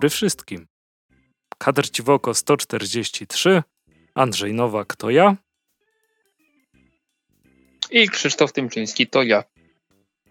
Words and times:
Dobry 0.00 0.10
wszystkim. 0.10 0.66
Kadr 1.58 1.90
Ciwoko 1.90 2.34
143, 2.34 3.62
Andrzej 4.14 4.54
Nowak 4.54 4.96
to 4.96 5.10
ja. 5.10 5.36
I 7.90 8.08
Krzysztof 8.08 8.52
Tymczyński 8.52 9.06
to 9.06 9.22
ja. 9.22 9.44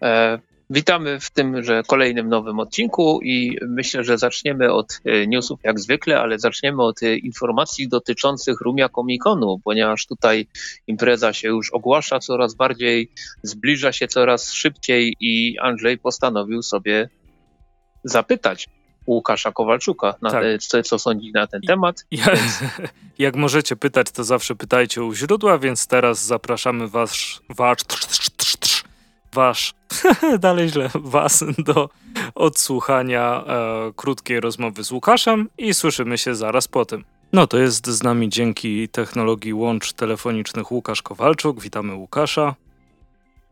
E, 0.01 0.39
witamy 0.69 1.19
w 1.19 1.31
tym, 1.31 1.63
że 1.63 1.83
kolejnym 1.87 2.29
nowym 2.29 2.59
odcinku 2.59 3.19
i 3.23 3.57
myślę, 3.67 4.03
że 4.03 4.17
zaczniemy 4.17 4.73
od 4.73 5.01
e, 5.05 5.27
newsów 5.27 5.59
jak 5.63 5.79
zwykle, 5.79 6.19
ale 6.19 6.39
zaczniemy 6.39 6.83
od 6.83 7.03
e, 7.03 7.15
informacji 7.15 7.89
dotyczących 7.89 8.61
Rumia 8.61 8.89
Comiconu, 8.89 9.59
ponieważ 9.63 10.05
tutaj 10.05 10.47
impreza 10.88 11.33
się 11.33 11.47
już 11.47 11.69
ogłasza 11.69 12.19
coraz 12.19 12.55
bardziej, 12.55 13.11
zbliża 13.43 13.91
się 13.91 14.07
coraz 14.07 14.51
szybciej 14.51 15.15
i 15.19 15.59
Andrzej 15.59 15.97
postanowił 15.97 16.61
sobie 16.61 17.09
zapytać 18.03 18.67
Łukasza 19.09 19.51
Kowalczuka, 19.51 20.15
na, 20.21 20.31
tak. 20.31 20.43
co, 20.59 20.83
co 20.83 20.99
sądzi 20.99 21.31
na 21.31 21.47
ten 21.47 21.61
temat. 21.61 22.05
Ja, 22.11 22.25
więc... 22.25 22.59
Jak 23.19 23.35
możecie 23.35 23.75
pytać, 23.75 24.11
to 24.11 24.23
zawsze 24.23 24.55
pytajcie 24.55 25.03
u 25.03 25.13
źródła, 25.13 25.57
więc 25.57 25.87
teraz 25.87 26.25
zapraszamy 26.25 26.87
was, 26.87 27.41
wasz, 27.49 27.81
wasz, 29.33 29.73
dalej 30.39 30.69
źle, 30.69 30.89
was 30.95 31.43
do 31.57 31.89
odsłuchania 32.35 33.43
e, 33.47 33.91
krótkiej 33.95 34.39
rozmowy 34.39 34.83
z 34.83 34.91
Łukaszem 34.91 35.49
i 35.57 35.73
słyszymy 35.73 36.17
się 36.17 36.35
zaraz 36.35 36.67
po 36.67 36.85
tym. 36.85 37.03
No 37.33 37.47
to 37.47 37.57
jest 37.57 37.88
z 37.88 38.03
nami 38.03 38.29
dzięki 38.29 38.89
technologii 38.89 39.53
łącz 39.53 39.94
telefonicznych 39.94 40.71
Łukasz 40.71 41.01
Kowalczuk. 41.01 41.61
Witamy 41.61 41.95
Łukasza. 41.95 42.55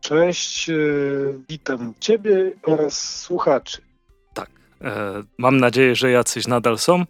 Cześć, 0.00 0.70
e, 0.70 0.74
witam 1.48 1.94
Ciebie 2.00 2.52
oraz 2.62 3.20
słuchaczy. 3.20 3.87
E, 4.84 5.22
mam 5.38 5.60
nadzieję, 5.60 5.94
że 5.94 6.10
jacyś 6.10 6.46
nadal 6.46 6.78
są, 6.78 7.04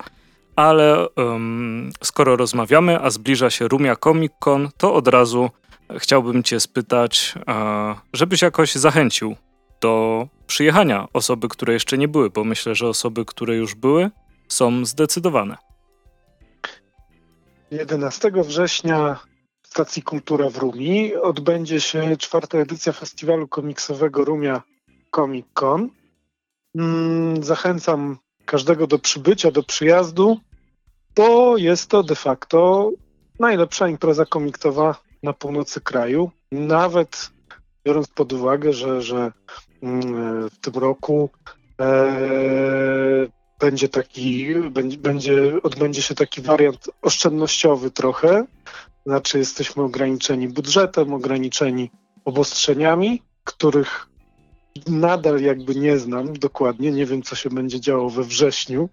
ale 0.56 1.08
um, 1.08 1.90
skoro 2.02 2.36
rozmawiamy, 2.36 3.00
a 3.00 3.10
zbliża 3.10 3.50
się 3.50 3.68
Rumia 3.68 3.96
Comic 3.96 4.32
Con, 4.38 4.68
to 4.76 4.94
od 4.94 5.08
razu 5.08 5.50
chciałbym 5.96 6.42
Cię 6.42 6.60
spytać, 6.60 7.34
e, 7.48 7.94
żebyś 8.12 8.42
jakoś 8.42 8.74
zachęcił 8.74 9.36
do 9.80 10.26
przyjechania 10.46 11.08
osoby, 11.12 11.48
które 11.48 11.72
jeszcze 11.72 11.98
nie 11.98 12.08
były, 12.08 12.30
bo 12.30 12.44
myślę, 12.44 12.74
że 12.74 12.88
osoby, 12.88 13.24
które 13.24 13.56
już 13.56 13.74
były, 13.74 14.10
są 14.48 14.84
zdecydowane. 14.84 15.56
11 17.70 18.30
września 18.34 19.18
w 19.62 19.68
stacji 19.68 20.02
Kultura 20.02 20.50
w 20.50 20.56
Rumi 20.56 21.16
odbędzie 21.16 21.80
się 21.80 22.16
czwarta 22.16 22.58
edycja 22.58 22.92
festiwalu 22.92 23.48
komiksowego 23.48 24.24
Rumia 24.24 24.62
Comic 25.14 25.46
Con. 25.54 25.97
Mm, 26.74 27.44
zachęcam 27.44 28.18
każdego 28.44 28.86
do 28.86 28.98
przybycia, 28.98 29.50
do 29.50 29.62
przyjazdu, 29.62 30.40
bo 31.16 31.56
jest 31.56 31.90
to 31.90 32.02
de 32.02 32.14
facto 32.14 32.90
najlepsza 33.40 33.88
impreza 33.88 34.24
komiktowa 34.24 34.94
na 35.22 35.32
północy 35.32 35.80
kraju. 35.80 36.30
Nawet 36.52 37.30
biorąc 37.84 38.08
pod 38.08 38.32
uwagę, 38.32 38.72
że, 38.72 39.02
że 39.02 39.32
mm, 39.82 40.50
w 40.50 40.58
tym 40.58 40.74
roku 40.74 41.30
e, 41.80 43.28
będzie 43.60 43.88
taki, 43.88 44.54
będzie, 44.70 44.98
będzie, 44.98 45.62
odbędzie 45.62 46.02
się 46.02 46.14
taki 46.14 46.42
wariant 46.42 46.90
oszczędnościowy 47.02 47.90
trochę. 47.90 48.44
Znaczy 49.06 49.38
jesteśmy 49.38 49.82
ograniczeni 49.82 50.48
budżetem, 50.48 51.14
ograniczeni 51.14 51.90
obostrzeniami, 52.24 53.22
których 53.44 54.08
nadal 54.86 55.40
jakby 55.40 55.74
nie 55.74 55.98
znam 55.98 56.32
dokładnie, 56.32 56.92
nie 56.92 57.06
wiem 57.06 57.22
co 57.22 57.36
się 57.36 57.50
będzie 57.50 57.80
działo 57.80 58.10
we 58.10 58.22
wrześniu, 58.22 58.88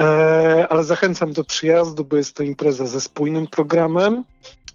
e, 0.00 0.66
ale 0.70 0.84
zachęcam 0.84 1.32
do 1.32 1.44
przyjazdu, 1.44 2.04
bo 2.04 2.16
jest 2.16 2.36
to 2.36 2.42
impreza 2.42 2.86
ze 2.86 3.00
spójnym 3.00 3.46
programem. 3.46 4.24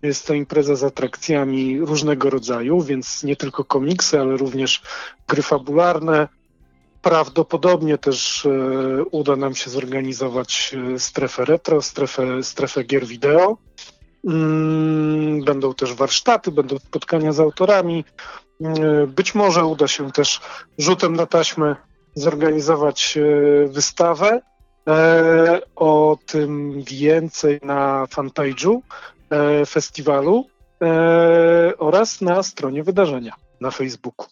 Jest 0.03 0.27
to 0.27 0.33
impreza 0.33 0.75
z 0.75 0.83
atrakcjami 0.83 1.79
różnego 1.79 2.29
rodzaju, 2.29 2.81
więc 2.81 3.23
nie 3.23 3.35
tylko 3.35 3.63
komiksy, 3.63 4.19
ale 4.19 4.37
również 4.37 4.81
gry 5.27 5.41
fabularne. 5.41 6.27
Prawdopodobnie 7.01 7.97
też 7.97 8.45
e, 8.45 8.49
uda 9.11 9.35
nam 9.35 9.55
się 9.55 9.69
zorganizować 9.69 10.75
e, 10.95 10.99
strefę 10.99 11.45
retro, 11.45 11.81
strefę, 11.81 12.43
strefę 12.43 12.83
gier 12.83 13.05
wideo. 13.05 13.57
Mm, 14.25 15.43
będą 15.43 15.73
też 15.73 15.93
warsztaty, 15.93 16.51
będą 16.51 16.79
spotkania 16.79 17.33
z 17.33 17.39
autorami, 17.39 18.05
być 19.07 19.35
może 19.35 19.66
uda 19.66 19.88
się 19.88 20.12
też 20.12 20.41
rzutem 20.78 21.16
na 21.16 21.25
taśmę 21.25 21.75
zorganizować 22.16 23.18
e, 23.18 23.68
wystawę. 23.68 24.41
E, 24.88 25.62
o 25.75 26.18
tym 26.25 26.84
więcej 26.84 27.59
na 27.63 28.06
fanpage'u 28.06 28.79
festiwalu 29.67 30.46
oraz 31.78 32.22
na 32.22 32.44
stronie 32.44 32.84
wydarzenia 32.84 33.34
na 33.62 33.72
Facebooku. 33.72 34.28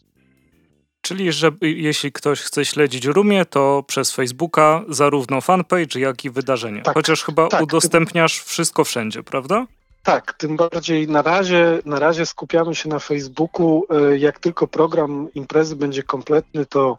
Czyli, 1.02 1.31
że 1.31 1.52
jeśli 1.62 2.12
ktoś 2.12 2.41
chce 2.41 2.66
śledzić 2.66 3.06
Rumie, 3.06 3.46
to 3.46 3.84
przez 3.88 4.12
Facebooka 4.12 4.84
zarówno 4.90 5.41
fanpage, 5.41 6.00
jak 6.00 6.25
i 6.25 6.30
wydarzenie. 6.30 6.81
Tak, 6.81 6.94
Chociaż 6.94 7.24
chyba 7.24 7.47
tak, 7.47 7.64
udostępniasz 7.64 8.40
wszystko 8.40 8.84
wszędzie, 8.84 9.24
prawda? 9.24 9.66
Tak, 10.05 10.33
tym 10.33 10.57
bardziej 10.57 11.07
na 11.07 11.21
razie, 11.21 11.79
na 11.85 11.99
razie 11.99 12.25
skupiamy 12.25 12.75
się 12.75 12.89
na 12.89 12.99
Facebooku. 12.99 13.83
E, 13.89 14.17
jak 14.17 14.39
tylko 14.39 14.67
program 14.67 15.27
imprezy 15.35 15.75
będzie 15.75 16.03
kompletny, 16.03 16.66
to 16.66 16.97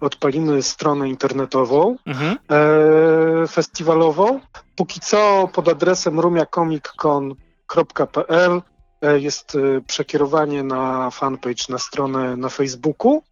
odpalimy 0.00 0.62
stronę 0.62 1.08
internetową, 1.08 1.96
mhm. 2.06 2.38
e, 2.50 3.46
festiwalową. 3.46 4.40
Póki 4.76 5.00
co 5.00 5.48
pod 5.52 5.68
adresem 5.68 6.20
rumiacomiccon.pl 6.20 8.62
jest 9.02 9.54
e, 9.54 9.80
przekierowanie 9.80 10.62
na 10.62 11.10
fanpage, 11.10 11.64
na 11.68 11.78
stronę 11.78 12.36
na 12.36 12.48
Facebooku. 12.48 13.22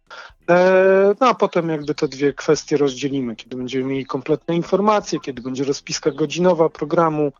E, 0.49 1.15
no 1.21 1.27
a 1.27 1.33
potem 1.33 1.69
jakby 1.69 1.95
te 1.95 2.07
dwie 2.07 2.33
kwestie 2.33 2.77
rozdzielimy. 2.77 3.35
Kiedy 3.35 3.55
będziemy 3.55 3.85
mieli 3.85 4.05
kompletne 4.05 4.55
informacje, 4.55 5.19
kiedy 5.19 5.41
będzie 5.41 5.63
rozpiska 5.63 6.11
godzinowa 6.11 6.69
programu, 6.69 7.31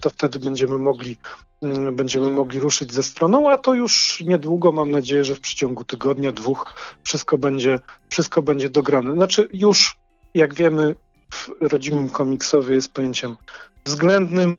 to 0.00 0.10
wtedy 0.10 0.38
będziemy 0.38 0.78
mogli 0.78 1.16
mm, 1.62 1.96
będziemy 1.96 2.30
mogli 2.30 2.60
ruszyć 2.60 2.92
ze 2.92 3.02
stroną, 3.02 3.50
a 3.50 3.58
to 3.58 3.74
już 3.74 4.22
niedługo, 4.26 4.72
mam 4.72 4.90
nadzieję, 4.90 5.24
że 5.24 5.34
w 5.34 5.40
przeciągu 5.40 5.84
tygodnia, 5.84 6.32
dwóch 6.32 6.74
wszystko 7.02 7.38
będzie, 7.38 7.78
wszystko 8.08 8.42
będzie 8.42 8.70
dograne. 8.70 9.12
Znaczy 9.12 9.48
już, 9.52 9.96
jak 10.34 10.54
wiemy, 10.54 10.94
w 11.30 11.48
rodzimym 11.60 12.10
komiksowie 12.10 12.74
jest 12.74 12.92
pojęciem 12.92 13.36
względnym, 13.84 14.56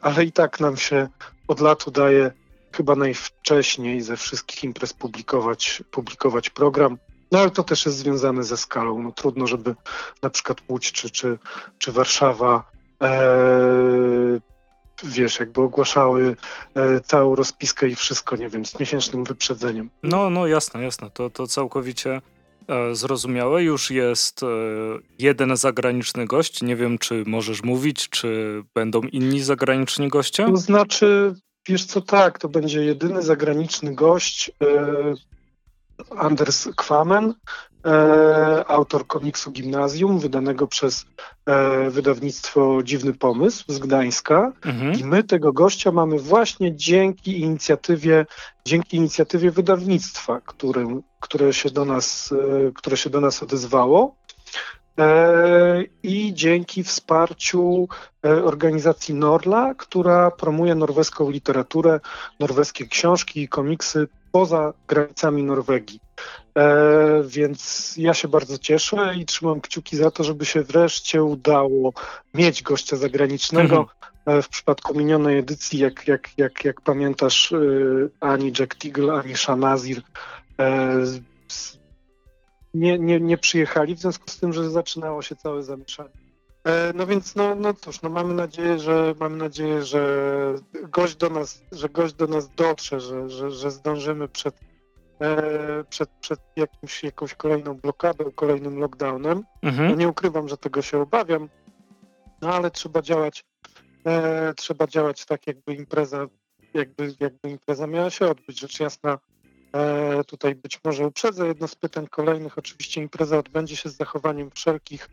ale 0.00 0.24
i 0.24 0.32
tak 0.32 0.60
nam 0.60 0.76
się 0.76 1.08
od 1.48 1.60
lat 1.60 1.86
udaje 1.86 2.30
chyba 2.72 2.96
najwcześniej 2.96 4.00
ze 4.00 4.16
wszystkich 4.16 4.64
imprez 4.64 4.92
publikować, 4.92 5.82
publikować 5.90 6.50
program. 6.50 6.98
No 7.32 7.38
ale 7.38 7.50
to 7.50 7.64
też 7.64 7.86
jest 7.86 7.98
związane 7.98 8.44
ze 8.44 8.56
skalą. 8.56 9.02
No, 9.02 9.12
trudno, 9.12 9.46
żeby 9.46 9.74
na 10.22 10.30
przykład 10.30 10.58
Łódź 10.68 10.92
czy, 10.92 11.10
czy, 11.10 11.38
czy 11.78 11.92
Warszawa 11.92 12.70
e, 13.02 14.40
wiesz, 15.04 15.40
jakby 15.40 15.60
ogłaszały 15.60 16.36
e, 16.74 17.00
całą 17.00 17.34
rozpiskę 17.34 17.88
i 17.88 17.94
wszystko, 17.94 18.36
nie 18.36 18.48
wiem, 18.48 18.66
z 18.66 18.80
miesięcznym 18.80 19.24
wyprzedzeniem. 19.24 19.90
No, 20.02 20.30
no 20.30 20.46
jasne, 20.46 20.82
jasne. 20.82 21.10
To, 21.10 21.30
to 21.30 21.46
całkowicie 21.46 22.20
zrozumiałe. 22.92 23.62
Już 23.62 23.90
jest 23.90 24.42
e, 24.42 24.46
jeden 25.18 25.56
zagraniczny 25.56 26.26
gość. 26.26 26.62
Nie 26.62 26.76
wiem, 26.76 26.98
czy 26.98 27.24
możesz 27.26 27.62
mówić, 27.62 28.08
czy 28.08 28.62
będą 28.74 29.00
inni 29.00 29.40
zagraniczni 29.40 30.08
goście? 30.08 30.46
To 30.46 30.56
znaczy, 30.56 31.34
Wiesz 31.68 31.84
co, 31.84 32.00
tak, 32.00 32.38
to 32.38 32.48
będzie 32.48 32.84
jedyny 32.84 33.22
zagraniczny 33.22 33.94
gość, 33.94 34.50
e, 34.62 35.14
Anders 36.16 36.68
Kwamen, 36.76 37.24
e, 37.24 37.34
autor 38.66 39.06
komiksu 39.06 39.50
Gimnazjum, 39.50 40.18
wydanego 40.18 40.66
przez 40.66 41.06
e, 41.46 41.90
wydawnictwo 41.90 42.82
Dziwny 42.82 43.12
Pomysł 43.12 43.64
z 43.68 43.78
Gdańska. 43.78 44.52
Mhm. 44.64 44.92
I 45.00 45.04
my 45.04 45.24
tego 45.24 45.52
gościa 45.52 45.92
mamy 45.92 46.18
właśnie 46.18 46.76
dzięki 46.76 47.40
inicjatywie, 47.40 48.26
dzięki 48.64 48.96
inicjatywie 48.96 49.50
wydawnictwa, 49.50 50.40
którym, 50.40 51.02
które, 51.20 51.52
się 51.52 51.70
do 51.70 51.84
nas, 51.84 52.32
e, 52.32 52.72
które 52.72 52.96
się 52.96 53.10
do 53.10 53.20
nas 53.20 53.42
odezwało. 53.42 54.16
E, 54.98 55.84
i 56.02 56.34
dzięki 56.34 56.84
wsparciu 56.84 57.88
e, 58.24 58.44
organizacji 58.44 59.14
Norla, 59.14 59.74
która 59.74 60.30
promuje 60.30 60.74
norweską 60.74 61.30
literaturę, 61.30 62.00
norweskie 62.40 62.86
książki 62.86 63.42
i 63.42 63.48
komiksy 63.48 64.08
poza 64.36 64.72
granicami 64.88 65.42
Norwegii. 65.42 66.00
E, 66.58 67.22
więc 67.26 67.94
ja 67.96 68.14
się 68.14 68.28
bardzo 68.28 68.58
cieszę 68.58 69.14
i 69.18 69.26
trzymam 69.26 69.60
kciuki 69.60 69.96
za 69.96 70.10
to, 70.10 70.24
żeby 70.24 70.44
się 70.44 70.62
wreszcie 70.62 71.22
udało 71.22 71.92
mieć 72.34 72.62
gościa 72.62 72.96
zagranicznego. 72.96 73.76
Mhm. 73.76 74.42
W 74.42 74.48
przypadku 74.48 74.98
minionej 74.98 75.38
edycji, 75.38 75.78
jak, 75.78 76.08
jak, 76.08 76.30
jak, 76.36 76.64
jak 76.64 76.80
pamiętasz, 76.80 77.54
ani 78.20 78.52
Jack 78.58 78.74
Teagle, 78.74 79.12
ani 79.12 79.36
Shanazir 79.36 80.02
nie, 82.74 82.98
nie, 82.98 83.20
nie 83.20 83.38
przyjechali, 83.38 83.94
w 83.94 83.98
związku 83.98 84.30
z 84.30 84.38
tym, 84.38 84.52
że 84.52 84.70
zaczynało 84.70 85.22
się 85.22 85.36
całe 85.36 85.62
zamieszanie. 85.62 86.25
E, 86.66 86.92
no 86.94 87.06
więc 87.06 87.36
no, 87.36 87.54
no 87.54 87.74
cóż, 87.74 88.02
no 88.02 88.08
mamy 88.10 88.34
nadzieję, 88.34 88.78
że 88.78 89.14
mamy 89.20 89.36
nadzieję, 89.36 89.82
że 89.82 90.54
gość 90.82 91.16
do 91.16 91.30
nas, 91.30 91.62
że 91.72 91.88
gość 91.88 92.14
do 92.14 92.26
nas 92.26 92.48
dotrze, 92.54 93.00
że, 93.00 93.30
że, 93.30 93.50
że 93.50 93.70
zdążymy 93.70 94.28
przed, 94.28 94.60
e, 95.20 95.84
przed, 95.84 96.10
przed 96.20 96.40
jakimś, 96.56 97.04
jakąś 97.04 97.34
kolejną 97.34 97.74
blokadą, 97.74 98.30
kolejnym 98.30 98.78
lockdownem. 98.78 99.42
Mhm. 99.62 99.88
No 99.88 99.94
nie 99.94 100.08
ukrywam, 100.08 100.48
że 100.48 100.56
tego 100.56 100.82
się 100.82 101.00
obawiam, 101.00 101.48
no 102.42 102.54
ale 102.54 102.70
trzeba 102.70 103.02
działać, 103.02 103.44
e, 104.06 104.54
trzeba 104.54 104.86
działać 104.86 105.24
tak, 105.24 105.46
jakby 105.46 105.74
impreza, 105.74 106.26
jakby, 106.74 107.14
jakby 107.20 107.50
impreza 107.50 107.86
miała 107.86 108.10
się 108.10 108.26
odbyć. 108.26 108.60
Rzecz 108.60 108.80
jasna, 108.80 109.18
e, 109.72 110.24
tutaj 110.24 110.54
być 110.54 110.80
może 110.84 111.06
uprzedzę 111.06 111.46
jedno 111.46 111.68
z 111.68 111.74
pytań 111.74 112.06
kolejnych. 112.06 112.58
Oczywiście 112.58 113.02
impreza 113.02 113.38
odbędzie 113.38 113.76
się 113.76 113.88
z 113.88 113.96
zachowaniem 113.96 114.50
wszelkich, 114.50 115.08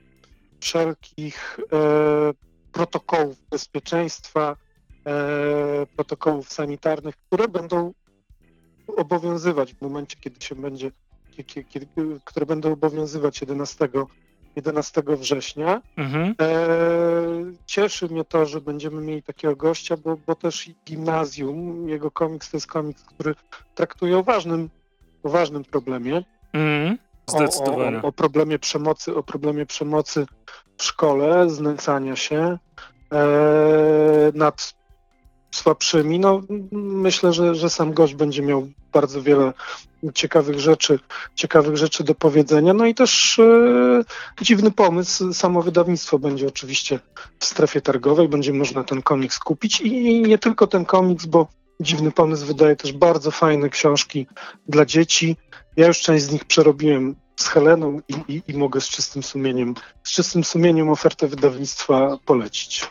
wszelkich 0.64 1.60
e, 1.74 2.34
protokołów 2.72 3.38
bezpieczeństwa, 3.52 4.56
e, 5.06 5.86
protokołów 5.96 6.54
sanitarnych, 6.54 7.16
które 7.28 7.48
będą 7.48 7.94
obowiązywać 8.98 9.74
w 9.74 9.82
momencie, 9.82 10.18
kiedy 10.20 10.46
się 10.46 10.56
będzie, 10.56 10.92
kiedy, 11.70 11.88
które 12.26 12.46
będą 12.46 12.72
obowiązywać 12.72 13.42
11 13.42 13.90
11 14.56 15.04
września. 15.08 15.82
Mhm. 15.98 16.36
E, 16.42 16.56
cieszy 17.66 18.08
mnie 18.08 18.24
to, 18.26 18.46
że 18.46 18.62
będziemy 18.62 19.02
mieli 19.02 19.24
takiego 19.24 19.56
gościa, 19.56 19.98
bo, 19.98 20.18
bo 20.28 20.36
też 20.36 20.70
gimnazjum, 20.86 21.90
jego 21.90 22.12
komiks 22.12 22.52
to 22.52 22.58
jest 22.58 22.68
komiks, 22.68 23.04
który 23.04 23.36
traktuje 23.76 24.18
o 24.18 24.24
ważnym, 24.24 24.70
o 25.24 25.30
ważnym 25.30 25.64
problemie. 25.64 26.24
Mhm. 26.54 26.98
O, 27.28 27.32
Zdecydowanie. 27.32 28.02
o, 28.02 28.08
o 28.08 28.12
problemie 28.12 28.60
przemocy, 28.60 29.16
o 29.16 29.24
problemie 29.24 29.66
przemocy 29.66 30.26
w 30.78 30.84
szkole, 30.84 31.50
znęcania 31.50 32.16
się 32.16 32.58
e, 33.12 34.32
nad 34.34 34.74
słabszymi. 35.52 36.20
No, 36.20 36.42
myślę, 36.72 37.34
że, 37.34 37.56
że 37.56 37.70
sam 37.70 37.94
gość 37.94 38.16
będzie 38.16 38.42
miał 38.42 38.68
bardzo 38.94 39.22
wiele 39.22 39.54
ciekawych 40.14 40.60
rzeczy, 40.60 41.00
ciekawych 41.36 41.78
rzeczy 41.78 42.04
do 42.04 42.16
powiedzenia. 42.16 42.74
No 42.74 42.86
i 42.86 42.96
też 42.96 43.40
e, 43.40 44.04
dziwny 44.42 44.72
pomysł. 44.72 45.34
Samo 45.34 45.62
wydawnictwo 45.62 46.20
będzie 46.20 46.48
oczywiście 46.48 47.00
w 47.40 47.46
strefie 47.46 47.82
targowej, 47.82 48.30
będzie 48.30 48.54
można 48.54 48.84
ten 48.84 49.02
komiks 49.02 49.40
kupić 49.40 49.82
i 49.82 50.22
nie 50.22 50.38
tylko 50.38 50.68
ten 50.68 50.86
komiks, 50.86 51.26
bo 51.26 51.48
dziwny 51.80 52.12
pomysł 52.12 52.46
wydaje 52.46 52.76
też 52.76 52.94
bardzo 52.94 53.32
fajne 53.32 53.70
książki 53.70 54.28
dla 54.68 54.86
dzieci. 54.86 55.38
Ja 55.78 55.88
już 55.88 56.00
część 56.00 56.24
z 56.24 56.32
nich 56.32 56.46
przerobiłem 56.46 57.16
z 57.36 57.48
Heleną 57.48 58.00
i, 58.08 58.34
i, 58.34 58.42
i 58.48 58.58
mogę 58.58 58.82
z 58.82 58.90
czystym 58.90 59.24
sumieniem, 59.24 59.76
z 60.04 60.12
czystym 60.12 60.44
sumieniem 60.44 60.90
ofertę 60.90 61.28
wydawnictwa 61.28 62.18
polecić. 62.26 62.88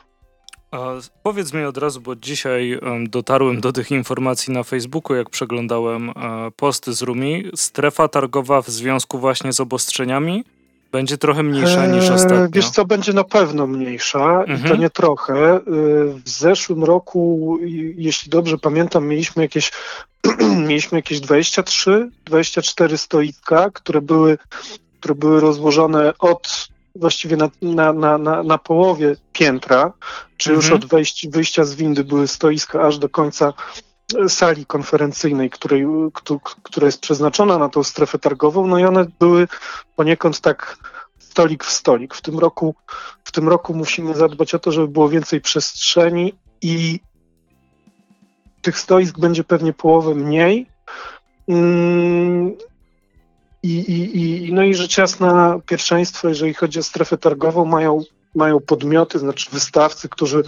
A 0.70 0.94
powiedz 1.23 1.52
mi 1.52 1.64
od 1.64 1.79
razu, 1.79 2.00
bo 2.00 2.17
dzisiaj 2.17 2.79
em, 2.82 3.11
dotarłem 3.11 3.61
do 3.61 3.73
tych 3.73 3.90
informacji 3.90 4.52
na 4.52 4.62
Facebooku, 4.62 5.17
jak 5.17 5.31
przeglądałem 5.31 6.11
e, 6.11 6.12
posty 6.56 6.93
z 6.93 7.02
Rumi. 7.02 7.44
Strefa 7.55 8.08
targowa 8.08 8.62
w 8.62 8.69
związku 8.69 9.19
właśnie 9.19 9.52
z 9.52 9.61
obostrzeniami 9.61 10.44
będzie 10.93 11.19
trochę 11.19 11.43
mniejsza 11.43 11.87
niż 11.87 12.05
Eee, 12.09 12.15
ostatnio. 12.15 12.49
Wiesz 12.53 12.71
co, 12.71 12.85
będzie 12.85 13.12
na 13.12 13.25
pewno 13.25 13.67
mniejsza 13.67 14.43
i 14.44 14.47
to 14.47 14.53
Mhm. 14.53 14.81
nie 14.81 14.91
trochę. 14.91 15.35
Eee, 15.55 15.61
W 16.25 16.29
zeszłym 16.29 16.85
roku, 16.85 17.59
jeśli 17.97 18.31
dobrze 18.31 18.59
pamiętam, 18.59 19.06
mieliśmy 19.06 19.43
jakieś, 19.43 19.73
mieliśmy 20.69 20.99
jakieś 20.99 21.21
23, 21.21 22.11
24 22.25 22.99
stoiska, 22.99 23.71
które 23.71 24.00
były, 24.00 24.39
które 25.00 25.15
były 25.15 25.41
rozłożone 25.41 26.12
od 26.19 26.69
właściwie 26.97 27.37
na, 27.37 27.50
na, 27.62 27.93
na, 27.93 28.19
na, 28.19 28.43
na 28.43 28.59
połowie 28.59 29.17
piętra, 29.33 29.93
czy 30.37 30.53
już 30.53 30.65
Mhm. 30.65 30.83
od 30.83 30.89
wejść, 30.91 31.29
wyjścia 31.29 31.65
z 31.65 31.75
windy 31.75 32.05
były 32.05 32.29
stoiska 32.29 32.83
aż 32.83 32.99
do 32.99 33.09
końca 33.09 33.53
sali 34.29 34.67
konferencyjnej, 34.67 35.50
której, 35.50 35.87
któ- 36.14 36.41
która 36.62 36.87
jest 36.87 37.00
przeznaczona 37.00 37.59
na 37.59 37.69
tą 37.69 37.82
strefę 37.82 38.19
targową, 38.19 38.67
no 38.67 38.79
i 38.79 38.85
one 38.85 39.06
były 39.19 39.49
poniekąd 39.97 40.41
tak 40.41 40.76
stolik 41.19 41.64
w 41.64 41.70
stolik. 41.70 42.14
W 42.14 42.20
tym 42.20 42.38
roku, 42.38 42.75
w 43.25 43.32
tym 43.32 43.49
roku 43.49 43.75
musimy 43.75 44.14
zadbać 44.14 44.55
o 44.55 44.59
to, 44.59 44.73
żeby 44.73 44.88
było 44.88 45.09
więcej 45.09 45.41
przestrzeni 45.41 46.35
i 46.62 47.00
tych 48.62 48.79
stoisk 48.79 49.19
będzie 49.19 49.44
pewnie 49.44 49.73
połowę 49.73 50.15
mniej. 50.15 50.67
Mm, 51.49 52.53
I, 53.62 53.79
i, 53.79 54.19
i, 54.47 54.53
no 54.53 54.62
i 54.62 54.75
rzecz 54.75 54.99
jasna 54.99 55.58
pierwszeństwo, 55.67 56.29
jeżeli 56.29 56.55
chodzi 56.55 56.79
o 56.79 56.82
strefę 56.82 57.19
targową, 57.19 57.65
mają, 57.65 58.03
mają 58.35 58.61
podmioty, 58.61 59.19
znaczy 59.19 59.50
wystawcy, 59.50 60.08
którzy 60.08 60.43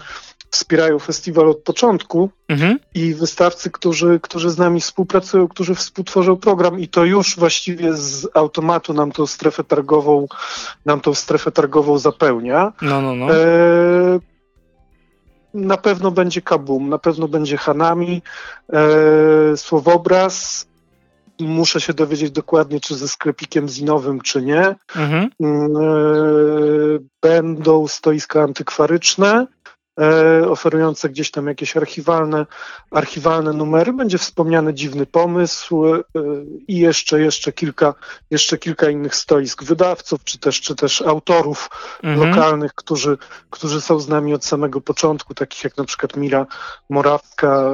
wspierają 0.51 0.99
festiwal 0.99 1.49
od 1.49 1.59
początku 1.59 2.31
Mhm. 2.49 2.79
i 2.95 3.15
wystawcy, 3.15 3.71
którzy, 3.71 4.21
którzy 4.23 4.51
z 4.51 4.59
nami 4.59 4.81
współpracują, 4.81 5.49
którzy 5.49 5.75
współtworzą 5.75 6.37
program 6.37 6.81
i 6.81 6.89
to 6.89 7.05
już 7.05 7.37
właściwie 7.37 7.95
z 7.97 8.29
automatu 8.35 8.95
nam 8.95 9.13
tą 9.13 9.27
strefę 9.27 9.65
targową, 9.65 10.27
nam 10.87 11.01
tą 11.01 11.15
strefę 11.15 11.53
targową 11.53 11.99
zapełnia. 11.99 12.73
No, 12.83 13.01
no, 13.03 13.15
no. 13.15 13.35
E, 13.35 14.21
na 15.55 15.77
pewno 15.77 16.11
będzie 16.11 16.43
Kabum, 16.43 16.89
na 16.89 16.99
pewno 16.99 17.29
będzie 17.29 17.57
Hanami, 17.57 18.23
e, 18.73 19.57
Słowobraz. 19.57 20.67
Muszę 21.41 21.81
się 21.81 21.95
dowiedzieć 21.95 22.31
dokładnie, 22.31 22.81
czy 22.81 22.95
ze 22.95 23.09
sklepikiem 23.09 23.69
zinowym, 23.69 24.21
czy 24.21 24.43
nie. 24.43 24.75
Mhm. 24.97 25.31
Mm, 25.41 25.77
e, 25.77 26.99
Będą 27.23 27.89
stoiska 27.89 28.43
antykwaryczne, 28.43 29.47
oferujące 30.49 31.09
gdzieś 31.09 31.31
tam 31.31 31.47
jakieś 31.47 31.77
archiwalne, 31.77 32.47
archiwalne 32.91 33.53
numery. 33.53 33.93
Będzie 33.93 34.19
wspomniany 34.19 34.75
dziwny 34.75 35.07
pomysł 35.07 35.87
e, 35.87 36.03
i 36.69 36.79
jeszcze, 36.79 37.21
jeszcze, 37.21 37.53
kilka, 37.53 37.95
jeszcze 38.31 38.59
kilka 38.59 38.91
innych 38.91 39.15
stoisk 39.15 39.65
wydawców, 39.65 40.25
czy 40.25 40.39
też, 40.39 40.61
czy 40.61 40.75
też 40.75 41.03
autorów 41.03 41.71
Mhm. 42.03 42.29
lokalnych, 42.29 42.75
którzy, 42.75 43.19
którzy 43.51 43.81
są 43.81 44.01
z 44.01 44.09
nami 44.09 44.35
od 44.35 44.45
samego 44.45 44.81
początku, 44.81 45.35
takich 45.35 45.65
jak 45.65 45.77
na 45.77 45.85
przykład 45.85 46.17
Mira 46.17 46.47
Morawska, 46.89 47.71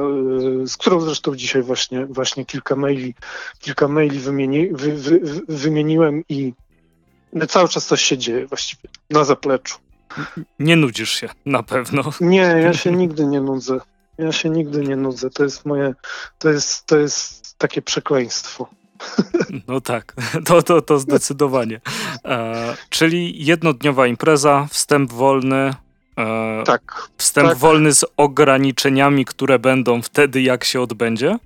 y, 0.63 0.67
z 0.67 0.77
którą 0.77 0.99
zresztą 0.99 1.35
dzisiaj 1.35 1.61
właśnie, 1.61 2.05
właśnie 2.05 2.45
kilka 2.45 2.75
maili, 2.75 3.15
kilka 3.59 3.87
maili 3.87 4.19
wymieni, 4.19 4.69
wy, 4.71 4.93
wy, 4.93 5.19
wy, 5.19 5.41
wymieniłem 5.47 6.23
i 6.29 6.53
cały 7.47 7.69
czas 7.69 7.85
coś 7.85 8.01
się 8.01 8.17
dzieje 8.17 8.47
właściwie 8.47 8.89
na 9.09 9.23
zapleczu. 9.23 9.77
Nie 10.59 10.75
nudzisz 10.75 11.11
się, 11.11 11.29
na 11.45 11.63
pewno. 11.63 12.03
Nie, 12.21 12.37
ja 12.41 12.73
się 12.73 12.91
nigdy 12.91 13.25
nie 13.25 13.41
nudzę. 13.41 13.79
Ja 14.17 14.31
się 14.31 14.49
nigdy 14.49 14.81
nie 14.81 14.95
nudzę. 14.95 15.29
To 15.29 15.43
jest 15.43 15.65
moje, 15.65 15.93
to 16.39 16.49
jest, 16.49 16.85
to 16.85 16.97
jest 16.97 17.57
takie 17.57 17.81
przekleństwo. 17.81 18.69
No 19.67 19.81
tak, 19.81 20.13
to, 20.47 20.63
to, 20.63 20.81
to 20.81 20.99
zdecydowanie. 20.99 21.81
E, 22.25 22.75
czyli 22.89 23.45
jednodniowa 23.45 24.07
impreza, 24.07 24.67
wstęp 24.69 25.11
wolny. 25.11 25.73
E, 26.17 26.63
Tak. 26.65 27.09
Wstęp 27.17 27.49
tak. 27.49 27.57
wolny 27.57 27.93
z 27.93 28.05
ograniczeniami, 28.17 29.25
które 29.25 29.59
będą 29.59 30.01
wtedy, 30.01 30.41
jak 30.41 30.63
się 30.63 30.81
odbędzie. 30.81 31.37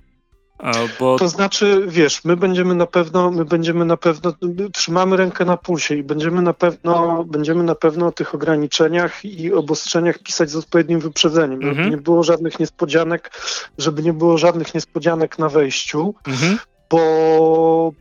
Bo 1.00 1.18
To 1.18 1.28
znaczy, 1.28 1.84
wiesz, 1.88 2.24
my 2.24 2.36
będziemy 2.36 2.74
na 2.74 2.86
pewno, 2.86 3.30
my 3.30 3.44
będziemy 3.44 3.84
na 3.84 3.96
pewno, 3.96 4.32
trzymamy 4.72 5.16
rękę 5.16 5.44
na 5.44 5.56
pulsie 5.56 5.94
i 5.96 6.02
będziemy 6.02 6.42
na 6.42 6.52
pewno, 6.52 7.24
będziemy 7.24 7.62
na 7.62 7.74
pewno 7.74 8.06
o 8.06 8.12
tych 8.12 8.34
ograniczeniach 8.34 9.24
i 9.24 9.52
obostrzeniach 9.52 10.18
pisać 10.18 10.50
z 10.50 10.56
odpowiednim 10.56 11.00
wyprzedzeniem, 11.00 11.62
żeby 11.62 11.70
Mhm. 11.70 11.90
nie 11.90 11.96
było 11.96 12.22
żadnych 12.22 12.60
niespodzianek, 12.60 13.30
żeby 13.78 14.02
nie 14.02 14.12
było 14.12 14.38
żadnych 14.38 14.74
niespodzianek 14.74 15.38
na 15.38 15.48
wejściu, 15.48 16.14
mhm, 16.26 16.58
bo 16.90 17.92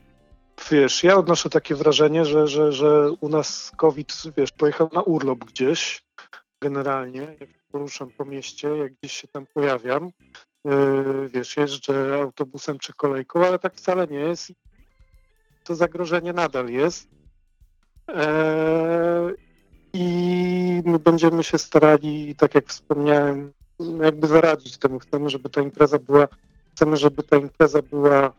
wiesz, 0.72 1.04
ja 1.04 1.16
odnoszę 1.18 1.50
takie 1.50 1.76
wrażenie, 1.76 2.26
że, 2.26 2.48
że, 2.48 2.72
że 2.72 3.12
u 3.12 3.30
nas 3.30 3.72
COVID, 3.78 4.24
wiesz, 4.38 4.52
pojechał 4.52 4.90
na 4.94 5.02
urlop 5.02 5.40
gdzieś, 5.40 6.04
generalnie, 6.62 7.22
jak 7.40 7.50
poruszam 7.72 8.10
po 8.18 8.26
mieście, 8.26 8.68
jak 8.78 8.94
gdzieś 8.94 9.14
się 9.14 9.28
tam 9.28 9.46
pojawiam, 9.54 10.12
wiesz, 11.28 11.58
jeżdżę 11.58 12.16
autobusem 12.22 12.80
czy 12.80 12.94
kolejką, 12.94 13.46
ale 13.46 13.60
tak 13.60 13.76
wcale 13.76 14.08
nie 14.08 14.20
jest. 14.20 14.52
To 15.64 15.76
zagrożenie 15.76 16.34
nadal 16.34 16.70
jest. 16.70 17.08
Eee, 18.08 19.34
I 19.94 20.82
my 20.86 21.00
będziemy 21.00 21.44
się 21.44 21.58
starali, 21.58 22.36
tak 22.36 22.56
jak 22.56 22.68
wspomniałem, 22.68 23.54
jakby 24.02 24.28
zaradzić 24.28 24.78
temu. 24.78 25.00
Chcemy, 25.00 25.30
żeby 25.30 25.50
ta 25.50 25.62
impreza 25.62 26.00
była, 26.00 26.28
chcemy, 26.76 26.98
żeby 26.98 27.24
ta 27.24 27.38
impreza 27.38 27.82
była 27.82 28.34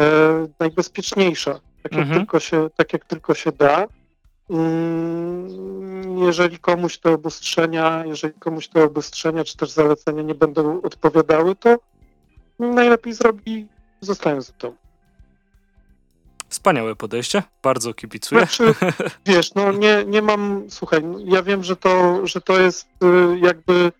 e, 0.00 0.48
najbezpieczniejsza, 0.60 1.52
tak 1.82 1.92
jak, 1.92 2.00
Mhm. 2.02 2.20
tylko 2.20 2.40
się, 2.40 2.68
tak 2.76 2.92
jak 2.92 3.04
tylko 3.04 3.34
się 3.34 3.52
da. 3.52 3.86
Mm, 4.50 6.18
Jeżeli 6.18 6.58
komuś 6.58 6.98
te 6.98 7.12
obostrzenia, 7.12 8.04
jeżeli 8.06 8.34
komuś 8.34 8.68
te 8.68 8.84
obostrzenia 8.84 9.44
czy 9.44 9.56
też 9.56 9.70
zalecenia 9.70 10.22
nie 10.22 10.34
będą 10.34 10.82
odpowiadały, 10.82 11.56
to 11.56 11.76
najlepiej 12.58 13.12
zrobi 13.12 13.66
zostając 14.00 14.50
w 14.50 14.56
domu. 14.56 14.76
Wspaniałe 16.48 16.96
podejście, 16.96 17.42
bardzo 17.62 17.94
kibicuję. 17.94 18.40
Znaczy, 18.40 18.74
wiesz, 19.26 19.54
no 19.54 19.72
nie, 19.72 20.04
nie 20.06 20.22
mam, 20.22 20.64
słuchaj, 20.68 21.04
no, 21.04 21.18
ja 21.24 21.42
wiem, 21.42 21.64
że 21.64 21.76
to, 21.76 22.26
że 22.26 22.40
to 22.40 22.60
jest 22.60 22.86
y, 23.04 23.38
jakby 23.38 23.92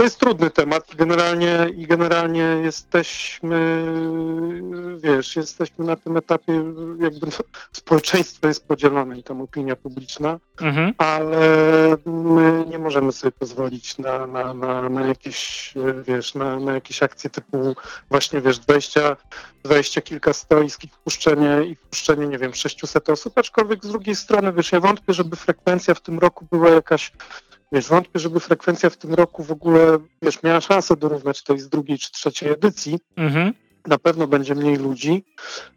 to 0.00 0.04
jest 0.04 0.20
trudny 0.20 0.50
temat 0.50 0.94
i 0.94 0.96
generalnie, 0.96 1.66
i 1.76 1.86
generalnie 1.86 2.42
jesteśmy, 2.42 3.84
wiesz, 4.96 5.36
jesteśmy 5.36 5.84
na 5.84 5.96
tym 5.96 6.16
etapie, 6.16 6.52
jakby 7.00 7.26
no, 7.26 7.32
społeczeństwo 7.72 8.48
jest 8.48 8.68
podzielone 8.68 9.18
i 9.18 9.22
tam 9.22 9.40
opinia 9.40 9.76
publiczna, 9.76 10.38
mhm. 10.60 10.92
ale 10.98 11.46
my 12.06 12.64
nie 12.68 12.78
możemy 12.78 13.12
sobie 13.12 13.32
pozwolić 13.32 13.98
na, 13.98 14.26
na, 14.26 14.54
na, 14.54 14.88
na 14.88 15.06
jakieś, 15.06 15.72
wiesz, 16.06 16.34
na, 16.34 16.60
na 16.60 16.72
jakieś 16.72 17.02
akcje 17.02 17.30
typu 17.30 17.76
właśnie, 18.10 18.40
wiesz, 18.40 18.58
20, 18.58 19.16
20 19.64 20.00
kilka 20.00 20.32
stoisk 20.32 20.84
i 20.84 20.88
wpuszczenie, 20.88 21.64
i 21.66 21.74
wpuszczenie, 21.74 22.26
nie 22.26 22.38
wiem, 22.38 22.54
600 22.54 23.08
osób, 23.08 23.38
aczkolwiek 23.38 23.84
z 23.84 23.88
drugiej 23.88 24.16
strony, 24.16 24.52
wiesz, 24.52 24.72
ja 24.72 24.80
wątpię, 24.80 25.12
żeby 25.12 25.36
frekwencja 25.36 25.94
w 25.94 26.00
tym 26.00 26.18
roku 26.18 26.46
była 26.52 26.70
jakaś 26.70 27.12
Wiesz, 27.72 27.88
wątpię, 27.88 28.20
żeby 28.20 28.40
frekwencja 28.40 28.90
w 28.90 28.96
tym 28.96 29.14
roku 29.14 29.42
w 29.42 29.52
ogóle, 29.52 29.98
wiesz, 30.22 30.42
miała 30.42 30.60
szansę 30.60 30.96
dorównać 30.96 31.42
tej 31.42 31.58
z 31.58 31.68
drugiej 31.68 31.98
czy 31.98 32.12
trzeciej 32.12 32.50
edycji. 32.50 32.98
Mhm. 33.16 33.52
Na 33.86 33.98
pewno 33.98 34.26
będzie 34.26 34.54
mniej 34.54 34.76
ludzi. 34.76 35.24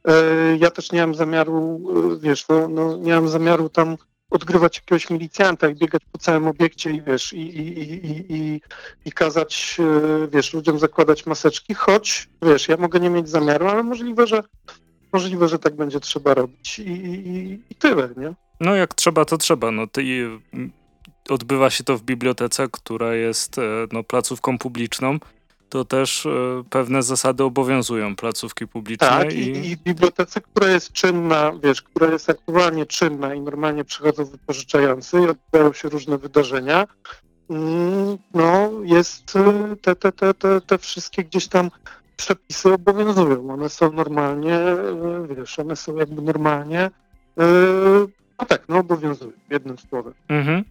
E, 0.07 0.13
ja 0.57 0.71
też 0.71 0.91
nie 0.91 1.01
mam 1.01 1.15
zamiaru, 1.15 1.81
e, 2.13 2.19
wiesz, 2.19 2.47
no, 2.47 2.67
no 2.67 2.97
nie 2.97 3.13
mam 3.13 3.29
zamiaru 3.29 3.69
tam 3.69 3.97
odgrywać 4.29 4.77
jakiegoś 4.77 5.09
milicjanta 5.09 5.69
i 5.69 5.75
biegać 5.75 6.01
po 6.11 6.17
całym 6.17 6.47
obiekcie 6.47 6.91
i 6.91 7.01
wiesz, 7.01 7.33
i, 7.33 7.41
i, 7.41 7.79
i, 7.93 8.25
i, 8.29 8.61
i 9.05 9.11
kazać, 9.11 9.77
e, 9.79 10.27
wiesz, 10.27 10.53
ludziom 10.53 10.79
zakładać 10.79 11.25
maseczki, 11.25 11.73
choć, 11.73 12.29
wiesz, 12.41 12.67
ja 12.67 12.77
mogę 12.77 12.99
nie 12.99 13.09
mieć 13.09 13.29
zamiaru, 13.29 13.67
ale 13.67 13.83
możliwe, 13.83 14.27
że 14.27 14.43
możliwe, 15.13 15.47
że 15.47 15.59
tak 15.59 15.75
będzie 15.75 15.99
trzeba 15.99 16.33
robić 16.33 16.79
i, 16.79 16.91
i, 16.91 17.59
i 17.69 17.75
tyle, 17.75 18.09
nie? 18.17 18.33
No 18.59 18.75
jak 18.75 18.93
trzeba, 18.93 19.25
to 19.25 19.37
trzeba. 19.37 19.71
No 19.71 19.87
ty 19.87 20.03
odbywa 21.29 21.69
się 21.69 21.83
to 21.83 21.97
w 21.97 22.03
bibliotece, 22.03 22.67
która 22.71 23.15
jest 23.15 23.57
e, 23.57 23.61
no, 23.91 24.03
placówką 24.03 24.57
publiczną, 24.57 25.19
to 25.69 25.85
też 25.85 26.25
e, 26.25 26.63
pewne 26.69 27.03
zasady 27.03 27.43
obowiązują 27.43 28.15
placówki 28.15 28.67
publiczne. 28.67 29.07
Tak, 29.07 29.33
i, 29.33 29.71
i 29.71 29.77
bibliotece, 29.77 30.41
która 30.41 30.67
jest 30.67 30.91
czynna, 30.91 31.51
wiesz, 31.63 31.81
która 31.81 32.11
jest 32.11 32.29
aktualnie 32.29 32.85
czynna 32.85 33.33
i 33.33 33.41
normalnie 33.41 33.83
przychodzą 33.83 34.25
wypożyczający 34.25 35.17
i 35.21 35.29
odbywają 35.29 35.73
się 35.73 35.89
różne 35.89 36.17
wydarzenia, 36.17 36.87
mm, 37.49 38.17
no 38.33 38.71
jest 38.83 39.35
e, 39.35 39.75
te, 39.81 39.95
te, 39.95 40.11
te, 40.11 40.33
te, 40.33 40.61
te 40.61 40.77
wszystkie 40.77 41.23
gdzieś 41.23 41.47
tam 41.47 41.71
przepisy 42.17 42.73
obowiązują. 42.73 43.49
One 43.49 43.69
są 43.69 43.91
normalnie, 43.91 44.59
wiesz, 45.37 45.59
one 45.59 45.75
są 45.75 45.95
jakby 45.95 46.21
normalnie, 46.21 46.91
no 48.39 48.45
tak, 48.45 48.63
no 48.69 48.77
obowiązują, 48.77 49.31
jednym 49.49 49.77
słowem. 49.77 50.13
Mhm. 50.27 50.63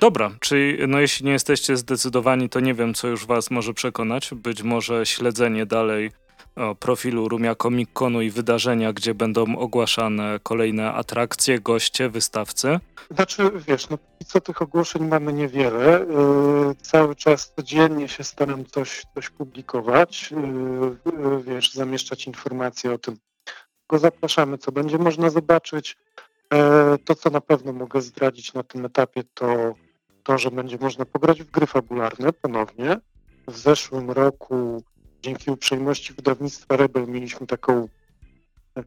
Dobra, 0.00 0.30
czyli 0.40 0.88
no 0.88 1.00
jeśli 1.00 1.26
nie 1.26 1.32
jesteście 1.32 1.76
zdecydowani, 1.76 2.48
to 2.48 2.60
nie 2.60 2.74
wiem, 2.74 2.94
co 2.94 3.08
już 3.08 3.26
was 3.26 3.50
może 3.50 3.74
przekonać. 3.74 4.30
Być 4.34 4.62
może 4.62 5.06
śledzenie 5.06 5.66
dalej 5.66 6.10
o, 6.56 6.74
profilu 6.74 7.28
Rumia 7.28 7.54
Comic 7.54 7.90
Conu 7.92 8.22
i 8.22 8.30
wydarzenia, 8.30 8.92
gdzie 8.92 9.14
będą 9.14 9.56
ogłaszane 9.56 10.40
kolejne 10.42 10.92
atrakcje, 10.92 11.60
goście, 11.60 12.08
wystawcy. 12.08 12.80
Znaczy, 13.10 13.50
wiesz, 13.68 13.88
no 13.88 13.98
co 14.26 14.40
tych 14.40 14.62
ogłoszeń 14.62 15.08
mamy 15.08 15.32
niewiele. 15.32 16.06
Yy, 16.68 16.74
cały 16.82 17.14
czas 17.14 17.52
codziennie 17.56 18.08
się 18.08 18.24
staram 18.24 18.64
coś, 18.64 19.02
coś 19.14 19.30
publikować, 19.30 20.30
yy, 20.30 20.38
yy, 21.20 21.42
wiesz, 21.42 21.72
zamieszczać 21.72 22.26
informacje 22.26 22.92
o 22.92 22.98
tym, 22.98 23.16
go 23.88 23.98
zapraszamy, 23.98 24.58
co 24.58 24.72
będzie 24.72 24.98
można 24.98 25.30
zobaczyć. 25.30 25.96
To, 27.04 27.14
co 27.14 27.30
na 27.30 27.40
pewno 27.40 27.72
mogę 27.72 28.00
zdradzić 28.00 28.54
na 28.54 28.62
tym 28.62 28.84
etapie, 28.84 29.22
to 29.34 29.74
to, 30.26 30.38
że 30.38 30.50
będzie 30.50 30.78
można 30.80 31.04
pograć 31.04 31.42
w 31.42 31.50
gry 31.50 31.66
fabularne 31.66 32.32
ponownie. 32.32 32.96
W 33.46 33.58
zeszłym 33.58 34.10
roku 34.10 34.82
dzięki 35.22 35.50
uprzejmości 35.50 36.12
wydawnictwa 36.12 36.76
Rebel 36.76 37.08
mieliśmy 37.08 37.46
taką, 37.46 37.88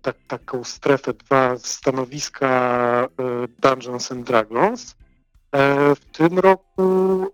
tak, 0.01 0.15
taką 0.27 0.63
strefę, 0.63 1.13
dwa 1.13 1.57
stanowiska 1.57 2.47
e, 3.03 3.07
Dungeons 3.61 4.11
and 4.11 4.27
Dragons. 4.27 4.95
E, 5.51 5.95
w 5.95 6.05
tym 6.05 6.39
roku, 6.39 6.83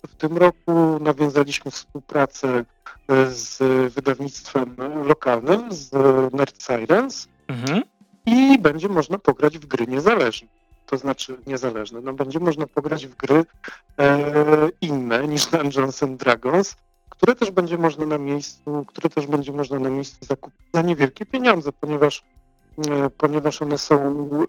w 0.08 0.16
tym 0.18 0.38
roku 0.38 1.00
nawiązaliśmy 1.02 1.72
współpracę 1.72 2.66
e, 3.08 3.26
z 3.32 3.58
wydawnictwem 3.94 4.76
lokalnym, 5.04 5.72
z 5.72 5.92
Nerd 6.34 6.64
Sirens 6.64 7.28
mhm. 7.48 7.84
i 8.26 8.60
będzie 8.60 8.90
można 8.90 9.18
pograć 9.18 9.58
w 9.58 9.66
gry 9.66 9.88
niezależne 9.88 10.48
to 10.86 10.98
znaczy 10.98 11.38
niezależne. 11.48 12.02
No, 12.02 12.14
będzie 12.14 12.40
można 12.40 12.68
pograć 12.68 13.08
w 13.08 13.16
gry 13.16 13.46
e, 14.00 14.70
inne 14.82 15.28
niż 15.28 15.46
Dungeons 15.46 16.04
and 16.04 16.20
Dragons, 16.20 16.76
które 17.10 17.36
też 17.36 17.52
będzie 17.52 17.78
można 17.78 18.06
na 18.06 18.18
miejscu, 18.18 18.86
które 18.88 19.10
też 19.10 19.28
będzie 19.28 19.52
można 19.52 19.80
na 19.80 19.90
miejscu 19.90 20.26
zakupić 20.26 20.62
za 20.74 20.82
niewielkie 20.82 21.26
pieniądze, 21.26 21.72
ponieważ 21.72 22.24
e, 22.90 23.10
ponieważ 23.10 23.62
one 23.62 23.78
są 23.78 23.96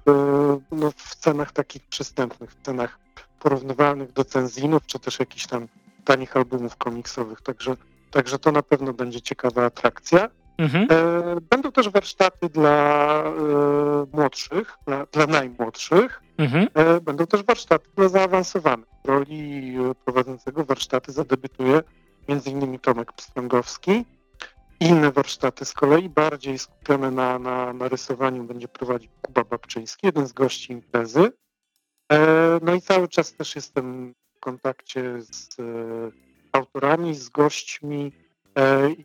e, 0.09 0.61
no, 0.73 0.91
w 0.97 1.17
cenach 1.17 1.53
takich 1.53 1.83
przystępnych, 1.83 2.51
w 2.51 2.63
cenach 2.63 2.99
porównywalnych 3.41 4.13
do 4.13 4.25
cenzinów, 4.25 4.87
czy 4.87 4.99
też 4.99 5.19
jakichś 5.19 5.47
tam 5.47 5.69
tanich 6.05 6.37
albumów 6.37 6.77
komiksowych. 6.77 7.41
Także, 7.41 7.77
także 8.11 8.39
to 8.39 8.53
na 8.53 8.63
pewno 8.63 8.93
będzie 8.93 9.21
ciekawa 9.21 9.65
atrakcja. 9.65 10.29
Mhm. 10.59 10.87
E, 10.91 11.41
będą 11.41 11.73
też 11.73 11.89
warsztaty 11.89 12.49
dla 12.49 13.23
e, 13.25 14.07
młodszych, 14.13 14.77
dla, 14.87 15.07
dla 15.07 15.27
najmłodszych. 15.27 16.23
Mhm. 16.39 16.69
E, 16.75 17.01
będą 17.01 17.27
też 17.27 17.43
warsztaty 17.43 17.91
dla 17.97 18.09
zaawansowanych. 18.09 18.87
W 19.05 19.09
roli 19.09 19.77
prowadzącego 20.05 20.65
warsztaty 20.65 21.13
zadebiutuje 21.13 21.83
m.in. 22.29 22.79
Tomek 22.79 23.13
Pstrągowski. 23.13 24.05
Inne 24.81 25.13
warsztaty 25.13 25.65
z 25.65 25.73
kolei 25.73 26.09
bardziej 26.09 26.59
skupione 26.59 27.11
na, 27.11 27.39
na, 27.39 27.73
na 27.73 27.89
rysowaniu 27.89 28.45
będzie 28.45 28.69
prowadził 28.69 29.11
Kuba 29.23 29.45
Babczyński, 29.45 30.07
jeden 30.07 30.27
z 30.27 30.33
gości 30.33 30.73
imprezy. 30.73 31.33
No 32.63 32.75
i 32.75 32.81
cały 32.81 33.09
czas 33.09 33.33
też 33.33 33.55
jestem 33.55 34.15
w 34.37 34.41
kontakcie 34.41 35.23
z 35.23 35.57
autorami, 36.53 37.15
z 37.15 37.29
gośćmi, 37.29 38.13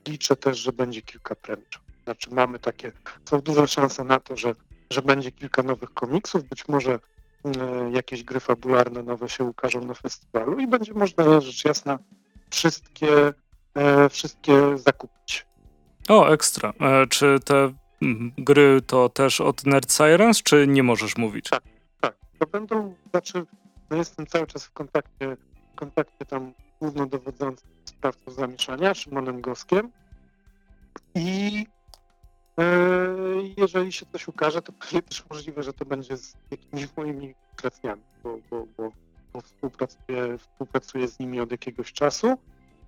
liczę 0.08 0.36
też, 0.36 0.58
że 0.58 0.72
będzie 0.72 1.02
kilka 1.02 1.36
premii. 1.36 1.66
Znaczy 2.04 2.30
mamy 2.32 2.60
takie, 2.60 2.92
są 3.26 3.42
duże 3.42 3.68
szanse 3.68 4.04
na 4.04 4.20
to, 4.20 4.38
że, 4.38 4.56
że 4.90 5.02
będzie 5.02 5.32
kilka 5.32 5.64
nowych 5.64 5.94
komiksów, 5.94 6.44
być 6.44 6.68
może 6.68 7.00
e, 7.46 7.92
jakieś 7.92 8.24
gry 8.24 8.40
fabularne 8.40 9.04
nowe 9.04 9.30
się 9.30 9.44
ukażą 9.44 9.86
na 9.86 9.94
festiwalu 9.94 10.60
i 10.60 10.68
będzie 10.68 10.94
można 10.94 11.42
rzecz 11.42 11.66
jasna 11.66 12.00
wszystkie, 12.50 13.34
e, 13.76 14.10
wszystkie 14.10 14.78
zakupić. 14.78 15.46
O, 16.10 16.34
ekstra. 16.34 16.74
Czy 17.10 17.40
te 17.46 17.74
gry 18.38 18.82
to 18.88 19.10
też 19.10 19.42
od 19.42 19.66
Nerd 19.66 19.94
Sirens, 19.94 20.44
czy 20.44 20.68
nie 20.68 20.84
możesz 20.84 21.18
mówić? 21.18 21.50
Tak, 21.50 21.64
tak. 22.02 22.16
To 22.40 22.46
będą, 22.48 22.96
znaczy, 23.10 23.46
no 23.90 23.98
jestem 23.98 24.28
cały 24.28 24.48
czas 24.48 24.66
w 24.66 24.72
kontakcie, 24.72 25.38
w 25.74 25.76
kontakcie 25.76 26.26
tam 26.26 26.54
głównodowodzącym 26.82 27.70
sprawcą 27.86 28.32
zamieszania, 28.32 28.94
Szymonem 28.94 29.42
Goskiem. 29.42 29.92
I 31.16 31.66
e, 32.60 32.64
jeżeli 33.58 33.92
się 33.92 34.06
coś 34.12 34.28
ukaże, 34.28 34.62
to 34.62 34.72
pewnie 34.72 35.02
też 35.02 35.24
możliwe, 35.30 35.64
że 35.64 35.74
to 35.74 35.86
będzie 35.86 36.18
z 36.18 36.34
jakimiś 36.52 36.88
moimi 36.98 37.36
kreacjami, 37.56 38.02
bo, 38.24 38.38
bo, 38.50 38.66
bo, 38.78 38.92
bo 39.34 39.42
współpracuję, 39.42 40.38
współpracuję 40.38 41.08
z 41.08 41.20
nimi 41.20 41.40
od 41.40 41.52
jakiegoś 41.52 41.94
czasu. 41.94 42.38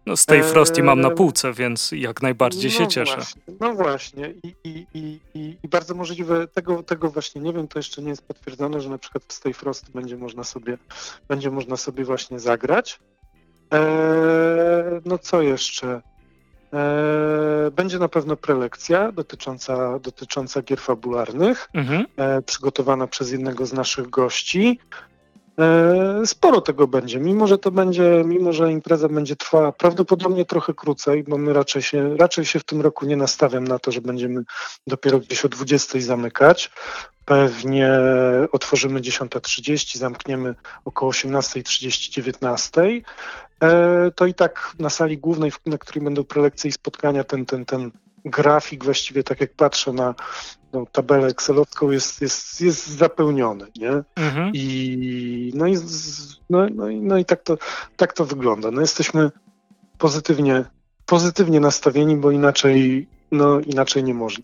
No 0.06 0.18
z 0.18 0.26
tej 0.26 0.44
Frosty 0.44 0.84
mam 0.84 1.02
na 1.02 1.08
e, 1.08 1.16
półce, 1.16 1.54
więc 1.54 1.92
jak 1.92 2.22
najbardziej 2.22 2.72
no 2.72 2.78
się 2.78 2.88
cieszę. 2.88 3.16
Właśnie, 3.16 3.42
no 3.60 3.74
właśnie 3.74 4.34
I, 4.44 4.56
i, 4.64 4.88
i, 4.94 5.20
i, 5.34 5.58
i 5.64 5.68
bardzo 5.68 5.96
możliwe, 5.96 6.48
tego, 6.48 6.84
tego 6.84 7.10
właśnie 7.10 7.42
nie 7.42 7.54
wiem, 7.54 7.68
to 7.68 7.80
jeszcze 7.80 8.02
nie 8.02 8.10
jest 8.10 8.22
potwierdzone, 8.22 8.82
że 8.82 8.90
na 8.90 8.98
przykład 8.98 9.24
w 9.28 9.34
Stay 9.34 9.54
Frost 9.54 9.92
będzie 9.92 10.18
można 10.18 10.44
sobie, 10.44 10.78
będzie 11.28 11.52
można 11.52 11.78
sobie 11.78 12.06
właśnie 12.06 12.40
zagrać. 12.40 13.00
Eee, 13.74 15.02
no 15.06 15.18
co 15.18 15.42
jeszcze? 15.42 16.02
Eee, 16.74 17.72
będzie 17.72 18.00
na 18.00 18.08
pewno 18.08 18.36
prelekcja 18.36 19.12
dotycząca, 19.12 20.00
dotycząca 20.00 20.62
gier 20.62 20.80
fabularnych, 20.80 21.70
mhm. 21.74 22.06
Eee, 22.18 22.42
przygotowana 22.42 23.08
przez 23.08 23.32
jednego 23.32 23.66
z 23.66 23.74
naszych 23.74 24.10
gości. 24.10 24.80
Sporo 26.26 26.62
tego 26.62 26.88
będzie, 26.88 27.20
mimo 27.20 27.48
że 27.48 27.58
to 27.58 27.72
będzie, 27.72 28.24
mimo 28.26 28.54
że 28.54 28.72
impreza 28.72 29.10
będzie 29.10 29.36
trwała 29.36 29.72
prawdopodobnie 29.72 30.46
trochę 30.46 30.74
krócej, 30.74 31.24
bo 31.24 31.38
my 31.38 31.54
raczej 31.54 31.82
się, 31.82 32.18
raczej 32.18 32.46
się 32.46 32.60
w 32.60 32.64
tym 32.64 32.82
roku 32.82 33.06
nie 33.06 33.16
nastawiam 33.16 33.64
na 33.64 33.80
to, 33.80 33.92
że 33.92 34.02
będziemy 34.02 34.44
dopiero 34.88 35.20
gdzieś 35.20 35.46
o 35.46 35.50
20 35.50 36.00
zamykać. 36.02 36.72
Pewnie 37.26 37.92
otworzymy 38.52 39.02
10.30, 39.02 39.98
zamkniemy 39.98 40.56
około 40.86 41.12
18.30, 41.12 42.12
19. 42.12 42.82
E, 43.64 44.12
to 44.16 44.26
i 44.26 44.34
tak 44.34 44.74
na 44.80 44.90
sali 44.90 45.18
głównej, 45.18 45.52
na 45.66 45.78
której 45.78 46.04
będą 46.04 46.24
prelekcje 46.24 46.70
i 46.70 46.72
spotkania, 46.72 47.24
ten, 47.24 47.46
ten, 47.46 47.66
ten 47.66 47.92
grafik 48.26 48.84
właściwie, 48.84 49.24
tak 49.24 49.42
jak 49.42 49.54
patrzę 49.54 49.94
na, 49.94 50.16
no, 50.74 50.86
tabelę 50.92 51.28
Excelowską 51.28 51.92
jest, 51.92 52.22
jest, 52.22 52.62
jest 52.62 52.88
zapełniony, 52.88 53.66
nie? 53.78 53.92
Mhm. 54.16 54.52
I 54.54 55.52
no 55.56 55.68
i, 55.68 55.78
no, 56.50 56.68
no, 56.76 56.90
i- 56.90 57.00
no 57.02 57.18
i 57.18 57.26
tak 57.26 57.44
to, 57.44 57.58
tak 57.98 58.14
to 58.14 58.26
wygląda. 58.26 58.72
No 58.72 58.82
jesteśmy 58.82 59.32
pozytywnie, 59.98 60.66
pozytywnie 61.06 61.60
nastawieni, 61.60 62.16
bo 62.18 62.32
inaczej, 62.32 63.08
no 63.32 63.60
inaczej 63.60 64.04
nie 64.04 64.14
można. 64.14 64.44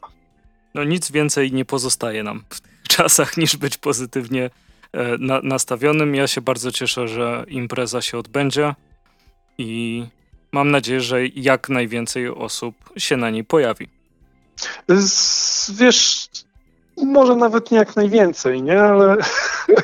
No 0.74 0.84
nic 0.84 1.12
więcej 1.12 1.52
nie 1.52 1.66
pozostaje 1.66 2.24
nam 2.24 2.44
w 2.50 2.62
tych 2.62 2.72
czasach 2.88 3.38
niż 3.38 3.58
być 3.58 3.78
pozytywnie 3.78 4.50
e, 4.94 5.18
na, 5.18 5.42
nastawionym. 5.44 6.16
Ja 6.16 6.28
się 6.28 6.42
bardzo 6.42 6.72
cieszę, 6.72 7.08
że 7.08 7.46
impreza 7.48 8.02
się 8.02 8.18
odbędzie 8.18 8.76
i 9.58 10.04
mam 10.52 10.72
nadzieję, 10.72 11.02
że 11.02 11.28
jak 11.28 11.70
najwięcej 11.70 12.28
osób 12.28 12.76
się 12.98 13.18
na 13.18 13.30
niej 13.30 13.44
pojawi. 13.44 13.88
Z, 14.90 15.72
wiesz, 15.72 16.30
może 16.98 17.36
nawet 17.36 17.72
nie 17.72 17.78
jak 17.78 17.96
najwięcej, 17.96 18.64
nie, 18.64 18.82
ale 18.82 19.18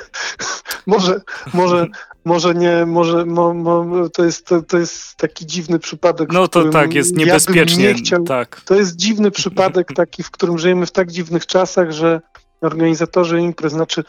może, 0.88 1.22
może, 1.54 1.88
może 2.26 2.56
nie, 2.56 2.86
może 2.86 3.26
mo, 3.26 3.54
mo, 3.54 3.86
to, 4.10 4.26
jest, 4.26 4.46
to, 4.46 4.62
to 4.62 4.78
jest 4.78 5.16
taki 5.16 5.46
dziwny 5.46 5.80
przypadek. 5.80 6.32
No 6.32 6.48
to 6.48 6.70
tak, 6.70 6.94
jest 6.94 7.12
ja 7.12 7.26
niebezpiecznie. 7.26 7.84
Nie 7.84 7.94
chciał, 7.94 8.24
Tak. 8.24 8.62
To 8.62 8.76
jest 8.76 8.96
dziwny 8.96 9.32
przypadek 9.32 9.88
taki, 9.96 10.24
w 10.24 10.32
którym 10.32 10.58
żyjemy 10.58 10.86
w 10.86 10.92
tak 10.92 11.12
dziwnych 11.12 11.46
czasach, 11.46 11.92
że 11.92 12.22
organizatorzy 12.62 13.40
imprez, 13.42 13.74
znaczy 13.74 14.04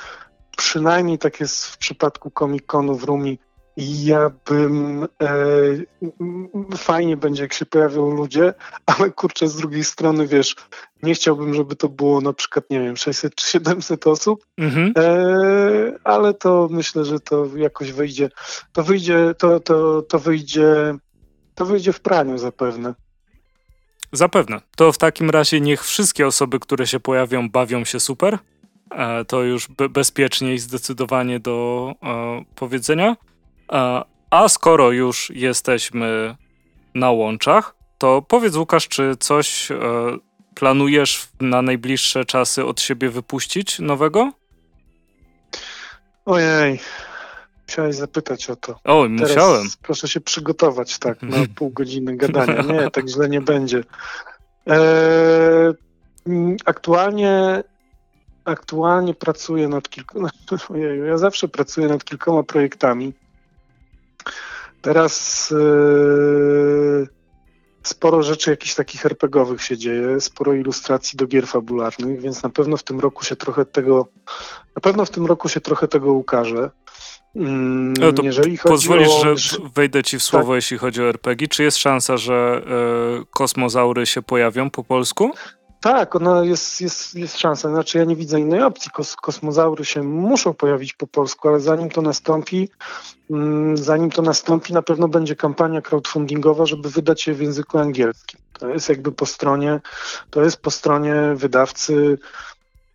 przynajmniej 0.56 1.18
tak 1.18 1.40
jest 1.40 1.66
w 1.66 1.78
przypadku 1.78 2.30
Comic-Conu 2.30 2.98
w 2.98 3.04
Rumi, 3.04 3.38
ja 3.76 4.30
bym 4.46 5.04
e, 5.22 5.28
fajnie 6.76 7.16
będzie, 7.16 7.42
jak 7.42 7.52
się 7.52 7.66
pojawią 7.66 8.10
ludzie, 8.10 8.54
ale 8.86 9.10
kurczę, 9.10 9.48
z 9.48 9.56
drugiej 9.56 9.84
strony, 9.84 10.26
wiesz, 10.26 10.56
nie 11.02 11.14
chciałbym, 11.14 11.54
żeby 11.54 11.76
to 11.76 11.88
było 11.88 12.20
na 12.20 12.32
przykład, 12.32 12.70
nie 12.70 12.80
wiem, 12.80 12.96
600 12.96 13.34
czy 13.34 13.50
700 13.50 14.06
osób, 14.06 14.46
Mhm. 14.58 14.92
e, 14.96 15.98
ale 16.04 16.34
to 16.34 16.68
myślę, 16.70 17.04
że 17.04 17.20
to 17.20 17.46
jakoś 17.56 17.92
wyjdzie, 17.92 18.30
to 18.72 18.82
wyjdzie, 18.82 19.34
to, 19.38 19.60
to, 19.60 20.02
to 20.02 20.18
wyjdzie, 20.18 20.94
to 21.54 21.66
wyjdzie 21.66 21.92
w 21.92 22.00
praniu 22.00 22.38
zapewne. 22.38 22.94
Zapewne. 24.12 24.60
To 24.76 24.92
w 24.92 24.98
takim 24.98 25.30
razie 25.30 25.60
niech 25.60 25.84
wszystkie 25.84 26.26
osoby, 26.26 26.60
które 26.60 26.86
się 26.86 27.00
pojawią, 27.00 27.50
bawią 27.50 27.84
się 27.84 28.00
super. 28.00 28.38
E, 28.90 29.24
to 29.24 29.42
już 29.42 29.68
be 29.68 29.88
bezpiecznie 29.88 30.54
i 30.54 30.58
zdecydowanie 30.58 31.40
do 31.40 31.92
e, 32.02 32.44
powiedzenia. 32.54 33.16
A 34.30 34.48
skoro 34.48 34.90
już 34.90 35.30
jesteśmy 35.34 36.36
na 36.94 37.10
łączach, 37.10 37.74
to 37.98 38.22
powiedz 38.22 38.56
Łukasz, 38.56 38.88
czy 38.88 39.16
coś 39.20 39.70
e, 39.70 39.76
planujesz 40.54 41.28
na 41.40 41.62
najbliższe 41.62 42.24
czasy 42.24 42.64
od 42.64 42.80
siebie 42.80 43.10
wypuścić 43.10 43.78
nowego? 43.78 44.32
Ojej, 46.24 46.80
musiałeś 47.68 47.96
zapytać 47.96 48.50
o 48.50 48.56
to. 48.56 48.80
Oj, 48.84 49.08
musiałem. 49.08 49.66
proszę 49.82 50.08
się 50.08 50.20
przygotować 50.20 50.98
tak 50.98 51.22
na 51.22 51.36
pół 51.54 51.70
godziny 51.70 52.16
gadania. 52.16 52.62
Nie, 52.62 52.90
tak 52.96 53.08
źle 53.08 53.28
nie 53.28 53.40
będzie. 53.40 53.84
Eee, 54.66 55.74
aktualnie, 56.64 57.64
aktualnie 58.44 59.14
pracuję 59.14 59.68
nad 59.68 59.88
kilkoma. 59.88 60.30
Ja 61.08 61.18
zawsze 61.18 61.48
pracuję 61.48 61.88
nad 61.88 62.04
kilkoma 62.04 62.42
projektami. 62.42 63.12
Teraz 64.82 65.52
eee, 65.52 67.06
sporo 67.82 68.22
rzeczy 68.22 68.50
jakichś 68.50 68.74
takich 68.74 69.06
RPGowych 69.06 69.62
się 69.62 69.76
dzieje, 69.76 70.20
sporo 70.20 70.54
ilustracji 70.54 71.16
do 71.16 71.26
gier 71.26 71.46
fabularnych, 71.46 72.20
więc 72.20 72.42
na 72.42 72.48
pewno 72.48 72.76
w 72.76 72.82
tym 72.82 73.00
roku 73.00 73.24
się 73.24 73.36
trochę 73.36 73.64
tego, 73.64 74.08
na 74.76 74.80
pewno 74.82 75.04
w 75.04 75.10
tym 75.10 75.26
roku 75.26 75.48
się 75.48 75.60
trochę 75.60 75.88
tego 75.88 76.12
ukaże. 76.12 76.70
Mm, 77.36 77.92
No 77.92 78.12
Pozwolisz, 78.62 79.08
o... 79.08 79.36
że 79.36 79.56
wejdę 79.74 80.02
ci 80.02 80.18
w 80.18 80.22
słowo, 80.22 80.54
jeśli 80.56 80.78
chodzi 80.78 81.02
o 81.02 81.08
RPG. 81.08 81.48
Czy 81.48 81.62
jest 81.62 81.78
szansa, 81.78 82.16
że 82.16 82.62
e, 83.20 83.24
kosmozaury 83.30 84.06
się 84.06 84.22
pojawią 84.22 84.70
po 84.70 84.84
polsku? 84.84 85.30
Tak, 85.86 86.16
ona 86.16 86.44
jest, 86.44 86.80
jest, 86.80 87.14
jest 87.14 87.38
szansa. 87.38 87.68
Znaczy 87.68 87.98
ja 87.98 88.04
nie 88.04 88.16
widzę 88.16 88.40
innej 88.40 88.62
opcji. 88.62 88.90
Kos, 88.90 89.16
kosmozaury 89.16 89.84
się 89.84 90.02
muszą 90.02 90.54
pojawić 90.54 90.92
po 90.92 91.06
polsku, 91.06 91.48
ale 91.48 91.60
zanim 91.60 91.90
to 91.90 92.02
nastąpi, 92.02 92.68
mm, 93.30 93.76
zanim 93.76 94.10
to 94.10 94.22
nastąpi, 94.22 94.72
na 94.72 94.82
pewno 94.82 95.08
będzie 95.08 95.36
kampania 95.36 95.82
crowdfundingowa, 95.82 96.66
żeby 96.66 96.90
wydać 96.90 97.26
je 97.26 97.34
w 97.34 97.40
języku 97.40 97.78
angielskim. 97.78 98.40
To 98.58 98.68
jest 98.68 98.88
jakby 98.88 99.12
po 99.12 99.26
stronie, 99.26 99.80
to 100.30 100.42
jest 100.42 100.56
po 100.62 100.70
stronie 100.70 101.14
wydawcy 101.34 102.18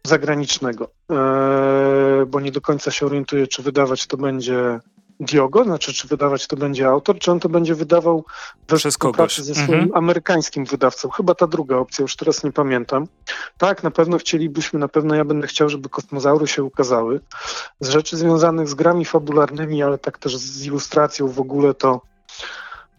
zagranicznego, 0.04 0.89
eee, 1.10 2.25
bo 2.27 2.39
nie 2.39 2.51
do 2.51 2.62
końca 2.62 2.91
się 2.91 3.06
orientuję, 3.06 3.47
czy 3.47 3.63
wydawać 3.63 4.08
to 4.08 4.17
będzie 4.17 4.80
Diogo, 5.22 5.64
znaczy 5.64 5.94
czy 5.94 6.08
wydawać 6.08 6.48
to 6.48 6.56
będzie 6.58 6.88
autor, 6.88 7.20
czy 7.20 7.32
on 7.32 7.40
to 7.40 7.50
będzie 7.50 7.76
wydawał 7.76 8.26
we 8.68 8.78
Przez 8.78 8.94
współpracy 8.94 9.36
kogoś. 9.42 9.48
ze 9.48 9.54
swoim 9.64 9.80
Mhm. 9.80 9.96
amerykańskim 9.96 10.66
wydawcą. 10.66 11.10
Chyba 11.10 11.36
ta 11.36 11.48
druga 11.48 11.76
opcja, 11.78 12.02
już 12.04 12.16
teraz 12.16 12.44
nie 12.44 12.52
pamiętam. 12.52 13.08
Tak, 13.58 13.84
na 13.84 13.92
pewno 13.92 14.18
chcielibyśmy, 14.18 14.80
na 14.80 14.88
pewno 14.88 15.16
ja 15.16 15.26
będę 15.26 15.48
chciał, 15.48 15.70
żeby 15.70 15.90
kosmozaury 15.90 16.48
się 16.48 16.64
ukazały. 16.64 17.20
Z 17.80 17.90
rzeczy 17.90 18.18
związanych 18.18 18.68
z 18.68 18.74
grami 18.74 19.06
fabularnymi, 19.06 19.84
ale 19.84 19.98
tak 19.98 20.18
też 20.18 20.38
z 20.38 20.66
ilustracją 20.66 21.28
w 21.28 21.40
ogóle 21.40 21.74
to 21.74 22.02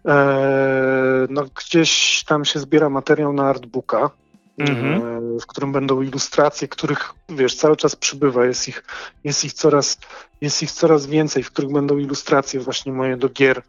e, 0.08 1.26
no, 1.30 1.44
gdzieś 1.54 2.24
tam 2.26 2.44
się 2.44 2.60
zbiera 2.60 2.88
materiał 2.90 3.32
na 3.32 3.44
artbooka. 3.48 4.10
Mhm. 4.58 5.02
e, 5.02 5.38
W 5.40 5.46
którym 5.46 5.72
będą 5.72 6.02
ilustracje, 6.02 6.68
których 6.68 7.14
wiesz, 7.28 7.54
cały 7.56 7.76
czas 7.76 7.96
przybywa, 7.96 8.44
jest 8.46 8.68
ich, 8.68 8.84
jest 9.24 9.44
ich 9.44 9.52
coraz, 9.52 9.98
jest 10.40 10.62
ich 10.62 10.72
coraz 10.72 11.06
więcej, 11.06 11.42
w 11.42 11.50
których 11.50 11.72
będą 11.72 11.98
ilustracje 11.98 12.60
właśnie 12.60 12.92
moje 12.92 13.16
do 13.16 13.28
gier, 13.28 13.62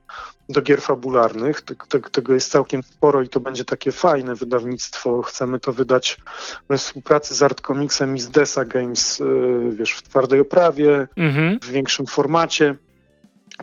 do 0.49 0.61
gier 0.61 0.81
fabularnych. 0.81 1.61
Tego, 2.11 2.33
jest 2.33 2.51
całkiem 2.51 2.83
sporo 2.83 3.21
i 3.21 3.29
to 3.29 3.39
będzie 3.39 3.65
takie 3.65 3.91
fajne 3.91 4.35
wydawnictwo. 4.35 5.21
Chcemy 5.21 5.59
to 5.59 5.73
wydać 5.73 6.17
we 6.69 6.77
współpracy 6.77 7.35
z 7.35 7.43
Art 7.43 7.61
Comicsem 7.61 8.15
i 8.15 8.19
z 8.19 8.29
Desa 8.29 8.65
Games, 8.65 9.19
yy, 9.19 9.71
wiesz, 9.75 9.91
w 9.93 10.01
twardej 10.01 10.39
oprawie, 10.39 11.07
Mhm. 11.17 11.59
w 11.59 11.65
większym 11.69 12.05
formacie. 12.05 12.75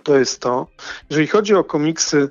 To 0.03 0.19
jest 0.19 0.41
to. 0.41 0.67
Jeżeli 1.11 1.27
chodzi 1.29 1.55
o 1.55 1.65
komiksy, 1.65 2.29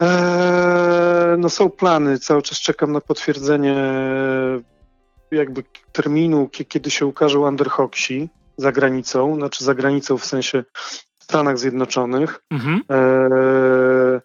Eee, 0.00 1.38
no 1.38 1.50
są 1.50 1.70
plany, 1.70 2.18
cały 2.18 2.42
czas 2.42 2.58
czekam 2.60 2.92
na 2.92 3.00
potwierdzenie 3.00 3.76
jakby 5.30 5.64
terminu, 5.92 6.48
kie- 6.48 6.64
kiedy 6.64 6.90
się 6.90 7.06
ukaże 7.06 7.38
Underhoxi 7.38 8.28
za 8.56 8.72
granicą, 8.72 9.34
znaczy 9.36 9.64
za 9.64 9.74
granicą 9.74 10.18
w 10.18 10.24
sensie 10.24 10.64
w 11.18 11.24
Stanach 11.24 11.58
Zjednoczonych. 11.58 12.40
Mhm. 12.50 12.82
Eee, 12.88 14.20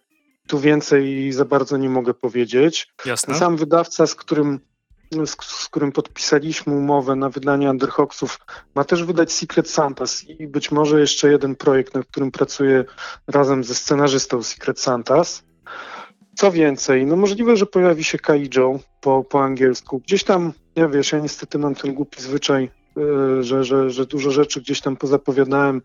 tu 0.47 0.59
więcej 0.59 1.31
za 1.31 1.45
bardzo 1.45 1.77
nie 1.77 1.89
mogę 1.89 2.13
powiedzieć. 2.13 2.93
Jasne. 3.05 3.35
sam 3.35 3.57
wydawca, 3.57 4.07
z 4.07 4.15
którym, 4.15 4.59
z, 5.25 5.35
z 5.45 5.65
którym 5.69 5.91
podpisaliśmy 5.91 6.73
umowę 6.73 7.15
na 7.15 7.29
wydanie 7.29 7.69
Underhoxów, 7.69 8.39
ma 8.75 8.83
też 8.83 9.03
wydać 9.03 9.31
Secret 9.33 9.69
Santas 9.69 10.23
i 10.23 10.47
być 10.47 10.71
może 10.71 10.99
jeszcze 10.99 11.31
jeden 11.31 11.55
projekt, 11.55 11.93
nad 11.93 12.05
którym 12.05 12.31
pracuję 12.31 12.85
razem 13.27 13.63
ze 13.63 13.75
scenarzystą 13.75 14.43
Secret 14.43 14.79
Santas. 14.79 15.43
Co 16.35 16.51
więcej, 16.51 17.05
no 17.05 17.15
możliwe, 17.15 17.57
że 17.57 17.65
pojawi 17.65 18.03
się 18.03 18.17
Kaijo 18.17 18.79
po, 19.01 19.23
po 19.23 19.43
angielsku. 19.43 19.99
Gdzieś 19.99 20.23
tam, 20.23 20.53
ja 20.75 20.87
wiesz, 20.87 21.11
ja 21.11 21.19
niestety 21.19 21.57
mam 21.57 21.75
ten 21.75 21.93
głupi 21.93 22.21
zwyczaj, 22.21 22.71
yy, 22.95 23.43
że, 23.43 23.63
że, 23.63 23.89
że 23.89 24.05
dużo 24.05 24.31
rzeczy 24.31 24.61
gdzieś 24.61 24.81
tam 24.81 24.97
pozapowiadałem, 24.97 25.81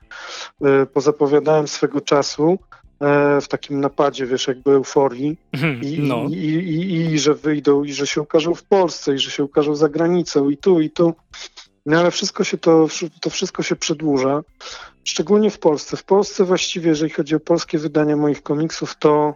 yy, 0.61 0.87
pozapowiadałem 0.87 1.69
swego 1.69 2.01
czasu 2.01 2.59
yy, 3.01 3.41
w 3.41 3.49
takim 3.49 3.81
napadzie, 3.81 4.27
wiesz, 4.27 4.47
jakby 4.49 4.71
euforii 4.71 5.37
Mhm. 5.53 5.83
i, 5.83 5.99
No. 5.99 6.25
i, 6.29 6.33
i, 6.33 6.95
i, 6.95 7.13
i 7.15 7.19
że 7.19 7.35
wyjdą, 7.35 7.85
i 7.85 7.93
że 7.93 8.07
się 8.07 8.21
ukażą 8.23 8.55
w 8.55 8.63
Polsce, 8.65 9.15
i 9.15 9.19
że 9.19 9.31
się 9.31 9.45
ukażą 9.45 9.75
za 9.75 9.89
granicą, 9.89 10.51
i 10.51 10.57
tu, 10.57 10.81
i 10.81 10.91
tu. 10.91 11.15
No 11.87 12.01
ale 12.01 12.11
wszystko 12.11 12.45
się 12.45 12.59
to, 12.59 12.87
to 13.21 13.31
wszystko 13.31 13.63
się 13.63 13.77
przedłuża, 13.77 14.43
szczególnie 15.05 15.51
w 15.51 15.59
Polsce. 15.59 15.97
W 15.97 16.05
Polsce 16.05 16.45
właściwie, 16.45 16.89
jeżeli 16.89 17.11
chodzi 17.11 17.35
o 17.35 17.41
polskie 17.41 17.79
wydania 17.79 18.17
moich 18.17 18.43
komiksów, 18.43 18.97
to, 18.99 19.35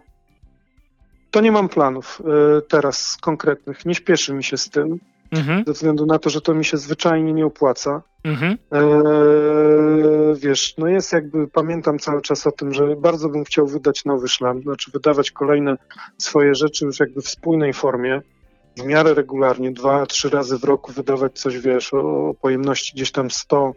to 1.31 1.41
nie 1.41 1.51
mam 1.51 1.69
planów 1.69 2.21
e, 2.57 2.61
teraz 2.61 3.17
konkretnych. 3.21 3.85
Nie 3.85 3.95
śpieszy 3.95 4.33
mi 4.33 4.43
się 4.43 4.57
z 4.57 4.69
tym, 4.69 4.99
Mhm. 5.31 5.63
ze 5.67 5.73
względu 5.73 6.05
na 6.05 6.19
to, 6.19 6.29
że 6.29 6.41
to 6.41 6.53
mi 6.53 6.65
się 6.65 6.77
zwyczajnie 6.77 7.33
nie 7.33 7.45
opłaca. 7.45 8.01
Mhm. 8.23 8.57
Eee, 8.71 8.81
wiesz, 10.35 10.77
no 10.77 10.87
jest 10.87 11.13
jakby, 11.13 11.47
pamiętam 11.47 11.99
cały 11.99 12.21
czas 12.21 12.47
o 12.47 12.51
tym, 12.51 12.73
że 12.73 12.95
bardzo 12.95 13.29
bym 13.29 13.43
chciał 13.43 13.67
wydać 13.67 14.05
nowy 14.05 14.27
szlam, 14.27 14.61
znaczy 14.61 14.91
wydawać 14.91 15.31
kolejne 15.31 15.77
swoje 16.17 16.55
rzeczy 16.55 16.85
już 16.85 16.99
jakby 16.99 17.21
w 17.21 17.29
spójnej 17.29 17.73
formie, 17.73 18.21
w 18.77 18.85
miarę 18.85 19.13
regularnie, 19.13 19.71
dwa, 19.71 20.05
trzy 20.05 20.29
razy 20.29 20.57
w 20.57 20.63
roku 20.63 20.91
wydawać 20.91 21.39
coś, 21.39 21.57
wiesz, 21.59 21.93
o, 21.93 22.29
o 22.29 22.33
pojemności 22.33 22.93
gdzieś 22.95 23.11
tam 23.11 23.31
100, 23.31 23.73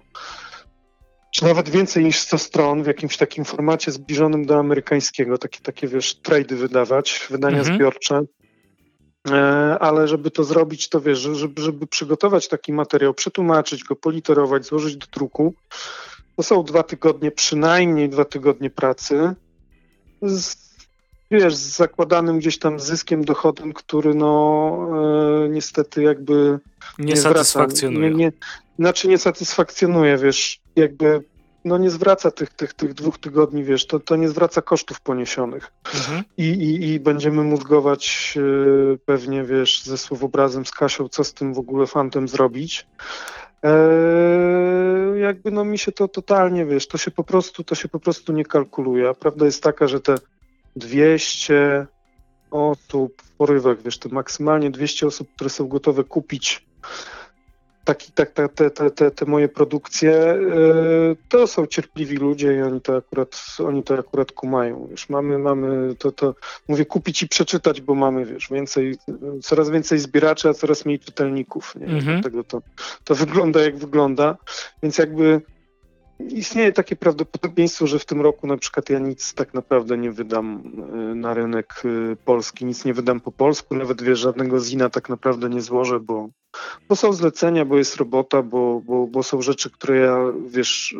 czy 1.32 1.44
nawet 1.44 1.68
więcej 1.68 2.04
niż 2.04 2.18
100 2.20 2.38
stron 2.38 2.82
w 2.82 2.86
jakimś 2.86 3.16
takim 3.16 3.44
formacie 3.44 3.92
zbliżonym 3.92 4.46
do 4.46 4.58
amerykańskiego, 4.58 5.38
takie, 5.38 5.60
takie 5.60 5.88
wiesz, 5.88 6.14
trady 6.14 6.56
wydawać, 6.56 7.26
wydania 7.30 7.58
Mhm. 7.58 7.76
zbiorcze. 7.76 8.22
E, 9.30 9.34
ale 9.78 10.08
żeby 10.08 10.30
to 10.30 10.44
zrobić, 10.44 10.88
to 10.88 11.00
wiesz, 11.00 11.18
żeby, 11.18 11.62
żeby 11.62 11.86
przygotować 11.86 12.48
taki 12.48 12.72
materiał, 12.72 13.14
przetłumaczyć 13.14 13.84
go, 13.84 13.96
politerować, 13.96 14.66
złożyć 14.66 14.96
do 14.96 15.06
druku, 15.12 15.54
to 16.36 16.42
są 16.42 16.64
dwa 16.64 16.82
tygodnie, 16.82 17.30
przynajmniej 17.30 18.08
dwa 18.08 18.24
tygodnie 18.24 18.70
pracy. 18.70 19.34
Z, 20.22 20.56
wiesz, 21.30 21.54
z 21.54 21.76
zakładanym 21.76 22.38
gdzieś 22.38 22.58
tam 22.58 22.80
zyskiem, 22.80 23.24
dochodem, 23.24 23.72
który 23.72 24.14
no 24.14 24.88
e, 25.44 25.48
niestety 25.48 26.02
jakby 26.02 26.58
nie, 26.98 27.04
nie 27.04 27.16
satysfakcjonuje. 27.16 28.10
Nie, 28.10 28.16
nie, 28.16 28.32
znaczy 28.78 29.08
nie 29.08 29.18
satysfakcjonuje, 29.18 30.16
wiesz, 30.16 30.60
jakby 30.76 31.24
no 31.64 31.78
nie 31.78 31.90
zwraca 31.90 32.30
tych, 32.30 32.50
tych, 32.50 32.74
tych 32.74 32.94
dwóch 32.94 33.18
tygodni, 33.18 33.64
wiesz, 33.64 33.86
to, 33.86 34.00
to 34.00 34.16
nie 34.16 34.28
zwraca 34.28 34.62
kosztów 34.62 35.00
poniesionych. 35.00 35.72
Mhm. 35.94 36.24
I, 36.36 36.44
i, 36.44 36.92
I 36.92 37.00
będziemy 37.00 37.42
mózgować 37.44 38.34
yy, 38.36 38.98
pewnie, 39.04 39.44
wiesz, 39.44 39.82
ze 39.82 39.98
słowobrazem 39.98 40.66
z 40.66 40.70
Kasią, 40.70 41.08
co 41.08 41.24
z 41.24 41.34
tym 41.34 41.54
w 41.54 41.58
ogóle 41.58 41.86
fantem 41.86 42.28
zrobić. 42.28 42.86
Eee, 43.62 45.20
jakby 45.20 45.50
no 45.50 45.64
mi 45.64 45.78
się 45.78 45.92
to 45.92 46.08
totalnie, 46.08 46.66
wiesz, 46.66 46.88
to 46.88 46.98
się 46.98 47.10
po 47.10 47.24
prostu, 47.24 47.64
to 47.64 47.74
się 47.74 47.88
po 47.88 48.00
prostu 48.00 48.32
nie 48.32 48.44
kalkuluje. 48.44 49.08
A 49.08 49.14
prawda 49.14 49.44
jest 49.44 49.62
taka, 49.62 49.88
że 49.88 50.00
te 50.00 50.14
200 50.76 51.86
osób 52.50 53.22
w 53.22 53.30
porywach, 53.30 53.82
wiesz, 53.82 53.98
to 53.98 54.08
maksymalnie 54.08 54.70
200 54.70 55.06
osób, 55.06 55.28
które 55.34 55.50
są 55.50 55.68
gotowe 55.68 56.04
kupić 56.04 56.66
taki, 57.84 58.12
tak, 58.12 58.30
te, 58.30 58.48
te, 58.48 58.90
te, 58.90 59.10
te 59.10 59.26
moje 59.26 59.48
produkcje, 59.48 60.12
e, 60.12 60.38
to 61.28 61.46
są 61.46 61.66
cierpliwi 61.66 62.16
ludzie 62.16 62.56
i 62.56 62.62
oni 62.62 62.80
to 62.80 62.96
akurat, 62.96 63.56
oni 63.58 63.82
to 63.82 63.94
akurat 63.94 64.32
kumają. 64.32 64.86
Wiesz, 64.90 65.08
mamy, 65.08 65.38
mamy 65.38 65.94
to, 65.94 66.12
to, 66.12 66.34
mówię, 66.68 66.84
kupić 66.84 67.22
i 67.22 67.28
przeczytać, 67.28 67.80
bo 67.80 67.94
mamy, 67.94 68.24
wiesz, 68.24 68.48
więcej, 68.50 68.96
coraz 69.42 69.70
więcej 69.70 69.98
zbieraczy, 69.98 70.48
a 70.48 70.54
coraz 70.54 70.84
mniej 70.84 70.98
czytelników. 70.98 71.74
Nie? 71.76 71.86
Mhm. 71.86 72.20
Dlatego 72.20 72.44
to, 72.44 72.62
to 73.04 73.14
wygląda 73.14 73.62
jak 73.62 73.76
wygląda. 73.76 74.36
Więc 74.82 74.98
jakby 74.98 75.40
istnieje 76.28 76.72
takie 76.72 76.96
prawdopodobieństwo, 76.96 77.86
że 77.86 77.98
w 77.98 78.04
tym 78.04 78.20
roku 78.20 78.46
na 78.46 78.56
przykład 78.56 78.90
ja 78.90 78.98
nic 78.98 79.34
tak 79.34 79.54
naprawdę 79.54 79.98
nie 79.98 80.10
wydam 80.10 80.62
e, 80.92 80.96
na 81.14 81.34
rynek 81.34 81.82
e, 81.84 82.16
polski, 82.16 82.64
nic 82.64 82.84
nie 82.84 82.94
wydam 82.94 83.20
po 83.20 83.32
polsku, 83.32 83.74
nawet 83.74 84.02
wiesz, 84.02 84.18
żadnego 84.18 84.60
zina 84.60 84.90
tak 84.90 85.08
naprawdę 85.08 85.48
nie 85.48 85.60
złożę, 85.60 86.00
bo, 86.00 86.28
bo 86.88 86.96
są 86.96 87.12
zlecenia, 87.12 87.64
bo 87.64 87.78
jest 87.78 87.96
robota, 87.96 88.42
bo, 88.42 88.80
bo, 88.80 89.06
bo 89.06 89.22
są 89.22 89.42
rzeczy, 89.42 89.70
które 89.70 89.98
ja 89.98 90.16
wiesz, 90.46 90.96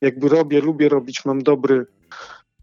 jakby 0.00 0.28
robię, 0.28 0.60
lubię 0.60 0.88
robić, 0.88 1.24
mam 1.24 1.42
dobry, 1.42 1.86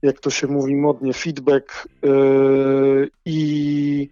jak 0.01 0.19
to 0.19 0.29
się 0.29 0.47
mówi 0.47 0.75
modnie, 0.75 1.13
feedback 1.13 1.87
yy, 2.03 3.09
i 3.25 4.09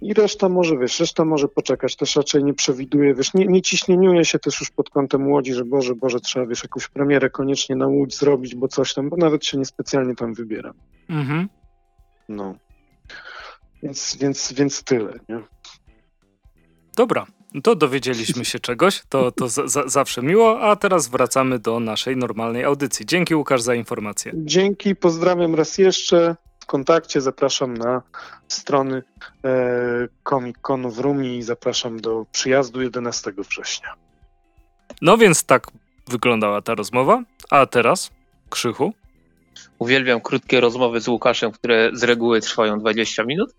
i 0.00 0.14
reszta 0.14 0.48
może, 0.48 0.78
wiesz, 0.78 1.00
reszta 1.00 1.24
może 1.24 1.48
poczekać, 1.48 1.96
też 1.96 2.16
raczej 2.16 2.44
nie 2.44 2.54
przewiduję, 2.54 3.14
wiesz, 3.14 3.34
nie, 3.34 3.46
nie 3.46 3.62
ciśnieniuje 3.62 4.24
się 4.24 4.38
też 4.38 4.60
już 4.60 4.70
pod 4.70 4.90
kątem 4.90 5.30
Łodzi, 5.30 5.54
że 5.54 5.64
Boże, 5.64 5.94
Boże, 5.94 6.20
trzeba, 6.20 6.46
wiesz, 6.46 6.62
jakąś 6.62 6.88
premierę 6.88 7.30
koniecznie 7.30 7.76
na 7.76 7.86
Łódź 7.86 8.18
zrobić, 8.18 8.54
bo 8.54 8.68
coś 8.68 8.94
tam, 8.94 9.08
bo 9.08 9.16
nawet 9.16 9.44
się 9.44 9.58
niespecjalnie 9.58 10.14
tam 10.14 10.34
wybieram. 10.34 10.74
Mhm. 11.08 11.48
No. 12.28 12.54
Więc, 13.82 14.16
więc, 14.20 14.52
więc 14.52 14.82
tyle, 14.82 15.12
nie? 15.28 15.42
Dobra, 16.98 17.26
to 17.62 17.74
dowiedzieliśmy 17.74 18.44
się 18.44 18.58
czegoś, 18.58 19.02
to, 19.08 19.32
to 19.32 19.48
zawsze 19.86 20.22
miło, 20.22 20.60
a 20.60 20.76
teraz 20.76 21.08
wracamy 21.08 21.58
do 21.58 21.80
naszej 21.80 22.16
normalnej 22.16 22.64
audycji. 22.64 23.06
Dzięki 23.06 23.34
Łukasz 23.34 23.62
za 23.62 23.74
informację. 23.74 24.32
Dzięki, 24.34 24.96
pozdrawiam 24.96 25.54
raz 25.54 25.78
jeszcze 25.78 26.36
kontakcie. 26.66 27.20
Zapraszam 27.20 27.74
na 27.74 28.02
strony 28.48 29.02
e, 29.44 30.08
Comic 30.28 30.56
Conu 30.62 30.90
w 30.90 30.98
Rumi 30.98 31.36
i 31.36 31.42
zapraszam 31.42 32.00
do 32.00 32.26
przyjazdu 32.32 32.82
11 32.82 33.32
września. 33.50 33.94
No 35.02 35.18
więc 35.18 35.44
tak 35.44 35.66
wyglądała 36.08 36.62
ta 36.62 36.74
rozmowa. 36.74 37.22
A 37.50 37.66
teraz 37.66 38.10
Krzychu. 38.50 38.92
Uwielbiam 39.78 40.20
krótkie 40.20 40.60
rozmowy 40.60 41.00
z 41.00 41.08
Łukaszem, 41.08 41.52
które 41.52 41.90
z 41.92 42.02
reguły 42.02 42.40
trwają 42.40 42.78
20 42.78 43.24
minut 43.24 43.54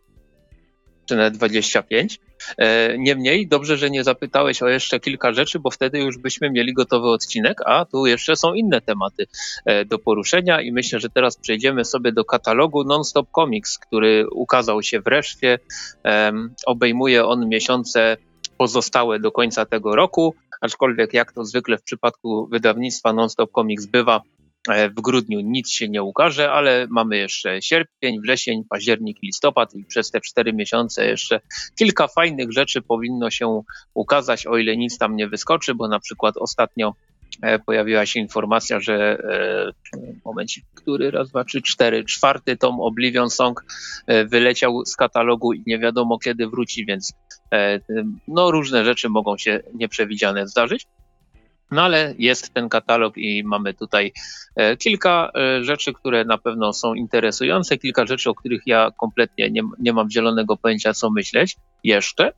czy 1.10 1.16
nawet 1.16 1.38
25. 1.38 2.20
E, 2.58 2.98
niemniej 2.98 3.48
dobrze, 3.48 3.78
że 3.78 3.90
nie 3.90 4.04
zapytałeś 4.04 4.62
o 4.62 4.68
jeszcze 4.68 5.00
kilka 5.00 5.34
rzeczy, 5.34 5.60
bo 5.60 5.70
wtedy 5.70 6.00
już 6.00 6.18
byśmy 6.18 6.50
mieli 6.50 6.74
gotowy 6.74 7.08
odcinek, 7.08 7.58
a 7.66 7.86
tu 7.86 8.06
jeszcze 8.06 8.36
są 8.36 8.54
inne 8.54 8.82
tematy 8.82 9.28
e, 9.66 9.86
do 9.86 10.00
poruszenia 10.00 10.62
i 10.62 10.72
myślę, 10.72 11.00
że 11.00 11.10
teraz 11.10 11.38
przejdziemy 11.38 11.86
sobie 11.86 12.12
do 12.12 12.26
katalogu 12.26 12.84
Nonstop 12.84 13.28
Comics, 13.36 13.78
który 13.78 14.30
ukazał 14.32 14.84
się 14.84 15.00
wreszcie. 15.00 15.60
Obejmuje 16.66 17.26
on 17.26 17.50
miesiące 17.50 18.18
pozostałe 18.58 19.20
do 19.20 19.32
końca 19.32 19.66
tego 19.66 19.96
roku, 19.96 20.36
aczkolwiek 20.62 21.14
jak 21.14 21.32
to 21.32 21.46
zwykle 21.46 21.78
w 21.78 21.84
przypadku 21.84 22.48
wydawnictwa 22.52 23.14
Nonstop 23.14 23.52
Comics 23.52 23.86
bywa, 23.86 24.22
w 24.68 25.02
grudniu 25.02 25.40
nic 25.40 25.72
się 25.72 25.90
nie 25.90 26.04
ukaże, 26.04 26.52
ale 26.52 26.88
mamy 26.90 27.18
jeszcze 27.18 27.62
sierpień, 27.62 28.22
wrzesień, 28.22 28.64
październik, 28.70 29.18
listopad 29.24 29.76
i 29.76 29.86
przez 29.86 30.12
te 30.12 30.22
cztery 30.22 30.54
miesiące 30.54 31.08
jeszcze 31.08 31.40
kilka 31.76 32.08
fajnych 32.08 32.52
rzeczy 32.52 32.82
powinno 32.82 33.30
się 33.30 33.62
ukazać, 33.94 34.48
o 34.48 34.58
ile 34.58 34.78
nic 34.78 34.98
tam 34.98 35.16
nie 35.16 35.28
wyskoczy, 35.28 35.76
bo 35.76 35.88
na 35.88 36.00
przykład 36.00 36.38
ostatnio 36.38 36.96
e, 37.42 37.60
pojawiła 37.60 38.06
się 38.06 38.20
informacja, 38.20 38.80
że 38.80 38.94
e, 38.94 39.72
momencik, 40.26 40.66
który 40.76 41.12
raz, 41.12 41.30
dwa, 41.30 41.44
trzy, 41.44 41.62
cztery, 41.62 42.06
czwarty 42.06 42.58
tom 42.58 42.82
Oblivion 42.82 43.30
Song 43.30 43.66
wyleciał 44.26 44.86
z 44.86 44.96
katalogu 44.96 45.54
i 45.54 45.64
nie 45.68 45.80
wiadomo 45.80 46.20
kiedy 46.20 46.48
wróci, 46.48 46.86
więc 46.86 47.14
no 48.28 48.52
różne 48.52 48.86
rzeczy 48.86 49.10
mogą 49.10 49.38
się 49.38 49.60
nieprzewidziane 49.74 50.48
zdarzyć. 50.48 50.88
No 51.72 51.82
ale 51.82 52.14
jest 52.18 52.54
ten 52.54 52.70
katalog 52.70 53.18
i 53.18 53.44
mamy 53.44 53.74
tutaj 53.74 54.14
e, 54.56 54.78
kilka 54.78 55.32
e, 55.36 55.64
rzeczy, 55.64 55.94
które 55.94 56.26
na 56.26 56.38
pewno 56.38 56.74
są 56.74 56.94
interesujące, 56.94 57.78
kilka 57.78 58.06
rzeczy, 58.06 58.30
o 58.30 58.36
których 58.36 58.62
ja 58.66 58.92
kompletnie 58.98 59.52
nie, 59.52 59.62
nie 59.80 59.94
mam 59.94 60.12
zielonego 60.12 60.58
pojęcia, 60.58 60.94
co 60.94 61.12
myśleć 61.12 61.56
jeszcze. 61.84 62.34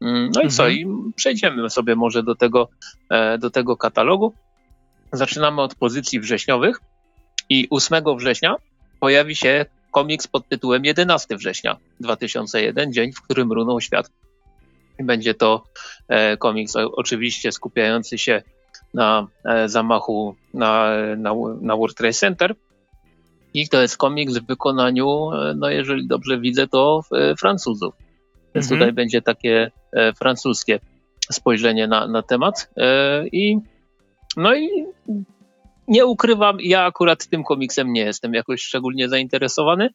Mm, 0.00 0.30
no 0.34 0.42
i 0.42 0.50
co, 0.50 0.68
mhm. 0.68 0.80
i 0.80 1.12
przejdziemy 1.12 1.70
sobie 1.70 1.96
może 1.96 2.22
do 2.22 2.34
tego, 2.34 2.68
e, 3.10 3.38
do 3.38 3.50
tego 3.50 3.76
katalogu. 3.76 4.34
Zaczynamy 5.12 5.62
od 5.62 5.74
pozycji 5.74 6.20
wrześniowych 6.20 6.80
i 7.48 7.68
8 7.70 8.04
września 8.16 8.56
pojawi 9.00 9.36
się 9.36 9.66
komiks 9.90 10.26
pod 10.26 10.48
tytułem 10.48 10.84
11 10.84 11.36
września 11.36 11.76
2001, 12.00 12.92
dzień, 12.92 13.12
w 13.12 13.22
którym 13.22 13.52
runął 13.52 13.80
świat. 13.80 14.10
Będzie 14.98 15.34
to 15.34 15.64
komiks 16.38 16.76
oczywiście 16.76 17.52
skupiający 17.52 18.18
się 18.18 18.42
na 18.94 19.26
e, 19.44 19.68
zamachu 19.68 20.34
na, 20.54 20.92
na, 21.16 21.32
na 21.60 21.76
World 21.76 21.96
Trade 21.96 22.12
Center. 22.12 22.54
I 23.54 23.68
to 23.68 23.82
jest 23.82 23.96
komiks 23.96 24.38
w 24.38 24.46
wykonaniu, 24.46 25.32
e, 25.32 25.54
no 25.56 25.70
jeżeli 25.70 26.06
dobrze 26.06 26.40
widzę, 26.40 26.66
to 26.68 27.00
e, 27.12 27.36
Francuzów. 27.36 27.94
Więc 28.54 28.66
mhm. 28.66 28.80
tutaj 28.80 28.92
będzie 28.92 29.22
takie 29.22 29.70
francuskie 30.18 30.80
spojrzenie 31.30 31.86
na, 31.86 32.06
na 32.06 32.22
temat. 32.22 32.70
I 33.32 33.58
no 34.36 34.54
i 34.54 34.68
nie 35.88 36.06
ukrywam, 36.06 36.56
ja 36.60 36.84
akurat 36.84 37.26
tym 37.26 37.44
komiksem 37.44 37.92
nie 37.92 38.00
jestem 38.00 38.34
jakoś 38.34 38.62
szczególnie 38.62 39.08
zainteresowany. 39.08 39.90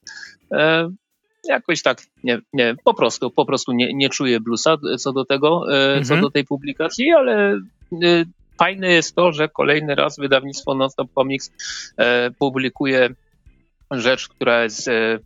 Jakoś 1.43 1.81
tak, 1.81 2.01
nie, 2.23 2.39
nie 2.53 2.75
po 2.83 2.93
prostu, 2.93 3.31
po 3.31 3.45
prostu 3.45 3.71
nie, 3.71 3.93
nie 3.93 4.09
czuję 4.09 4.39
bluesa 4.39 4.77
co 4.99 5.13
do 5.13 5.25
tego, 5.25 5.61
mhm. 5.67 6.03
co 6.03 6.17
do 6.17 6.31
tej 6.31 6.45
publikacji, 6.45 7.11
ale 7.11 7.59
Fajne 8.59 8.87
jest 8.87 9.15
to, 9.15 9.31
że 9.31 9.49
kolejny 9.49 9.95
raz 9.95 10.17
wydawnictwo 10.17 10.75
Nonstop 10.75 11.13
Comics 11.13 11.51
e, 11.97 12.31
publikuje 12.31 13.09
rzecz, 13.91 14.27
która 14.27 14.63
jest 14.63 14.87
e, 14.87 15.19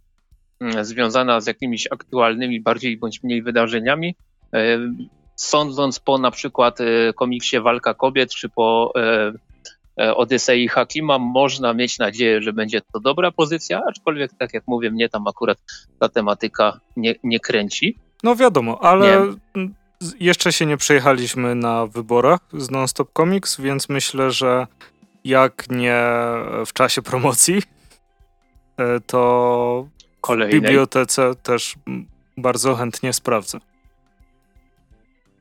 związana 0.81 1.41
z 1.41 1.47
jakimiś 1.47 1.87
aktualnymi, 1.91 2.61
bardziej 2.61 2.97
bądź 2.97 3.23
mniej 3.23 3.43
wydarzeniami. 3.43 4.15
E, 4.53 4.77
sądząc 5.35 5.99
po 5.99 6.17
na 6.17 6.31
przykład 6.31 6.77
komiksie 7.15 7.59
Walka 7.59 7.93
Kobiet, 7.93 8.33
czy 8.35 8.49
po 8.49 8.93
Odysei 9.97 10.67
Hakima, 10.67 11.19
można 11.19 11.73
mieć 11.73 11.99
nadzieję, 11.99 12.41
że 12.41 12.53
będzie 12.53 12.81
to 12.93 12.99
dobra 12.99 13.31
pozycja, 13.31 13.81
aczkolwiek, 13.89 14.31
tak 14.39 14.53
jak 14.53 14.63
mówię, 14.67 14.91
mnie 14.91 15.09
tam 15.09 15.27
akurat 15.27 15.57
ta 15.99 16.09
tematyka 16.09 16.79
nie, 16.97 17.15
nie 17.23 17.39
kręci. 17.39 17.97
No 18.23 18.35
wiadomo, 18.35 18.83
ale 18.83 19.27
nie 19.55 19.69
jeszcze 20.19 20.53
się 20.53 20.65
nie 20.65 20.77
przejechaliśmy 20.77 21.55
na 21.55 21.87
wyborach 21.87 22.39
z 22.53 22.71
Nonstop 22.71 23.13
Comics, 23.13 23.61
więc 23.61 23.89
myślę, 23.89 24.31
że 24.31 24.67
jak 25.23 25.65
nie 25.69 26.03
w 26.65 26.73
czasie 26.73 27.01
promocji, 27.01 27.61
e, 28.77 28.99
to 28.99 29.87
Kolejnej. 30.21 30.59
w 30.59 30.63
bibliotece 30.63 31.35
też 31.43 31.75
bardzo 32.37 32.75
chętnie 32.75 33.13
sprawdzę. 33.13 33.59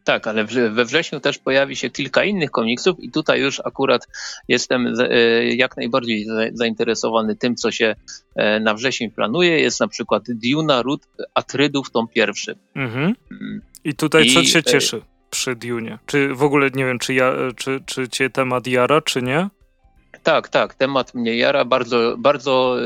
Tak, 0.05 0.27
ale 0.27 0.45
we 0.45 0.85
wrześniu 0.85 1.21
też 1.21 1.39
pojawi 1.39 1.77
się 1.77 1.91
kilka 1.91 2.25
innych 2.25 2.51
komiksów 2.51 3.01
i 3.01 3.11
tutaj 3.11 3.41
już 3.41 3.61
akurat 3.65 4.09
jestem 4.49 4.95
e, 4.99 5.55
jak 5.55 5.77
najbardziej 5.77 6.27
zainteresowany 6.53 7.37
tym, 7.37 7.57
co 7.57 7.71
się 7.71 7.97
e, 8.35 8.61
na 8.61 8.75
wrzesień 8.75 9.11
planuje. 9.11 9.61
Jest 9.61 9.81
na 9.81 9.89
przykład 9.89 10.23
Duna 10.29 10.83
Ród 10.83 11.09
Atrydów, 11.35 11.91
tom 11.91 12.09
pierwszy. 12.09 12.55
Mhm. 12.75 13.15
I 13.85 13.95
tutaj 13.95 14.27
I, 14.27 14.35
co 14.35 14.43
cię 14.43 14.63
cieszy 14.63 15.03
przy 15.31 15.57
Dune? 15.57 15.99
Czy 16.07 16.35
w 16.35 16.43
ogóle, 16.43 16.71
nie 16.75 16.85
wiem, 16.85 16.99
czy, 16.99 17.15
ja, 17.15 17.33
czy, 17.57 17.81
czy 17.87 18.09
cię 18.09 18.31
temat 18.31 18.67
jara, 18.67 19.01
czy 19.01 19.23
nie? 19.23 19.49
Tak, 20.23 20.49
tak, 20.49 20.75
temat 20.75 21.15
mnie 21.15 21.37
jara. 21.37 21.65
Bardzo, 21.65 22.15
bardzo, 22.19 22.77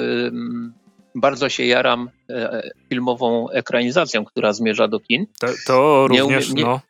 bardzo 1.15 1.49
się 1.49 1.65
jaram 1.65 2.11
e, 2.31 2.71
filmową 2.89 3.51
ekranizacją, 3.51 4.25
która 4.25 4.53
zmierza 4.53 4.89
do 4.89 5.01
kin. 5.01 5.27
To, 5.41 5.47
to 5.67 6.09
również, 6.09 6.53
nie, 6.53 6.63
no. 6.63 6.81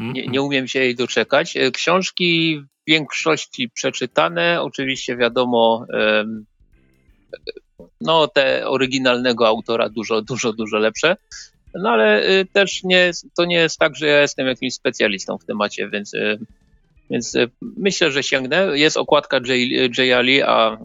Nie, 0.00 0.26
nie 0.26 0.42
umiem 0.42 0.68
się 0.68 0.78
jej 0.78 0.94
doczekać. 0.94 1.56
E, 1.56 1.70
książki 1.70 2.60
w 2.60 2.90
większości 2.90 3.70
przeczytane, 3.70 4.62
oczywiście 4.62 5.16
wiadomo, 5.16 5.86
no 8.00 8.28
te 8.28 8.68
oryginalnego 8.68 9.48
autora 9.48 9.88
dużo, 9.88 10.22
dużo, 10.22 10.52
dużo 10.52 10.78
lepsze. 10.78 11.16
No 11.74 11.90
ale 11.90 12.30
y, 12.30 12.46
też 12.52 12.84
nie, 12.84 13.10
to 13.36 13.44
nie 13.44 13.56
jest 13.56 13.78
tak, 13.78 13.96
że 13.96 14.06
ja 14.06 14.20
jestem 14.20 14.46
jakimś 14.46 14.74
specjalistą 14.74 15.38
w 15.38 15.44
temacie, 15.44 15.88
więc, 15.88 16.14
y, 16.14 16.38
więc 17.10 17.34
y, 17.34 17.50
myślę, 17.62 18.10
że 18.10 18.22
sięgnę. 18.22 18.78
Jest 18.78 18.96
okładka 18.96 19.40
Jay, 19.46 19.90
Jay 19.98 20.14
Ali, 20.14 20.42
a 20.42 20.78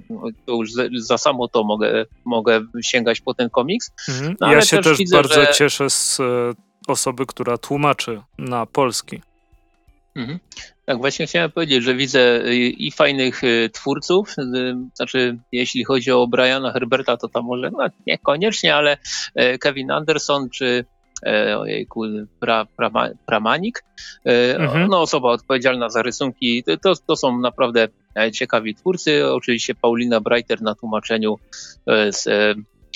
to 0.45 0.54
już 0.54 0.71
za 0.93 1.17
samo 1.17 1.47
to 1.47 1.63
mogę, 1.63 2.06
mogę 2.26 2.62
sięgać 2.84 3.21
po 3.21 3.34
ten 3.34 3.50
komiks. 3.50 3.91
Mhm. 4.10 4.36
No, 4.39 4.52
ja 4.52 4.62
się 4.62 4.78
też, 4.78 4.86
też 4.86 4.97
widzę, 4.97 5.15
bardzo 5.15 5.41
że... 5.45 5.54
cieszę 5.54 5.89
z 5.89 6.19
osoby, 6.88 7.26
która 7.26 7.58
tłumaczy 7.58 8.21
na 8.38 8.65
polski. 8.65 9.21
Mhm. 10.15 10.39
Tak, 10.88 10.97
właśnie 10.97 11.28
chciałem 11.28 11.52
powiedzieć, 11.52 11.84
że 11.84 11.95
widzę 11.95 12.41
i 12.56 12.91
fajnych 12.91 13.41
twórców, 13.73 14.36
znaczy 14.93 15.38
jeśli 15.52 15.84
chodzi 15.84 16.12
o 16.12 16.28
Briana 16.28 16.71
Herberta, 16.71 17.17
to 17.17 17.28
tam 17.28 17.45
może 17.45 17.71
no, 17.71 17.86
niekoniecznie, 18.08 18.76
ale 18.76 18.97
Kevin 19.60 19.91
Anderson 19.91 20.50
czy 20.50 20.86
ojejku, 21.58 22.02
pra, 22.39 22.65
pra, 22.78 22.91
Pramanik, 23.26 23.84
mhm. 24.26 24.88
no 24.89 25.02
osoba 25.02 25.30
odpowiedzialna 25.30 25.89
za 25.89 26.02
rysunki, 26.02 26.63
to, 26.82 26.93
to 27.08 27.15
są 27.15 27.39
naprawdę 27.39 27.88
ciekawi 28.34 28.76
twórcy, 28.76 29.34
oczywiście 29.34 29.76
Paulina 29.76 30.21
Breiter 30.21 30.62
na 30.62 30.76
tłumaczeniu 30.76 31.36
z 32.12 32.28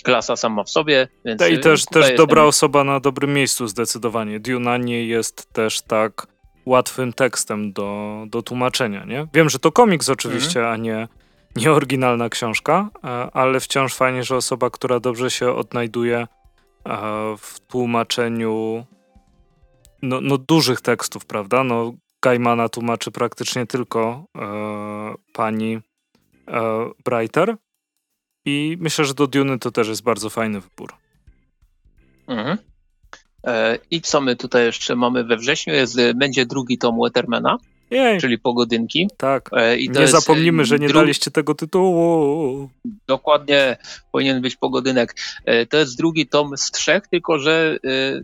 klasa 0.03 0.35
sama 0.35 0.63
w 0.63 0.69
sobie. 0.69 1.07
Więc 1.25 1.49
I 1.49 1.59
też, 1.59 1.85
też 1.85 2.15
dobra 2.17 2.43
osoba 2.43 2.83
na 2.83 2.99
dobrym 2.99 3.33
miejscu 3.33 3.67
zdecydowanie. 3.67 4.39
Duna 4.39 4.77
nie 4.77 5.05
jest 5.05 5.53
też 5.53 5.81
tak 5.81 6.27
łatwym 6.65 7.13
tekstem 7.13 7.73
do, 7.73 8.23
do 8.27 8.41
tłumaczenia, 8.41 9.05
nie? 9.05 9.27
Wiem, 9.33 9.49
że 9.49 9.59
to 9.59 9.71
komiks 9.71 10.09
oczywiście, 10.09 10.59
mhm. 10.59 10.73
a 10.73 10.77
nie, 10.77 11.07
nie 11.55 11.71
oryginalna 11.71 12.29
książka, 12.29 12.89
e, 13.03 13.07
ale 13.33 13.59
wciąż 13.59 13.93
fajnie, 13.93 14.23
że 14.23 14.35
osoba, 14.35 14.69
która 14.69 14.99
dobrze 14.99 15.31
się 15.31 15.51
odnajduje 15.51 16.17
e, 16.17 16.27
w 17.37 17.59
tłumaczeniu 17.59 18.85
no, 20.01 20.21
no 20.21 20.37
dużych 20.37 20.81
tekstów, 20.81 21.25
prawda? 21.25 21.63
No 21.63 21.93
Gaimana 22.21 22.69
tłumaczy 22.69 23.11
praktycznie 23.11 23.65
tylko 23.65 24.25
e, 24.37 25.13
pani 25.33 25.79
e, 26.47 26.89
Breiter 27.05 27.55
i 28.45 28.77
myślę, 28.79 29.05
że 29.05 29.13
do 29.13 29.27
Duny 29.27 29.59
to 29.59 29.71
też 29.71 29.87
jest 29.87 30.03
bardzo 30.03 30.29
fajny 30.29 30.61
wybór. 30.61 30.93
Mhm. 32.27 32.57
E, 33.47 33.77
I 33.91 34.01
co 34.01 34.21
my 34.21 34.35
tutaj 34.35 34.65
jeszcze 34.65 34.95
mamy 34.95 35.23
we 35.23 35.37
wrześniu? 35.37 35.73
Jest, 35.73 35.97
będzie 36.15 36.45
drugi 36.45 36.77
tom 36.77 36.99
Watermana, 36.99 37.57
Jej. 37.91 38.19
czyli 38.19 38.39
Pogodynki. 38.39 39.09
Tak. 39.17 39.49
E, 39.53 39.77
I 39.77 39.89
nie 39.89 40.07
zapomnimy, 40.07 40.65
że 40.65 40.79
nie 40.79 40.89
daliście 40.89 41.31
tego 41.31 41.55
tytułu. 41.55 42.69
Dokładnie, 43.07 43.77
powinien 44.11 44.41
być 44.41 44.55
Pogodynek. 44.55 45.15
E, 45.45 45.65
to 45.65 45.77
jest 45.77 45.97
drugi 45.97 46.27
tom 46.27 46.57
z 46.57 46.71
trzech, 46.71 47.07
tylko 47.07 47.39
że 47.39 47.77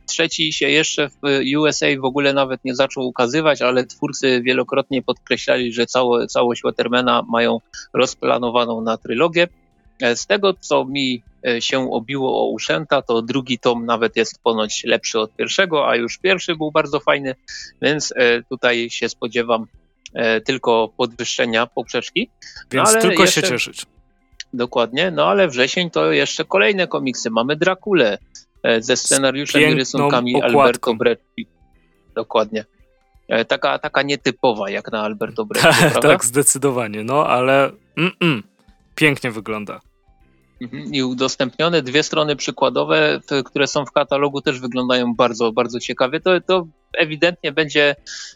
trzeci 0.06 0.53
się 0.53 0.69
jeszcze 0.69 1.10
w 1.10 1.21
USA 1.58 1.86
w 2.01 2.06
ogóle 2.06 2.34
nawet 2.34 2.65
nie 2.65 2.75
zaczął 2.75 3.08
ukazywać, 3.08 3.62
ale 3.62 3.86
twórcy 3.86 4.41
wielokrotnie 4.41 5.01
podkreślali, 5.01 5.73
że 5.73 5.86
cało, 5.86 6.27
całość 6.27 6.62
Watermana 6.63 7.23
mają 7.30 7.62
rozplanowaną 7.93 8.82
na 8.82 8.97
trylogię. 8.97 9.47
Z 10.16 10.26
tego, 10.26 10.54
co 10.54 10.86
mi 10.86 11.24
E, 11.48 11.62
się 11.62 11.92
obiło 11.92 12.42
o 12.42 12.50
uszęta, 12.50 13.02
to 13.02 13.22
drugi 13.22 13.60
tom 13.60 13.86
nawet 13.86 14.16
jest 14.16 14.44
ponoć 14.44 14.84
lepszy 14.84 15.20
od 15.20 15.36
pierwszego, 15.36 15.90
a 15.90 15.96
już 15.96 16.18
pierwszy 16.18 16.56
był 16.56 16.72
bardzo 16.72 17.00
fajny, 17.00 17.36
więc 17.82 18.14
e, 18.16 18.44
tutaj 18.44 18.90
się 18.90 19.10
spodziewam 19.10 19.66
e, 20.14 20.42
tylko 20.42 20.94
podwyższenia 20.98 21.68
poprzeczki. 21.68 22.30
No 22.44 22.60
więc 22.72 23.02
tylko 23.02 23.22
jeszcze, 23.22 23.42
się 23.42 23.48
cieszyć. 23.48 23.86
Dokładnie, 24.54 25.12
no 25.12 25.26
ale 25.26 25.48
wrzesień 25.48 25.92
to 25.92 26.12
jeszcze 26.12 26.46
kolejne 26.46 26.88
komiksy. 26.88 27.30
Mamy 27.30 27.56
Drakulę 27.56 28.18
ze 28.80 28.98
scenariuszem 28.98 29.62
i 29.62 29.76
rysunkami 29.76 30.36
okładką. 30.36 30.60
Alberto 30.60 30.94
Brecci. 30.94 31.48
Dokładnie. 32.16 32.66
Taka, 33.48 33.80
taka 33.80 34.02
nietypowa 34.02 34.70
jak 34.70 34.92
na 34.92 35.02
Alberto 35.02 35.46
Brecci, 35.50 35.84
Tak, 36.02 36.26
zdecydowanie, 36.26 37.04
no 37.04 37.28
ale 37.28 37.72
mm 37.98 38.12
-mm, 38.22 38.42
pięknie 38.98 39.32
wygląda. 39.32 39.80
Mhm. 40.62 40.94
I 40.94 41.04
udostępnione 41.04 41.82
dwie 41.82 42.04
strony 42.04 42.36
przykładowe, 42.36 43.20
które 43.46 43.68
są 43.68 43.86
w 43.86 43.92
katalogu, 43.92 44.42
też 44.42 44.60
wyglądają 44.60 45.16
bardzo, 45.16 45.52
bardzo 45.52 45.80
ciekawie. 45.80 46.20
To, 46.20 46.42
to 46.42 46.68
ewidentnie 46.94 47.52
będzie 47.52 47.96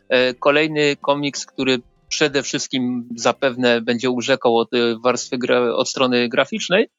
e, 0.10 0.34
kolejny 0.34 0.96
komiks, 0.96 1.46
który 1.46 1.80
przede 2.10 2.44
wszystkim 2.44 3.10
zapewne 3.16 3.82
będzie 3.82 4.10
urzekał 4.10 4.58
od 4.58 4.74
e, 4.74 4.78
warstwy, 5.04 5.38
od 5.76 5.90
strony 5.90 6.30
graficznej. 6.30 6.90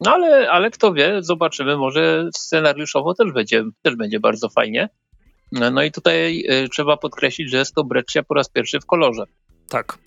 No 0.00 0.14
ale, 0.14 0.50
ale 0.50 0.70
kto 0.70 0.92
wie, 0.92 1.16
zobaczymy, 1.20 1.76
może 1.76 2.28
scenariuszowo 2.36 3.14
też 3.14 3.32
będzie, 3.32 3.64
też 3.82 3.96
będzie 3.96 4.20
bardzo 4.20 4.48
fajnie. 4.48 4.88
No 5.52 5.82
i 5.82 5.92
tutaj 5.92 6.44
e, 6.48 6.68
trzeba 6.68 6.96
podkreślić, 6.96 7.50
że 7.50 7.56
jest 7.56 7.74
to 7.74 7.84
Breccia 7.84 8.22
po 8.22 8.34
raz 8.34 8.48
pierwszy 8.48 8.80
w 8.80 8.86
kolorze. 8.86 9.24
Tak. 9.68 9.98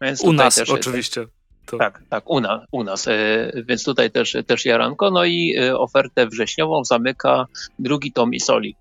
Więc 0.00 0.20
U 0.20 0.32
nas 0.32 0.54
też, 0.54 0.70
oczywiście. 0.70 1.26
To... 1.66 1.78
Tak, 1.78 2.02
tak, 2.10 2.30
u, 2.30 2.40
na, 2.40 2.66
u 2.72 2.84
nas. 2.84 3.08
E, 3.08 3.52
więc 3.66 3.84
tutaj 3.84 4.10
też, 4.10 4.36
też 4.46 4.64
Jaranko. 4.64 5.10
No 5.10 5.24
i 5.24 5.56
e, 5.58 5.78
ofertę 5.78 6.26
wrześniową 6.26 6.84
zamyka 6.84 7.46
drugi 7.78 8.12
tom 8.12 8.34
Isoli. 8.34 8.76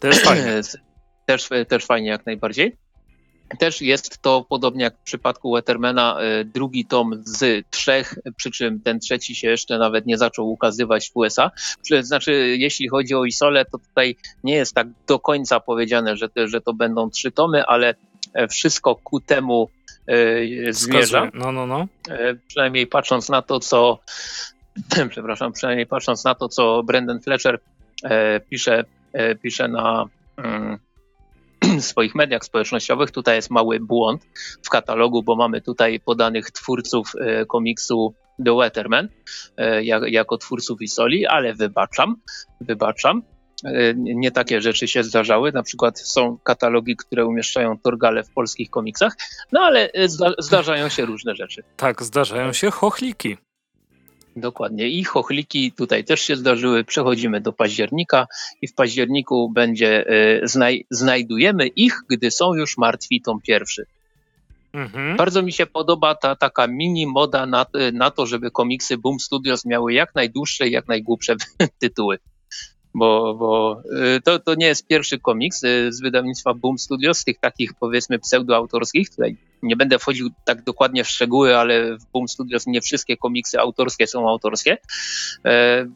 Też 0.00 0.18
fajnie. 0.18 0.60
też, 1.26 1.48
też 1.68 1.84
fajnie 1.86 2.08
jak 2.08 2.26
najbardziej. 2.26 2.76
Też 3.58 3.82
jest 3.82 4.22
to, 4.22 4.46
podobnie 4.48 4.84
jak 4.84 4.98
w 4.98 5.02
przypadku 5.02 5.52
Wettermana, 5.52 6.20
e, 6.20 6.44
drugi 6.44 6.84
tom 6.84 7.22
z 7.24 7.66
trzech, 7.70 8.14
przy 8.36 8.50
czym 8.50 8.80
ten 8.80 9.00
trzeci 9.00 9.34
się 9.34 9.50
jeszcze 9.50 9.78
nawet 9.78 10.06
nie 10.06 10.18
zaczął 10.18 10.50
ukazywać 10.50 11.10
w 11.10 11.16
USA. 11.16 11.50
Znaczy, 12.00 12.56
jeśli 12.58 12.88
chodzi 12.88 13.14
o 13.14 13.24
Isole, 13.24 13.64
to 13.64 13.78
tutaj 13.78 14.16
nie 14.44 14.54
jest 14.54 14.74
tak 14.74 14.86
do 15.06 15.18
końca 15.18 15.60
powiedziane, 15.60 16.16
że, 16.16 16.28
że 16.46 16.60
to 16.60 16.74
będą 16.74 17.10
trzy 17.10 17.30
tomy, 17.30 17.64
ale 17.66 17.94
wszystko 18.48 18.96
ku 18.96 19.20
temu 19.20 19.68
E, 19.72 19.81
zmierza. 20.70 21.30
No, 21.34 21.52
no, 21.52 21.66
no. 21.66 21.86
E, 22.10 22.34
przynajmniej 22.34 22.86
patrząc 22.86 23.28
na 23.28 23.42
to, 23.42 23.60
co 23.60 23.98
przepraszam, 25.10 25.52
przynajmniej 25.52 25.86
patrząc 25.86 26.24
na 26.24 26.34
to, 26.34 26.48
co 26.48 26.82
Brendan 26.82 27.20
Fletcher 27.20 27.60
e, 28.04 28.40
pisze, 28.40 28.84
pisze 29.42 29.68
na 29.68 30.04
mm, 30.36 30.78
swoich 31.80 32.14
mediach 32.14 32.44
społecznościowych. 32.44 33.10
Tutaj 33.10 33.36
jest 33.36 33.50
mały 33.50 33.80
błąd 33.80 34.22
w 34.62 34.68
katalogu, 34.68 35.22
bo 35.22 35.36
mamy 35.36 35.60
tutaj 35.60 36.00
podanych 36.00 36.50
twórców 36.50 37.12
komiksu 37.48 38.14
The 38.44 38.56
Weatherman 38.56 39.08
jako 40.06 40.38
twórców 40.38 40.82
Isoli, 40.82 41.26
ale 41.26 41.54
wybaczam, 41.54 42.16
wybaczam. 42.60 43.22
E, 43.64 43.94
nie 43.96 44.30
takie 44.30 44.60
rzeczy 44.60 44.88
się 44.88 45.04
zdarzały. 45.04 45.52
Na 45.52 45.62
przykład 45.62 46.00
są 46.00 46.38
katalogi, 46.38 46.96
które 46.96 47.26
umieszczają 47.26 47.78
Torgale 47.78 48.24
w 48.24 48.30
polskich 48.30 48.70
komiksach, 48.70 49.16
no 49.52 49.60
ale 49.60 49.92
e, 49.92 50.08
zda 50.08 50.32
zdarzają 50.38 50.88
się 50.88 51.04
różne 51.04 51.34
rzeczy. 51.34 51.62
Tak, 51.76 52.02
zdarzają 52.02 52.52
się 52.52 52.70
chochliki. 52.70 53.36
Dokładnie. 54.36 54.88
I 54.88 55.04
chochliki 55.04 55.72
tutaj 55.72 56.04
też 56.04 56.20
się 56.20 56.36
zdarzyły. 56.36 56.84
Przechodzimy 56.84 57.40
do 57.40 57.52
października 57.52 58.26
i 58.62 58.68
w 58.68 58.74
październiku 58.74 59.50
będzie 59.50 60.06
e, 60.08 60.48
znaj 60.48 60.86
znajdujemy 60.90 61.66
ich, 61.66 62.00
gdy 62.08 62.30
są 62.30 62.54
już 62.54 62.78
martwi 62.78 63.22
tom 63.22 63.40
pierwszy. 63.40 63.86
Mhm. 64.72 65.16
Bardzo 65.16 65.42
mi 65.42 65.52
się 65.52 65.66
podoba 65.66 66.14
ta 66.14 66.36
taka 66.36 66.66
mini 66.66 67.06
moda 67.06 67.46
na, 67.46 67.66
na 67.92 68.10
to, 68.10 68.26
żeby 68.26 68.50
komiksy 68.50 68.98
Boom 68.98 69.20
Studios 69.20 69.64
miały 69.64 69.92
jak 69.92 70.14
najdłuższe 70.14 70.68
i 70.68 70.72
jak 70.72 70.88
najgłupsze 70.88 71.36
tytuły 71.80 72.18
bo, 72.94 73.34
bo 73.34 73.82
y, 74.16 74.20
to, 74.20 74.38
to 74.38 74.54
nie 74.54 74.66
jest 74.66 74.86
pierwszy 74.86 75.18
komiks 75.18 75.64
y, 75.64 75.92
z 75.92 76.00
wydawnictwa 76.00 76.54
Boom 76.54 76.78
Studios, 76.78 77.24
tych 77.24 77.38
takich 77.38 77.74
powiedzmy 77.74 78.18
pseudoautorskich. 78.18 79.10
Tutaj 79.10 79.36
nie 79.62 79.76
będę 79.76 79.98
wchodził 79.98 80.30
tak 80.44 80.64
dokładnie 80.64 81.04
w 81.04 81.08
szczegóły, 81.08 81.56
ale 81.56 81.96
w 81.98 82.04
Boom 82.12 82.28
Studios 82.28 82.66
nie 82.66 82.80
wszystkie 82.80 83.16
komiksy 83.16 83.60
autorskie 83.60 84.06
są 84.06 84.28
autorskie. 84.28 84.78
E, 85.44 85.86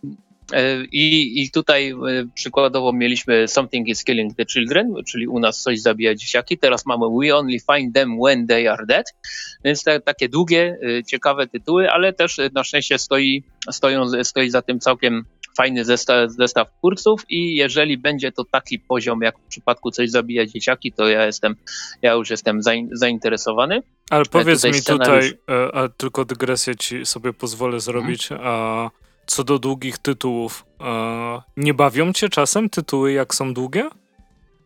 E, 0.52 0.84
I, 0.92 1.42
I 1.42 1.50
tutaj 1.50 1.90
e, 1.90 1.96
przykładowo 2.34 2.92
mieliśmy 2.92 3.48
Something 3.48 3.88
is 3.88 4.04
Killing 4.04 4.36
the 4.36 4.44
Children, 4.46 4.94
czyli 5.06 5.28
u 5.28 5.40
nas 5.40 5.62
coś 5.62 5.80
zabija 5.80 6.14
dzieciaki. 6.14 6.58
Teraz 6.58 6.86
mamy 6.86 7.06
We 7.20 7.36
Only 7.36 7.58
Find 7.72 7.94
Them 7.94 8.18
When 8.24 8.46
They 8.46 8.70
Are 8.70 8.86
Dead. 8.86 9.14
Więc 9.64 9.84
te, 9.84 10.00
takie 10.00 10.28
długie, 10.28 10.78
e, 10.82 11.04
ciekawe 11.04 11.46
tytuły, 11.46 11.90
ale 11.90 12.12
też 12.12 12.40
na 12.54 12.64
szczęście 12.64 12.98
stoi, 12.98 13.42
stoją, 13.70 14.24
stoi 14.24 14.50
za 14.50 14.62
tym 14.62 14.80
całkiem 14.80 15.24
fajny 15.56 15.84
zestaw, 15.84 16.30
zestaw 16.30 16.68
kursów 16.80 17.22
i 17.28 17.56
jeżeli 17.56 17.98
będzie 17.98 18.32
to 18.32 18.44
taki 18.44 18.78
poziom, 18.78 19.22
jak 19.22 19.38
w 19.38 19.42
przypadku 19.42 19.90
coś 19.90 20.10
zabija 20.10 20.46
dzieciaki, 20.46 20.92
to 20.92 21.08
ja 21.08 21.26
jestem, 21.26 21.56
ja 22.02 22.12
już 22.12 22.30
jestem 22.30 22.60
zainteresowany. 22.92 23.82
Ale 24.10 24.24
powiedz 24.24 24.58
tutaj 24.58 24.72
mi 24.72 24.80
scenariusz... 24.80 25.30
tutaj, 25.30 25.70
a 25.72 25.88
tylko 25.88 26.24
dygresję 26.24 26.76
ci 26.76 27.06
sobie 27.06 27.32
pozwolę 27.32 27.80
zrobić, 27.80 28.28
hmm. 28.28 28.46
a 28.46 28.90
co 29.26 29.44
do 29.44 29.58
długich 29.58 29.98
tytułów, 29.98 30.64
nie 31.56 31.74
bawią 31.74 32.12
cię 32.12 32.28
czasem 32.28 32.70
tytuły, 32.70 33.12
jak 33.12 33.34
są 33.34 33.54
długie? 33.54 33.90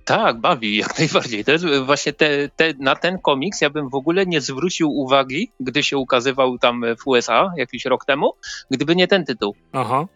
Tak, 0.05 0.41
bawi 0.41 0.77
jak 0.85 0.99
najbardziej. 0.99 1.45
To 1.45 1.53
jest 1.53 1.65
właśnie 1.87 2.13
te, 2.13 2.49
te, 2.49 2.75
na 2.79 2.97
ten 2.97 3.19
komiks 3.19 3.61
ja 3.61 3.71
bym 3.71 3.89
w 3.89 3.95
ogóle 3.95 4.27
nie 4.27 4.41
zwrócił 4.41 4.91
uwagi, 4.91 5.51
gdy 5.61 5.83
się 5.83 5.99
ukazywał 5.99 6.59
tam 6.59 6.85
w 6.99 7.07
USA 7.07 7.53
jakiś 7.57 7.85
rok 7.85 8.05
temu, 8.05 8.33
gdyby 8.71 8.97
nie 8.97 9.09
ten 9.09 9.25
tytuł. 9.25 9.55
Aha. 9.73 10.07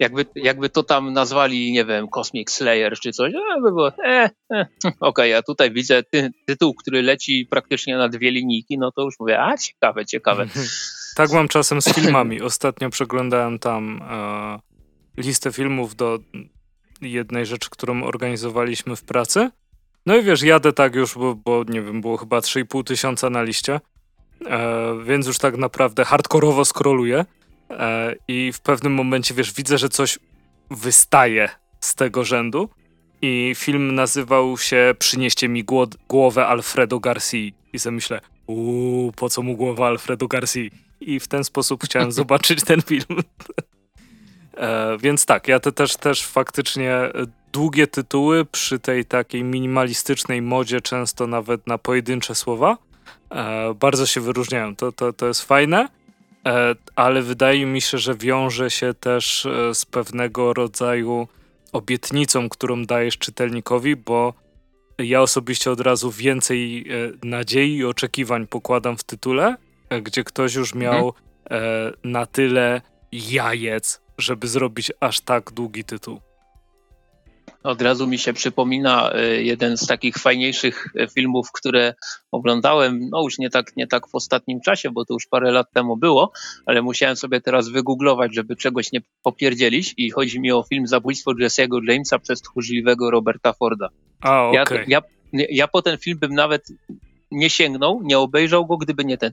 Jakby, 0.00 0.26
jakby 0.34 0.68
to 0.68 0.82
tam 0.82 1.12
nazwali, 1.12 1.72
nie 1.72 1.84
wiem, 1.84 2.08
Cosmic 2.08 2.50
Slayer 2.50 2.98
czy 2.98 3.12
coś, 3.12 3.32
no, 3.32 3.62
by 3.62 3.70
było, 3.70 3.88
e, 3.88 4.30
e. 4.52 4.66
okej, 4.80 4.92
okay, 5.00 5.36
a 5.36 5.42
tutaj 5.42 5.72
widzę 5.72 6.02
ty, 6.02 6.30
tytuł, 6.46 6.74
który 6.74 7.02
leci 7.02 7.46
praktycznie 7.50 7.96
na 7.96 8.08
dwie 8.08 8.30
linijki, 8.30 8.78
no 8.78 8.92
to 8.92 9.02
już 9.02 9.14
mówię, 9.20 9.40
a 9.40 9.56
ciekawe, 9.56 10.06
ciekawe. 10.06 10.46
Tak 11.16 11.32
mam 11.32 11.48
czasem 11.48 11.82
z 11.82 11.94
filmami. 11.94 12.42
Ostatnio 12.42 12.90
przeglądałem 12.90 13.58
tam 13.58 14.02
e, 14.10 14.58
listę 15.16 15.52
filmów 15.52 15.96
do 15.96 16.18
jednej 17.00 17.46
rzeczy, 17.46 17.70
którą 17.70 18.04
organizowaliśmy 18.04 18.96
w 18.96 19.02
pracy. 19.02 19.50
No 20.06 20.16
i 20.16 20.22
wiesz, 20.22 20.42
jadę 20.42 20.72
tak 20.72 20.94
już, 20.94 21.14
bo, 21.14 21.34
bo 21.34 21.64
nie 21.68 21.82
wiem, 21.82 22.00
było 22.00 22.16
chyba 22.16 22.38
3,5 22.38 22.84
tysiąca 22.84 23.30
na 23.30 23.42
liście, 23.42 23.80
e, 24.46 24.94
więc 25.04 25.26
już 25.26 25.38
tak 25.38 25.56
naprawdę 25.56 26.04
hardkorowo 26.04 26.64
skroluję 26.64 27.24
e, 27.70 28.14
i 28.28 28.52
w 28.52 28.60
pewnym 28.60 28.94
momencie, 28.94 29.34
wiesz, 29.34 29.52
widzę, 29.52 29.78
że 29.78 29.88
coś 29.88 30.18
wystaje 30.70 31.48
z 31.80 31.94
tego 31.94 32.24
rzędu 32.24 32.68
i 33.22 33.52
film 33.56 33.94
nazywał 33.94 34.58
się 34.58 34.94
Przynieście 34.98 35.48
mi 35.48 35.64
głowę 36.08 36.46
Alfredo 36.46 37.00
Garcia 37.00 37.38
i 37.72 37.78
sobie 37.78 37.94
myślę, 37.94 38.20
uuu, 38.46 39.12
po 39.12 39.28
co 39.28 39.42
mu 39.42 39.56
głowa 39.56 39.86
Alfredo 39.86 40.28
Garcia? 40.28 40.60
i 41.00 41.20
w 41.20 41.28
ten 41.28 41.44
sposób 41.44 41.84
chciałem 41.84 42.12
zobaczyć 42.22 42.64
ten 42.64 42.82
film. 42.82 43.22
e, 44.56 44.98
więc 44.98 45.26
tak, 45.26 45.48
ja 45.48 45.60
te 45.60 45.72
też, 45.72 45.96
też 45.96 46.26
faktycznie 46.26 46.92
e, 46.92 47.12
długie 47.52 47.86
tytuły 47.86 48.44
przy 48.44 48.78
tej 48.78 49.04
takiej 49.04 49.44
minimalistycznej 49.44 50.42
modzie, 50.42 50.80
często 50.80 51.26
nawet 51.26 51.66
na 51.66 51.78
pojedyncze 51.78 52.34
słowa, 52.34 52.76
e, 53.30 53.74
bardzo 53.74 54.06
się 54.06 54.20
wyróżniają. 54.20 54.76
To, 54.76 54.92
to, 54.92 55.12
to 55.12 55.26
jest 55.26 55.42
fajne, 55.42 55.88
ale 56.96 57.22
wydaje 57.22 57.66
mi 57.66 57.80
się, 57.80 57.98
że 57.98 58.14
wiąże 58.14 58.70
się 58.70 58.94
też 58.94 59.46
e, 59.46 59.74
z 59.74 59.84
pewnego 59.84 60.54
rodzaju 60.54 61.28
obietnicą, 61.72 62.48
którą 62.48 62.84
dajesz 62.84 63.18
czytelnikowi, 63.18 63.96
bo 63.96 64.34
ja 64.98 65.22
osobiście 65.22 65.70
od 65.70 65.80
razu 65.80 66.10
więcej 66.10 66.80
e, 66.80 67.26
nadziei 67.26 67.76
i 67.76 67.84
oczekiwań 67.84 68.46
pokładam 68.46 68.96
w 68.96 69.04
tytule 69.04 69.56
gdzie 70.02 70.24
ktoś 70.24 70.54
już 70.54 70.74
mhm. 70.74 70.92
miał 70.92 71.12
e, 71.50 71.92
na 72.04 72.26
tyle 72.26 72.80
jajec, 73.12 74.00
żeby 74.18 74.48
zrobić 74.48 74.92
aż 75.00 75.20
tak 75.20 75.50
długi 75.50 75.84
tytuł. 75.84 76.20
Od 77.62 77.82
razu 77.82 78.06
mi 78.06 78.18
się 78.18 78.32
przypomina 78.32 79.12
e, 79.12 79.42
jeden 79.42 79.76
z 79.76 79.86
takich 79.86 80.16
fajniejszych 80.16 80.86
e, 80.96 81.08
filmów, 81.08 81.52
które 81.52 81.94
oglądałem, 82.32 83.08
no 83.12 83.22
już 83.22 83.38
nie 83.38 83.50
tak, 83.50 83.76
nie 83.76 83.86
tak 83.86 84.08
w 84.08 84.14
ostatnim 84.14 84.60
czasie, 84.60 84.90
bo 84.90 85.04
to 85.04 85.14
już 85.14 85.26
parę 85.26 85.52
lat 85.52 85.72
temu 85.72 85.96
było, 85.96 86.32
ale 86.66 86.82
musiałem 86.82 87.16
sobie 87.16 87.40
teraz 87.40 87.68
wygooglować, 87.68 88.34
żeby 88.34 88.56
czegoś 88.56 88.92
nie 88.92 89.00
popierdzielić 89.22 89.94
i 89.96 90.10
chodzi 90.10 90.40
mi 90.40 90.52
o 90.52 90.62
film 90.62 90.86
Zabójstwo 90.86 91.30
Jesse'ego 91.34 91.78
Jamesa 91.88 92.18
przez 92.18 92.42
tchórzliwego 92.42 93.10
Roberta 93.10 93.52
Forda. 93.52 93.88
A, 94.20 94.48
okay. 94.48 94.84
ja, 94.88 95.02
ja, 95.32 95.46
ja 95.50 95.68
po 95.68 95.82
ten 95.82 95.98
film 95.98 96.18
bym 96.18 96.34
nawet 96.34 96.68
nie 97.30 97.50
sięgnął, 97.50 98.00
nie 98.02 98.18
obejrzał 98.18 98.66
go, 98.66 98.76
gdyby 98.76 99.04
nie 99.04 99.18
ten 99.18 99.32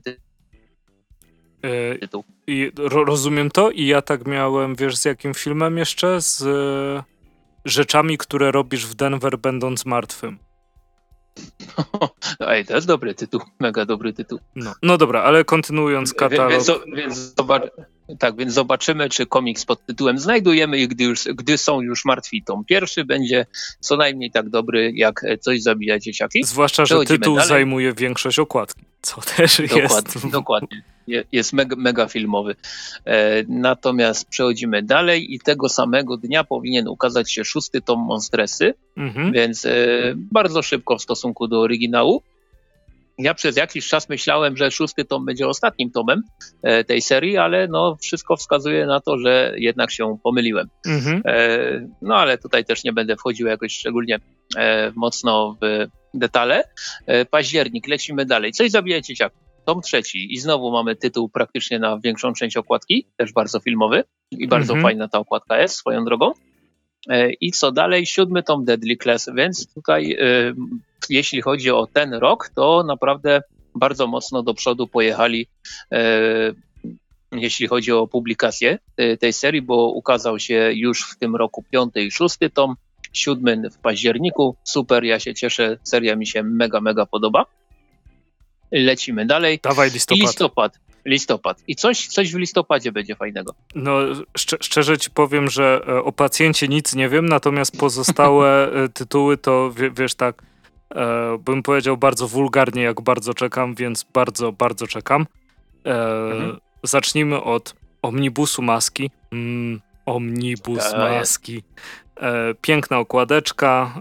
tytuł. 2.00 2.24
E. 2.28 2.52
I 2.52 2.72
rozumiem 2.76 3.50
to 3.50 3.70
i 3.70 3.86
ja 3.86 4.02
tak 4.02 4.26
miałem, 4.26 4.74
wiesz, 4.74 4.96
z 4.96 5.04
jakim 5.04 5.34
filmem 5.34 5.78
jeszcze? 5.78 6.20
Z 6.20 6.44
rzeczami, 7.66 8.18
które 8.18 8.52
robisz 8.52 8.86
w 8.86 8.94
Denver 8.94 9.38
będąc 9.38 9.86
martwym. 9.86 10.38
Ej, 12.40 12.64
to 12.64 12.74
jest 12.74 12.86
dobry 12.86 13.14
tytuł, 13.14 13.40
mega 13.60 13.84
dobry 13.84 14.12
tytuł. 14.12 14.38
No, 14.54 14.74
no 14.82 14.98
dobra, 14.98 15.22
ale 15.22 15.44
kontynuując 15.44 16.14
katalog... 16.14 16.52
Więc, 16.52 16.70
więc, 16.96 17.34
zobacz, 17.36 17.62
tak, 18.18 18.36
więc 18.36 18.52
zobaczymy, 18.52 19.08
czy 19.08 19.26
komiks 19.26 19.64
pod 19.64 19.86
tytułem 19.86 20.18
znajdujemy 20.18 20.78
i 20.78 20.88
gdy, 20.88 21.04
już, 21.04 21.24
gdy 21.24 21.58
są 21.58 21.80
już 21.80 22.04
martwi 22.04 22.42
tom 22.42 22.64
pierwszy, 22.64 23.04
będzie 23.04 23.46
co 23.80 23.96
najmniej 23.96 24.30
tak 24.30 24.48
dobry, 24.48 24.92
jak 24.94 25.24
coś 25.40 25.62
zabija 25.62 25.98
dzieciaki. 25.98 26.44
Zwłaszcza, 26.44 26.86
że 26.86 27.04
tytuł 27.04 27.34
dalej. 27.34 27.48
zajmuje 27.48 27.92
większość 27.92 28.38
okładki, 28.38 28.84
co 29.02 29.20
też 29.20 29.60
dokładnie, 29.60 29.82
jest... 29.82 30.28
Dokładnie, 30.30 30.82
jest 31.32 31.52
mega, 31.52 31.76
mega 31.76 32.08
filmowy. 32.08 32.56
E, 33.04 33.42
natomiast 33.48 34.28
przechodzimy 34.28 34.82
dalej 34.82 35.34
i 35.34 35.38
tego 35.38 35.68
samego 35.68 36.16
dnia 36.16 36.44
powinien 36.44 36.88
ukazać 36.88 37.32
się 37.32 37.44
szósty 37.44 37.80
tom 37.80 38.00
Monstresy, 38.00 38.74
mhm. 38.96 39.32
więc 39.32 39.64
e, 39.64 39.70
bardzo 40.16 40.62
szybko 40.62 40.98
w 40.98 41.02
stosunku 41.02 41.48
do 41.48 41.60
oryginału. 41.60 42.22
Ja 43.18 43.34
przez 43.34 43.56
jakiś 43.56 43.88
czas 43.88 44.08
myślałem, 44.08 44.56
że 44.56 44.70
szósty 44.70 45.04
tom 45.04 45.24
będzie 45.24 45.48
ostatnim 45.48 45.90
tomem 45.90 46.22
e, 46.62 46.84
tej 46.84 47.02
serii, 47.02 47.36
ale 47.36 47.68
no 47.68 47.96
wszystko 48.02 48.36
wskazuje 48.36 48.86
na 48.86 49.00
to, 49.00 49.18
że 49.18 49.54
jednak 49.56 49.90
się 49.90 50.18
pomyliłem. 50.22 50.68
Mhm. 50.86 51.22
No 52.02 52.14
ale 52.14 52.38
tutaj 52.38 52.64
też 52.64 52.84
nie 52.84 52.92
będę 52.92 53.16
wchodził 53.16 53.46
jakoś 53.46 53.72
szczególnie 53.72 54.18
mocno 54.94 55.56
w 55.62 55.86
detale. 56.14 56.64
Październik, 57.30 57.88
lecimy 57.88 58.26
dalej. 58.26 58.52
Coś 58.52 58.70
zabija 58.70 59.00
dzieciaków. 59.00 59.45
Tom 59.66 59.82
trzeci 59.82 60.34
i 60.34 60.38
znowu 60.38 60.70
mamy 60.70 60.96
tytuł 60.96 61.28
praktycznie 61.28 61.78
na 61.78 61.98
większą 61.98 62.32
część 62.32 62.56
okładki, 62.56 63.06
też 63.16 63.32
bardzo 63.32 63.60
filmowy 63.60 64.04
i 64.30 64.48
bardzo 64.48 64.72
mhm. 64.72 64.82
fajna 64.82 65.08
ta 65.08 65.18
okładka 65.18 65.58
jest 65.58 65.74
swoją 65.74 66.04
drogą. 66.04 66.32
E, 67.08 67.32
I 67.32 67.52
co 67.52 67.72
dalej? 67.72 68.06
Siódmy 68.06 68.42
tom 68.42 68.64
Deadly 68.64 68.96
Class, 68.96 69.30
więc 69.34 69.74
tutaj 69.74 70.12
e, 70.12 70.54
jeśli 71.10 71.42
chodzi 71.42 71.70
o 71.70 71.86
ten 71.86 72.14
rok, 72.14 72.50
to 72.54 72.84
naprawdę 72.86 73.42
bardzo 73.74 74.06
mocno 74.06 74.42
do 74.42 74.54
przodu 74.54 74.86
pojechali 74.86 75.46
e, 75.92 76.52
jeśli 77.32 77.66
chodzi 77.66 77.92
o 77.92 78.06
publikację 78.06 78.78
tej 79.20 79.32
serii, 79.32 79.62
bo 79.62 79.88
ukazał 79.88 80.38
się 80.38 80.72
już 80.74 81.10
w 81.10 81.18
tym 81.18 81.36
roku 81.36 81.64
piąty 81.70 82.02
i 82.02 82.10
szósty 82.10 82.50
tom, 82.50 82.76
siódmy 83.12 83.70
w 83.70 83.78
październiku. 83.78 84.56
Super, 84.64 85.04
ja 85.04 85.20
się 85.20 85.34
cieszę, 85.34 85.78
seria 85.82 86.16
mi 86.16 86.26
się 86.26 86.42
mega, 86.42 86.80
mega 86.80 87.06
podoba. 87.06 87.46
Lecimy 88.72 89.26
dalej. 89.26 89.60
Dawaj 89.62 89.90
listopad. 89.90 90.18
I 90.18 90.22
listopad. 90.22 90.78
Listopad. 91.04 91.62
I 91.66 91.76
coś, 91.76 92.06
coś 92.06 92.32
w 92.32 92.36
listopadzie 92.36 92.92
będzie 92.92 93.14
fajnego. 93.14 93.54
No, 93.74 93.98
szcz 94.38 94.54
szczerze 94.60 94.98
ci 94.98 95.10
powiem, 95.10 95.50
że 95.50 95.80
e, 95.88 96.02
o 96.02 96.12
pacjencie 96.12 96.68
nic 96.68 96.94
nie 96.94 97.08
wiem, 97.08 97.26
natomiast 97.26 97.78
pozostałe 97.78 98.48
e, 98.84 98.88
tytuły 98.88 99.36
to 99.36 99.72
wiesz 99.96 100.14
tak, 100.14 100.42
e, 100.94 101.38
bym 101.38 101.62
powiedział 101.62 101.96
bardzo 101.96 102.28
wulgarnie, 102.28 102.82
jak 102.82 103.00
bardzo 103.00 103.34
czekam, 103.34 103.74
więc 103.74 104.06
bardzo, 104.12 104.52
bardzo 104.52 104.86
czekam. 104.86 105.26
E, 105.84 105.94
mhm. 106.32 106.56
Zacznijmy 106.82 107.42
od 107.42 107.74
omnibusu 108.02 108.62
maski. 108.62 109.10
Mm, 109.32 109.80
omnibus 110.06 110.92
maski. 110.92 111.62
E, 112.16 112.54
piękna 112.60 112.98
okładeczka 112.98 114.00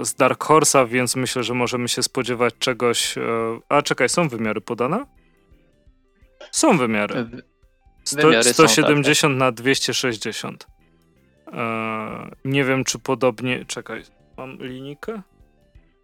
e, 0.00 0.04
z 0.04 0.14
Dark 0.14 0.44
Horse'a, 0.44 0.88
więc 0.88 1.16
myślę, 1.16 1.42
że 1.42 1.54
możemy 1.54 1.88
się 1.88 2.02
spodziewać 2.02 2.54
czegoś. 2.58 3.18
E, 3.18 3.22
a 3.68 3.82
czekaj, 3.82 4.08
są 4.08 4.28
wymiary 4.28 4.60
podane? 4.60 5.06
Są 6.50 6.78
wymiary. 6.78 7.26
Sto, 8.04 8.22
wymiary 8.22 8.52
170 8.52 9.16
są, 9.16 9.28
tak, 9.28 9.38
na 9.38 9.52
260. 9.52 10.66
nie 12.44 12.64
wiem, 12.64 12.84
czy 12.84 12.98
podobnie. 12.98 13.64
Czekaj, 13.64 14.02
mam 14.36 14.56
linijkę? 14.56 15.22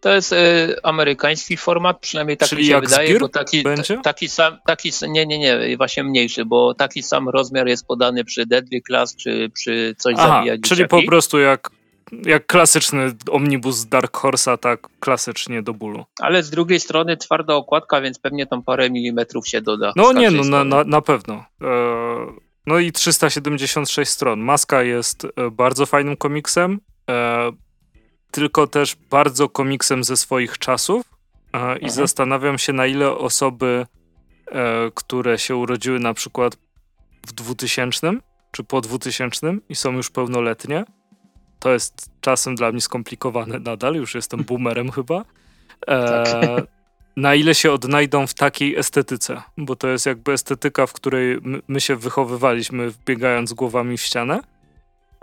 To 0.01 0.15
jest 0.15 0.33
y, 0.33 0.37
amerykański 0.83 1.57
format, 1.57 2.01
przynajmniej 2.01 2.37
tak 2.37 2.49
Czyli 2.49 2.63
mi 2.63 2.69
się 2.69 2.81
wydaje, 2.81 3.19
bo 3.19 3.29
taki, 3.29 3.63
będzie? 3.63 3.99
taki 4.03 4.29
sam, 4.29 4.59
taki, 4.67 4.91
nie, 5.09 5.27
nie, 5.27 5.39
nie, 5.39 5.77
właśnie 5.77 6.05
mniejszy, 6.05 6.45
bo 6.45 6.75
taki 6.75 7.03
sam 7.03 7.29
rozmiar 7.29 7.67
jest 7.67 7.87
podany 7.87 8.25
przy 8.25 8.47
Deadly 8.47 8.81
Class, 8.87 9.17
czy 9.17 9.51
przy 9.55 9.95
coś 9.99 10.15
Aha, 10.19 10.29
zabija 10.29 10.55
Czyli 10.65 10.89
po 10.89 11.03
prostu 11.03 11.39
jak, 11.39 11.71
jak 12.27 12.47
klasyczny 12.47 13.13
omnibus 13.31 13.87
Dark 13.87 14.19
Horse'a, 14.19 14.59
tak 14.59 14.81
klasycznie 15.01 15.63
do 15.63 15.75
bólu. 15.75 16.05
Ale 16.21 16.43
z 16.43 16.51
drugiej 16.51 16.81
strony 16.81 17.17
twarda 17.17 17.55
okładka, 17.55 18.01
więc 18.01 18.19
pewnie 18.19 18.47
tam 18.47 18.63
parę 18.63 18.91
milimetrów 18.91 19.49
się 19.49 19.61
doda. 19.61 19.93
No 19.97 20.13
nie, 20.13 20.31
no 20.31 20.45
na, 20.45 20.65
na, 20.65 20.85
na 20.85 21.01
pewno. 21.01 21.45
E, 21.63 22.47
No 22.67 22.79
i 22.79 22.93
376 22.93 24.11
stron. 24.11 24.41
Maska 24.41 24.83
jest 24.83 25.25
e, 25.25 25.51
bardzo 25.51 25.87
fajnym 25.87 26.17
komiksem, 26.17 26.81
e, 27.11 27.51
tylko 28.37 28.66
też 28.66 28.97
bardzo 29.11 29.49
komiksem 29.49 30.05
ze 30.05 30.16
swoich 30.16 30.59
czasów. 30.59 31.03
E, 31.53 31.59
I 31.59 31.72
mhm. 31.72 31.91
zastanawiam 31.91 32.59
się, 32.59 32.72
na 32.72 32.87
ile 32.87 33.11
osoby, 33.11 33.87
e, 34.47 34.91
które 34.95 35.39
się 35.39 35.57
urodziły 35.57 36.01
na 36.01 36.14
przykład 36.14 36.57
w 37.26 37.32
2000 37.32 38.12
czy 38.53 38.64
po 38.64 38.80
2000 38.80 39.57
i 39.68 39.74
są 39.74 39.93
już 39.93 40.11
pełnoletnie, 40.11 40.84
to 41.59 41.72
jest 41.72 42.11
czasem 42.20 42.55
dla 42.55 42.72
mnie 42.72 42.80
skomplikowane 42.80 43.59
nadal, 43.59 43.95
już 43.95 44.14
jestem 44.14 44.45
boomerem 44.49 44.91
chyba. 44.91 45.24
E, 45.87 46.24
tak. 46.24 46.66
Na 47.16 47.34
ile 47.34 47.55
się 47.55 47.72
odnajdą 47.72 48.26
w 48.26 48.34
takiej 48.34 48.76
estetyce, 48.76 49.43
bo 49.59 49.76
to 49.76 49.89
jest 49.89 50.07
jakby 50.07 50.32
estetyka, 50.32 50.87
w 50.87 50.93
której 50.93 51.39
my, 51.68 51.80
się 51.80 51.97
wychowywaliśmy, 51.97 52.93
biegając 53.07 53.53
głowami 53.53 53.97
w 53.97 54.03
ścianę. 54.03 54.41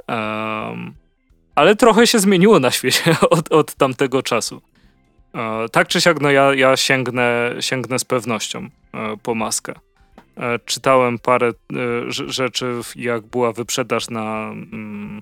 Um, 0.07 1.02
ale 1.55 1.75
trochę 1.75 2.07
się 2.07 2.19
zmieniło 2.19 2.59
na 2.59 2.71
świecie 2.71 3.15
od, 3.29 3.51
od 3.51 3.75
tamtego 3.75 4.23
czasu. 4.23 4.61
E, 5.35 5.69
tak 5.69 5.87
czy 5.87 6.01
siak, 6.01 6.21
no 6.21 6.31
ja, 6.31 6.53
ja 6.53 6.77
sięgnę, 6.77 7.55
sięgnę 7.59 7.99
z 7.99 8.05
pewnością 8.05 8.69
e, 8.93 9.17
po 9.23 9.35
maskę. 9.35 9.73
E, 10.37 10.59
czytałem 10.59 11.19
parę 11.19 11.47
e, 11.49 11.53
rzeczy, 12.27 12.81
jak 12.95 13.25
była 13.25 13.51
wyprzedaż 13.51 14.09
na 14.09 14.49
mm, 14.51 15.21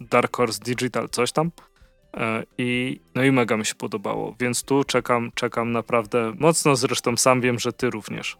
Dark 0.00 0.36
Horse 0.36 0.60
Digital, 0.64 1.08
coś 1.08 1.32
tam. 1.32 1.50
E, 2.16 2.42
I, 2.58 3.00
no 3.14 3.24
i 3.24 3.32
mega 3.32 3.56
mi 3.56 3.66
się 3.66 3.74
podobało, 3.74 4.34
więc 4.40 4.62
tu 4.62 4.84
czekam, 4.84 5.30
czekam 5.34 5.72
naprawdę 5.72 6.32
mocno. 6.38 6.76
Zresztą 6.76 7.16
sam 7.16 7.40
wiem, 7.40 7.58
że 7.58 7.72
ty 7.72 7.90
również. 7.90 8.36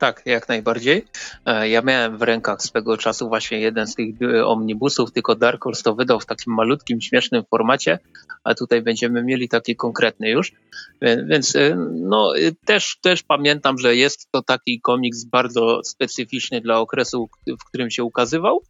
Tak, 0.00 0.22
jak 0.26 0.48
najbardziej. 0.48 1.04
E, 1.46 1.68
ja 1.68 1.82
miałem 1.82 2.18
w 2.18 2.22
rękach 2.22 2.62
swego 2.62 2.96
czasu 2.96 3.28
właśnie 3.28 3.60
jeden 3.60 3.86
z 3.86 3.94
tych 3.94 4.22
e, 4.22 4.46
omnibusów, 4.46 5.12
tylko 5.12 5.34
Dark 5.34 5.64
Horse 5.64 5.82
to 5.82 5.94
wydał 5.94 6.20
w 6.20 6.26
takim 6.26 6.54
malutkim, 6.54 7.00
śmiesznym 7.00 7.44
formacie, 7.50 7.98
a 8.44 8.54
tutaj 8.54 8.82
będziemy 8.82 9.22
mieli 9.22 9.48
taki 9.48 9.76
konkretny 9.76 10.30
już. 10.30 10.52
Więc 11.02 11.56
no, 11.90 12.32
też, 12.64 12.98
też 13.02 13.22
pamiętam, 13.22 13.78
że 13.78 13.96
jest 13.96 14.28
to 14.30 14.42
taki 14.42 14.80
komiks 14.80 15.24
bardzo 15.24 15.80
specyficzny 15.84 16.60
dla 16.60 16.78
okresu, 16.78 17.28
w 17.60 17.64
którym 17.64 17.90
się 17.90 18.04
ukazywał. 18.04 18.62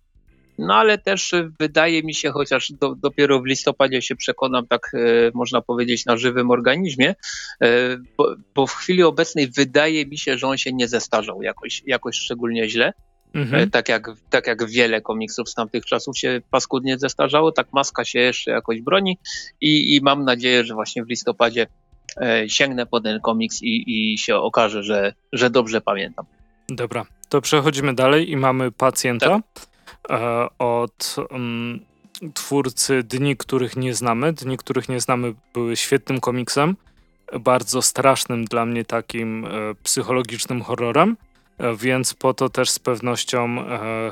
No 0.60 0.74
ale 0.74 0.98
też 0.98 1.34
wydaje 1.60 2.02
mi 2.02 2.14
się, 2.14 2.30
chociaż 2.30 2.72
do, 2.72 2.94
dopiero 2.94 3.40
w 3.40 3.46
listopadzie 3.46 4.02
się 4.02 4.16
przekonam, 4.16 4.66
tak 4.66 4.92
e, 4.94 4.98
można 5.34 5.60
powiedzieć, 5.60 6.06
na 6.06 6.16
żywym 6.16 6.50
organizmie, 6.50 7.14
e, 7.62 7.96
bo, 8.18 8.34
bo, 8.54 8.66
w 8.66 8.74
chwili 8.74 9.02
obecnej 9.02 9.50
wydaje 9.50 10.06
mi 10.06 10.18
się, 10.18 10.38
że 10.38 10.46
on 10.46 10.58
się 10.58 10.72
nie 10.72 10.88
zestarzał 10.88 11.42
jakoś, 11.42 11.82
jakoś 11.86 12.16
szczególnie 12.16 12.68
źle. 12.68 12.92
Mhm. 13.34 13.62
E, 13.62 13.66
tak, 13.66 13.88
jak, 13.88 14.10
tak 14.30 14.46
jak 14.46 14.70
wiele 14.70 15.00
komiksów 15.00 15.50
z 15.50 15.54
tamtych 15.54 15.86
czasów 15.86 16.18
się 16.18 16.40
paskudnie 16.50 16.98
zestarzało, 16.98 17.52
tak 17.52 17.72
maska 17.72 18.04
się 18.04 18.18
jeszcze 18.18 18.50
jakoś 18.50 18.80
broni 18.80 19.18
i, 19.60 19.96
i 19.96 20.00
mam 20.02 20.24
nadzieję, 20.24 20.64
że 20.64 20.74
właśnie 20.74 21.04
w 21.04 21.08
listopadzie 21.08 21.66
sięgnę 22.46 22.86
po 22.86 23.00
ten 23.00 23.20
komiks 23.20 23.62
i, 23.62 23.84
i 24.12 24.18
się 24.18 24.36
okaże, 24.36 24.82
że, 24.82 25.12
że 25.32 25.50
dobrze 25.50 25.80
pamiętam. 25.80 26.24
Dobra, 26.68 27.06
to 27.28 27.40
przechodzimy 27.40 27.94
dalej 27.94 28.30
i 28.30 28.36
mamy 28.36 28.72
pacjenta. 28.72 29.26
Tak. 29.26 29.70
E, 30.10 30.48
od 30.58 31.16
um, 31.30 31.80
twórcy 32.34 33.02
Dni, 33.02 33.36
których 33.36 33.76
nie 33.76 33.94
znamy. 33.94 34.32
Dni, 34.32 34.56
których 34.56 34.88
nie 34.88 35.00
znamy 35.00 35.34
były 35.54 35.76
świetnym 35.76 36.20
komiksem, 36.20 36.76
bardzo 37.40 37.82
strasznym 37.82 38.44
dla 38.44 38.66
mnie 38.66 38.84
takim 38.84 39.44
e, 39.44 39.48
psychologicznym 39.82 40.62
horrorem, 40.62 41.16
e, 41.58 41.76
więc 41.76 42.14
po 42.14 42.34
to 42.34 42.48
też 42.48 42.70
z 42.70 42.78
pewnością 42.78 43.56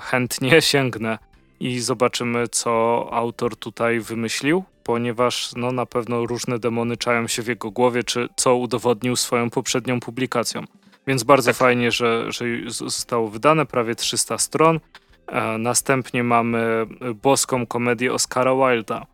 chętnie 0.00 0.62
sięgnę 0.72 1.18
i 1.60 1.80
zobaczymy, 1.80 2.48
co 2.48 3.06
autor 3.12 3.56
tutaj 3.56 4.00
wymyślił, 4.00 4.64
ponieważ 4.84 5.50
no, 5.56 5.72
na 5.72 5.86
pewno 5.86 6.26
różne 6.26 6.58
demony 6.58 6.96
czają 6.96 7.26
się 7.28 7.42
w 7.42 7.46
jego 7.46 7.70
głowie, 7.70 8.04
czy 8.04 8.28
co 8.36 8.56
udowodnił 8.56 9.16
swoją 9.16 9.50
poprzednią 9.50 10.00
publikacją. 10.00 10.64
Więc 11.06 11.22
bardzo 11.22 11.50
tak. 11.50 11.56
fajnie, 11.56 11.90
że, 11.90 12.32
że 12.32 12.44
zostało 12.66 13.28
wydane, 13.28 13.66
prawie 13.66 13.94
300 13.94 14.38
stron. 14.38 14.80
E, 15.28 15.58
następnie 15.58 16.24
mamy 16.24 16.86
boską 17.22 17.66
komedię 17.66 18.12
Oscara 18.12 18.54
Wilda. 18.54 19.06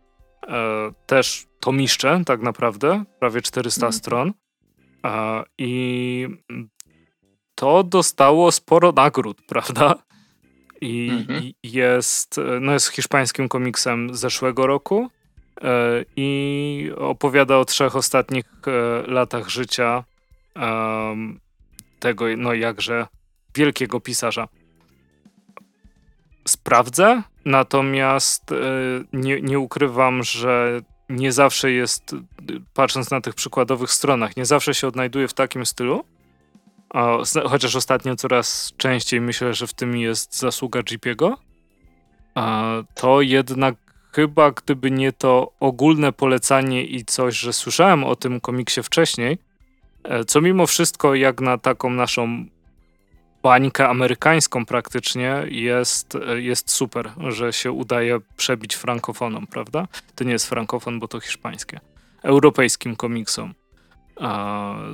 E, 0.48 0.92
też 1.06 1.46
tomiszcze, 1.60 2.22
tak 2.26 2.42
naprawdę, 2.42 3.04
prawie 3.20 3.42
400 3.42 3.86
mm. 3.86 3.92
stron. 3.92 4.32
E, 5.06 5.42
I 5.58 6.28
to 7.54 7.84
dostało 7.84 8.52
sporo 8.52 8.92
nagród, 8.92 9.42
prawda? 9.48 9.94
I, 10.80 11.08
mm 11.10 11.24
-hmm. 11.24 11.52
jest, 11.62 12.40
no 12.60 12.72
jest 12.72 12.88
hiszpańskim 12.88 13.48
komiksem 13.48 14.14
zeszłego 14.14 14.66
roku 14.66 15.10
i 16.16 16.90
opowiada 16.96 17.56
o 17.58 17.64
trzech 17.64 17.96
ostatnich 17.96 18.44
latach 19.06 19.48
życia 19.48 20.04
tego, 21.98 22.24
no 22.36 22.54
jakże 22.54 23.06
wielkiego 23.54 24.00
pisarza 24.00 24.48
sprawdzę, 26.49 27.22
natomiast 27.45 28.53
e, 28.53 28.57
nie, 29.12 29.40
nie 29.40 29.59
ukrywam, 29.59 30.22
że 30.22 30.80
nie 31.09 31.32
zawsze 31.32 31.72
jest, 31.72 32.16
patrząc 32.74 33.11
na 33.11 33.20
tych 33.20 33.34
przykładowych 33.34 33.90
stronach, 33.90 34.36
nie 34.36 34.45
zawsze 34.45 34.74
się 34.74 34.88
odnajduje 34.88 35.28
w 35.28 35.34
takim 35.34 35.66
stylu. 35.66 36.05
Chociaż 37.49 37.76
ostatnio 37.76 38.16
coraz 38.16 38.72
częściej 38.76 39.20
myślę, 39.20 39.55
że 39.55 39.66
w 39.66 39.74
tym 39.74 39.97
jest 39.97 40.38
zasługa 40.38 40.80
JP'ego. 40.80 41.34
To 42.95 43.20
jednak 43.20 43.74
chyba 44.12 44.51
gdyby 44.51 44.90
nie 44.90 45.12
to 45.12 45.53
ogólne 45.61 46.12
polecanie 46.12 46.84
i 46.84 47.05
coś, 47.05 47.36
że 47.36 47.53
słyszałem 47.53 48.05
o 48.05 48.16
tym 48.16 48.40
komiksie 48.40 48.82
wcześniej, 48.82 49.38
e, 50.05 50.24
co 50.24 50.40
mimo 50.40 50.66
wszystko 50.66 51.14
jak 51.14 51.40
na 51.40 51.59
taką 51.59 51.90
naszą 51.90 52.47
bańkę 53.45 53.88
amerykańską 53.88 54.66
praktycznie 54.66 55.42
jest, 55.49 56.18
jest 56.36 56.70
super, 56.70 57.11
że 57.28 57.53
się 57.53 57.72
udaje 57.72 58.18
przebić 58.36 58.74
frankofonom, 58.74 59.47
prawda? 59.47 59.88
To 60.14 60.24
nie 60.24 60.32
jest 60.32 60.49
frankofon, 60.49 61.01
bo 61.01 61.09
to 61.09 61.20
hiszpańskie. 61.20 61.80
Europejskim 62.22 62.97
komiksom. 62.97 63.55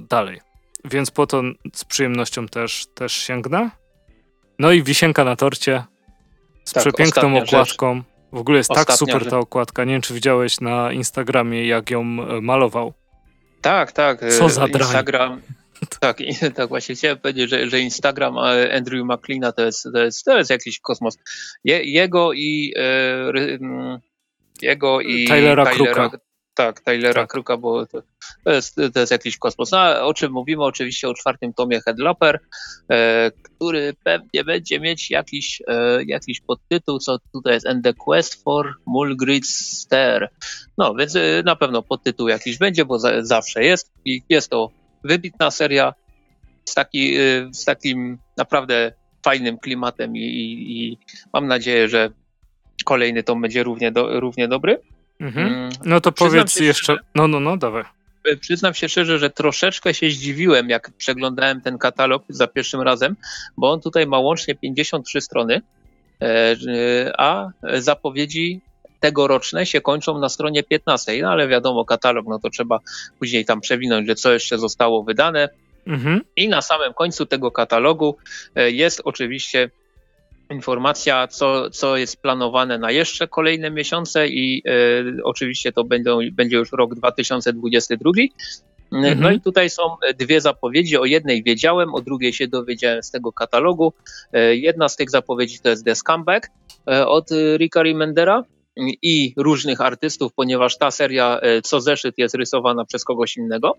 Dalej. 0.08 0.40
Więc 0.84 1.10
po 1.10 1.26
to 1.26 1.42
z 1.74 1.84
przyjemnością 1.84 2.48
też, 2.48 2.86
też 2.94 3.12
sięgnę. 3.12 3.70
No 4.58 4.72
i 4.72 4.82
wisienka 4.82 5.24
na 5.24 5.36
torcie 5.36 5.84
z 6.64 6.72
tak, 6.72 6.82
przepiękną 6.82 7.38
okładką. 7.38 7.94
Rzecz. 7.94 8.04
W 8.32 8.38
ogóle 8.38 8.58
jest 8.58 8.68
tak 8.68 8.78
ostatnia 8.78 8.96
tak 8.96 8.98
super 8.98 9.22
rzecz. 9.22 9.30
ta 9.30 9.38
okładka. 9.38 9.84
Nie 9.84 9.92
wiem, 9.92 10.02
czy 10.02 10.14
widziałeś 10.14 10.60
na 10.60 10.92
Instagramie, 10.92 11.66
jak 11.66 11.90
ją 11.90 12.02
malował. 12.42 12.92
Tak, 13.60 13.92
tak. 13.92 14.20
Co 14.38 14.48
za 14.48 14.68
drań. 14.68 15.40
Tak, 16.00 16.18
tak 16.54 16.68
właśnie 16.68 16.94
chciałem 16.94 17.18
powiedzieć, 17.18 17.50
że, 17.50 17.70
że 17.70 17.80
Instagram 17.80 18.38
Andrew 18.76 19.04
McLeana 19.04 19.52
to 19.52 19.64
jest, 19.64 19.88
to 19.94 20.04
jest, 20.04 20.24
to 20.24 20.38
jest 20.38 20.50
jakiś 20.50 20.80
kosmos. 20.80 21.18
Je, 21.64 21.84
jego 21.84 22.32
i 22.32 22.74
e, 22.76 23.58
jego 24.62 25.00
i 25.00 25.26
Tylera, 25.26 25.66
Tylera 25.66 26.08
Kruka. 26.08 26.18
Tak, 26.54 26.80
Tylera 26.80 27.22
tak. 27.22 27.30
Kruka, 27.30 27.56
bo 27.56 27.86
to, 27.86 28.02
to, 28.44 28.52
jest, 28.52 28.76
to 28.94 29.00
jest 29.00 29.12
jakiś 29.12 29.38
kosmos. 29.38 29.70
No, 29.70 30.06
o 30.06 30.14
czym 30.14 30.32
mówimy? 30.32 30.64
Oczywiście 30.64 31.08
o 31.08 31.14
czwartym 31.14 31.52
tomie 31.52 31.80
Headloper, 31.80 32.40
e, 32.90 33.30
który 33.42 33.94
pewnie 34.04 34.44
będzie 34.44 34.80
mieć 34.80 35.10
jakiś, 35.10 35.62
e, 35.66 36.04
jakiś 36.04 36.40
podtytuł, 36.40 36.98
co 36.98 37.18
tutaj 37.32 37.54
jest 37.54 37.66
And 37.66 37.84
the 37.84 37.94
Quest 37.94 38.44
for 38.44 38.74
Mulgrid's 38.86 39.50
Stair. 39.50 40.28
No, 40.78 40.94
więc 40.94 41.16
e, 41.16 41.42
na 41.44 41.56
pewno 41.56 41.82
podtytuł 41.82 42.28
jakiś 42.28 42.58
będzie, 42.58 42.84
bo 42.84 42.98
za, 42.98 43.24
zawsze 43.24 43.64
jest 43.64 43.92
i 44.04 44.22
jest 44.28 44.50
to 44.50 44.79
wybitna 45.04 45.50
seria 45.50 45.94
z, 46.64 46.74
taki, 46.74 47.18
y, 47.18 47.48
z 47.52 47.64
takim 47.64 48.18
naprawdę 48.36 48.92
fajnym 49.24 49.58
klimatem 49.58 50.16
i, 50.16 50.20
i, 50.20 50.98
mam 51.32 51.46
nadzieję, 51.46 51.88
że 51.88 52.10
kolejny 52.84 53.22
tom 53.22 53.42
będzie 53.42 53.62
równie, 53.62 53.92
do, 53.92 54.20
równie 54.20 54.48
dobry. 54.48 54.80
Mhm. 55.20 55.46
Mm, 55.46 55.70
no 55.84 56.00
to 56.00 56.12
powiedz 56.12 56.56
jeszcze. 56.56 56.96
no, 57.14 57.28
no, 57.28 57.40
no, 57.40 57.56
dawaj. 57.56 57.84
Y, 58.28 58.36
przyznam 58.36 58.74
się 58.74 58.88
szczerze, 58.88 59.18
że 59.18 59.30
troszeczkę 59.30 59.94
się 59.94 60.10
zdziwiłem, 60.10 60.68
jak 60.68 60.90
przeglądałem 60.90 61.60
ten 61.60 61.78
katalog 61.78 62.22
za 62.28 62.46
pierwszym 62.46 62.80
razem, 62.80 63.16
bo 63.56 63.72
on 63.72 63.80
tutaj 63.80 64.06
ma 64.06 64.18
łącznie 64.18 64.54
53 64.54 65.20
strony, 65.20 65.62
e, 66.22 66.56
a 67.18 67.50
zapowiedzi 67.78 68.60
tegoroczne 69.00 69.66
się 69.66 69.80
kończą 69.80 70.18
na 70.18 70.28
stronie 70.28 70.62
15, 70.62 71.22
no 71.22 71.30
ale 71.30 71.48
wiadomo, 71.48 71.84
katalog, 71.84 72.26
no 72.28 72.38
to 72.38 72.50
trzeba 72.50 72.78
później 73.18 73.44
tam 73.44 73.60
przewinąć, 73.60 74.06
że 74.06 74.14
co 74.14 74.32
jeszcze 74.32 74.58
zostało 74.58 75.04
wydane. 75.04 75.48
Mhm. 75.86 76.20
I 76.36 76.48
na 76.48 76.62
samym 76.62 76.94
końcu 76.94 77.26
tego 77.26 77.50
katalogu 77.50 78.16
e, 78.54 78.70
jest 78.70 79.02
oczywiście 79.04 79.70
informacja, 80.50 81.28
co, 81.28 81.70
co 81.70 81.96
jest 81.96 82.22
planowane 82.22 82.78
na 82.78 82.90
jeszcze 82.90 83.28
kolejne 83.28 83.70
miesiące 83.70 84.28
i 84.28 84.62
e, 84.66 84.72
oczywiście 85.24 85.72
to 85.72 85.84
będą, 85.84 86.18
będzie 86.32 86.56
już 86.56 86.72
rok 86.72 86.94
2022. 86.94 88.10
Mhm. 88.92 89.20
No 89.20 89.30
i 89.30 89.40
tutaj 89.40 89.70
są 89.70 89.82
dwie 90.18 90.40
zapowiedzi. 90.40 90.96
O 90.96 91.04
jednej 91.04 91.42
wiedziałem, 91.42 91.94
o 91.94 92.00
drugiej 92.00 92.32
się 92.32 92.48
dowiedziałem 92.48 93.02
z 93.02 93.10
tego 93.10 93.32
katalogu. 93.32 93.92
Jedna 94.50 94.88
z 94.88 94.96
tych 94.96 95.10
zapowiedzi 95.10 95.58
to 95.58 95.68
jest 95.68 95.84
The 95.84 95.94
Scumbag 95.94 96.48
od 97.06 97.30
Ricka 97.56 97.82
Remendera 97.82 98.44
i 99.02 99.34
różnych 99.36 99.80
artystów, 99.80 100.32
ponieważ 100.32 100.78
ta 100.78 100.90
seria 100.90 101.40
co 101.62 101.80
zeszyt 101.80 102.18
jest 102.18 102.34
rysowana 102.34 102.84
przez 102.84 103.04
kogoś 103.04 103.36
innego. 103.36 103.76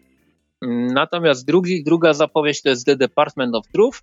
Natomiast 0.93 1.45
drugi, 1.45 1.83
druga 1.83 2.13
zapowiedź 2.13 2.61
to 2.61 2.69
jest 2.69 2.85
The 2.85 2.95
Department 2.95 3.55
of 3.55 3.67
Truth 3.67 3.99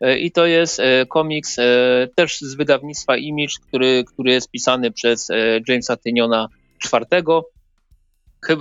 e, 0.00 0.18
i 0.18 0.32
to 0.32 0.46
jest 0.46 0.80
e, 0.80 1.06
komiks 1.06 1.58
e, 1.58 1.62
też 2.14 2.40
z 2.40 2.54
wydawnictwa 2.54 3.16
Image, 3.16 3.54
który, 3.68 4.04
który 4.04 4.32
jest 4.32 4.50
pisany 4.50 4.90
przez 4.90 5.28
Jamesa 5.68 5.96
Tyniona 5.96 6.48
IV. 6.92 7.22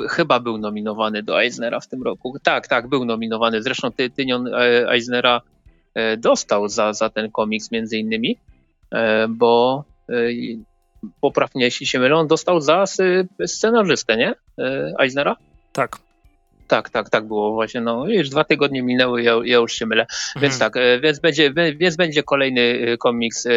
Chyba 0.10 0.40
był 0.40 0.58
nominowany 0.58 1.24
do 1.24 1.42
Eisnera 1.42 1.80
w 1.80 1.88
tym 1.88 2.04
roku. 2.04 2.38
Tak, 2.44 2.68
tak, 2.68 2.88
był 2.88 3.06
nominowany. 3.06 3.64
Zresztą 3.64 3.90
Tynion 4.16 4.48
Eisnera 4.90 5.42
dostał 6.18 6.68
za, 6.68 6.94
za 6.94 7.10
ten 7.10 7.32
komiks 7.32 7.72
między 7.72 7.98
innymi, 7.98 8.38
bo 9.30 9.84
poprawnie 11.22 11.66
jeśli 11.66 11.86
się 11.86 12.00
mylę, 12.00 12.16
on 12.16 12.28
dostał 12.28 12.62
za 12.62 12.86
scenarzystę, 13.46 14.18
nie? 14.18 14.36
Eisnera? 15.00 15.36
Tak. 15.74 15.98
Tak, 16.70 16.90
tak, 16.90 17.10
tak 17.10 17.28
było 17.28 17.52
właśnie. 17.52 17.82
No 17.82 18.08
już 18.08 18.30
dwa 18.30 18.44
tygodnie 18.44 18.84
minęły, 18.84 19.24
ja, 19.24 19.34
ja 19.44 19.58
już 19.58 19.74
się 19.74 19.86
mylę. 19.86 20.02
Mhm. 20.02 20.42
Więc 20.42 20.60
tak, 20.60 20.78
e, 20.78 21.00
więc 21.00 21.20
będzie, 21.20 21.54
więc 21.76 21.96
będzie 21.96 22.24
kolejny 22.24 22.62
e, 22.62 22.98
komiks 22.98 23.46
e, 23.46 23.52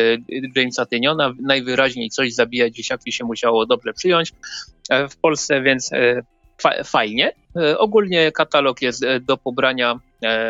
Jamesa 0.56 0.86
Tyniona. 0.86 1.32
Najwyraźniej 1.42 2.10
coś 2.10 2.34
zabija 2.34 2.70
dzieciaki 2.70 3.12
się 3.12 3.24
musiało 3.24 3.66
dobrze 3.66 3.92
przyjąć 3.92 4.32
w 5.10 5.16
Polsce, 5.16 5.62
więc 5.62 5.90
fa 6.58 6.84
fajnie. 6.84 7.32
Ogólnie 7.78 8.32
katalog 8.32 8.82
jest 8.82 9.04
do 9.20 9.36
pobrania 9.36 10.00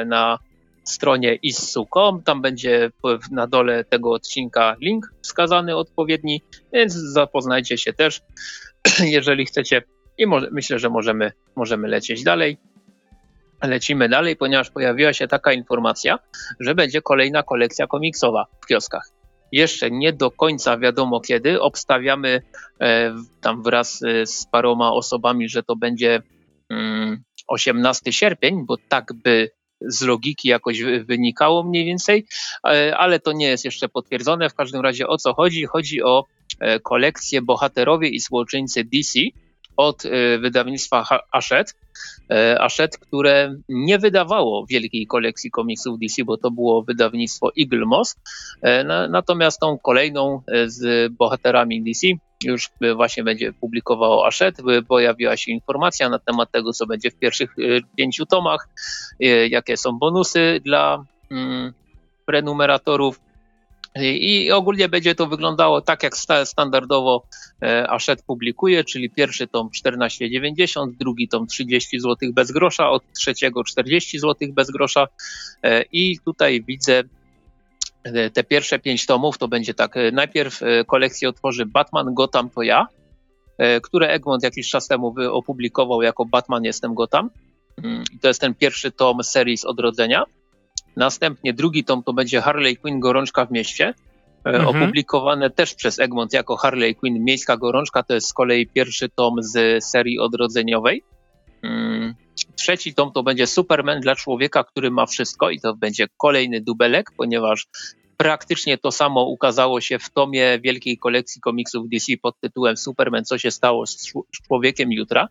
na 0.06 0.38
stronie 0.84 1.34
issu.com. 1.34 2.22
Tam 2.22 2.42
będzie 2.42 2.90
na 3.30 3.46
dole 3.46 3.84
tego 3.84 4.12
odcinka 4.12 4.76
link 4.80 5.06
wskazany 5.22 5.76
odpowiedni, 5.76 6.42
więc 6.72 6.92
zapoznajcie 6.92 7.78
się 7.78 7.92
też, 7.92 8.20
jeżeli 9.16 9.46
chcecie 9.46 9.82
i 10.18 10.26
może, 10.26 10.48
myślę, 10.52 10.78
że 10.78 10.90
możemy, 10.90 11.32
możemy 11.56 11.88
lecieć 11.88 12.22
dalej. 12.22 12.58
Lecimy 13.62 14.08
dalej, 14.08 14.36
ponieważ 14.36 14.70
pojawiła 14.70 15.12
się 15.12 15.28
taka 15.28 15.52
informacja, 15.52 16.18
że 16.60 16.74
będzie 16.74 17.02
kolejna 17.02 17.42
kolekcja 17.42 17.86
komiksowa 17.86 18.46
w 18.62 18.66
kioskach. 18.66 19.02
Jeszcze 19.52 19.90
nie 19.90 20.12
do 20.12 20.30
końca 20.30 20.78
wiadomo 20.78 21.20
kiedy. 21.20 21.60
Obstawiamy 21.60 22.42
e, 22.80 23.14
tam 23.40 23.62
wraz 23.62 24.02
e, 24.02 24.26
z 24.26 24.46
paroma 24.46 24.92
osobami, 24.92 25.48
że 25.48 25.62
to 25.62 25.76
będzie 25.76 26.22
mm, 26.70 27.22
18 27.48 28.12
sierpień, 28.12 28.66
bo 28.66 28.76
tak 28.88 29.12
by 29.24 29.50
z 29.86 30.02
logiki 30.02 30.48
jakoś 30.48 30.82
wynikało 30.82 31.62
mniej 31.62 31.84
więcej, 31.84 32.26
e, 32.66 32.96
ale 32.96 33.20
to 33.20 33.32
nie 33.32 33.46
jest 33.46 33.64
jeszcze 33.64 33.88
potwierdzone. 33.88 34.50
W 34.50 34.54
każdym 34.54 34.80
razie 34.80 35.06
o 35.06 35.18
co 35.18 35.34
chodzi? 35.34 35.64
Chodzi 35.64 36.02
o 36.02 36.24
e, 36.60 36.80
kolekcję 36.80 37.42
Bohaterowie 37.42 38.08
i 38.08 38.20
Złoczyńcy 38.20 38.84
DC, 38.84 39.18
od 39.76 40.04
y, 40.04 40.38
wydawnictwa 40.38 41.06
Ashet. 41.32 41.74
E, 42.30 42.60
Ashet, 42.60 42.98
które 42.98 43.54
nie 43.68 43.98
wydawało 43.98 44.66
wielkiej 44.66 45.06
kolekcji 45.06 45.50
komiksów 45.50 45.98
DC, 45.98 46.24
bo 46.24 46.36
to 46.36 46.50
było 46.50 46.82
wydawnictwo 46.82 47.50
Eagle 47.60 47.86
Moss. 47.86 48.16
E, 48.62 48.84
natomiast 49.08 49.60
tą 49.60 49.78
kolejną 49.78 50.42
e, 50.48 50.68
z 50.68 51.12
bohaterami 51.12 51.82
DC 51.82 52.06
już 52.44 52.70
właśnie 52.96 53.24
będzie 53.24 53.52
publikowało 53.52 54.26
Ashet. 54.26 54.56
Pojawiła 54.88 55.36
się 55.36 55.52
informacja 55.52 56.08
na 56.08 56.18
temat 56.18 56.50
tego, 56.50 56.72
co 56.72 56.86
będzie 56.86 57.10
w 57.10 57.18
pierwszych 57.18 57.54
pięciu 57.96 58.26
tomach, 58.26 58.68
jakie 59.48 59.76
są 59.76 59.98
bonusy 59.98 60.60
dla 60.64 61.04
mm, 61.30 61.72
prenumeratorów 62.26 63.20
i 64.00 64.50
ogólnie 64.50 64.88
będzie 64.88 65.14
to 65.14 65.26
wyglądało 65.26 65.80
tak, 65.80 66.02
jak 66.02 66.16
standardowo 66.44 67.26
e, 67.62 67.90
Ashet 67.90 68.22
publikuje, 68.22 68.84
czyli 68.84 69.10
pierwszy 69.10 69.46
tom 69.46 69.70
14,90, 69.84 70.90
drugi 71.00 71.28
tom 71.28 71.46
30 71.46 72.00
zł 72.00 72.32
bez 72.32 72.52
grosza, 72.52 72.90
od 72.90 73.02
trzeciego 73.12 73.64
40 73.64 74.18
zł 74.18 74.48
bez 74.52 74.70
grosza. 74.70 75.08
E, 75.62 75.82
I 75.92 76.18
tutaj 76.24 76.62
widzę 76.62 77.02
e, 78.04 78.30
te 78.30 78.44
pierwsze 78.44 78.78
pięć 78.78 79.06
tomów, 79.06 79.38
to 79.38 79.48
będzie 79.48 79.74
tak, 79.74 79.94
najpierw 80.12 80.60
kolekcję 80.86 81.28
otworzy 81.28 81.66
Batman 81.66 82.14
Gotham 82.14 82.50
to 82.50 82.62
ja, 82.62 82.86
które 83.82 84.08
Egmont 84.08 84.42
jakiś 84.42 84.70
czas 84.70 84.88
temu 84.88 85.14
opublikował 85.30 86.02
jako 86.02 86.24
Batman 86.24 86.64
Jestem 86.64 86.94
Gotham. 86.94 87.30
Mm, 87.84 88.04
to 88.20 88.28
jest 88.28 88.40
ten 88.40 88.54
pierwszy 88.54 88.90
tom 88.90 89.24
serii 89.24 89.56
z 89.56 89.64
odrodzenia. 89.64 90.24
Następnie 90.96 91.52
drugi 91.52 91.84
tom 91.84 92.02
to 92.02 92.12
będzie 92.12 92.40
Harley 92.40 92.76
Quinn 92.76 93.00
Gorączka 93.00 93.46
w 93.46 93.50
mieście. 93.50 93.94
E, 94.44 94.48
mhm. 94.48 94.66
Opublikowane 94.66 95.50
też 95.50 95.74
przez 95.74 95.98
Egmont 95.98 96.32
jako 96.32 96.56
Harley 96.56 96.94
Quinn 96.94 97.24
Miejska 97.24 97.56
Gorączka. 97.56 98.02
To 98.02 98.14
jest 98.14 98.28
z 98.28 98.32
kolei 98.32 98.66
pierwszy 98.66 99.08
tom 99.08 99.42
z 99.42 99.84
serii 99.84 100.18
odrodzeniowej. 100.18 101.02
Mm, 101.62 102.14
trzeci 102.56 102.94
tom 102.94 103.12
to 103.12 103.22
będzie 103.22 103.46
Superman 103.46 104.00
dla 104.00 104.14
człowieka, 104.14 104.64
który 104.64 104.90
ma 104.90 105.06
wszystko 105.06 105.50
i 105.50 105.60
to 105.60 105.76
będzie 105.76 106.06
kolejny 106.16 106.60
dubelek, 106.60 107.10
ponieważ 107.16 107.66
praktycznie 108.16 108.78
to 108.78 108.92
samo 108.92 109.24
ukazało 109.24 109.80
się 109.80 109.98
w 109.98 110.10
tomie 110.10 110.60
wielkiej 110.60 110.98
kolekcji 110.98 111.40
komiksów 111.40 111.88
DC 111.88 112.12
pod 112.22 112.40
tytułem 112.40 112.76
Superman, 112.76 113.24
co 113.24 113.38
się 113.38 113.50
stało 113.50 113.86
z 113.86 114.12
człowiekiem 114.46 114.92
jutra. 114.92 115.28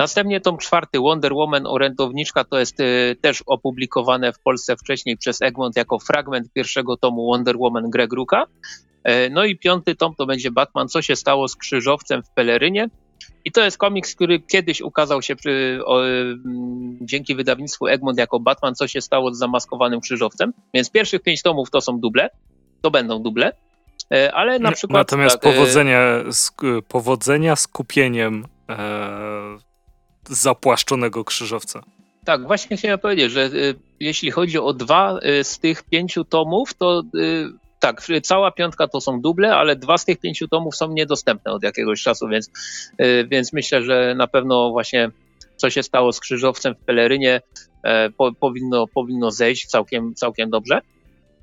Następnie 0.00 0.40
tom 0.40 0.58
czwarty 0.58 0.98
Wonder 0.98 1.32
Woman 1.32 1.66
Orędowniczka 1.66 2.44
to 2.44 2.58
jest 2.58 2.80
y, 2.80 3.16
też 3.20 3.42
opublikowane 3.46 4.32
w 4.32 4.38
Polsce 4.38 4.76
wcześniej 4.76 5.16
przez 5.16 5.42
Egmont 5.42 5.76
jako 5.76 5.98
fragment 5.98 6.52
pierwszego 6.52 6.96
tomu 6.96 7.26
Wonder 7.26 7.56
Woman 7.56 7.90
Greg 7.90 8.12
Ruka. 8.12 8.44
E, 9.04 9.30
no 9.30 9.44
i 9.44 9.58
piąty 9.58 9.94
tom 9.94 10.14
to 10.18 10.26
będzie 10.26 10.50
Batman, 10.50 10.88
co 10.88 11.02
się 11.02 11.16
stało 11.16 11.48
z 11.48 11.56
krzyżowcem 11.56 12.22
w 12.22 12.30
pelerynie. 12.30 12.88
I 13.44 13.52
to 13.52 13.64
jest 13.64 13.78
komiks, 13.78 14.14
który 14.14 14.40
kiedyś 14.40 14.80
ukazał 14.80 15.22
się 15.22 15.36
przy, 15.36 15.80
o, 15.84 16.06
m, 16.06 16.98
dzięki 17.00 17.34
wydawnictwu 17.34 17.86
Egmont 17.86 18.18
jako 18.18 18.40
Batman, 18.40 18.74
co 18.74 18.88
się 18.88 19.00
stało 19.00 19.34
z 19.34 19.38
zamaskowanym 19.38 20.00
krzyżowcem. 20.00 20.52
Więc 20.74 20.90
pierwszych 20.90 21.22
pięć 21.22 21.42
tomów 21.42 21.70
to 21.70 21.80
są 21.80 22.00
duble, 22.00 22.30
to 22.82 22.90
będą 22.90 23.22
duble. 23.22 23.52
E, 24.14 24.34
ale 24.34 24.58
na 24.58 24.72
przykład. 24.72 24.98
Natomiast 25.00 25.40
tak, 25.40 25.54
powodzenia, 25.54 26.00
sk- 26.24 26.82
powodzenia 26.88 27.56
skupieniem 27.56 28.44
e, 28.68 29.69
zapłaszczonego 30.28 31.24
krzyżowca. 31.24 31.82
Tak, 32.24 32.46
właśnie 32.46 32.76
chciałem 32.76 32.98
powiedzieć, 32.98 33.32
że 33.32 33.44
y, 33.44 33.74
jeśli 34.00 34.30
chodzi 34.30 34.58
o 34.58 34.72
dwa 34.72 35.18
y, 35.18 35.44
z 35.44 35.58
tych 35.58 35.82
pięciu 35.82 36.24
tomów, 36.24 36.74
to 36.74 37.02
y, 37.14 37.48
tak, 37.80 38.02
cała 38.22 38.50
piątka 38.50 38.88
to 38.88 39.00
są 39.00 39.20
duble, 39.20 39.56
ale 39.56 39.76
dwa 39.76 39.98
z 39.98 40.04
tych 40.04 40.18
pięciu 40.18 40.48
tomów 40.48 40.76
są 40.76 40.92
niedostępne 40.92 41.52
od 41.52 41.62
jakiegoś 41.62 42.02
czasu, 42.02 42.28
więc, 42.28 42.50
y, 43.00 43.26
więc 43.30 43.52
myślę, 43.52 43.82
że 43.82 44.14
na 44.14 44.26
pewno 44.26 44.70
właśnie 44.70 45.10
co 45.60 45.70
się 45.70 45.82
stało 45.82 46.12
z 46.12 46.20
krzyżowcem 46.20 46.74
w 46.74 46.78
pelerynie 46.78 47.40
e, 47.82 48.10
po, 48.10 48.32
powinno, 48.32 48.86
powinno 48.86 49.30
zejść 49.30 49.66
całkiem, 49.66 50.14
całkiem 50.14 50.50
dobrze. 50.50 50.80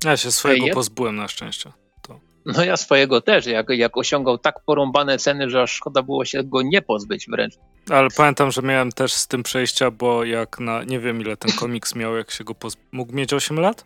Ja 0.04 0.16
się 0.16 0.32
swojego 0.32 0.66
pozbyłem 0.74 1.16
na 1.16 1.28
szczęście. 1.28 1.72
To. 2.02 2.20
No 2.46 2.64
ja 2.64 2.76
swojego 2.76 3.20
też, 3.20 3.46
jak, 3.46 3.66
jak 3.68 3.96
osiągał 3.96 4.38
tak 4.38 4.60
porąbane 4.66 5.18
ceny, 5.18 5.50
że 5.50 5.62
aż 5.62 5.72
szkoda 5.72 6.02
było 6.02 6.24
się 6.24 6.44
go 6.44 6.62
nie 6.62 6.82
pozbyć 6.82 7.26
wręcz. 7.28 7.54
Ale 7.90 8.08
pamiętam, 8.16 8.50
że 8.50 8.62
miałem 8.62 8.92
też 8.92 9.12
z 9.12 9.26
tym 9.26 9.42
przejścia, 9.42 9.90
bo 9.90 10.24
jak 10.24 10.60
na, 10.60 10.84
nie 10.84 11.00
wiem 11.00 11.20
ile 11.20 11.36
ten 11.36 11.52
komiks 11.52 11.94
miał, 11.94 12.16
jak 12.16 12.30
się 12.30 12.44
go 12.44 12.54
poz... 12.54 12.76
mógł 12.92 13.12
mieć 13.12 13.32
8 13.32 13.60
lat? 13.60 13.84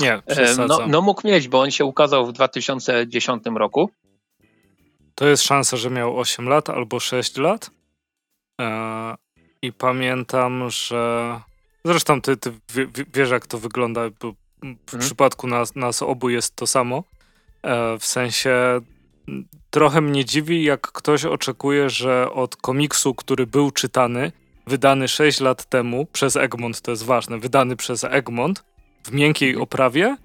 Nie, 0.00 0.22
przesadzam. 0.26 0.68
No, 0.68 0.86
no 0.86 1.02
mógł 1.02 1.28
mieć, 1.28 1.48
bo 1.48 1.60
on 1.60 1.70
się 1.70 1.84
ukazał 1.84 2.26
w 2.26 2.32
2010 2.32 3.42
roku. 3.54 3.90
To 5.14 5.26
jest 5.26 5.42
szansa, 5.42 5.76
że 5.76 5.90
miał 5.90 6.18
8 6.18 6.48
lat 6.48 6.70
albo 6.70 7.00
6 7.00 7.36
lat. 7.36 7.70
Eee, 8.58 9.14
I 9.62 9.72
pamiętam, 9.72 10.70
że 10.70 11.40
zresztą 11.84 12.22
ty, 12.22 12.36
ty 12.36 12.52
wiesz 13.14 13.30
jak 13.30 13.46
to 13.46 13.58
wygląda, 13.58 14.00
bo 14.20 14.32
w 14.32 14.90
hmm. 14.90 15.06
przypadku 15.06 15.46
nas, 15.46 15.74
nas 15.74 16.02
obu 16.02 16.28
jest 16.28 16.56
to 16.56 16.66
samo. 16.66 17.04
Eee, 17.62 17.98
w 17.98 18.06
sensie 18.06 18.80
trochę 19.76 20.00
mnie 20.00 20.24
dziwi, 20.24 20.64
jak 20.64 20.80
ktoś 20.80 21.24
oczekuje, 21.24 21.90
że 21.90 22.30
od 22.32 22.56
komiksu, 22.56 23.14
który 23.14 23.46
był 23.46 23.70
czytany, 23.70 24.32
wydany 24.66 25.08
6 25.08 25.40
lat 25.40 25.64
temu 25.64 26.06
przez 26.12 26.36
Egmont, 26.36 26.80
to 26.80 26.90
jest 26.90 27.04
ważne, 27.04 27.38
wydany 27.38 27.76
przez 27.76 28.04
Egmont 28.04 28.64
w 29.04 29.12
miękkiej 29.12 29.48
mhm. 29.48 29.62
oprawie, 29.62 30.16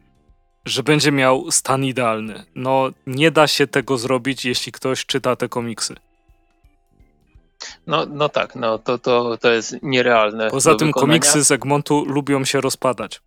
że 0.66 0.84
będzie 0.84 1.12
miał 1.12 1.52
stan 1.52 1.86
idealny. 1.86 2.46
No, 2.56 2.90
nie 3.08 3.32
da 3.32 3.48
się 3.48 3.68
tego 3.68 3.98
zrobić, 3.98 4.46
jeśli 4.46 4.72
ktoś 4.72 5.06
czyta 5.06 5.36
te 5.36 5.50
komiksy. 5.50 5.96
No, 7.88 8.06
no 8.10 8.30
tak, 8.30 8.56
no 8.56 8.78
to, 8.80 8.98
to, 8.98 9.38
to 9.38 9.52
jest 9.52 9.76
nierealne. 9.82 10.50
Poza 10.50 10.76
tym 10.76 10.88
wykonania. 10.88 11.08
komiksy 11.08 11.44
z 11.44 11.52
Egmontu 11.52 12.06
lubią 12.06 12.46
się 12.46 12.62
rozpadać. 12.62 13.22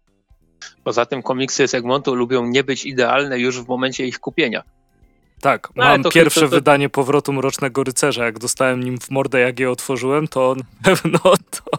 Poza 0.85 1.07
tym 1.07 1.23
komiksy 1.23 1.69
z 1.69 1.75
Egmontu 1.75 2.15
lubią 2.15 2.47
nie 2.47 2.65
być 2.65 2.87
idealne 2.87 3.39
już 3.39 3.61
w 3.61 3.69
momencie 3.69 4.07
ich 4.07 4.21
kupienia. 4.21 4.63
Tak, 5.41 5.69
No, 5.77 5.85
mam 5.85 6.03
pierwsze 6.05 6.41
to- 6.41 6.47
to- 6.49 6.55
wydanie 6.57 6.89
Powrotu 6.89 7.33
Mrocznego 7.33 7.85
Rycerza. 7.85 8.25
Jak 8.25 8.39
dostałem 8.39 8.83
nim 8.85 8.99
w 9.01 9.11
mordę, 9.11 9.41
jak 9.41 9.61
je 9.61 9.71
otworzyłem, 9.71 10.29
to 10.29 10.55
na 10.57 10.65
pewno 10.85 11.19
to... 11.51 11.79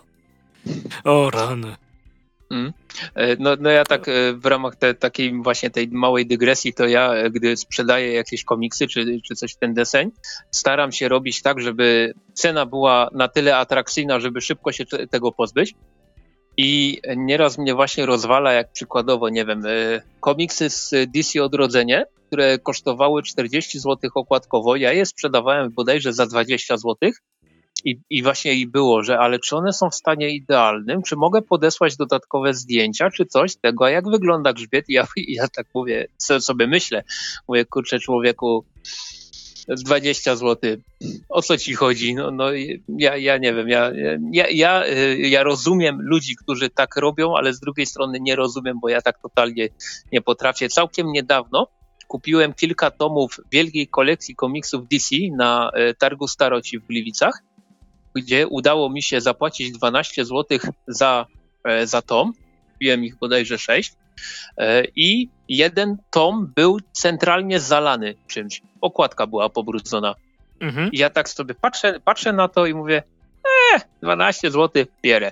O 1.03 1.30
rany. 1.30 1.76
E, 3.16 3.36
No, 3.39 3.51
no 3.60 3.70
ja 3.70 3.84
tak 3.84 4.08
e, 4.08 4.34
w 4.34 4.45
ramach 4.45 4.76
te, 4.76 4.93
takiej 4.93 5.41
właśnie 5.41 5.70
tej 5.70 5.88
małej 5.88 6.26
dygresji, 6.26 6.74
to 6.74 6.88
ja, 6.88 7.14
e, 7.14 7.30
gdy 7.30 7.58
sprzedaję 7.58 8.14
jakieś 8.14 8.43
komiksy 8.43 8.88
czy, 8.88 9.20
czy 9.28 9.36
coś 9.36 9.53
w 9.53 9.58
ten 9.58 9.74
deseń, 9.74 10.12
staram 10.51 10.91
się 10.91 11.08
robić 11.08 11.41
tak, 11.41 11.62
żeby 11.62 12.14
cena 12.34 12.66
była 12.66 13.10
na 13.14 13.28
tyle 13.28 13.58
atrakcyjna, 13.58 14.20
żeby 14.20 14.41
szybko 14.41 14.72
się 14.72 14.86
te- 14.86 15.08
tego 15.08 15.32
pozbyć. 15.32 15.74
I 16.58 17.01
nieraz 17.18 17.58
mnie 17.58 17.74
właśnie 17.74 18.06
rozwala, 18.06 18.53
jak 18.53 18.72
przykładowo, 18.72 19.30
nie 19.30 19.45
wiem, 19.45 19.64
komiksy 20.20 20.70
z 20.70 20.93
DC 21.16 21.43
Odrodzenie, 21.43 22.06
które 22.36 22.59
kosztowały 22.59 23.23
40 23.23 23.79
zł 23.79 24.09
okładkowo, 24.15 24.75
ja 24.75 24.93
je 24.93 25.05
sprzedawałem 25.05 25.71
bodajże 25.71 26.13
za 26.13 26.25
20 26.25 26.77
zł. 26.77 26.95
I, 27.86 27.99
I 28.09 28.23
właśnie 28.23 28.53
i 28.53 28.67
było, 28.67 29.03
że 29.03 29.19
ale 29.19 29.39
czy 29.39 29.55
one 29.55 29.73
są 29.73 29.89
w 29.89 29.95
stanie 29.95 30.29
idealnym, 30.29 31.01
czy 31.01 31.15
mogę 31.15 31.41
podesłać 31.41 31.97
dodatkowe 31.97 32.53
zdjęcia, 32.53 33.09
czy 33.09 33.25
coś 33.25 33.55
tego, 33.55 33.88
jak 33.88 34.09
wygląda 34.09 34.53
grzbiet? 34.53 34.86
Ja, 34.89 35.07
ja 35.27 35.47
tak 35.47 35.67
mówię, 35.73 36.07
sobie 36.39 36.67
myślę, 36.67 37.03
mówię, 37.47 37.65
kurczę 37.65 37.99
człowieku, 37.99 38.65
20 39.67 40.36
zł, 40.36 40.75
o 41.29 41.41
co 41.41 41.57
ci 41.57 41.73
chodzi? 41.73 42.15
No, 42.15 42.31
no 42.31 42.45
ja, 42.88 43.17
ja 43.17 43.38
nie 43.38 43.53
wiem, 43.53 43.69
ja, 43.69 43.91
ja, 44.31 44.45
ja, 44.51 44.86
y, 44.86 45.17
ja 45.17 45.43
rozumiem 45.43 45.97
ludzi, 46.01 46.36
którzy 46.36 46.69
tak 46.69 46.95
robią, 46.95 47.36
ale 47.36 47.53
z 47.53 47.59
drugiej 47.59 47.86
strony 47.86 48.19
nie 48.21 48.36
rozumiem, 48.36 48.79
bo 48.81 48.89
ja 48.89 49.01
tak 49.01 49.21
totalnie 49.21 49.69
nie 50.11 50.21
potrafię. 50.21 50.69
Całkiem 50.69 51.11
niedawno 51.11 51.67
kupiłem 52.08 52.53
kilka 52.53 52.91
tomów 52.91 53.39
wielkiej 53.51 53.88
kolekcji 53.88 54.36
komiksów 54.36 54.88
DC 54.88 55.16
na 55.38 55.72
e, 55.74 55.93
targu 55.93 56.28
Staroci 56.28 56.80
w 56.80 56.88
Gliwicach, 56.88 57.43
gdzie 58.16 58.47
udało 58.47 58.89
mi 58.89 59.03
się 59.03 59.22
zapłacić 59.22 59.72
12 59.72 60.26
zł 60.26 60.60
za, 60.88 61.26
e, 61.64 61.88
za 61.88 62.01
tom. 62.01 62.34
Kupiłem 62.74 63.06
ich 63.06 63.16
bodajże 63.16 63.58
6. 63.58 63.93
E, 64.58 64.84
I 64.95 65.30
jeden 65.49 65.97
tom 66.12 66.51
był 66.56 66.80
centralnie 66.91 67.60
zalany 67.60 68.16
czymś. 68.28 68.62
Okładka 68.82 69.28
była 69.28 69.49
pobrudzona. 69.49 70.16
Mhm. 70.60 70.91
I 70.91 70.97
ja 70.97 71.10
tak 71.10 71.30
sobie 71.30 71.56
patrzę, 71.56 71.99
patrzę 72.06 72.34
na 72.34 72.47
to 72.47 72.66
i 72.66 72.74
mówię, 72.74 73.03
e, 73.76 73.82
12 74.01 74.51
zł 74.51 74.86
bierę. 75.03 75.32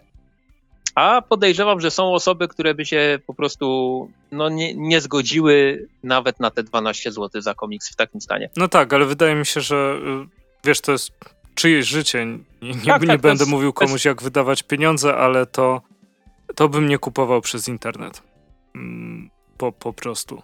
A 0.96 1.22
podejrzewam, 1.22 1.82
że 1.82 1.92
są 1.92 2.14
osoby, 2.14 2.48
które 2.48 2.74
by 2.76 2.86
się 2.86 3.20
po 3.28 3.34
prostu 3.34 4.10
no, 4.32 4.50
nie, 4.50 4.76
nie 4.76 5.02
zgodziły 5.02 5.88
nawet 6.04 6.40
na 6.40 6.52
te 6.52 6.64
12 6.64 7.12
zł 7.12 7.42
za 7.42 7.54
komiks 7.54 7.90
w 7.94 7.96
takim 7.96 8.22
stanie. 8.22 8.50
No 8.58 8.68
tak, 8.68 8.94
ale 8.94 9.06
wydaje 9.06 9.36
mi 9.36 9.46
się, 9.46 9.62
że 9.62 10.00
y, 10.26 10.28
wiesz, 10.64 10.82
to 10.82 10.92
jest 10.92 11.12
czyjeś 11.56 11.88
życie. 11.88 12.26
Nie, 12.62 12.74
Tak, 12.86 13.02
nie 13.02 13.08
tak, 13.08 13.22
będę 13.22 13.42
jest- 13.44 13.52
mówił 13.52 13.72
to 13.74 13.84
jest- 13.84 13.90
komuś, 13.92 14.06
jak 14.06 14.22
wydawać 14.22 14.64
pieniądze, 14.64 15.16
ale 15.16 15.46
to, 15.46 15.82
to 16.56 16.70
bym 16.70 16.88
nie 16.90 16.98
kupował 16.98 17.42
przez 17.42 17.68
internet. 17.68 18.22
Mm, 18.76 19.30
Po, 19.58 19.72
po 19.72 19.94
prostu. 19.94 20.42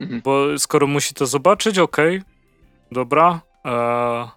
Mhm. 0.00 0.20
Bo 0.24 0.58
skoro 0.58 0.86
musi 0.86 1.14
to 1.14 1.26
zobaczyć, 1.26 1.78
okej, 1.78 2.22
dobra, 2.92 3.40
e, 3.64 4.28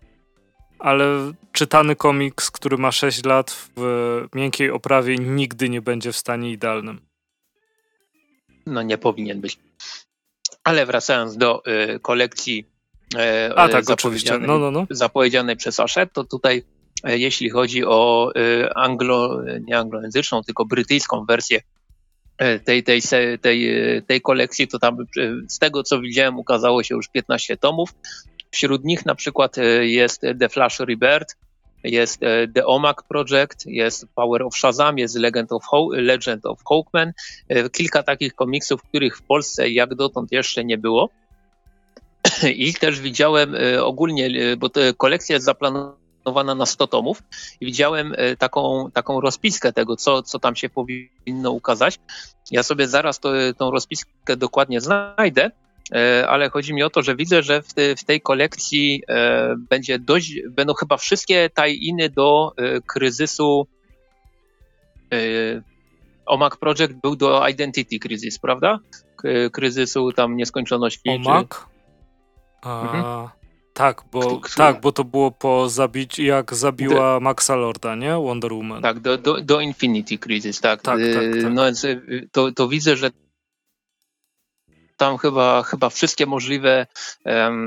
ale 0.79 1.33
czytany 1.51 1.95
komiks, 1.95 2.51
który 2.51 2.77
ma 2.77 2.91
6 2.91 3.25
lat 3.25 3.51
w 3.75 4.27
miękkiej 4.35 4.71
oprawie, 4.71 5.15
nigdy 5.17 5.69
nie 5.69 5.81
będzie 5.81 6.11
w 6.11 6.17
stanie 6.17 6.51
idealnym. 6.51 7.01
No 8.65 8.81
nie 8.81 8.97
powinien 8.97 9.41
być. 9.41 9.59
Ale 10.63 10.85
wracając 10.85 11.37
do 11.37 11.61
y, 11.95 11.99
kolekcji 11.99 12.65
e, 13.15 13.51
A 13.55 13.69
tak, 13.69 13.89
oczywiście. 13.89 14.29
zapowiedzianej- 14.33 14.47
No, 14.47 14.59
no, 14.59 14.71
no. 14.71 14.87
zapowiedzianej 14.89 15.55
przez 15.57 15.79
Ashet, 15.79 16.13
to 16.13 16.23
tutaj 16.23 16.63
e, 17.03 17.17
jeśli 17.17 17.49
chodzi 17.49 17.85
o 17.85 18.31
e, 18.35 18.77
anglo, 18.77 19.41
nie 19.61 19.77
anglojęzyczną, 19.77 20.43
tylko 20.43 20.65
brytyjską 20.65 21.25
wersję 21.25 21.61
e, 22.37 22.59
tej, 22.59 22.83
tej, 22.83 23.01
tej, 23.41 23.69
e, 23.97 24.01
tej 24.01 24.21
kolekcji, 24.21 24.67
to 24.67 24.79
tam 24.79 24.97
z 25.47 25.59
tego 25.59 25.83
co 25.83 26.01
widziałem 26.01 26.39
ukazało 26.39 26.83
się 26.83 26.95
już 26.95 27.07
15 27.07 27.57
tomów. 27.57 27.89
Wśród 28.51 28.83
nich 28.85 29.05
na 29.05 29.15
przykład 29.15 29.57
e, 29.57 29.87
jest 29.87 30.21
The 30.39 30.49
Flash 30.49 30.79
Rebirth, 30.79 31.35
jest 31.83 32.23
e, 32.23 32.47
The 32.47 32.65
Omak 32.65 33.03
Project, 33.03 33.65
jest 33.65 34.05
Power 34.15 34.43
of 34.43 34.57
Shazam, 34.57 34.97
jest 34.97 35.15
Legend 35.15 35.51
of, 35.51 35.65
Ho- 35.65 35.89
Legend 35.91 36.45
of 36.45 36.59
Hawkman. 36.69 37.13
E, 37.49 37.69
Kilka 37.69 38.03
takich 38.03 38.35
komiksów, 38.35 38.83
których 38.83 39.17
w 39.17 39.21
Polsce 39.21 39.69
jak 39.69 39.95
dotąd 39.95 40.31
jeszcze 40.31 40.65
nie 40.65 40.77
było. 40.77 41.09
I 42.55 42.73
też 42.73 42.99
widziałem 42.99 43.55
e, 43.55 43.83
ogólnie, 43.83 44.25
e, 44.25 44.57
bo 44.57 44.69
kolekcja 44.97 45.33
jest 45.33 45.45
zaplanowana 45.45 46.55
na 46.55 46.65
100 46.65 46.87
tomów 46.87 47.23
i 47.61 47.65
widziałem 47.65 48.13
e, 48.17 48.35
taką, 48.35 48.91
taką 48.93 49.21
rozpiskę 49.21 49.73
tego, 49.73 49.95
co, 49.95 50.23
co 50.23 50.39
tam 50.39 50.55
się 50.55 50.69
powinno 50.69 51.51
ukazać. 51.51 51.99
Ja 52.51 52.63
sobie 52.63 52.87
zaraz 52.87 53.19
to, 53.19 53.31
tą 53.57 53.71
rozpiskę 53.71 54.37
dokładnie 54.37 54.81
znajdę, 54.81 55.45
e, 55.45 55.51
ale 56.27 56.49
chodzi 56.49 56.73
mi 56.73 56.83
o 56.83 56.89
to, 56.89 57.01
że 57.01 57.15
widzę, 57.15 57.43
że 57.43 57.61
w, 57.61 57.73
te, 57.73 57.95
w 57.95 58.03
tej 58.03 58.21
kolekcji 58.21 59.03
e, 59.07 59.55
będzie 59.69 59.99
dość, 59.99 60.33
będą 60.49 60.73
chyba 60.73 60.97
wszystkie 60.97 61.49
tie-iny 61.49 62.09
do 62.09 62.51
e, 62.57 62.81
kryzysu 62.81 63.67
e, 65.13 65.17
Omak 66.25 66.57
Project 66.57 66.93
był 67.01 67.15
do 67.15 67.47
Identity 67.47 67.99
Crisis, 67.99 68.39
prawda? 68.39 68.79
Kryzysu 69.51 70.11
tam 70.11 70.35
nieskończoności. 70.37 71.01
czy- 71.03 71.11
Omak? 71.29 71.65
A, 72.61 72.81
Mhm. 72.83 73.03
Tak, 73.73 74.03
bo, 74.11 74.41
tak, 74.57 74.81
bo 74.81 74.91
to 74.91 75.03
było 75.03 75.31
po 75.31 75.69
zabić, 75.69 76.19
jak 76.19 76.55
zabiła 76.55 77.19
Maxa 77.19 77.55
Lorda, 77.55 77.95
nie? 77.95 78.13
Wonder 78.15 78.53
Woman. 78.53 78.81
Tak, 78.81 78.99
do, 78.99 79.17
do, 79.17 79.41
do 79.41 79.59
Infinity 79.61 80.17
Crisis, 80.17 80.61
tak. 80.61 80.81
Tak, 80.81 80.99
Y, 80.99 81.13
tak, 81.13 81.43
tak. 81.43 81.53
No 81.53 81.65
więc 81.65 81.83
y, 81.83 82.29
to, 82.31 82.51
to 82.51 82.67
widzę, 82.67 82.97
że 82.97 83.09
tam 84.99 85.17
chyba, 85.17 85.63
chyba 85.63 85.89
wszystkie 85.89 86.25
możliwe, 86.25 86.87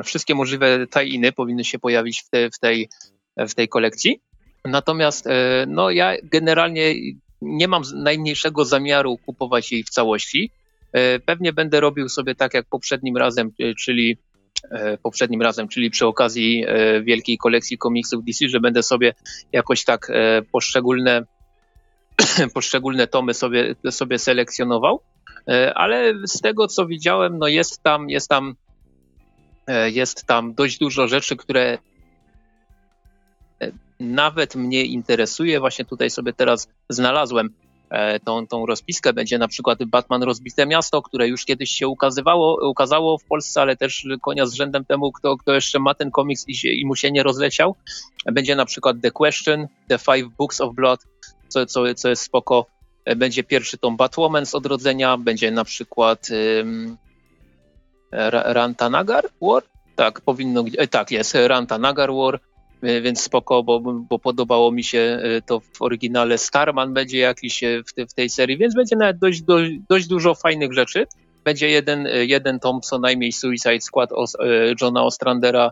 wszystkie 0.05 0.35
możliwe 0.35 0.87
tie-iny 0.87 1.33
powinny 1.33 1.65
się 1.65 1.79
pojawić 1.79 2.23
w, 2.23 2.29
te, 2.29 2.51
w, 2.51 2.59
tej, 2.59 2.89
w 3.37 3.55
tej 3.55 3.69
kolekcji. 3.69 4.21
Natomiast 4.65 5.27
e, 5.27 5.65
no 5.69 5.91
ja 5.91 6.17
generalnie 6.23 6.95
nie 7.43 7.69
mam 7.69 7.83
najmniejszego 7.95 8.65
zamiaru 8.65 9.19
kupować 9.27 9.73
jej 9.73 9.85
w 9.85 9.91
całości. 9.91 10.51
E, 10.93 11.19
Pewnie 11.19 11.53
będę 11.53 11.81
robił 11.81 12.09
sobie 12.09 12.35
tak 12.35 12.55
jak 12.55 12.67
poprzednim 12.71 13.17
razem, 13.17 13.51
e, 13.61 13.75
czyli 13.75 14.17
poprzednim 15.03 15.43
razem, 15.43 15.69
czyli 15.69 15.91
przy 15.91 16.07
okazji 16.07 16.65
wielkiej 17.03 17.39
kolekcji 17.39 17.79
komiksów 17.79 18.25
DC, 18.25 18.49
że 18.49 18.61
będę 18.61 18.83
sobie 18.83 19.15
jakoś 19.53 19.85
tak 19.85 20.13
poszczególne 20.53 21.25
poszczególne 22.55 23.07
tomy 23.07 23.35
sobie, 23.35 23.75
sobie 23.91 24.19
selekcjonował, 24.19 25.01
ale 25.75 26.15
z 26.27 26.41
tego 26.41 26.69
co 26.69 26.87
widziałem, 26.87 27.39
no 27.39 27.49
jest 27.49 27.83
tam, 27.83 28.11
jest 28.11 28.29
tam, 28.29 28.55
e, 29.67 29.91
jest 29.91 30.27
tam 30.27 30.55
dość 30.55 30.79
dużo 30.79 31.09
rzeczy, 31.09 31.37
które 31.37 31.79
e, 33.63 33.73
nawet 34.01 34.57
mnie 34.57 34.85
interesuje. 34.85 35.61
Właśnie 35.61 35.85
tutaj 35.85 36.11
sobie 36.11 36.33
teraz 36.33 36.69
znalazłem 36.89 37.51
e, 37.91 38.21
tą, 38.21 38.47
tą 38.47 38.67
rozpiskę. 38.67 39.13
Będzie 39.13 39.39
na 39.39 39.49
przykład 39.49 39.85
Batman 39.85 40.23
Rozbite 40.23 40.67
Miasto, 40.67 41.03
które 41.03 41.29
już 41.29 41.45
kiedyś 41.45 41.71
się 41.71 41.89
ukazywało, 41.89 42.71
ukazało 42.71 43.19
w 43.19 43.25
Polsce, 43.25 43.61
ale 43.61 43.77
też 43.77 44.07
konia 44.21 44.47
z 44.47 44.55
rzędem 44.55 44.85
temu, 44.85 45.13
kto, 45.13 45.37
kto 45.37 45.55
jeszcze 45.55 45.79
ma 45.79 45.95
ten 45.95 46.11
komiks 46.11 46.49
i, 46.49 46.55
się, 46.55 46.69
i 46.69 46.87
mu 46.87 46.97
się 46.97 47.11
nie 47.11 47.23
rozleciał. 47.23 47.77
Będzie 48.33 48.57
na 48.57 48.65
przykład 48.65 48.97
The 49.03 49.11
Question, 49.11 49.67
The 49.89 49.99
Five 49.99 50.29
Books 50.39 50.61
of 50.61 50.75
Blood, 50.75 51.01
co, 51.49 51.67
co, 51.67 51.95
co 51.95 52.09
jest 52.09 52.23
spoko. 52.23 52.67
E, 53.05 53.17
Będzie 53.17 53.45
pierwszy 53.45 53.79
tom 53.79 53.97
Batwoman 53.97 54.47
z 54.47 54.55
odrodzenia, 54.55 55.17
będzie 55.17 55.51
na 55.51 55.65
przykład 55.65 56.29
Ra- 58.13 58.53
Rantanagar 58.53 59.29
War? 59.43 59.63
Tak, 59.97 60.21
powinno, 60.21 60.65
e, 60.79 60.87
tak 60.87 61.11
jest, 61.11 61.35
Rantanagar 61.47 62.13
War, 62.13 62.41
e, 62.83 63.01
więc 63.01 63.23
spoko, 63.23 63.63
bo, 63.63 63.81
bo 63.81 64.19
podobało 64.19 64.73
mi 64.73 64.85
się 64.85 65.23
to 65.47 65.61
w 65.61 65.83
oryginale. 65.83 66.39
Starman 66.39 66.95
będzie 66.95 67.19
jakiś 67.19 67.61
w, 67.87 67.93
te, 67.95 68.07
w 68.07 68.15
tej 68.15 68.31
serii, 68.31 68.59
więc 68.59 68.75
będzie 68.75 68.97
nawet 68.97 69.19
dość, 69.19 69.43
dość, 69.89 70.07
dużo 70.07 70.35
fajnych 70.35 70.73
rzeczy. 70.73 71.07
Będzie 71.45 71.69
jeden, 71.69 72.09
jeden 72.21 72.61
tom 72.61 72.81
co 72.81 72.99
najmniej 72.99 73.33
Suicide 73.33 73.81
Squad 73.81 74.13
Os, 74.13 74.37
Johna 74.81 75.05
Ostrandera, 75.05 75.71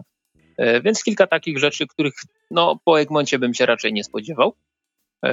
więc 0.85 1.03
kilka 1.03 1.27
takich 1.27 1.59
rzeczy, 1.59 1.87
których 1.87 2.15
no, 2.51 2.81
po 2.85 3.01
Egmoncie 3.01 3.39
bym 3.39 3.55
się 3.55 3.67
raczej 3.67 3.93
nie 3.93 4.05
spodziewał 4.05 4.55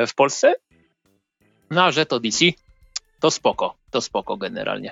w 0.07 0.15
Polsce. 0.15 0.53
No 1.71 1.83
a 1.83 1.91
że 1.91 2.05
to 2.05 2.19
DC, 2.19 2.45
to 3.19 3.31
spoko, 3.31 3.75
to 3.91 4.01
spoko 4.01 4.37
generalnie. 4.37 4.91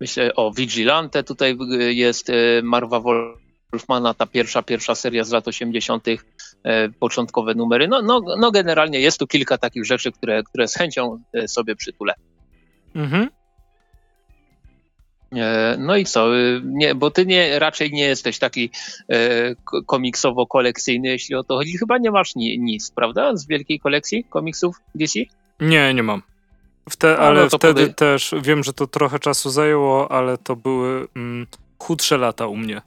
Myślę 0.00 0.34
o 0.34 0.52
Vigilante, 0.52 1.22
tutaj 1.22 1.56
y, 1.72 1.94
jest 1.94 2.30
y, 2.30 2.60
Marwa 2.62 3.00
Wolfmana, 3.00 4.14
ta 4.14 4.26
pierwsza, 4.26 4.62
pierwsza 4.62 4.94
seria 4.94 5.24
z 5.24 5.32
lat 5.32 5.48
80., 5.48 6.08
y, 6.08 6.18
początkowe 7.00 7.54
numery. 7.54 7.88
No, 7.88 8.02
no, 8.02 8.20
no 8.38 8.50
generalnie 8.50 9.00
jest 9.00 9.18
tu 9.18 9.26
kilka 9.26 9.58
takich 9.58 9.86
rzeczy, 9.86 10.12
które, 10.12 10.42
które 10.42 10.68
z 10.68 10.74
chęcią 10.74 11.22
sobie 11.46 11.76
przytulę. 11.76 12.14
Mhm. 12.94 13.28
No 15.78 15.96
i 15.96 16.04
co? 16.04 16.28
Nie, 16.64 16.94
bo 16.94 17.10
ty 17.10 17.26
nie, 17.26 17.58
raczej 17.58 17.92
nie 17.92 18.04
jesteś 18.04 18.38
taki 18.38 18.70
e, 19.08 19.54
komiksowo-kolekcyjny, 19.86 21.06
jeśli 21.06 21.34
o 21.34 21.44
to 21.44 21.56
chodzi. 21.56 21.78
Chyba 21.78 21.98
nie 21.98 22.10
masz 22.10 22.34
ni, 22.34 22.58
nic, 22.58 22.90
prawda? 22.90 23.36
Z 23.36 23.46
wielkiej 23.46 23.80
kolekcji 23.80 24.24
komiksów 24.24 24.76
DC? 24.94 25.20
Nie, 25.60 25.94
nie 25.94 26.02
mam. 26.02 26.22
Wte, 26.90 27.18
ale 27.18 27.42
no 27.42 27.58
wtedy 27.58 27.86
podej- 27.86 27.94
też 27.94 28.34
wiem, 28.42 28.64
że 28.64 28.72
to 28.72 28.86
trochę 28.86 29.18
czasu 29.18 29.50
zajęło, 29.50 30.12
ale 30.12 30.38
to 30.38 30.56
były 30.56 31.06
mm, 31.16 31.46
chudsze 31.78 32.18
lata 32.18 32.46
u 32.46 32.56
mnie. 32.56 32.82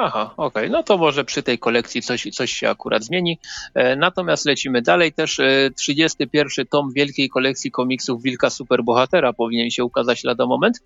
Aha, 0.00 0.34
okej, 0.36 0.62
okay. 0.62 0.70
no 0.70 0.82
to 0.82 0.98
może 0.98 1.24
przy 1.24 1.42
tej 1.42 1.58
kolekcji 1.58 2.02
coś, 2.02 2.28
coś 2.32 2.52
się 2.52 2.70
akurat 2.70 3.04
zmieni. 3.04 3.38
E, 3.74 3.96
natomiast 3.96 4.46
lecimy 4.46 4.82
dalej. 4.82 5.12
Też 5.12 5.40
e, 5.40 5.70
31 5.76 6.66
tom 6.66 6.92
wielkiej 6.92 7.28
kolekcji 7.28 7.70
komiksów 7.70 8.22
Wilka 8.22 8.50
Superbohatera 8.50 9.32
powinien 9.32 9.70
się 9.70 9.84
ukazać 9.84 10.24
lada 10.24 10.46
moment. 10.46 10.80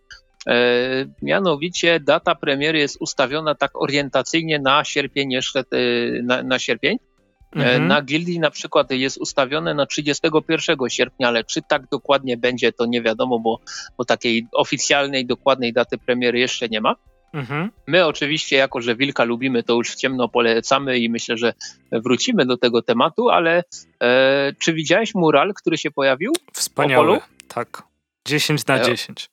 E, 0.47 0.55
mianowicie 1.23 2.01
data 2.01 2.35
premiery 2.35 2.79
jest 2.79 2.97
ustawiona 3.01 3.55
tak 3.55 3.83
orientacyjnie 3.83 4.59
na 4.59 4.85
sierpień 4.85 5.33
jeszcze, 5.33 5.61
e, 5.61 5.65
na, 6.23 6.43
na 6.43 6.59
sierpień. 6.59 6.99
E, 7.57 7.59
mhm. 7.59 7.87
Na 7.87 8.03
gildii 8.03 8.39
na 8.39 8.51
przykład 8.51 8.91
jest 8.91 9.17
ustawione 9.17 9.75
na 9.75 9.87
31 9.87 10.77
sierpnia, 10.89 11.29
ale 11.29 11.45
czy 11.45 11.63
tak 11.69 11.83
dokładnie 11.91 12.37
będzie, 12.37 12.73
to 12.73 12.87
nie 12.87 13.03
wiadomo, 13.03 13.39
bo, 13.39 13.61
bo 13.99 14.05
takiej 14.05 14.47
oficjalnej, 14.53 15.27
dokładnej 15.27 15.73
daty 15.73 15.99
premiery 15.99 16.39
jeszcze 16.39 16.69
nie 16.69 16.81
ma. 16.81 16.97
Mhm. 17.33 17.71
My 17.87 18.07
oczywiście, 18.07 18.57
jako 18.57 18.81
że 18.81 18.97
Wilka 18.97 19.25
lubimy, 19.25 19.63
to 19.63 19.75
już 19.75 19.91
w 19.91 19.97
ciemno 19.97 20.29
polecamy 20.29 20.99
i 20.99 21.11
myślę, 21.11 21.37
że 21.37 21.53
wrócimy 21.93 22.47
do 22.47 22.57
tego 22.57 22.83
tematu, 22.83 23.29
ale 23.29 23.65
e, 24.03 24.53
czy 24.59 24.73
widziałeś 24.73 25.15
mural, 25.15 25.55
który 25.55 25.79
się 25.79 25.91
pojawił? 25.91 26.33
Wspaniały, 26.53 27.21
tak. 27.49 27.83
10 28.29 28.67
na 28.67 28.81
10. 28.81 29.31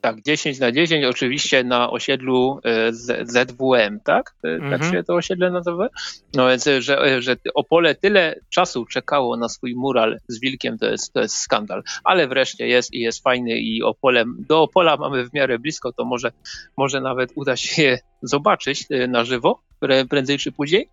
Tak, 0.00 0.22
10 0.22 0.58
na 0.58 0.72
10 0.72 1.04
oczywiście 1.04 1.64
na 1.64 1.90
osiedlu 1.90 2.60
e, 2.64 2.92
ZWM, 3.24 4.00
tak? 4.04 4.34
E, 4.44 4.58
tak 4.58 4.72
mhm. 4.72 4.92
się 4.92 5.02
to 5.02 5.14
osiedle 5.14 5.50
nazywa? 5.50 5.88
No 6.34 6.48
więc, 6.48 6.66
e, 6.66 6.82
że, 6.82 7.22
że 7.22 7.36
Opole 7.54 7.94
tyle 7.94 8.34
czasu 8.48 8.86
czekało 8.86 9.36
na 9.36 9.48
swój 9.48 9.74
mural 9.76 10.18
z 10.28 10.40
Wilkiem, 10.40 10.78
to 10.78 10.86
jest, 10.86 11.12
to 11.12 11.20
jest 11.20 11.36
skandal. 11.36 11.82
Ale 12.04 12.28
wreszcie 12.28 12.66
jest 12.68 12.94
i 12.94 13.00
jest 13.00 13.22
fajny 13.22 13.58
i 13.58 13.82
Opole, 13.82 14.24
do 14.48 14.62
Opola 14.62 14.96
mamy 14.96 15.24
w 15.28 15.32
miarę 15.32 15.58
blisko, 15.58 15.92
to 15.92 16.04
może, 16.04 16.32
może 16.76 17.00
nawet 17.00 17.32
uda 17.34 17.56
się 17.56 17.82
je 17.82 17.98
zobaczyć 18.22 18.86
na 19.08 19.24
żywo, 19.24 19.62
prędzej 20.10 20.38
czy 20.38 20.52
później. 20.52 20.88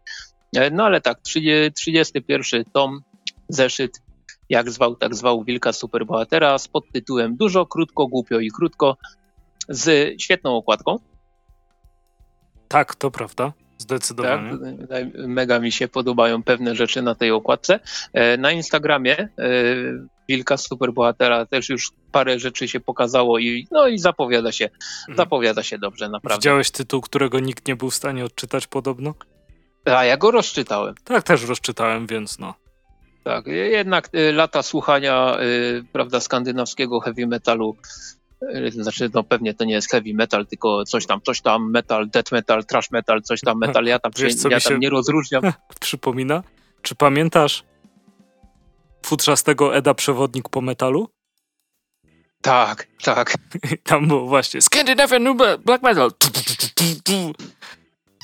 No 0.72 0.84
ale 0.84 1.02
tak, 1.02 1.20
31 1.76 2.66
tom, 2.74 3.02
zeszyt 3.50 4.02
jak 4.50 4.72
zwał, 4.72 4.96
tak 4.96 5.16
zwał 5.16 5.44
Wilka 5.44 5.74
Superbohatera 5.74 6.58
z 6.58 6.68
podtytułem 6.68 7.36
Dużo, 7.36 7.66
krótko, 7.66 8.08
głupio 8.08 8.40
i 8.40 8.52
krótko 8.52 8.98
z 9.70 10.14
świetną 10.22 10.56
okładką. 10.56 11.00
Tak, 12.68 12.96
to 12.96 13.12
prawda. 13.12 13.54
Zdecydowanie. 13.78 14.58
Tak, 14.90 15.04
mega 15.14 15.60
mi 15.60 15.72
się 15.72 15.88
podobają 15.88 16.44
pewne 16.44 16.76
rzeczy 16.76 17.02
na 17.02 17.16
tej 17.16 17.32
okładce. 17.32 17.80
E, 18.14 18.38
na 18.38 18.52
Instagramie 18.52 19.18
e, 19.20 19.30
Wilka 20.30 20.58
Superbohatera 20.58 21.46
też 21.46 21.70
już 21.70 21.92
parę 22.12 22.40
rzeczy 22.40 22.68
się 22.68 22.80
pokazało 22.80 23.40
i 23.40 23.68
no 23.72 23.88
i 23.88 24.00
zapowiada 24.00 24.52
się, 24.52 24.66
mhm. 24.66 25.18
zapowiada 25.18 25.64
się 25.64 25.78
dobrze, 25.78 26.10
naprawdę. 26.10 26.38
Widziałeś 26.38 26.72
tytuł, 26.72 27.02
którego 27.02 27.40
nikt 27.40 27.68
nie 27.68 27.76
był 27.76 27.90
w 27.90 27.96
stanie 27.96 28.26
odczytać 28.26 28.68
podobno? 28.68 29.14
A 29.86 30.06
ja 30.06 30.18
go 30.18 30.32
rozczytałem. 30.32 30.96
Tak, 31.04 31.24
też 31.24 31.44
rozczytałem, 31.44 32.08
więc 32.08 32.40
no. 32.40 32.54
Tak, 33.28 33.48
jednak 33.48 34.10
y, 34.16 34.34
lata 34.34 34.64
słuchania 34.64 35.38
y, 35.42 35.84
prawda, 35.92 36.20
skandynawskiego 36.20 37.00
heavy 37.00 37.28
metalu 37.28 37.78
y, 38.42 38.72
znaczy, 38.72 39.10
no 39.14 39.24
pewnie 39.24 39.54
to 39.54 39.66
nie 39.66 39.74
jest 39.74 39.92
heavy 39.92 40.14
metal, 40.14 40.48
tylko 40.48 40.86
coś 40.86 41.06
tam, 41.06 41.22
coś 41.22 41.42
tam, 41.42 41.72
metal, 41.72 42.10
death 42.10 42.32
metal, 42.32 42.66
trash 42.66 42.92
metal, 42.92 43.22
coś 43.22 43.42
tam, 43.42 43.58
metal, 43.58 43.86
ja 43.86 44.00
tam, 44.00 44.12
Wiesz, 44.18 44.42
się, 44.44 44.50
ja 44.50 44.60
tam 44.60 44.80
nie 44.80 44.90
rozróżniam. 44.90 45.44
Przypomina? 45.80 46.44
Czy 46.82 46.96
pamiętasz 46.96 47.64
futrzastego 49.06 49.76
Eda 49.76 49.94
Przewodnik 49.94 50.50
po 50.50 50.62
metalu? 50.62 51.10
Tak, 52.42 52.88
tak. 53.04 53.34
Tam 53.84 54.08
było 54.08 54.28
właśnie 54.28 54.62
Scandinavian 54.62 55.24
New 55.24 55.38
Black 55.66 55.84
Metal 55.84 56.12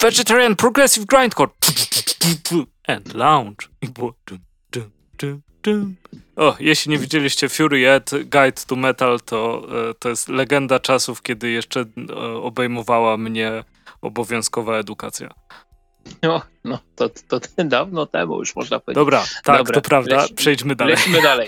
Vegetarian 0.01 0.56
Progressive 0.56 1.06
Grindcore 1.06 1.51
and 2.88 3.14
Lounge 3.14 3.68
i 3.82 3.88
było 3.88 4.14
o, 6.36 6.55
jeśli 6.59 6.91
nie 6.91 6.97
widzieliście 6.97 7.49
Fury 7.49 7.89
Ed 7.89 8.11
Guide 8.11 8.61
to 8.67 8.76
Metal, 8.76 9.19
to, 9.26 9.67
e, 9.89 9.93
to 9.93 10.09
jest 10.09 10.30
legenda 10.30 10.80
czasów, 10.80 11.21
kiedy 11.21 11.51
jeszcze 11.51 11.86
e, 12.09 12.15
obejmowała 12.24 13.17
mnie 13.17 13.63
obowiązkowa 14.01 14.78
edukacja. 14.78 15.34
No, 16.21 16.41
no 16.63 16.80
to, 16.95 17.09
to, 17.09 17.39
to 17.39 17.63
dawno 17.63 18.05
temu 18.05 18.39
już 18.39 18.55
można 18.55 18.80
powiedzieć. 18.80 18.95
Dobra, 18.95 19.24
tak, 19.43 19.57
Dobra, 19.57 19.74
to 19.74 19.82
prawda. 19.82 20.26
Przejdźmy 20.36 20.76
dalej. 20.76 20.95
Lećmy 20.95 21.21
dalej. 21.21 21.47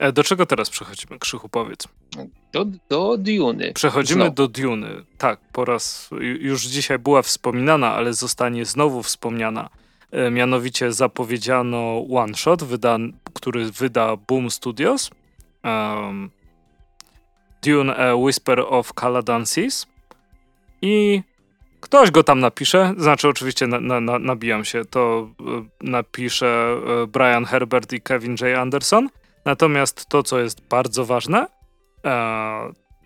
E, 0.00 0.12
do 0.12 0.24
czego 0.24 0.46
teraz 0.46 0.70
przechodzimy, 0.70 1.18
Krzychu, 1.18 1.48
powiedz? 1.48 1.88
Do, 2.52 2.64
do 2.88 3.16
Duny. 3.18 3.72
Przechodzimy 3.74 4.20
znowu. 4.20 4.34
do 4.34 4.48
Duny. 4.48 5.04
Tak, 5.18 5.40
po 5.52 5.64
raz 5.64 6.10
już 6.20 6.62
dzisiaj 6.62 6.98
była 6.98 7.22
wspominana, 7.22 7.94
ale 7.94 8.14
zostanie 8.14 8.64
znowu 8.64 9.02
wspomniana. 9.02 9.70
E, 10.12 10.30
mianowicie 10.30 10.92
zapowiedziano 10.92 12.04
one 12.14 12.34
shot, 12.34 12.64
wyda, 12.64 12.98
który 13.34 13.70
wyda 13.70 14.16
Boom 14.16 14.50
Studios. 14.50 15.10
Um, 15.64 16.30
Dune 17.62 17.96
A 17.96 18.14
Whisper 18.14 18.60
of 18.68 18.92
Caladan 18.92 19.46
Seas. 19.46 19.86
I 20.82 21.22
ktoś 21.80 22.10
go 22.10 22.24
tam 22.24 22.40
napisze, 22.40 22.94
znaczy 22.98 23.28
oczywiście 23.28 23.66
na, 23.66 23.80
na, 23.80 24.00
na, 24.00 24.18
nabijam 24.18 24.64
się, 24.64 24.84
to 24.84 25.30
e, 25.40 25.64
napisze 25.80 26.46
e, 26.46 27.06
Brian 27.06 27.44
Herbert 27.44 27.92
i 27.92 28.00
Kevin 28.00 28.36
J. 28.40 28.58
Anderson. 28.58 29.08
Natomiast 29.44 30.06
to, 30.06 30.22
co 30.22 30.40
jest 30.40 30.68
bardzo 30.68 31.04
ważne, 31.04 31.46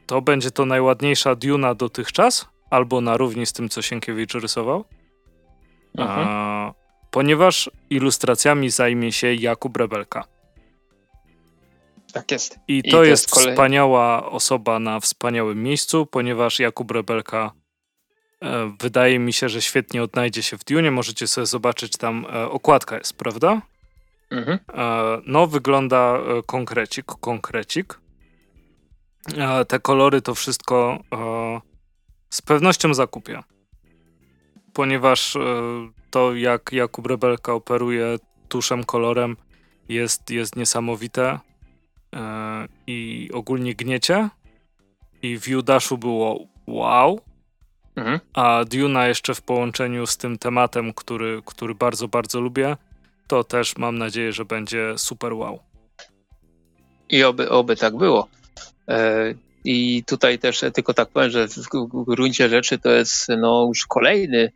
to 0.07 0.23
będzie 0.23 0.51
to 0.51 0.67
najładniejsza 0.67 1.35
Duna 1.35 1.75
dotychczas, 1.75 2.49
albo 2.71 3.01
na 3.01 3.17
równi 3.17 3.47
z 3.47 3.53
tym, 3.53 3.69
co 3.69 3.83
Sienkiewicz 3.83 4.35
rysował. 4.35 4.85
Mhm 5.99 6.84
ponieważ 7.15 7.71
ilustracjami 7.91 8.71
zajmie 8.71 9.13
się 9.13 9.35
Jakub 9.35 9.77
Rebelka. 9.77 10.25
Tak 12.13 12.31
jest. 12.31 12.59
I 12.69 12.83
to, 12.83 12.89
I 12.89 12.91
to 12.91 13.05
jest, 13.05 13.23
jest 13.23 13.35
kolej... 13.35 13.55
wspaniała 13.55 14.31
osoba 14.31 14.79
na 14.79 15.01
wspaniałym 15.01 15.63
miejscu, 15.63 16.07
ponieważ 16.07 16.59
Jakub 16.61 16.91
Rebelka 16.91 17.53
e, 18.43 18.73
wydaje 18.81 19.19
mi 19.19 19.33
się, 19.33 19.49
że 19.49 19.63
świetnie 19.63 20.03
odnajdzie 20.03 20.43
się 20.43 20.59
w 20.59 20.65
Dune. 20.65 20.91
Możecie 20.91 21.27
sobie 21.27 21.47
zobaczyć, 21.47 21.97
tam 21.97 22.27
e, 22.33 22.51
okładka 22.51 22.99
jest, 22.99 23.17
prawda? 23.17 23.63
Mhm. 24.31 24.59
E, 24.75 25.23
no, 25.27 25.47
wygląda 25.47 26.17
e, 26.17 26.43
konkrecik, 26.47 27.07
konkrecik. 27.07 28.01
E, 29.37 29.65
te 29.65 29.79
kolory 29.79 30.23
to 30.23 30.35
wszystko 30.35 30.99
e, 31.13 31.61
z 32.31 32.43
pewnością 32.43 32.95
zakupię 32.95 33.43
ponieważ 34.75 35.37
to 36.15 36.35
jak 36.35 36.73
Jakub 36.73 37.07
Rebelka 37.07 37.53
operuje 37.53 38.17
tuszem, 38.49 38.85
kolorem 38.85 39.37
jest, 39.89 40.31
jest 40.31 40.57
niesamowite 40.57 41.39
e, 42.17 42.69
i 42.87 43.31
ogólnie 43.33 43.75
gniecie 43.75 44.29
i 45.23 45.39
w 45.39 45.49
Judaszu 45.49 45.99
było 45.99 46.47
wow, 46.67 47.21
mhm. 47.97 48.21
a 48.33 48.65
Duna 48.65 49.07
jeszcze 49.07 49.35
w 49.35 49.43
połączeniu 49.43 50.07
z 50.07 50.17
tym 50.17 50.39
tematem, 50.39 50.93
który, 50.93 51.43
który 51.45 51.75
bardzo, 51.75 52.09
bardzo 52.09 52.41
lubię, 52.41 52.77
to 53.27 53.45
też 53.45 53.77
mam 53.77 53.99
nadzieję, 53.99 54.33
że 54.33 54.45
będzie 54.45 54.95
super 54.97 55.33
wow. 55.33 55.59
I 57.09 57.25
oby, 57.25 57.51
oby 57.51 57.77
tak 57.77 57.97
było. 57.97 58.29
E, 58.89 59.35
I 59.65 60.05
tutaj 60.07 60.39
też 60.39 60.65
tylko 60.75 60.95
tak 60.95 61.09
powiem, 61.09 61.31
że 61.31 61.49
w 61.49 62.05
gruncie 62.07 62.49
rzeczy 62.49 62.79
to 62.79 62.91
jest 62.91 63.29
no, 63.29 63.65
już 63.69 63.87
kolejny 63.87 64.53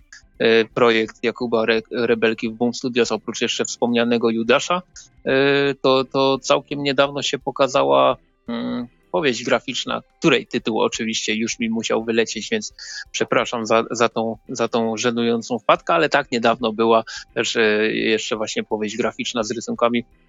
projekt 0.75 1.17
Jakuba 1.23 1.63
Re 1.63 1.83
Rebelki 1.91 2.51
w 2.51 2.53
Boom 2.53 2.75
Studios, 2.75 3.13
oprócz 3.13 3.41
jeszcze 3.41 3.65
wspomnianego 3.65 4.31
Judasza, 4.31 4.83
e, 5.25 5.75
to, 5.75 6.05
to 6.05 6.39
całkiem 6.39 6.83
niedawno 6.83 7.23
się 7.23 7.39
pokazała 7.39 8.17
hmm, 8.47 8.87
powieść 9.13 9.45
graficzna, 9.45 10.03
której 10.19 10.47
tytuł 10.47 10.81
oczywiście 10.81 11.35
już 11.35 11.59
mi 11.59 11.71
musiał 11.71 12.05
wylecieć, 12.05 12.49
więc 12.51 12.75
przepraszam 13.11 13.67
za, 13.67 13.85
za, 13.91 14.09
tą, 14.09 14.37
za 14.49 14.69
tą 14.69 14.97
żenującą 14.97 15.59
wpadkę, 15.59 15.95
ale 15.95 16.09
tak 16.09 16.33
niedawno 16.33 16.73
była 16.73 17.05
też 17.35 17.57
e, 17.57 17.61
jeszcze 17.93 18.37
właśnie 18.37 18.65
powieść 18.65 18.97
graficzna 18.97 19.43
z 19.43 19.51
rysunkami 19.51 20.05
E, 20.05 20.28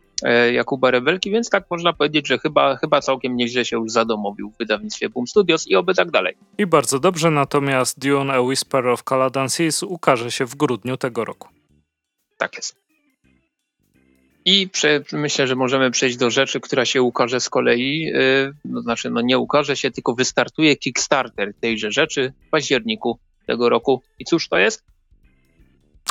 Jakuba 0.54 0.92
Rebelki, 0.92 1.32
więc 1.32 1.50
tak 1.50 1.66
można 1.70 1.94
powiedzieć, 1.94 2.28
że 2.28 2.38
chyba, 2.38 2.76
chyba 2.76 3.02
całkiem 3.02 3.36
nieźle 3.36 3.66
się 3.66 3.78
już 3.78 3.92
zadomowił 3.92 4.52
w 4.52 4.58
wydawnictwie 4.58 5.10
Boom 5.10 5.28
Studios 5.28 5.68
i 5.68 5.76
oby 5.76 5.94
tak 5.94 6.12
dalej. 6.12 6.36
I 6.58 6.66
bardzo 6.66 7.00
dobrze, 7.00 7.32
natomiast 7.32 8.00
Dune 8.00 8.34
A 8.34 8.42
Whisper 8.42 8.88
of 8.88 9.04
Caladan 9.04 9.50
Seas 9.50 9.84
ukaże 9.84 10.32
się 10.32 10.46
w 10.46 10.56
grudniu 10.56 10.98
tego 10.98 11.26
roku. 11.26 11.48
Tak 12.38 12.56
jest. 12.56 12.76
I 14.46 14.70
prze, 14.70 15.04
myślę, 15.12 15.48
że 15.48 15.56
możemy 15.56 15.92
przejść 15.92 16.18
do 16.18 16.30
rzeczy, 16.30 16.60
która 16.60 16.86
się 16.86 17.02
ukaże 17.02 17.40
z 17.40 17.50
kolei. 17.50 18.00
Yy, 18.00 18.54
no, 18.66 18.82
znaczy, 18.82 19.10
no 19.10 19.22
nie 19.22 19.38
ukaże 19.38 19.76
się, 19.76 19.92
tylko 19.92 20.16
wystartuje 20.16 20.76
Kickstarter 20.76 21.54
tejże 21.62 21.92
rzeczy 21.92 22.34
w 22.48 22.50
październiku 22.50 23.20
tego 23.48 23.70
roku. 23.70 24.02
I 24.20 24.26
cóż 24.26 24.50
to 24.50 24.58
jest? 24.58 24.84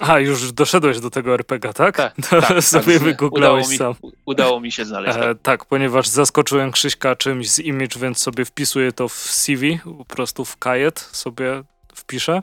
A, 0.00 0.18
już 0.18 0.52
doszedłeś 0.52 1.00
do 1.00 1.10
tego 1.10 1.34
RPG, 1.34 1.72
tak? 1.72 1.96
Tak, 1.96 2.14
To 2.30 2.40
tak, 2.42 2.64
sobie 2.64 2.94
tak. 2.94 3.02
wygooglałeś 3.02 3.66
udało 3.66 3.70
mi, 3.70 3.78
sam. 3.78 4.12
Udało 4.26 4.60
mi 4.60 4.72
się 4.72 4.84
znaleźć. 4.84 5.16
E, 5.18 5.20
Tak. 5.20 5.38
tak, 5.42 5.64
ponieważ 5.64 6.08
zaskoczyłem 6.08 6.72
Krzyśka 6.72 7.16
czymś 7.16 7.50
z 7.50 7.58
image, 7.58 7.98
więc 8.00 8.18
sobie 8.18 8.44
wpisuję 8.44 8.92
to 8.92 9.08
w 9.08 9.12
CV, 9.14 9.78
po 9.98 10.04
prostu 10.04 10.44
w 10.44 10.56
kajet 10.56 11.00
sobie 11.12 11.62
wpiszę. 11.94 12.42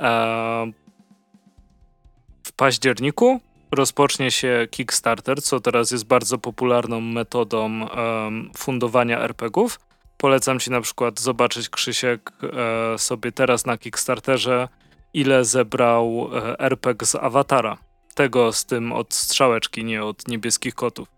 E, 0.00 0.72
w 2.42 2.52
październiku 2.52 3.40
rozpocznie 3.72 4.30
się 4.30 4.68
Kickstarter, 4.70 5.42
co 5.42 5.60
teraz 5.60 5.90
jest 5.90 6.04
bardzo 6.06 6.38
popularną 6.38 7.00
metodą 7.00 7.86
fundowania 8.56 9.18
RPGów. 9.20 9.80
Polecam 10.16 10.60
ci 10.60 10.70
na 10.70 10.80
przykład 10.80 11.20
zobaczyć, 11.20 11.68
Krzysiek, 11.68 12.32
e, 12.94 12.98
sobie 12.98 13.32
teraz 13.32 13.66
na 13.66 13.78
Kickstarterze, 13.78 14.68
ile 15.14 15.44
zebrał 15.44 16.30
e, 16.34 16.58
RPG 16.58 17.06
z 17.06 17.14
Awatara. 17.14 17.76
Tego 18.14 18.52
z 18.52 18.64
tym 18.66 18.92
od 18.92 19.14
strzałeczki, 19.14 19.84
nie 19.84 20.04
od 20.04 20.28
niebieskich 20.28 20.74
kotów. 20.74 21.08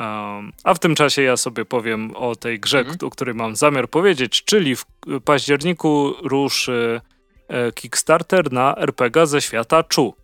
Um, 0.00 0.52
a 0.64 0.74
w 0.74 0.78
tym 0.78 0.94
czasie 0.94 1.22
ja 1.22 1.36
sobie 1.36 1.64
powiem 1.64 2.16
o 2.16 2.36
tej 2.36 2.60
grze, 2.60 2.78
Mhm. 2.78 2.96
o 3.02 3.10
której 3.10 3.34
mam 3.34 3.56
zamiar 3.56 3.88
powiedzieć, 3.88 4.44
czyli 4.44 4.76
w 4.76 4.84
październiku 5.24 6.14
ruszy 6.22 7.00
e, 7.48 7.72
Kickstarter 7.72 8.52
na 8.52 8.76
RPG 8.76 9.26
ze 9.26 9.40
świata 9.42 9.84
Chu. 9.94 10.14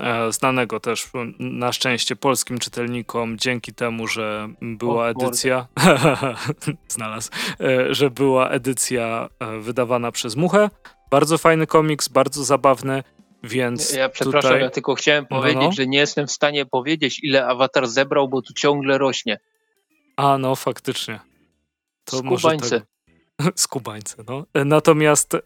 E, 0.00 0.32
znanego 0.32 0.80
też 0.80 1.10
na 1.38 1.72
szczęście 1.72 2.16
polskim 2.16 2.58
czytelnikom 2.58 3.38
dzięki 3.38 3.74
temu, 3.74 4.06
że 4.06 4.48
była 4.62 5.08
edycja 5.08 5.66
znalazł, 6.88 7.30
że 7.90 8.10
była 8.10 8.48
edycja 8.48 9.28
wydawana 9.60 10.12
przez 10.12 10.36
Muchę. 10.36 10.70
Bardzo 11.10 11.38
fajny 11.38 11.66
komiks, 11.66 12.08
bardzo 12.08 12.44
zabawny, 12.44 13.02
więc 13.42 13.92
Ja 13.92 14.08
przepraszam, 14.08 14.50
tutaj... 14.50 14.60
ja 14.62 14.70
tylko 14.70 14.94
chciałem 14.94 15.26
No, 15.30 15.36
powiedzieć, 15.36 15.62
no. 15.62 15.72
że 15.72 15.86
nie 15.86 15.98
jestem 15.98 16.26
w 16.26 16.32
stanie 16.32 16.66
powiedzieć, 16.66 17.20
ile 17.22 17.46
awatar 17.46 17.86
zebrał, 17.86 18.28
bo 18.28 18.42
tu 18.42 18.52
ciągle 18.54 18.98
rośnie. 18.98 19.38
A, 20.16 20.38
no 20.38 20.56
faktycznie. 20.56 21.20
To 22.04 22.16
Skubańce. 22.18 22.80
tego- 22.80 23.52
Skubańce, 23.56 24.24
no. 24.28 24.44
Natomiast 24.64 25.34
e, 25.34 25.40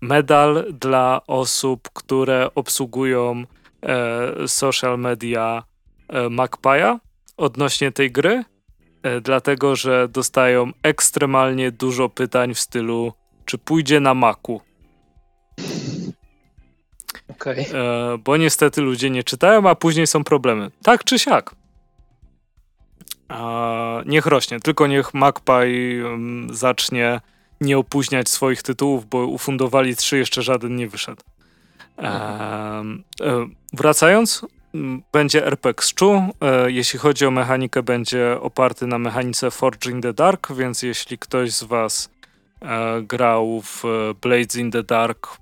medal 0.00 0.66
dla 0.80 1.20
osób, 1.26 1.88
które 1.92 2.50
obsługują 2.54 3.44
e, 3.82 4.48
social 4.48 4.98
media 4.98 5.62
e, 6.08 6.20
Magpie'a 6.28 6.98
odnośnie 7.36 7.92
tej 7.92 8.10
gry, 8.10 8.44
e, 9.02 9.20
dlatego 9.20 9.76
że 9.76 10.08
dostają 10.08 10.70
ekstremalnie 10.82 11.72
dużo 11.72 12.08
pytań 12.08 12.54
w 12.54 12.60
stylu, 12.60 13.12
czy 13.44 13.58
pójdzie 13.58 14.00
na 14.00 14.14
Macu. 14.14 14.60
Okej. 17.28 17.66
E, 17.74 18.18
bo 18.24 18.36
niestety 18.36 18.80
ludzie 18.80 19.10
nie 19.10 19.24
czytają, 19.24 19.68
a 19.68 19.74
później 19.74 20.06
są 20.06 20.24
problemy. 20.24 20.70
Tak 20.82 21.04
czy 21.04 21.18
siak. 21.18 21.54
A, 23.28 24.02
niech 24.06 24.26
rośnie, 24.26 24.60
tylko 24.60 24.86
niech 24.86 25.14
Magpie 25.14 26.04
um, 26.04 26.46
zacznie 26.52 27.20
nie 27.60 27.78
opóźniać 27.78 28.28
swoich 28.28 28.62
tytułów, 28.62 29.06
bo 29.06 29.26
ufundowali 29.26 29.96
trzy, 29.96 30.18
jeszcze 30.18 30.42
żaden 30.42 30.76
nie 30.76 30.88
wyszedł. 30.88 31.22
Em, 31.96 33.04
e, 33.20 33.46
wracając, 33.72 34.46
m, 34.74 35.02
będzie 35.12 35.46
RPG 35.46 35.82
z. 35.82 36.04
E, 36.40 36.70
jeśli 36.70 36.98
chodzi 36.98 37.26
o 37.26 37.30
mechanikę, 37.30 37.82
będzie 37.82 38.36
oparty 38.40 38.86
na 38.86 38.98
mechanice 38.98 39.50
Forge 39.50 39.90
in 39.90 40.02
the 40.02 40.12
Dark, 40.12 40.52
więc 40.52 40.82
jeśli 40.82 41.18
ktoś 41.18 41.52
z 41.52 41.64
was 41.64 42.10
e, 42.62 43.02
grał 43.02 43.62
w 43.62 43.84
e, 43.84 44.14
Blades 44.22 44.56
in 44.56 44.70
the 44.70 44.82
Dark 44.82 45.38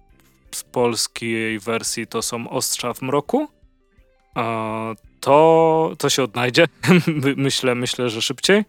z 0.56 0.64
polskiej 0.64 1.58
wersji 1.58 2.06
to 2.06 2.22
są 2.22 2.50
Ostrza 2.50 2.94
w 2.94 3.02
mroku, 3.02 3.48
to, 5.20 5.94
to 5.98 6.10
się 6.10 6.22
odnajdzie. 6.22 6.66
My- 7.22 7.34
myślę, 7.36 7.74
myślę, 7.74 8.10
że 8.10 8.22
szybciej. 8.22 8.64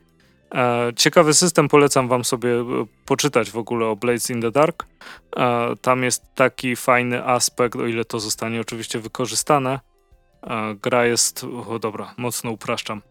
E, 0.55 0.91
Ciekawy 0.95 1.33
system, 1.33 1.67
polecam 1.67 2.07
wam 2.07 2.25
sobie 2.25 2.49
e, 2.59 2.65
poczytać 3.05 3.51
w 3.51 3.57
ogóle 3.57 3.85
o 3.85 3.95
Blades 3.95 4.29
in 4.29 4.41
the 4.41 4.51
Dark. 4.51 4.85
E, 5.37 5.75
Tam 5.81 6.03
jest 6.03 6.23
taki 6.35 6.75
fajny 6.75 7.25
aspekt, 7.25 7.75
o 7.75 7.85
ile 7.87 8.05
to 8.05 8.19
zostanie 8.19 8.61
oczywiście 8.61 8.99
wykorzystane. 8.99 9.79
Gra 10.81 11.05
jest, 11.05 11.43
o 11.67 11.79
dobra, 11.79 12.13
mocno 12.17 12.51
upraszczam. 12.51 13.01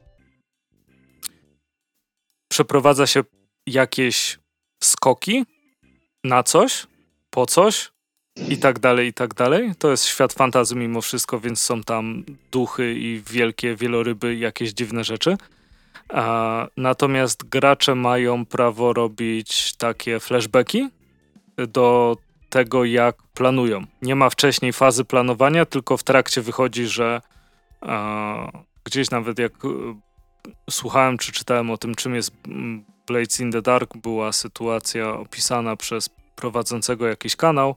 Przeprowadza 2.53 3.07
się 3.07 3.24
jakieś 3.66 4.39
skoki 4.83 5.45
na 6.24 6.43
coś, 6.43 6.87
po 7.31 7.47
coś, 7.47 7.91
i 8.49 8.57
tak 8.59 8.78
dalej, 8.78 9.09
i 9.09 9.12
tak 9.12 9.34
dalej. 9.34 9.72
To 9.78 9.91
jest 9.91 10.05
świat 10.05 10.32
fantazy 10.32 10.76
mimo 10.76 11.01
wszystko, 11.01 11.41
więc 11.41 11.61
są 11.61 11.82
tam 11.82 12.24
duchy 12.53 12.95
i 12.95 13.22
wielkie 13.30 13.76
wieloryby, 13.76 14.34
i 14.34 14.41
jakieś 14.41 14.72
dziwne 14.72 15.05
rzeczy. 15.05 15.37
A, 16.09 16.66
natomiast 16.76 17.45
gracze 17.45 17.95
mają 17.95 18.47
prawo 18.47 18.93
robić 18.93 19.76
takie 19.76 20.20
flashbacki 20.20 20.89
do 21.68 22.16
tego, 22.49 22.84
jak 22.84 23.16
planują. 23.34 23.84
Nie 24.03 24.14
ma 24.14 24.30
wcześniej 24.30 24.72
fazy 24.72 25.05
planowania, 25.05 25.66
tylko 25.66 25.97
w 25.97 26.03
trakcie 26.03 26.43
wychodzi, 26.43 26.87
że 26.87 27.20
a, 27.80 28.51
gdzieś 28.84 29.11
nawet 29.11 29.39
jak 29.39 29.53
e, 29.53 29.68
słuchałem 30.70 31.18
czy 31.18 31.32
czytałem 31.32 31.70
o 31.70 31.76
tym, 31.76 31.95
czym 31.95 32.14
jest 32.14 32.32
Blades 33.07 33.41
in 33.41 33.53
the 33.53 33.62
Dark, 33.62 33.97
była 33.97 34.32
sytuacja 34.32 35.14
opisana 35.14 35.76
przez 35.76 36.11
prowadzącego 36.37 37.07
jakiś 37.07 37.37
kanał, 37.37 37.76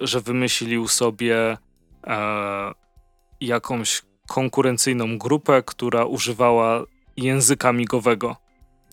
że 0.00 0.20
wymyślił 0.20 0.88
sobie 0.88 1.56
e, 2.06 2.72
jakąś 3.40 4.02
konkurencyjną 4.28 5.18
grupę, 5.18 5.62
która 5.66 6.04
używała 6.04 6.84
języka 7.16 7.72
migowego. 7.72 8.36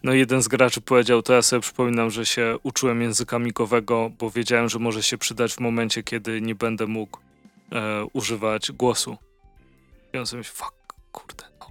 No 0.04 0.14
jeden 0.14 0.42
z 0.42 0.48
graczy 0.48 0.82
powiedział, 0.82 1.22
to 1.22 1.34
ja 1.34 1.42
sobie 1.42 1.62
przypominam, 1.62 2.10
że 2.10 2.26
się 2.26 2.58
uczyłem 2.64 3.02
języka 3.02 3.40
migowego, 3.40 4.12
bo 4.20 4.30
wiedziałem, 4.30 4.70
że 4.70 4.80
może 4.80 5.04
się 5.04 5.18
przydać 5.18 5.54
w 5.54 5.60
momencie, 5.60 6.04
kiedy 6.04 6.42
nie 6.42 6.56
będę 6.56 6.88
mógł 6.88 7.20
e, 7.72 8.06
używać 8.14 8.72
głosu. 8.72 9.18
I 10.14 10.18
on 10.18 10.26
sobie 10.26 10.38
myśli, 10.38 10.54
fuck, 10.56 10.74
kurde, 11.12 11.44
no. 11.60 11.68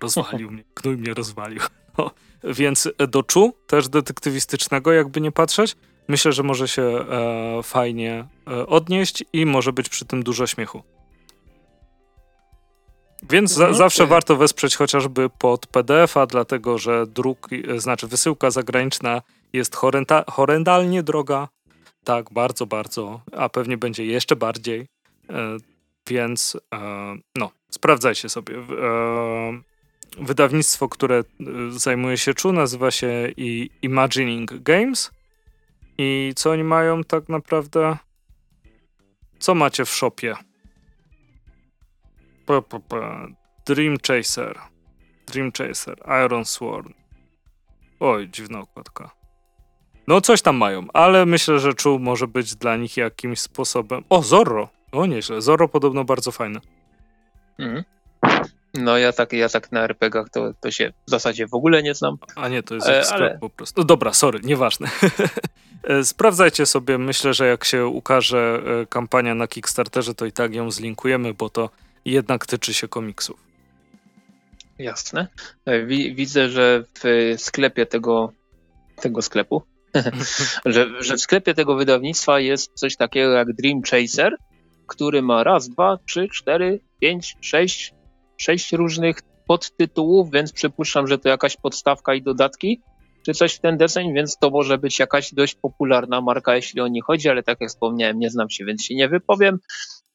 Rozwalił 0.00 0.50
mnie, 0.50 0.64
gnój 0.82 0.96
mnie 0.96 1.14
rozwalił. 1.14 1.60
Więc 2.44 2.88
do 3.08 3.22
czu, 3.22 3.52
też 3.66 3.88
detektywistycznego, 3.88 4.92
jakby 4.92 5.20
nie 5.20 5.32
patrzeć, 5.32 5.76
myślę, 6.08 6.32
że 6.32 6.42
może 6.42 6.68
się 6.68 6.82
e, 6.82 7.62
fajnie 7.62 8.24
e, 8.46 8.66
odnieść 8.66 9.24
i 9.32 9.46
może 9.46 9.72
być 9.72 9.88
przy 9.88 10.04
tym 10.04 10.22
dużo 10.22 10.46
śmiechu. 10.46 10.82
Więc 13.30 13.52
za, 13.52 13.64
Mhm, 13.64 13.78
zawsze 13.78 14.06
warto 14.06 14.36
wesprzeć 14.36 14.76
chociażby 14.76 15.30
pod 15.38 15.66
PDF-a, 15.66 16.26
dlatego 16.26 16.78
że 16.78 17.06
druk, 17.06 17.48
e, 17.52 17.80
znaczy 17.80 18.06
wysyłka 18.06 18.50
zagraniczna 18.50 19.22
jest 19.52 19.76
horrenda, 19.76 20.24
horrendalnie 20.30 21.02
droga. 21.02 21.48
Tak, 22.04 22.32
bardzo, 22.32 22.66
bardzo, 22.66 23.20
a 23.36 23.48
pewnie 23.48 23.76
będzie 23.76 24.06
jeszcze 24.06 24.36
bardziej. 24.36 24.86
E, 25.30 25.56
więc 26.08 26.56
e, 26.74 26.78
no, 27.36 27.50
sprawdzajcie 27.70 28.28
sobie. 28.28 28.56
E, 28.56 29.60
wydawnictwo, 30.18 30.88
które 30.88 31.24
zajmuje 31.70 32.18
się 32.18 32.34
czu, 32.34 32.52
nazywa 32.52 32.90
się 32.90 33.28
i 33.36 33.70
Imagining 33.82 34.62
Games. 34.62 35.10
I 36.02 36.32
co 36.36 36.50
oni 36.50 36.64
mają 36.64 37.04
tak 37.04 37.28
naprawdę? 37.28 37.96
Co 39.38 39.54
macie 39.54 39.84
w 39.84 39.90
shopie? 39.90 40.34
P, 42.46 42.62
p, 42.62 42.80
p. 42.88 43.26
Dream 43.66 43.96
Chaser. 44.08 44.58
Dream 45.26 45.52
Chaser. 45.52 45.96
Iron 46.24 46.44
Sworn. 46.44 46.92
Oj, 48.00 48.28
dziwna 48.28 48.60
okładka. 48.60 49.10
No, 50.06 50.20
coś 50.20 50.42
tam 50.42 50.56
mają, 50.56 50.86
ale 50.92 51.26
myślę, 51.26 51.58
że 51.58 51.74
czu 51.74 51.98
może 51.98 52.26
być 52.26 52.54
dla 52.54 52.76
nich 52.76 52.96
jakimś 52.96 53.40
sposobem. 53.40 54.04
O, 54.08 54.22
Zorro! 54.22 54.68
O, 54.92 55.06
nieźle. 55.06 55.42
Zorro 55.42 55.68
podobno 55.68 56.04
bardzo 56.04 56.30
fajne. 56.32 56.60
Mhm. 57.58 57.84
No 58.74 58.98
ja 58.98 59.12
tak, 59.12 59.32
ja 59.32 59.48
tak 59.48 59.72
na 59.72 59.80
RPG-ach 59.84 60.30
to, 60.30 60.52
to 60.60 60.70
się 60.70 60.92
w 61.06 61.10
zasadzie 61.10 61.46
w 61.46 61.54
ogóle 61.54 61.82
nie 61.82 61.94
znam. 61.94 62.16
A 62.36 62.48
nie, 62.48 62.62
to 62.62 62.74
jest 62.74 62.86
E, 62.88 63.08
ale- 63.12 63.38
po 63.38 63.50
prostu. 63.50 63.80
No 63.80 63.84
dobra, 63.86 64.12
sorry, 64.12 64.40
nieważne. 64.42 64.88
E, 65.84 66.04
Sprawdzajcie 66.04 66.66
sobie, 66.66 66.98
myślę, 66.98 67.34
że 67.34 67.46
jak 67.46 67.64
się 67.64 67.86
ukaże 67.86 68.62
e, 68.82 68.86
kampania 68.86 69.34
na 69.34 69.46
Kickstarterze, 69.48 70.14
to 70.14 70.26
i 70.26 70.32
tak 70.32 70.54
ją 70.54 70.70
zlinkujemy, 70.70 71.34
bo 71.34 71.50
to 71.50 71.70
jednak 72.04 72.46
tyczy 72.46 72.74
się 72.74 72.88
komiksów. 72.88 73.40
Jasne. 74.78 75.26
E, 75.66 75.86
Wi- 75.86 76.14
widzę, 76.14 76.48
że 76.50 76.84
w 77.04 77.34
sklepie 77.38 77.86
tego, 77.86 78.32
tego 78.96 79.22
sklepu, 79.22 79.62
że, 80.64 80.86
że 81.02 81.16
w 81.16 81.20
sklepie 81.20 81.54
tego 81.54 81.74
wydawnictwa 81.76 82.40
jest 82.40 82.70
coś 82.74 82.96
takiego 82.96 83.32
jak 83.32 83.52
Dream 83.52 83.82
Chaser, 83.82 84.36
który 84.86 85.22
ma 85.22 85.44
raz, 85.44 85.68
dwa, 85.68 85.98
trzy, 86.06 86.28
cztery, 86.32 86.80
pięć, 87.00 87.36
sześć, 87.40 87.94
sześć 88.40 88.72
różnych 88.72 89.16
podtytułów, 89.46 90.30
więc 90.30 90.52
przypuszczam, 90.52 91.06
że 91.06 91.18
to 91.18 91.28
jakaś 91.28 91.56
podstawka 91.56 92.14
i 92.14 92.22
dodatki, 92.22 92.80
czy 93.26 93.34
coś 93.34 93.54
w 93.54 93.60
ten 93.60 93.76
deseń, 93.76 94.14
więc 94.14 94.38
to 94.38 94.50
może 94.50 94.78
być 94.78 94.98
jakaś 94.98 95.34
dość 95.34 95.54
popularna 95.54 96.20
marka, 96.20 96.56
jeśli 96.56 96.80
o 96.80 96.88
nie 96.88 97.02
chodzi, 97.02 97.28
ale 97.28 97.42
tak 97.42 97.60
jak 97.60 97.70
wspomniałem, 97.70 98.18
nie 98.18 98.30
znam 98.30 98.50
się, 98.50 98.64
więc 98.64 98.84
się 98.84 98.94
nie 98.94 99.08
wypowiem. 99.08 99.58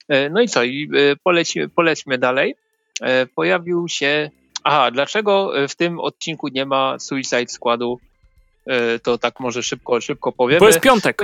E, 0.07 0.30
no 0.30 0.41
i 0.41 0.47
co, 0.47 0.63
i 0.63 0.89
e, 0.95 1.15
poleci, 1.15 1.59
polećmy 1.76 2.17
dalej. 2.17 2.55
E, 3.01 3.26
pojawił 3.26 3.88
się. 3.88 4.30
Aha, 4.63 4.91
dlaczego 4.91 5.51
w 5.69 5.76
tym 5.76 5.99
odcinku 5.99 6.47
nie 6.47 6.65
ma 6.65 6.99
Suicide 6.99 7.47
Squadu? 7.47 7.99
To 9.03 9.17
tak 9.17 9.39
może 9.39 9.63
szybko, 9.63 10.01
szybko 10.01 10.32
powiemy. 10.32 10.59
Bo 10.59 10.67
jest 10.67 10.80
piątek. 10.80 11.21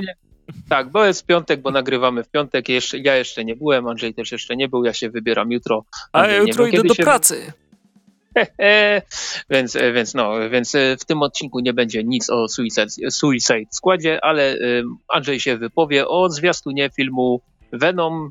Tak, 0.69 0.89
bo 0.89 1.05
jest 1.05 1.25
piątek, 1.25 1.61
bo 1.61 1.71
nagrywamy 1.71 2.23
w 2.23 2.29
piątek. 2.29 2.69
Jeszcze, 2.69 2.97
ja 2.97 3.15
jeszcze 3.15 3.45
nie 3.45 3.55
byłem, 3.55 3.87
Andrzej 3.87 4.13
też 4.13 4.31
jeszcze 4.31 4.55
nie 4.55 4.69
był, 4.69 4.85
ja 4.85 4.93
się 4.93 5.09
wybieram 5.09 5.51
jutro. 5.51 5.85
A 6.13 6.27
ja 6.27 6.37
jutro 6.37 6.65
idę 6.65 6.83
do 6.83 6.95
pracy. 6.95 7.53
więc, 9.49 9.77
więc 9.93 10.13
no, 10.13 10.49
więc 10.49 10.73
w 11.01 11.05
tym 11.05 11.21
odcinku 11.21 11.59
nie 11.59 11.73
będzie 11.73 12.03
nic 12.03 12.29
o 12.29 12.47
Suicide, 12.47 13.11
Suicide 13.11 13.65
Squadzie, 13.69 14.23
ale 14.23 14.57
Andrzej 15.09 15.39
się 15.39 15.57
wypowie 15.57 16.07
o 16.07 16.29
zwiastunie 16.29 16.89
filmu 16.95 17.41
Venom 17.71 18.29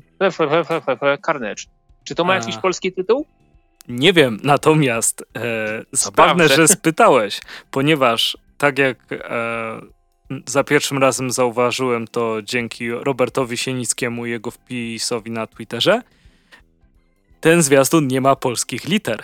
Carnage. 1.25 1.63
Czy 2.03 2.15
to 2.15 2.23
ma 2.23 2.35
jakiś 2.35 2.57
polski 2.57 2.93
tytuł? 2.93 3.25
Nie 3.87 4.13
wiem, 4.13 4.39
natomiast 4.43 5.25
e, 5.35 5.83
zabawne, 5.91 6.47
że 6.47 6.67
spytałeś, 6.67 7.39
ponieważ 7.71 8.37
tak 8.57 8.79
jak 8.79 8.97
e, 9.11 9.81
za 10.45 10.63
pierwszym 10.63 10.97
razem 10.97 11.31
zauważyłem 11.31 12.07
to 12.07 12.41
dzięki 12.41 12.89
Robertowi 12.89 13.57
Sienickiemu 13.57 14.25
i 14.25 14.29
jego 14.29 14.51
wpisowi 14.51 15.31
na 15.31 15.47
Twitterze, 15.47 16.01
ten 17.41 17.61
zwiastun 17.61 18.07
nie 18.07 18.21
ma 18.21 18.35
polskich 18.35 18.85
liter. 18.85 19.23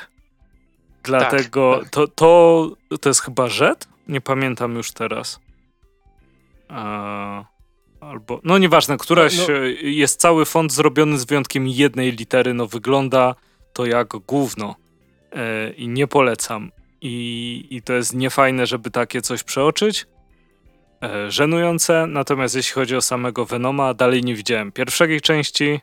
Dlatego 1.03 1.73
tak, 1.73 1.83
tak. 1.83 1.91
To, 1.91 2.07
to, 2.07 2.97
to 3.01 3.09
jest 3.09 3.21
chyba 3.21 3.47
Rzet? 3.47 3.87
Nie 4.07 4.21
pamiętam 4.21 4.75
już 4.75 4.91
teraz. 4.91 5.39
E, 6.69 7.45
Albo, 7.99 8.41
no 8.43 8.57
nieważne, 8.57 8.97
któraś, 8.97 9.37
no, 9.37 9.43
no. 9.47 9.53
jest 9.81 10.19
cały 10.19 10.45
font 10.45 10.73
zrobiony 10.73 11.17
z 11.17 11.25
wyjątkiem 11.25 11.67
jednej 11.67 12.11
litery, 12.11 12.53
no 12.53 12.67
wygląda 12.67 13.35
to 13.73 13.85
jak 13.85 14.07
gówno 14.07 14.75
e, 15.31 15.69
i 15.71 15.87
nie 15.87 16.07
polecam. 16.07 16.71
I, 17.01 17.67
I 17.69 17.81
to 17.81 17.93
jest 17.93 18.13
niefajne, 18.13 18.65
żeby 18.65 18.91
takie 18.91 19.21
coś 19.21 19.43
przeoczyć. 19.43 20.05
E, 21.03 21.31
żenujące, 21.31 22.07
natomiast 22.07 22.55
jeśli 22.55 22.73
chodzi 22.73 22.95
o 22.95 23.01
samego 23.01 23.45
Venoma, 23.45 23.93
dalej 23.93 24.23
nie 24.23 24.35
widziałem 24.35 24.71
pierwszej 24.71 25.21
części 25.21 25.79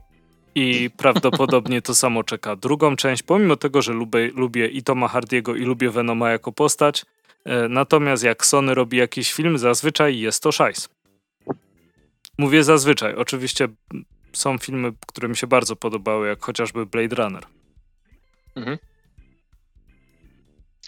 i 0.54 0.90
prawdopodobnie 0.96 1.82
to 1.82 1.94
samo 1.94 2.24
czeka 2.24 2.56
drugą 2.56 2.96
część, 2.96 3.22
pomimo 3.22 3.56
tego, 3.56 3.82
że 3.82 3.92
lubię, 3.92 4.30
lubię 4.34 4.66
i 4.66 4.82
Toma 4.82 5.08
Hardiego 5.08 5.54
i 5.54 5.64
lubię 5.64 5.90
Venoma 5.90 6.30
jako 6.30 6.52
postać. 6.52 7.04
E, 7.44 7.68
natomiast 7.68 8.22
jak 8.22 8.46
Sony 8.46 8.74
robi 8.74 8.96
jakiś 8.96 9.32
film, 9.32 9.58
zazwyczaj 9.58 10.18
jest 10.18 10.42
to 10.42 10.52
szajs. 10.52 10.88
Mówię 12.38 12.64
zazwyczaj. 12.64 13.14
Oczywiście 13.14 13.68
są 14.32 14.58
filmy, 14.58 14.92
które 15.06 15.28
mi 15.28 15.36
się 15.36 15.46
bardzo 15.46 15.76
podobały, 15.76 16.28
jak 16.28 16.44
chociażby 16.44 16.86
Blade 16.86 17.16
Runner. 17.16 17.46
Mhm. 18.56 18.78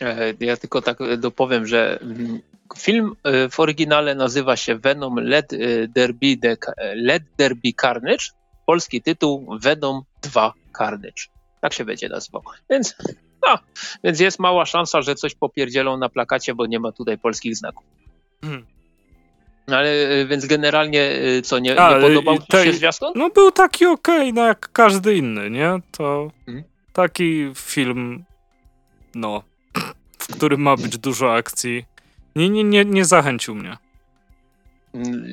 E, 0.00 0.34
ja 0.40 0.56
tylko 0.56 0.82
tak 0.82 0.98
dopowiem, 1.18 1.66
że 1.66 2.00
mm, 2.00 2.40
film 2.78 3.16
e, 3.24 3.48
w 3.48 3.60
oryginale 3.60 4.14
nazywa 4.14 4.56
się 4.56 4.74
Venom 4.74 5.14
Let 5.16 5.52
e, 5.52 5.56
There 5.94 6.12
Be, 6.12 6.36
the, 6.42 6.56
Let 6.94 7.22
There 7.36 7.54
Be 7.54 7.70
Carnage. 7.80 8.24
Polski 8.66 9.02
tytuł 9.02 9.58
Venom 9.60 10.02
2 10.22 10.52
Carnage. 10.78 11.22
Tak 11.60 11.72
się 11.72 11.84
będzie 11.84 12.08
nazywał. 12.08 12.42
Więc, 12.70 12.96
no, 13.46 13.58
więc 14.04 14.20
jest 14.20 14.38
mała 14.38 14.66
szansa, 14.66 15.02
że 15.02 15.14
coś 15.14 15.34
popierdzielą 15.34 15.96
na 15.96 16.08
plakacie, 16.08 16.54
bo 16.54 16.66
nie 16.66 16.80
ma 16.80 16.92
tutaj 16.92 17.18
polskich 17.18 17.56
znaków. 17.56 17.84
Hmm. 18.40 18.66
Ale 19.66 20.10
y, 20.10 20.26
więc 20.26 20.46
generalnie 20.46 21.10
y, 21.12 21.42
co, 21.42 21.58
nie, 21.58 21.80
A, 21.80 21.94
nie 21.94 22.00
podobał 22.00 22.38
ci 22.38 22.64
się 22.64 22.72
zwiastun? 22.72 23.12
No 23.14 23.30
był 23.30 23.50
taki 23.50 23.86
okej, 23.86 24.20
okay, 24.20 24.32
no 24.32 24.46
jak 24.46 24.72
każdy 24.72 25.14
inny, 25.14 25.50
nie? 25.50 25.78
To 25.90 26.30
hmm? 26.46 26.64
taki 26.92 27.52
film, 27.54 28.24
no, 29.14 29.42
w 30.18 30.36
którym 30.36 30.60
ma 30.60 30.76
być 30.76 30.98
dużo 30.98 31.34
akcji. 31.34 31.84
Nie, 32.36 32.48
nie, 32.48 32.64
nie, 32.64 32.84
nie 32.84 33.04
zachęcił 33.04 33.54
mnie. 33.54 33.76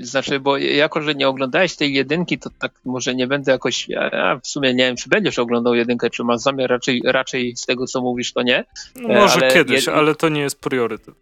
Znaczy, 0.02 0.40
bo 0.40 0.58
jako, 0.58 1.02
że 1.02 1.16
nie 1.16 1.28
oglądałeś 1.28 1.76
tej 1.76 1.94
jedynki, 1.94 2.40
to 2.40 2.50
tak 2.60 2.72
może 2.86 3.16
nie 3.16 3.28
będę 3.28 3.52
jakoś, 3.52 3.90
ja 3.90 4.40
w 4.44 4.48
sumie 4.48 4.74
nie 4.74 4.84
wiem, 4.84 4.96
czy 4.96 5.10
będziesz 5.10 5.40
oglądał 5.40 5.76
jedynkę, 5.76 6.10
czy 6.10 6.24
masz 6.24 6.40
zamiar, 6.40 6.70
raczej, 6.70 7.02
raczej 7.06 7.56
z 7.56 7.66
tego, 7.66 7.88
co 7.88 8.02
mówisz, 8.02 8.34
to 8.34 8.42
nie. 8.42 8.66
No 8.96 9.08
może 9.08 9.34
ale 9.34 9.54
kiedyś, 9.54 9.86
jed... 9.86 9.96
ale 9.96 10.16
to 10.16 10.30
nie 10.30 10.42
jest 10.42 10.62
priorytet. 10.62 11.16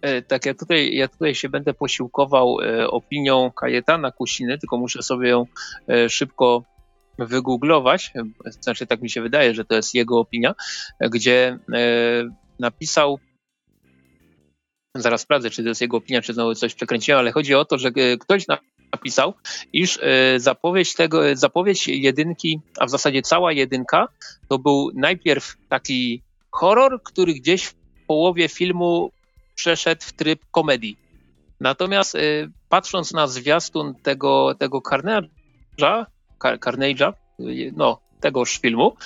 E, 0.00 0.22
tak, 0.22 0.46
ja 0.46 0.54
tutaj, 0.54 0.94
ja 0.94 1.08
tutaj 1.08 1.34
się 1.34 1.48
będę 1.48 1.74
posiłkował 1.74 2.60
e, 2.60 2.88
opinią 2.90 3.50
Kajetana 3.50 4.12
Kusiny, 4.12 4.58
tylko 4.58 4.78
muszę 4.78 5.02
sobie 5.02 5.28
ją 5.28 5.46
e, 5.88 6.08
szybko 6.08 6.62
wygooglować, 7.18 8.12
znaczy 8.60 8.86
tak 8.86 9.02
mi 9.02 9.10
się 9.10 9.22
wydaje, 9.22 9.54
że 9.54 9.64
to 9.64 9.74
jest 9.74 9.94
jego 9.94 10.18
opinia, 10.18 10.54
gdzie 11.00 11.58
napisał, 12.58 13.18
zaraz 15.02 15.20
sprawdzę, 15.20 15.50
czy 15.50 15.62
to 15.62 15.68
jest 15.68 15.80
jego 15.80 15.96
opinia, 15.96 16.22
czy 16.22 16.34
znowu 16.34 16.54
coś 16.54 16.74
przekręciłem, 16.74 17.18
ale 17.18 17.32
chodzi 17.32 17.54
o 17.54 17.64
to, 17.64 17.78
że 17.78 17.90
ktoś 18.20 18.44
napisał, 18.92 19.34
iż 19.72 19.98
zapowiedź 20.36 20.94
tego, 20.94 21.22
zapowiedź 21.32 21.88
jedynki, 21.88 22.60
a 22.78 22.86
w 22.86 22.90
zasadzie 22.90 23.22
cała 23.22 23.52
jedynka, 23.52 24.08
to 24.48 24.58
był 24.58 24.90
najpierw 24.94 25.56
taki 25.68 26.22
horror, 26.50 27.02
który 27.02 27.34
gdzieś 27.34 27.64
w 27.64 27.74
połowie 28.06 28.48
filmu 28.48 29.10
przeszedł 29.54 30.02
w 30.04 30.12
tryb 30.12 30.40
komedii. 30.50 30.96
Natomiast 31.60 32.16
patrząc 32.68 33.12
na 33.12 33.26
zwiastun 33.26 33.94
tego, 34.02 34.54
tego 34.58 34.78
Carnage'a, 34.78 36.06
Carnage'a, 36.40 37.12
no, 37.76 38.00
tegoż 38.20 38.58
filmu, 38.58 38.96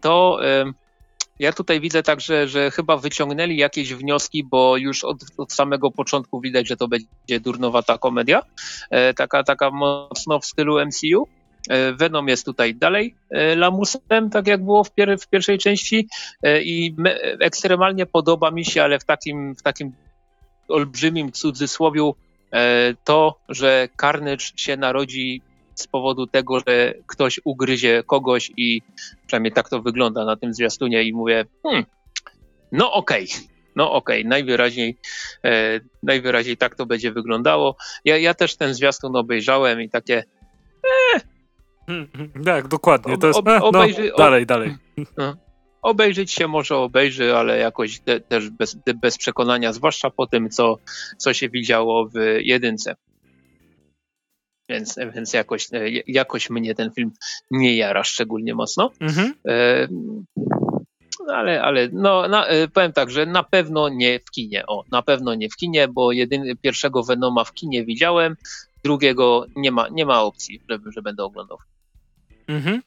to 0.00 0.38
ja 1.38 1.52
tutaj 1.52 1.80
widzę 1.80 2.02
także, 2.02 2.48
że 2.48 2.70
chyba 2.70 2.96
wyciągnęli 2.96 3.56
jakieś 3.56 3.94
wnioski, 3.94 4.44
bo 4.44 4.76
już 4.76 5.04
od, 5.04 5.16
od, 5.36 5.52
samego 5.52 5.90
początku 5.90 6.40
widać, 6.40 6.68
że 6.68 6.76
to 6.76 6.88
będzie 6.88 7.40
durnowata 7.40 7.98
komedia, 7.98 8.42
y, 9.10 9.14
taka, 9.14 9.44
taka 9.44 9.70
mocno 9.70 10.40
w 10.40 10.46
stylu 10.46 10.86
MCU. 10.86 11.28
E, 11.68 11.92
Venom 11.92 12.28
jest 12.28 12.44
tutaj 12.44 12.74
dalej 12.74 13.14
e, 13.30 13.56
lamusem, 13.56 14.30
tak 14.30 14.46
jak 14.46 14.64
było 14.64 14.84
w, 14.84 14.90
pier 14.94 15.18
w 15.18 15.28
pierwszej 15.28 15.58
części 15.58 16.08
e, 16.42 16.62
i 16.62 16.96
ekstremalnie 17.40 18.06
podoba 18.06 18.50
mi 18.50 18.64
się, 18.64 18.82
ale 18.82 18.98
w 18.98 19.04
takim, 19.04 19.54
w 19.56 19.62
takim 19.62 19.92
olbrzymim 20.68 21.32
cudzysłowiu 21.32 22.14
to, 23.04 23.38
że 23.48 23.88
Carnage 24.00 24.44
się 24.56 24.76
narodzi 24.76 25.42
z 25.82 25.86
powodu 25.86 26.26
tego, 26.26 26.60
że 26.60 26.94
ktoś 27.06 27.40
ugryzie 27.44 28.02
kogoś 28.06 28.50
i 28.56 28.82
przynajmniej 29.26 29.52
tak 29.52 29.68
to 29.68 29.82
wygląda 29.82 30.24
na 30.24 30.36
tym 30.36 30.54
zwiastunie 30.54 31.02
i 31.02 31.12
mówię, 31.12 31.44
hmm, 31.62 31.84
no 32.72 32.92
okej, 32.92 33.24
okay. 33.24 33.52
No 33.76 33.92
okej, 33.92 34.20
okay, 34.20 34.28
najwyraźniej, 34.28 34.96
e, 35.44 35.80
najwyraźniej 36.02 36.56
tak 36.56 36.74
to 36.74 36.86
będzie 36.86 37.12
wyglądało. 37.12 37.76
Ja, 38.04 38.18
ja 38.18 38.34
też 38.34 38.56
ten 38.56 38.74
zwiastun 38.74 39.16
obejrzałem 39.16 39.80
i 39.80 39.90
takie, 39.90 40.24
e, 40.84 41.20
tak, 42.44 42.68
dokładnie. 42.68 43.18
To 43.18 43.26
jest, 43.26 43.38
ob, 43.38 43.48
ob, 43.60 43.62
obejrzy, 43.62 44.08
no, 44.10 44.16
dalej, 44.16 44.46
dalej. 44.46 44.76
No. 45.16 45.36
Obejrzeć 45.82 46.32
się 46.32 46.48
może 46.48 46.76
obejrzy, 46.76 47.36
ale 47.36 47.58
jakoś 47.58 48.00
te, 48.00 48.20
też 48.20 48.50
bez, 48.50 48.76
bez 49.00 49.18
przekonania, 49.18 49.72
zwłaszcza 49.72 50.10
po 50.10 50.26
tym, 50.26 50.50
co, 50.50 50.78
co 51.18 51.34
się 51.34 51.48
widziało 51.48 52.06
w 52.06 52.14
jedynce. 52.40 52.96
Więc, 54.68 54.96
więc 55.14 55.32
jakoś, 55.32 55.68
jakoś 56.06 56.50
mnie 56.50 56.74
ten 56.74 56.92
film 56.92 57.12
nie 57.50 57.76
jara 57.76 58.04
szczególnie 58.04 58.54
mocno. 58.54 58.90
Mhm. 59.00 59.34
E, 59.48 59.88
ale, 61.32 61.62
ale 61.62 61.88
no, 61.92 62.28
na, 62.28 62.46
e, 62.46 62.68
powiem 62.68 62.92
tak, 62.92 63.10
że 63.10 63.26
na 63.26 63.42
pewno 63.42 63.88
nie 63.88 64.20
w 64.20 64.30
kinie. 64.30 64.66
O, 64.66 64.84
na 64.90 65.02
pewno 65.02 65.34
nie 65.34 65.48
w 65.48 65.56
kinie, 65.56 65.88
bo 65.88 66.12
jedyny, 66.12 66.56
pierwszego 66.56 67.02
Venoma 67.02 67.44
w 67.44 67.54
kinie 67.54 67.84
widziałem, 67.84 68.36
drugiego 68.84 69.46
nie 69.56 69.72
ma, 69.72 69.88
nie 69.88 70.06
ma 70.06 70.22
opcji, 70.22 70.60
żeby, 70.68 70.92
że 70.92 71.02
będę 71.02 71.24
oglądał. 71.24 71.58
Mhm. 72.48 72.82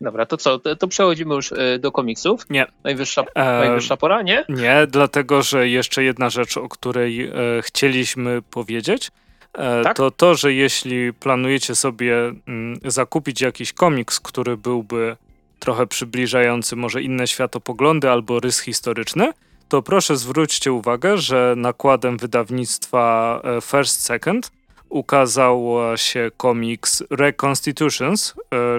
Dobra, 0.00 0.26
to 0.26 0.36
co? 0.36 0.58
To, 0.58 0.76
to 0.76 0.88
przechodzimy 0.88 1.34
już 1.34 1.52
e, 1.52 1.78
do 1.78 1.92
komiksów? 1.92 2.50
Nie. 2.50 2.66
Najwyższa, 2.84 3.24
e, 3.34 3.44
najwyższa 3.44 3.96
pora, 3.96 4.22
nie? 4.22 4.44
Nie, 4.48 4.86
dlatego 4.88 5.42
że 5.42 5.68
jeszcze 5.68 6.04
jedna 6.04 6.30
rzecz, 6.30 6.56
o 6.56 6.68
której 6.68 7.24
e, 7.24 7.32
chcieliśmy 7.62 8.42
powiedzieć, 8.42 9.08
e, 9.08 9.21
tak? 9.52 9.96
to 9.96 10.10
to, 10.10 10.34
że 10.34 10.52
jeśli 10.52 11.12
planujecie 11.12 11.74
sobie 11.74 12.16
mm, 12.46 12.78
zakupić 12.84 13.40
jakiś 13.40 13.72
komiks, 13.72 14.20
który 14.20 14.56
byłby 14.56 15.16
trochę 15.58 15.86
przybliżający 15.86 16.76
może 16.76 17.02
inne 17.02 17.26
światopoglądy 17.26 18.10
albo 18.10 18.40
rys 18.40 18.60
historyczny, 18.60 19.32
to 19.68 19.82
proszę 19.82 20.16
zwróćcie 20.16 20.72
uwagę, 20.72 21.18
że 21.18 21.54
nakładem 21.56 22.18
wydawnictwa 22.18 23.40
e, 23.44 23.60
First 23.60 24.00
Second 24.00 24.52
ukazał 24.88 25.74
się 25.96 26.30
komiks 26.36 27.02
Reconstitutions, 27.10 28.34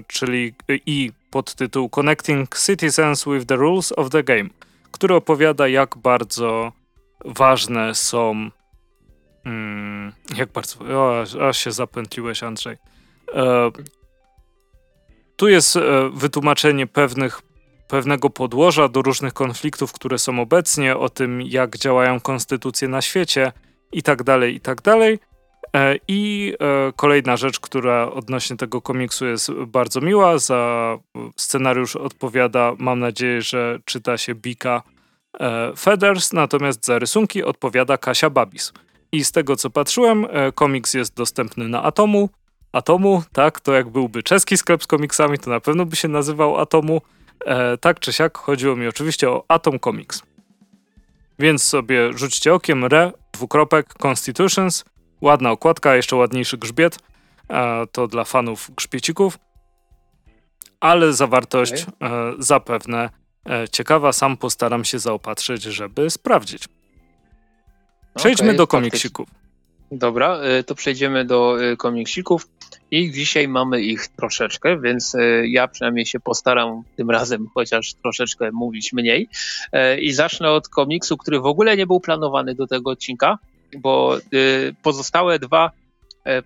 czyli 0.07 0.53
i 0.85 1.11
podtytuł 1.31 1.89
Connecting 1.89 2.59
Citizens 2.65 3.25
with 3.25 3.45
the 3.45 3.55
Rules 3.55 3.93
of 3.97 4.09
the 4.09 4.23
Game, 4.23 4.49
który 4.91 5.15
opowiada 5.15 5.67
jak 5.67 5.97
bardzo 5.97 6.71
ważne 7.25 7.95
są 7.95 8.49
mm, 9.45 10.11
jak 10.37 10.51
bardzo 10.51 10.79
o, 10.79 11.25
aż 11.47 11.57
się 11.57 11.71
zapętliłeś 11.71 12.43
Andrzej 12.43 12.77
e, 13.33 13.71
tu 15.35 15.47
jest 15.47 15.75
e, 15.75 15.81
wytłumaczenie 16.13 16.87
pewnych 16.87 17.41
pewnego 17.87 18.29
podłoża 18.29 18.87
do 18.87 19.01
różnych 19.01 19.33
konfliktów, 19.33 19.93
które 19.93 20.17
są 20.17 20.39
obecnie, 20.39 20.97
o 20.97 21.09
tym, 21.09 21.41
jak 21.41 21.77
działają 21.77 22.19
konstytucje 22.19 22.87
na 22.87 23.01
świecie 23.01 23.51
i 23.91 24.03
tak 24.03 24.23
dalej, 24.23 24.55
i 24.55 24.59
tak 24.59 24.81
dalej. 24.81 25.19
E, 25.75 25.95
I 26.07 26.53
e, 26.59 26.93
kolejna 26.95 27.37
rzecz, 27.37 27.59
która 27.59 28.11
odnośnie 28.11 28.57
tego 28.57 28.81
komiksu 28.81 29.25
jest 29.25 29.51
bardzo 29.51 30.01
miła, 30.01 30.37
za 30.37 30.97
scenariusz 31.37 31.95
odpowiada, 31.95 32.73
mam 32.77 32.99
nadzieję, 32.99 33.41
że 33.41 33.79
czyta 33.85 34.17
się 34.17 34.35
Bika 34.35 34.83
e, 35.39 35.73
Feathers, 35.77 36.33
natomiast 36.33 36.85
za 36.85 36.99
rysunki 36.99 37.43
odpowiada 37.43 37.97
Kasia 37.97 38.29
Babis. 38.29 38.73
I 39.13 39.23
z 39.25 39.31
tego 39.31 39.55
co 39.55 39.69
patrzyłem, 39.69 40.27
komiks 40.55 40.93
jest 40.93 41.15
dostępny 41.15 41.67
na 41.67 41.83
Atomu. 41.83 42.29
Atomu, 42.71 43.23
tak, 43.33 43.59
to 43.59 43.73
jak 43.73 43.89
byłby 43.89 44.23
czeski 44.23 44.57
sklep 44.57 44.83
z 44.83 44.87
komiksami, 44.87 45.39
to 45.39 45.49
na 45.49 45.59
pewno 45.59 45.85
by 45.85 45.95
się 45.95 46.07
nazywał 46.07 46.57
Atomu. 46.57 47.01
E, 47.45 47.77
tak 47.77 47.99
czy 47.99 48.13
siak, 48.13 48.37
chodziło 48.37 48.75
mi 48.75 48.87
oczywiście 48.87 49.29
o 49.29 49.45
Atom 49.47 49.79
Comics. 49.79 50.23
Więc 51.39 51.63
sobie 51.63 52.13
rzućcie 52.17 52.53
okiem 52.53 52.83
re, 52.85 53.11
dwukropek, 53.33 53.93
Constitutions, 54.05 54.85
ładna 55.21 55.51
okładka, 55.51 55.95
jeszcze 55.95 56.15
ładniejszy 56.15 56.57
grzbiet, 56.57 56.99
e, 57.49 57.87
to 57.91 58.07
dla 58.07 58.23
fanów 58.23 58.71
grzbiecików, 58.75 59.37
ale 60.79 61.13
zawartość 61.13 61.73
e, 61.73 61.85
zapewne 62.39 63.09
e, 63.49 63.69
ciekawa, 63.69 64.13
sam 64.13 64.37
postaram 64.37 64.85
się 64.85 64.99
zaopatrzyć, 64.99 65.63
żeby 65.63 66.09
sprawdzić. 66.09 66.67
Przejdźmy 68.15 68.47
okay, 68.47 68.57
do 68.57 68.67
komiksików. 68.67 69.29
Dobra, 69.91 70.37
e, 70.37 70.63
to 70.63 70.75
przejdziemy 70.75 71.25
do 71.25 71.63
e, 71.63 71.77
komiksików. 71.77 72.47
I 72.91 73.11
dzisiaj 73.11 73.47
mamy 73.47 73.81
ich 73.81 74.07
troszeczkę, 74.07 74.81
więc 74.81 75.15
e, 75.15 75.47
ja 75.47 75.67
przynajmniej 75.67 76.05
się 76.05 76.19
postaram 76.19 76.83
tym 76.95 77.09
razem 77.09 77.47
chociaż 77.53 77.93
troszeczkę 77.93 78.51
mówić 78.51 78.93
mniej. 78.93 79.29
E, 79.71 79.99
I 79.99 80.13
zacznę 80.13 80.51
od 80.51 80.67
komiksu, 80.67 81.17
który 81.17 81.39
w 81.39 81.45
ogóle 81.45 81.77
nie 81.77 81.87
był 81.87 81.99
planowany 81.99 82.55
do 82.55 82.67
tego 82.67 82.91
odcinka, 82.91 83.39
bo 83.77 84.17
e, 84.17 84.19
pozostałe 84.83 85.39
dwa 85.39 85.71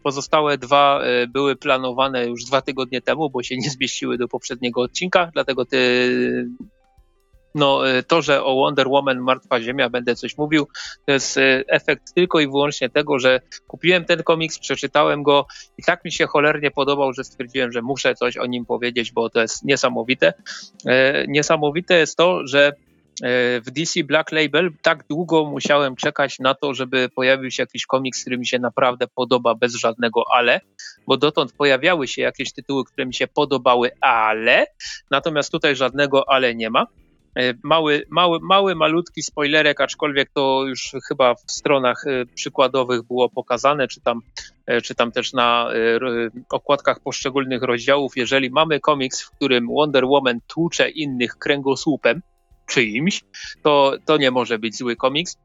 Pozostałe 0.03 0.57
dwa 0.57 1.01
były 1.29 1.55
planowane 1.55 2.25
już 2.25 2.45
dwa 2.45 2.61
tygodnie 2.61 3.01
temu, 3.01 3.29
bo 3.29 3.43
się 3.43 3.57
nie 3.57 3.69
zmieściły 3.69 4.17
do 4.17 4.27
poprzedniego 4.27 4.81
odcinka, 4.81 5.29
dlatego 5.33 5.65
ty 5.65 6.47
no, 7.55 7.89
e, 7.89 8.03
to, 8.03 8.21
że 8.21 8.43
o 8.43 8.55
Wonder 8.55 8.87
Woman 8.87 9.19
Martwa 9.19 9.61
Ziemia 9.61 9.89
będę 9.89 10.15
coś 10.15 10.37
mówił, 10.37 10.67
to 11.05 11.11
jest 11.11 11.37
e, 11.37 11.63
efekt 11.67 12.13
tylko 12.13 12.39
i 12.39 12.47
wyłącznie 12.47 12.89
tego, 12.89 13.19
że 13.19 13.41
kupiłem 13.67 14.05
ten 14.05 14.23
komiks, 14.23 14.59
przeczytałem 14.59 15.23
go 15.23 15.45
i 15.77 15.83
tak 15.83 16.05
mi 16.05 16.11
się 16.11 16.27
cholernie 16.27 16.71
podobał, 16.71 17.13
że 17.13 17.23
stwierdziłem, 17.23 17.71
że 17.71 17.81
muszę 17.81 18.15
coś 18.15 18.37
o 18.37 18.45
nim 18.45 18.65
powiedzieć, 18.65 19.11
bo 19.11 19.29
to 19.29 19.41
jest 19.41 19.63
niesamowite. 19.63 20.33
E, 20.85 21.27
niesamowite 21.27 21.97
jest 21.97 22.17
to, 22.17 22.47
że 22.47 22.73
w 23.65 23.71
DC 23.71 24.03
Black 24.03 24.31
Label 24.31 24.71
tak 24.81 25.03
długo 25.09 25.45
musiałem 25.45 25.95
czekać 25.95 26.39
na 26.39 26.53
to, 26.53 26.73
żeby 26.73 27.09
pojawił 27.09 27.51
się 27.51 27.63
jakiś 27.63 27.85
komiks, 27.85 28.21
który 28.21 28.37
mi 28.37 28.47
się 28.47 28.59
naprawdę 28.59 29.07
podoba 29.15 29.55
bez 29.55 29.75
żadnego 29.75 30.23
ale, 30.33 30.61
bo 31.07 31.17
dotąd 31.17 31.53
pojawiały 31.53 32.07
się 32.07 32.21
jakieś 32.21 32.53
tytuły, 32.53 32.85
które 32.85 33.05
mi 33.05 33.13
się 33.13 33.27
podobały, 33.27 33.91
ale 34.01 34.65
natomiast 35.11 35.51
tutaj 35.51 35.75
żadnego 35.75 36.29
ale 36.29 36.55
nie 36.55 36.69
ma. 36.69 36.87
E, 37.37 37.53
mały, 37.63 38.05
mały, 38.09 38.39
mały, 38.41 38.75
malutki 38.75 39.23
spoilerek, 39.23 39.81
aczkolwiek 39.81 40.29
to 40.33 40.63
już 40.67 40.91
chyba 41.07 41.35
w 41.35 41.51
stronach 41.51 42.03
e, 42.07 42.25
przykładowych 42.25 43.03
było 43.03 43.29
pokazane, 43.29 43.87
czy 43.87 44.01
tam, 44.01 44.21
e, 44.65 44.81
czy 44.81 44.95
tam 44.95 45.11
też 45.11 45.33
na 45.33 45.69
okładkach 46.49 46.99
poszczególnych 46.99 47.63
rozdziałów. 47.63 48.17
Jeżeli 48.17 48.49
mamy 48.49 48.79
komiks, 48.79 49.21
w 49.21 49.31
którym 49.31 49.67
Wonder 49.67 50.05
Woman 50.05 50.39
tłucze 50.47 50.89
innych 50.89 51.35
kręgosłupem 51.35 52.21
czyimś, 52.65 53.23
to, 53.63 53.93
to 54.05 54.17
nie 54.17 54.31
może 54.31 54.59
być 54.59 54.77
zły 54.77 54.95
komiks. 54.95 55.37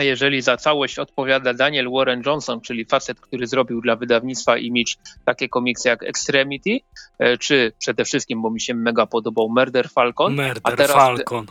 A 0.00 0.02
jeżeli 0.02 0.42
za 0.42 0.56
całość 0.56 0.98
odpowiada 0.98 1.54
Daniel 1.54 1.90
Warren 1.90 2.22
Johnson, 2.26 2.60
czyli 2.60 2.84
facet, 2.84 3.20
który 3.20 3.46
zrobił 3.46 3.80
dla 3.80 3.96
wydawnictwa 3.96 4.56
Image 4.58 4.92
takie 5.24 5.48
komiksy 5.48 5.88
jak 5.88 6.02
Extremity, 6.02 6.78
e, 7.18 7.38
czy 7.38 7.72
przede 7.78 8.04
wszystkim, 8.04 8.42
bo 8.42 8.50
mi 8.50 8.60
się 8.60 8.74
mega 8.74 9.06
podobał 9.06 9.48
Murder 9.48 9.88
Falcon. 9.88 10.36
Murder 10.36 10.76
teraz, 10.76 10.92
Falcon. 10.92 11.46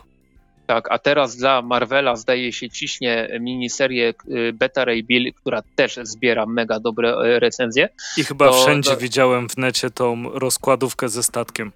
Tak, 0.68 0.91
a 0.91 1.00
teraz 1.00 1.36
dla 1.36 1.62
Marvela 1.62 2.16
zdaje 2.16 2.54
się 2.54 2.70
ciśnie 2.70 3.38
miniserię 3.39 4.10
e, 4.10 4.54
Beta 4.54 4.86
Ray 4.86 5.04
Bill, 5.04 5.34
która 5.34 5.62
też 5.76 6.00
zbiera 6.04 6.45
mega 6.45 6.80
dobre 6.80 7.14
e, 7.14 7.39
recenzje. 7.39 7.89
I 8.18 8.24
chyba 8.24 8.47
to, 8.47 8.54
wszędzie 8.54 8.91
to... 8.91 8.97
widziałem 8.97 9.50
w 9.50 9.58
necie 9.58 9.89
tą 9.89 10.30
rozkładówkę 10.30 11.10
ze 11.10 11.24
statkiem. 11.24 11.72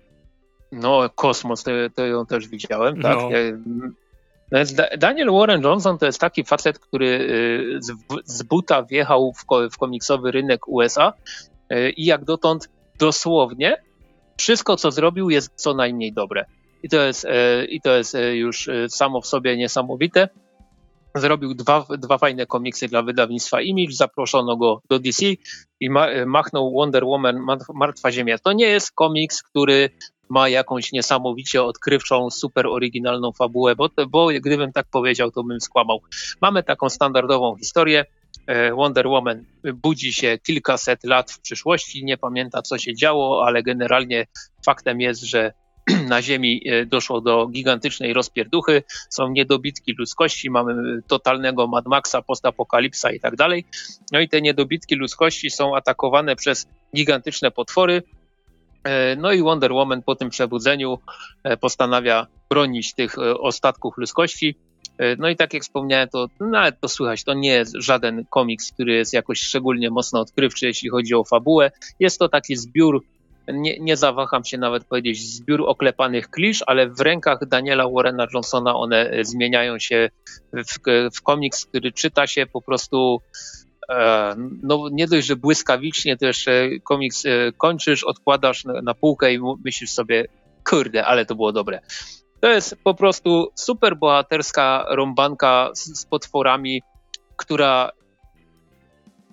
No, 0.72 1.10
kosmos, 1.16 1.64
to, 1.64 1.72
to 1.96 2.06
ją 2.06 2.26
też 2.26 2.48
widziałem, 2.48 3.02
tak. 3.02 3.18
No. 3.18 3.30
Daniel 4.98 5.32
Warren 5.32 5.62
Johnson 5.62 5.98
to 5.98 6.06
jest 6.06 6.20
taki 6.20 6.44
facet, 6.44 6.80
który 6.80 7.08
y, 7.08 7.80
z, 8.26 8.44
buta 8.44 8.84
wjechał 8.84 9.34
w, 9.72 9.78
komiksowy 9.78 10.32
rynek 10.32 10.68
USA 10.68 11.14
y, 11.72 11.90
i 11.90 12.06
jak 12.06 12.26
dotąd 12.26 12.70
dosłownie 13.00 13.84
wszystko, 14.38 14.76
co 14.78 14.92
zrobił, 14.92 15.30
jest 15.30 15.52
co 15.56 15.74
najmniej 15.74 16.14
dobre. 16.14 16.46
I 16.84 16.90
to 16.90 17.02
jest, 17.02 17.26
y, 17.26 17.30
i 17.66 17.82
to 17.82 17.98
jest 17.98 18.18
już 18.34 18.70
samo 18.88 19.22
w 19.22 19.28
sobie 19.28 19.58
niesamowite. 19.58 20.30
Zrobił 21.16 21.54
dwa, 21.54 21.86
dwa 21.98 22.18
fajne 22.18 22.46
komiksy 22.46 22.88
dla 22.88 23.02
wydawnictwa 23.02 23.62
Image, 23.62 23.94
zaproszono 23.94 24.58
go 24.58 24.82
do 24.90 25.00
DC 25.00 25.26
i 25.80 25.90
machnął 26.26 26.74
Wonder 26.74 27.06
Woman 27.06 27.46
Martwa 27.74 28.12
Ziemia. 28.12 28.38
To 28.38 28.54
nie 28.54 28.66
jest 28.66 28.92
komiks, 28.92 29.44
który 29.44 29.90
ma 30.34 30.50
jakąś 30.50 30.92
niesamowicie 30.92 31.64
odkrywczą, 31.64 32.30
super 32.30 32.68
oryginalną 32.68 33.32
fabułę, 33.32 33.76
bo, 33.76 33.90
bo 34.10 34.28
gdybym 34.28 34.72
tak 34.72 34.86
powiedział, 34.92 35.32
to 35.32 35.44
bym 35.44 35.62
skłamał. 35.62 36.02
Mamy 36.42 36.64
taką 36.64 36.90
standardową 36.90 37.56
historię. 37.56 38.06
E, 38.48 38.74
Wonder 38.74 39.08
Woman 39.08 39.46
budzi 39.74 40.14
się 40.14 40.38
kilkaset 40.44 41.04
lat 41.04 41.32
w 41.32 41.40
przyszłości, 41.40 42.06
nie 42.06 42.18
pamięta 42.18 42.62
co 42.62 42.78
się 42.78 42.96
działo, 42.96 43.46
ale 43.46 43.64
generalnie 43.64 44.28
faktem 44.66 45.02
jest, 45.02 45.22
że 45.22 45.54
na 46.14 46.22
Ziemi 46.22 46.62
e, 46.66 46.86
doszło 46.86 47.22
do 47.22 47.48
gigantycznej 47.48 48.14
rozpierduchy, 48.14 48.84
są 49.10 49.30
niedobitki 49.30 49.96
ludzkości, 50.00 50.50
mamy 50.50 51.02
totalnego 51.08 51.68
Mad 51.68 51.86
Maxa, 51.86 52.22
postapokalipsa 52.22 53.12
i 53.12 53.20
tak 53.20 53.36
dalej. 53.36 53.66
No 54.12 54.20
i 54.20 54.30
te 54.30 54.42
niedobitki 54.42 54.96
ludzkości 54.96 55.50
są 55.50 55.76
atakowane 55.76 56.36
przez 56.36 56.68
gigantyczne 56.96 57.52
potwory, 57.52 58.04
no 59.18 59.32
i 59.32 59.42
Wonder 59.42 59.74
Woman 59.74 60.02
po 60.04 60.16
tym 60.16 60.30
przebudzeniu 60.30 61.00
e, 61.44 61.58
postanawia 61.58 62.28
bronić 62.50 62.94
tych 62.94 63.18
e, 63.18 63.38
ostatków 63.38 63.98
ludzkości. 63.98 64.56
No 65.18 65.30
i 65.30 65.36
tak 65.36 65.54
jak 65.54 65.64
wspomniałem, 65.64 66.10
to 66.10 66.28
nawet 66.40 66.80
to 66.80 66.88
słychać, 66.88 67.24
to 67.24 67.34
nie 67.34 67.50
jest 67.50 67.76
żaden 67.76 68.26
komiks, 68.30 68.72
który 68.72 68.94
jest 68.94 69.14
jakoś 69.14 69.40
szczególnie 69.40 69.90
mocno 69.90 70.20
odkrywczy, 70.20 70.66
jeśli 70.66 70.90
chodzi 70.90 71.16
o 71.16 71.24
fabułę. 71.24 71.72
Jest 72.00 72.20
to 72.20 72.30
taki 72.30 72.56
zbiór, 72.56 73.04
nie, 73.48 73.80
nie 73.80 73.98
zawaham 73.98 74.46
się 74.46 74.58
nawet 74.58 74.86
powiedzieć, 74.86 75.20
zbiór 75.20 75.64
oklepanych 75.68 76.30
klisz, 76.30 76.64
ale 76.68 76.90
w 76.90 77.00
rękach 77.00 77.48
Daniela 77.48 77.90
Warrena 77.90 78.28
Johnsona 78.34 78.76
one 78.76 79.12
zmieniają 79.22 79.80
się 79.80 80.10
w, 80.54 80.80
w 81.16 81.22
komiks, 81.22 81.66
który 81.66 81.92
czyta 81.92 82.28
się 82.28 82.46
po 82.46 82.62
prostu 82.62 83.22
E, 83.73 83.73
no 84.64 84.90
nie 84.92 85.08
dość, 85.08 85.28
że 85.28 85.36
błyskawicznie, 85.36 86.18
to 86.18 86.26
jeszcze 86.26 86.70
komiks 86.84 87.26
e, 87.26 87.30
kończysz, 87.58 88.04
odkładasz 88.04 88.66
na 88.84 88.94
półkę 88.94 89.34
i 89.34 89.40
myślisz 89.66 89.92
sobie, 89.92 90.28
kurde, 90.70 91.06
ale 91.06 91.26
to 91.26 91.36
było 91.36 91.52
dobre. 91.52 91.80
To 92.42 92.50
jest 92.50 92.76
po 92.84 92.94
prostu 92.94 93.48
super 93.56 93.98
bohaterska 93.98 94.86
rąbanka 94.90 95.70
z, 95.74 96.00
z 96.00 96.06
potworami, 96.06 96.82
która 97.36 97.92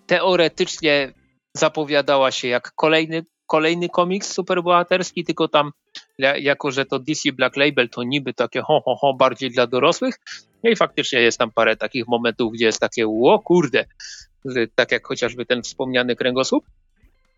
teoretycznie 0.06 1.12
zapowiadała 1.54 2.30
się 2.30 2.48
jak 2.48 2.72
kolejny, 2.74 3.24
kolejny 3.46 3.88
komiks 3.88 4.32
superbohaterski, 4.32 5.24
tylko 5.24 5.48
tam 5.48 5.70
jako, 6.18 6.70
że 6.70 6.84
to 6.84 6.98
DC 6.98 7.32
Black 7.32 7.56
Label 7.56 7.88
to 7.88 8.02
niby 8.02 8.34
takie 8.34 8.62
ho, 8.62 8.80
ho, 8.84 8.96
ho, 8.96 9.14
bardziej 9.14 9.50
dla 9.50 9.66
dorosłych. 9.66 10.14
No 10.64 10.70
i 10.70 10.76
faktycznie 10.76 11.20
jest 11.20 11.38
tam 11.38 11.50
parę 11.50 11.76
takich 11.76 12.08
momentów, 12.08 12.52
gdzie 12.52 12.64
jest 12.64 12.80
takie, 12.80 13.06
o 13.08 13.38
kurde, 13.44 13.84
tak 14.74 14.92
jak 14.92 15.06
chociażby 15.06 15.46
ten 15.46 15.62
wspomniany 15.62 16.16
kręgosłup. 16.16 16.64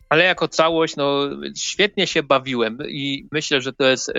Ale 0.08 0.24
jako 0.24 0.48
całość, 0.48 0.96
no, 0.96 1.20
świetnie 1.56 2.06
się 2.06 2.22
bawiłem 2.22 2.78
i 2.88 3.26
myślę, 3.32 3.60
że 3.60 3.72
to 3.72 3.84
jest 3.84 4.08
e, 4.08 4.12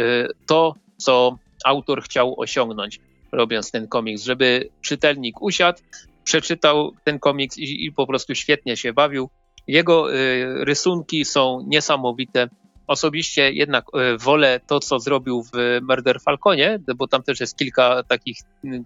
to, 0.47 0.76
co 0.97 1.38
autor 1.65 2.03
chciał 2.03 2.39
osiągnąć, 2.39 2.99
robiąc 3.31 3.72
ten 3.72 3.88
komiks, 3.88 4.23
żeby 4.23 4.69
czytelnik 4.81 5.41
usiadł 5.41 5.80
przeczytał 6.23 6.93
ten 7.03 7.19
komiks 7.19 7.57
i, 7.57 7.85
i 7.85 7.91
po 7.91 8.07
prostu 8.07 8.35
świetnie 8.35 8.77
się 8.77 8.93
bawił. 8.93 9.30
Jego 9.68 10.14
y, 10.14 10.65
rysunki 10.65 11.26
są 11.26 11.65
niesamowite. 11.68 12.49
Osobiście 12.88 13.51
jednak 13.51 13.85
y, 13.95 14.18
wolę 14.18 14.60
to, 14.68 14.80
co 14.80 14.99
zrobił 14.99 15.43
w 15.43 15.80
Murder 15.81 16.22
Falconie, 16.22 16.80
bo 16.95 17.07
tam 17.07 17.23
też 17.23 17.39
jest 17.39 17.57
kilka 17.57 18.03
takich 18.03 18.38
y, 18.65 18.84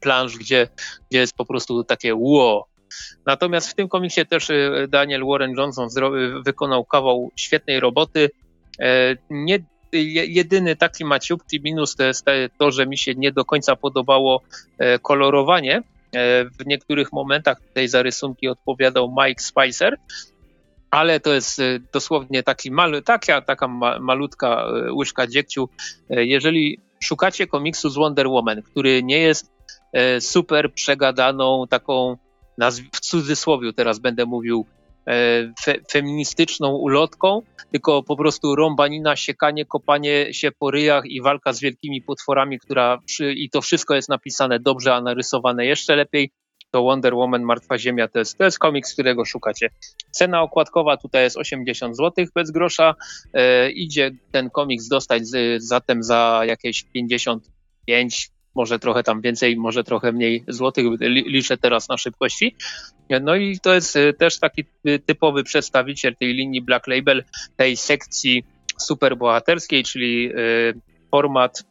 planż, 0.00 0.36
gdzie, 0.36 0.68
gdzie 1.10 1.18
jest 1.18 1.36
po 1.36 1.44
prostu 1.44 1.84
takie 1.84 2.14
ło. 2.14 2.68
Natomiast 3.26 3.70
w 3.70 3.74
tym 3.74 3.88
komiksie 3.88 4.26
też 4.26 4.48
Daniel 4.88 5.22
Warren 5.26 5.54
Johnson 5.56 5.88
wykonał 6.44 6.84
kawał 6.84 7.30
świetnej 7.36 7.80
roboty. 7.80 8.30
Nie, 9.30 9.58
jedyny 10.28 10.76
taki 10.76 11.04
maciupki 11.04 11.60
minus 11.60 11.96
to 11.96 12.04
jest 12.04 12.24
to, 12.58 12.70
że 12.70 12.86
mi 12.86 12.98
się 12.98 13.14
nie 13.14 13.32
do 13.32 13.44
końca 13.44 13.76
podobało 13.76 14.42
kolorowanie, 15.02 15.82
E, 16.16 16.44
w 16.44 16.66
niektórych 16.66 17.12
momentach 17.12 17.60
tej 17.74 17.88
zarysunki 17.88 18.48
odpowiadał 18.48 19.14
Mike 19.18 19.42
Spicer, 19.42 19.96
ale 20.90 21.20
to 21.20 21.34
jest 21.34 21.58
e, 21.58 21.78
dosłownie 21.92 22.42
taki 22.42 22.70
taka, 23.04 23.40
taka 23.40 23.68
malutka 24.00 24.66
e, 24.66 24.92
łyżka 24.92 25.26
dziegciu. 25.26 25.68
Jeżeli 26.10 26.80
szukacie 27.00 27.46
komiksu 27.46 27.90
z 27.90 27.94
Wonder 27.94 28.28
Woman, 28.28 28.62
który 28.62 29.02
nie 29.02 29.18
jest 29.18 29.52
super 30.20 30.72
przegadaną, 30.72 31.66
taką 31.70 32.16
w 32.92 33.00
cudzysłowie 33.00 33.72
teraz 33.72 33.98
będę 33.98 34.26
mówił, 34.26 34.66
fe, 35.64 35.74
feministyczną 35.90 36.76
ulotką, 36.76 37.42
tylko 37.72 38.02
po 38.02 38.16
prostu 38.16 38.56
rąbanina, 38.56 39.16
siekanie, 39.16 39.66
kopanie 39.66 40.34
się 40.34 40.52
po 40.52 40.70
ryjach 40.70 41.06
i 41.06 41.22
walka 41.22 41.52
z 41.52 41.60
wielkimi 41.60 42.02
potworami, 42.02 42.58
która 42.58 42.98
przy, 43.06 43.32
i 43.32 43.50
to 43.50 43.60
wszystko 43.60 43.94
jest 43.94 44.08
napisane 44.08 44.60
dobrze, 44.60 44.94
a 44.94 45.00
narysowane 45.00 45.66
jeszcze 45.66 45.96
lepiej. 45.96 46.30
To 46.70 46.82
Wonder 46.82 47.14
Woman 47.14 47.42
Martwa 47.42 47.78
Ziemia 47.78 48.08
to 48.08 48.18
jest, 48.18 48.38
to 48.38 48.44
jest 48.44 48.58
komiks, 48.58 48.92
którego 48.92 49.24
szukacie. 49.24 49.70
Cena 50.10 50.42
okładkowa 50.42 50.96
tutaj 50.96 51.22
jest 51.22 51.36
80 51.36 51.96
zł 51.96 52.26
bez 52.34 52.50
grosza. 52.50 52.94
E, 53.34 53.70
idzie 53.70 54.10
ten 54.30 54.50
komiks 54.50 54.88
dostać 54.88 55.26
z, 55.26 55.62
zatem 55.62 56.02
za 56.02 56.42
jakieś 56.46 56.84
55 56.84 58.30
może 58.54 58.78
trochę 58.78 59.02
tam 59.02 59.20
więcej, 59.20 59.56
może 59.56 59.84
trochę 59.84 60.12
mniej 60.12 60.44
złotych, 60.48 60.86
liczę 61.00 61.56
teraz 61.56 61.88
na 61.88 61.96
szybkości. 61.96 62.56
No 63.20 63.36
i 63.36 63.58
to 63.60 63.74
jest 63.74 63.96
y, 63.96 64.12
też 64.12 64.38
taki 64.38 64.64
typowy 65.06 65.44
przedstawiciel 65.44 66.16
tej 66.16 66.34
linii 66.34 66.62
Black 66.62 66.86
Label, 66.86 67.24
tej 67.56 67.76
sekcji 67.76 68.44
superbohaterskiej, 68.78 69.84
czyli 69.84 70.32
y, 70.32 70.80
format 71.10 71.64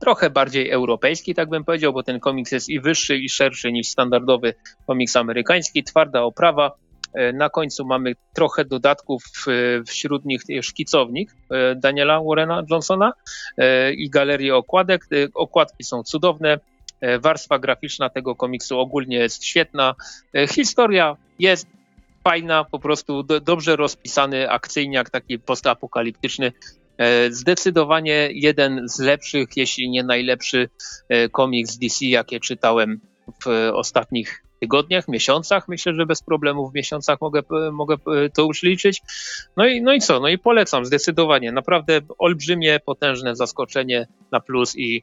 trochę 0.00 0.30
bardziej 0.30 0.70
europejski, 0.70 1.34
tak 1.34 1.48
bym 1.48 1.64
powiedział, 1.64 1.92
bo 1.92 2.02
ten 2.02 2.20
komiks 2.20 2.52
jest 2.52 2.68
i 2.68 2.80
wyższy, 2.80 3.16
i 3.16 3.28
szerszy 3.28 3.72
niż 3.72 3.88
standardowy 3.88 4.54
komiks 4.86 5.16
amerykański, 5.16 5.84
twarda 5.84 6.22
oprawa, 6.22 6.72
na 7.34 7.50
końcu 7.50 7.84
mamy 7.84 8.14
trochę 8.34 8.64
dodatków, 8.64 9.22
e, 9.48 9.84
wśród 9.84 10.24
nich 10.24 10.42
szkicownik 10.62 11.30
e, 11.50 11.74
Daniela 11.74 12.20
Warrena 12.22 12.62
Johnsona 12.70 13.12
i 13.96 14.10
galerię 14.10 14.56
okładek. 14.56 15.06
Okładki 15.34 15.84
są 15.84 16.02
cudowne. 16.02 16.58
Warstwa 17.20 17.58
graficzna 17.58 18.10
tego 18.10 18.34
komiksu 18.34 18.78
ogólnie 18.78 19.16
jest 19.16 19.44
świetna. 19.44 19.94
Historia 20.48 21.16
jest 21.38 21.66
fajna, 22.24 22.64
po 22.64 22.78
prostu 22.78 23.22
do, 23.22 23.40
dobrze 23.40 23.76
rozpisany 23.76 24.50
akcyjniak, 24.50 25.10
taki 25.10 25.38
postapokaliptyczny. 25.38 26.52
Zdecydowanie 27.30 28.28
jeden 28.32 28.88
z 28.88 29.00
lepszych, 29.00 29.48
jeśli 29.56 29.90
nie 29.90 30.02
najlepszy 30.02 30.68
komiks 31.32 31.78
DC, 31.78 32.06
jakie 32.06 32.40
czytałem 32.40 33.00
w 33.44 33.70
ostatnich 33.74 34.42
tygodniach, 34.62 35.08
miesiącach. 35.08 35.68
Myślę, 35.68 35.94
że 35.94 36.06
bez 36.06 36.22
problemu 36.22 36.70
w 36.70 36.74
miesiącach 36.74 37.20
mogę, 37.20 37.42
mogę 37.72 37.96
to 38.34 38.42
już 38.42 38.62
liczyć. 38.62 39.02
No 39.56 39.66
i, 39.66 39.82
no 39.82 39.92
i 39.92 40.00
co? 40.00 40.20
No 40.20 40.28
i 40.28 40.38
polecam 40.38 40.84
zdecydowanie. 40.84 41.52
Naprawdę 41.52 42.00
olbrzymie, 42.18 42.80
potężne 42.86 43.36
zaskoczenie 43.36 44.06
na 44.32 44.40
plus 44.40 44.76
i 44.76 45.02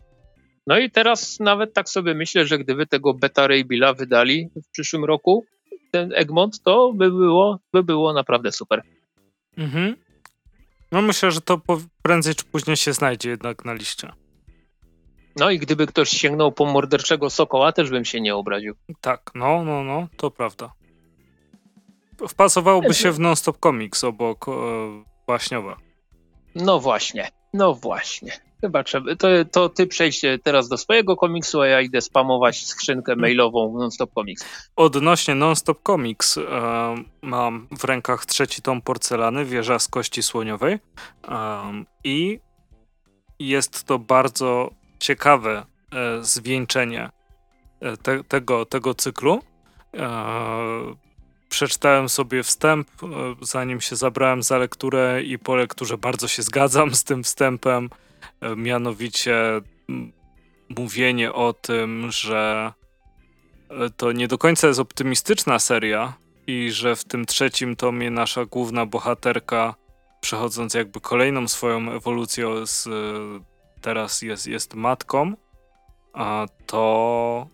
no 0.68 0.80
i 0.80 0.92
teraz 0.92 1.40
nawet 1.40 1.74
tak 1.74 1.90
sobie 1.90 2.14
myślę, 2.14 2.46
że 2.46 2.58
gdyby 2.58 2.88
tego 2.88 3.14
Beta 3.14 3.48
Ray 3.48 3.66
Billa 3.66 3.94
wydali 3.94 4.50
w 4.56 4.72
przyszłym 4.72 5.06
roku, 5.06 5.46
ten 5.92 6.14
Egmont, 6.16 6.64
to 6.64 6.94
by 6.94 7.12
było, 7.12 7.60
by 7.74 7.84
było 7.84 8.14
naprawdę 8.14 8.52
super. 8.52 8.82
Mhm. 9.58 9.96
No 10.92 11.02
myślę, 11.02 11.32
że 11.32 11.42
to 11.42 11.62
prędzej 12.04 12.36
czy 12.36 12.46
później 12.46 12.78
się 12.78 12.94
znajdzie 12.94 13.30
jednak 13.30 13.66
na 13.66 13.74
liście. 13.74 14.12
No 15.36 15.50
i 15.50 15.60
gdyby 15.60 15.88
ktoś 15.88 16.10
sięgnął 16.10 16.52
po 16.52 16.66
morderczego 16.66 17.30
sokoła, 17.30 17.72
też 17.72 17.90
bym 17.90 18.06
się 18.06 18.22
nie 18.22 18.36
obraził. 18.36 18.76
Tak, 19.02 19.32
no, 19.36 19.64
no, 19.64 19.84
no, 19.84 20.08
to 20.18 20.32
prawda. 20.32 20.72
Wpasowałoby 22.28 22.94
się 22.94 23.12
w 23.12 23.20
non-stop 23.20 23.58
comics 23.60 24.04
obok 24.04 24.46
e, 24.50 24.52
Baśniowa. 25.28 25.78
No 26.56 26.80
właśnie, 26.80 27.28
no 27.54 27.74
właśnie. 27.74 28.32
Chyba 28.62 28.84
trzeba. 28.84 29.16
To, 29.16 29.28
to 29.52 29.70
ty 29.70 29.88
przejdź 29.88 30.22
teraz 30.44 30.68
do 30.68 30.78
swojego 30.78 31.16
komiksu, 31.18 31.62
a 31.62 31.68
ja 31.68 31.82
idę 31.82 32.02
spamować 32.02 32.66
skrzynkę 32.66 33.16
mailową 33.16 33.78
non-stop 33.78 34.14
comics. 34.14 34.70
Odnośnie 34.76 35.36
non-stop 35.36 35.80
comics 35.84 36.38
e, 36.38 36.42
mam 37.22 37.68
w 37.72 37.84
rękach 37.84 38.26
trzeci 38.26 38.62
tom 38.62 38.82
porcelany, 38.82 39.46
wieża 39.46 39.80
z 39.80 39.88
kości 39.88 40.24
słoniowej 40.24 40.74
e, 41.28 41.84
i 42.04 42.40
jest 43.40 43.84
to 43.84 44.00
bardzo 44.00 44.72
ciekawe 45.00 45.66
e, 45.92 46.24
zwieńczenie 46.24 47.10
e, 47.82 47.98
te, 47.98 48.24
tego, 48.24 48.66
tego 48.66 48.94
cyklu. 48.94 49.44
E, 49.98 50.10
przeczytałem 51.50 52.10
sobie 52.10 52.44
wstęp, 52.44 52.88
zanim 53.42 53.82
się 53.82 53.96
zabrałem 53.96 54.44
za 54.44 54.58
lekturę 54.58 55.24
i 55.24 55.40
po 55.40 55.56
lekturze 55.56 55.98
bardzo 55.98 56.28
się 56.28 56.44
zgadzam 56.44 56.96
z 56.96 57.04
tym 57.04 57.24
wstępem. 57.24 57.90
Mianowicie 58.56 59.36
mówienie 60.70 61.34
o 61.34 61.54
tym, 61.54 62.12
że 62.12 62.74
to 63.98 64.12
nie 64.12 64.28
do 64.28 64.38
końca 64.38 64.68
jest 64.68 64.80
optymistyczna 64.80 65.60
seria 65.60 66.14
i 66.48 66.72
że 66.72 66.96
w 66.96 67.04
tym 67.04 67.26
trzecim 67.26 67.76
tomie 67.76 68.12
nasza 68.12 68.46
główna 68.46 68.86
bohaterka, 68.86 69.76
przechodząc 70.22 70.74
jakby 70.74 71.02
kolejną 71.02 71.48
swoją 71.48 71.92
ewolucję 71.92 72.68
z 72.68 72.90
teraz 73.82 74.22
jest, 74.22 74.48
jest 74.48 74.74
matką, 74.74 75.34
to 76.66 77.48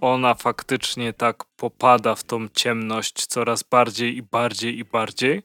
ona 0.00 0.34
faktycznie 0.34 1.12
tak 1.12 1.44
popada 1.44 2.14
w 2.14 2.24
tą 2.24 2.48
ciemność 2.48 3.26
coraz 3.26 3.62
bardziej 3.62 4.16
i 4.16 4.22
bardziej 4.22 4.78
i 4.78 4.84
bardziej. 4.84 5.42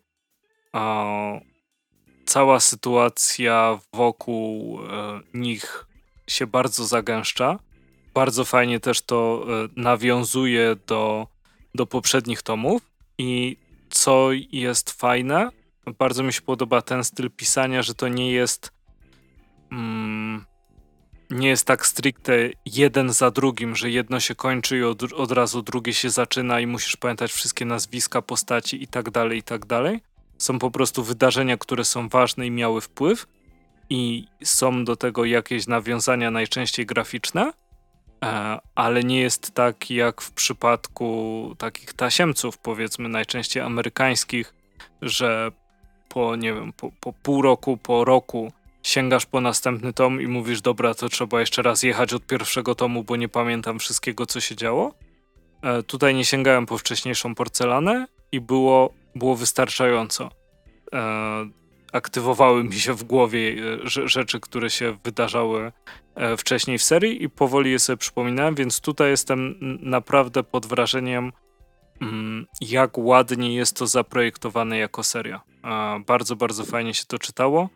Cała 2.25 2.59
sytuacja 2.59 3.79
wokół 3.93 4.79
e, 4.79 5.21
nich 5.33 5.85
się 6.27 6.47
bardzo 6.47 6.85
zagęszcza. 6.85 7.59
Bardzo 8.13 8.45
fajnie 8.45 8.79
też 8.79 9.01
to 9.01 9.45
e, 9.47 9.67
nawiązuje 9.75 10.75
do, 10.87 11.27
do 11.75 11.85
poprzednich 11.85 12.41
tomów. 12.41 12.81
I 13.17 13.57
co 13.89 14.29
jest 14.51 14.91
fajne, 14.91 15.49
bardzo 15.97 16.23
mi 16.23 16.33
się 16.33 16.41
podoba 16.41 16.81
ten 16.81 17.03
styl 17.03 17.31
pisania, 17.31 17.81
że 17.81 17.95
to 17.95 18.07
nie 18.07 18.31
jest 18.31 18.71
mm, 19.71 20.45
nie 21.29 21.47
jest 21.47 21.65
tak 21.65 21.85
stricte 21.85 22.33
jeden 22.65 23.13
za 23.13 23.31
drugim, 23.31 23.75
że 23.75 23.89
jedno 23.89 24.19
się 24.19 24.35
kończy 24.35 24.77
i 24.77 24.83
od, 24.83 25.13
od 25.13 25.31
razu 25.31 25.61
drugie 25.61 25.93
się 25.93 26.09
zaczyna 26.09 26.59
i 26.59 26.67
musisz 26.67 26.95
pamiętać 26.95 27.31
wszystkie 27.31 27.65
nazwiska, 27.65 28.21
postaci 28.21 28.83
i 28.83 28.87
tak 28.87 29.11
dalej, 29.11 29.39
i 29.39 29.43
tak 29.43 29.65
dalej. 29.65 29.99
Są 30.37 30.59
po 30.59 30.71
prostu 30.71 31.03
wydarzenia, 31.03 31.57
które 31.57 31.85
są 31.85 32.09
ważne 32.09 32.47
i 32.47 32.51
miały 32.51 32.81
wpływ 32.81 33.27
i 33.89 34.27
są 34.43 34.85
do 34.85 34.95
tego 34.95 35.25
jakieś 35.25 35.67
nawiązania 35.67 36.31
najczęściej 36.31 36.85
graficzne, 36.85 37.53
e, 38.25 38.59
ale 38.75 39.03
nie 39.03 39.21
jest 39.21 39.51
tak 39.51 39.91
jak 39.91 40.21
w 40.21 40.31
przypadku 40.31 41.55
takich 41.57 41.93
tasiemców, 41.93 42.57
powiedzmy 42.57 43.09
najczęściej 43.09 43.63
amerykańskich, 43.63 44.53
że 45.01 45.51
po, 46.09 46.35
nie 46.35 46.53
wiem, 46.53 46.73
po, 46.73 46.91
po 46.99 47.13
pół 47.13 47.41
roku, 47.41 47.77
po 47.77 48.05
roku 48.05 48.51
sięgasz 48.83 49.25
po 49.25 49.41
następny 49.41 49.93
tom 49.93 50.21
i 50.21 50.27
mówisz, 50.27 50.61
dobra, 50.61 50.93
to 50.93 51.09
trzeba 51.09 51.39
jeszcze 51.39 51.61
raz 51.61 51.83
jechać 51.83 52.13
od 52.13 52.25
pierwszego 52.25 52.75
tomu, 52.75 53.03
bo 53.03 53.15
nie 53.15 53.29
pamiętam 53.29 53.79
wszystkiego, 53.79 54.25
co 54.25 54.39
się 54.39 54.55
działo. 54.55 54.93
E, 55.61 55.83
tutaj 55.83 56.15
nie 56.15 56.25
sięgałem 56.25 56.65
po 56.65 56.77
wcześniejszą 56.77 57.35
porcelanę 57.35 58.07
i 58.31 58.41
było, 58.41 58.93
było 59.15 59.35
wystarczająco. 59.35 60.31
E, 60.93 61.49
aktywowały 61.93 62.63
mi 62.63 62.73
się 62.73 62.93
w 62.93 63.03
głowie 63.03 63.55
e, 63.85 64.07
rzeczy, 64.09 64.39
które 64.39 64.69
się 64.69 64.97
wydarzały 65.03 65.71
e, 66.15 66.37
wcześniej 66.37 66.77
w 66.77 66.83
serii 66.83 67.23
i 67.23 67.29
powoli 67.29 67.71
je 67.71 67.79
sobie 67.79 67.97
przypominałem, 67.97 68.55
więc 68.55 68.81
tutaj 68.81 69.09
jestem 69.09 69.55
naprawdę 69.81 70.43
pod 70.43 70.65
wrażeniem, 70.65 71.31
mm, 72.01 72.45
jak 72.61 72.97
ładnie 72.97 73.55
jest 73.55 73.77
to 73.77 73.87
zaprojektowane 73.87 74.77
jako 74.77 75.03
seria. 75.03 75.41
E, 75.63 76.03
bardzo, 76.07 76.35
bardzo 76.35 76.65
fajnie 76.65 76.93
się 76.93 77.05
to 77.05 77.19
czytało 77.19 77.69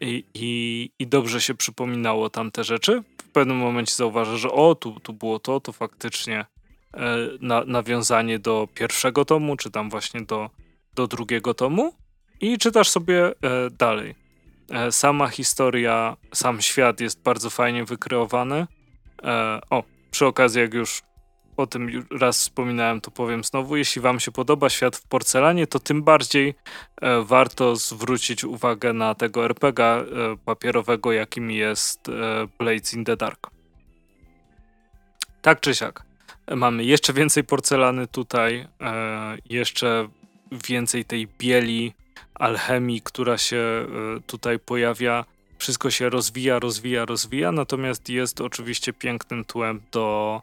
i, 0.00 0.24
i, 0.34 0.90
i 0.98 1.06
dobrze 1.06 1.40
się 1.40 1.54
przypominało 1.54 2.30
tamte 2.30 2.64
rzeczy. 2.64 3.02
W 3.22 3.30
pewnym 3.30 3.56
momencie 3.56 3.94
zauważa, 3.94 4.36
że 4.36 4.52
o, 4.52 4.74
tu, 4.74 5.00
tu 5.00 5.12
było 5.12 5.38
to, 5.38 5.60
to 5.60 5.72
faktycznie 5.72 6.44
na, 7.40 7.64
nawiązanie 7.64 8.38
do 8.38 8.68
pierwszego 8.74 9.24
tomu, 9.24 9.56
czy 9.56 9.70
tam 9.70 9.90
właśnie 9.90 10.20
do, 10.20 10.50
do 10.94 11.06
drugiego 11.06 11.54
tomu 11.54 11.92
i 12.40 12.58
czytasz 12.58 12.88
sobie 12.88 13.32
dalej. 13.78 14.14
Sama 14.90 15.28
historia, 15.28 16.16
sam 16.32 16.60
świat 16.60 17.00
jest 17.00 17.22
bardzo 17.22 17.50
fajnie 17.50 17.84
wykreowany. 17.84 18.66
O, 19.70 19.82
przy 20.10 20.26
okazji, 20.26 20.60
jak 20.60 20.74
już 20.74 21.02
o 21.60 21.66
tym 21.66 22.06
raz 22.20 22.38
wspominałem, 22.38 23.00
to 23.00 23.10
powiem 23.10 23.44
znowu. 23.44 23.76
Jeśli 23.76 24.02
Wam 24.02 24.20
się 24.20 24.32
podoba 24.32 24.70
świat 24.70 24.96
w 24.96 25.02
porcelanie, 25.02 25.66
to 25.66 25.78
tym 25.78 26.02
bardziej 26.02 26.54
e, 27.00 27.22
warto 27.22 27.76
zwrócić 27.76 28.44
uwagę 28.44 28.92
na 28.92 29.14
tego 29.14 29.44
RPG 29.44 29.84
e, 29.84 30.04
papierowego, 30.44 31.12
jakim 31.12 31.50
jest 31.50 32.08
e, 32.08 32.12
Blades 32.58 32.94
in 32.94 33.04
the 33.04 33.16
Dark. 33.16 33.50
Tak 35.42 35.60
czy 35.60 35.74
siak. 35.74 36.02
Mamy 36.56 36.84
jeszcze 36.84 37.12
więcej 37.12 37.44
porcelany 37.44 38.06
tutaj, 38.06 38.68
e, 38.80 39.36
jeszcze 39.50 40.08
więcej 40.52 41.04
tej 41.04 41.28
bieli, 41.38 41.92
alchemii, 42.34 43.02
która 43.02 43.38
się 43.38 43.56
e, 43.56 43.86
tutaj 44.26 44.58
pojawia. 44.58 45.24
Wszystko 45.58 45.90
się 45.90 46.08
rozwija, 46.08 46.58
rozwija, 46.58 47.04
rozwija, 47.04 47.52
natomiast 47.52 48.08
jest 48.08 48.40
oczywiście 48.40 48.92
pięknym 48.92 49.44
tłem 49.44 49.80
do 49.92 50.42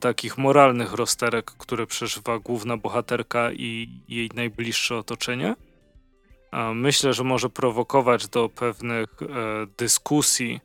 takich 0.00 0.38
moralnych 0.38 0.92
rozterek, 0.92 1.44
które 1.44 1.86
przeżywa 1.86 2.38
główna 2.38 2.76
bohaterka 2.76 3.52
i 3.52 3.88
jej 4.08 4.30
najbliższe 4.34 4.96
otoczenie. 4.96 5.54
Myślę, 6.74 7.12
że 7.12 7.24
może 7.24 7.50
prowokować 7.50 8.28
do 8.28 8.48
pewnych 8.48 9.08
e, 9.22 9.26
dyskusji 9.78 10.60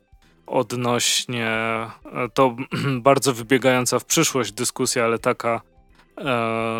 odnośnie, 0.46 1.46
e, 1.46 1.90
to 2.34 2.56
bardzo 3.08 3.32
wybiegająca 3.34 3.98
w 3.98 4.04
przyszłość 4.04 4.52
dyskusja, 4.52 5.04
ale 5.04 5.18
taka, 5.18 5.60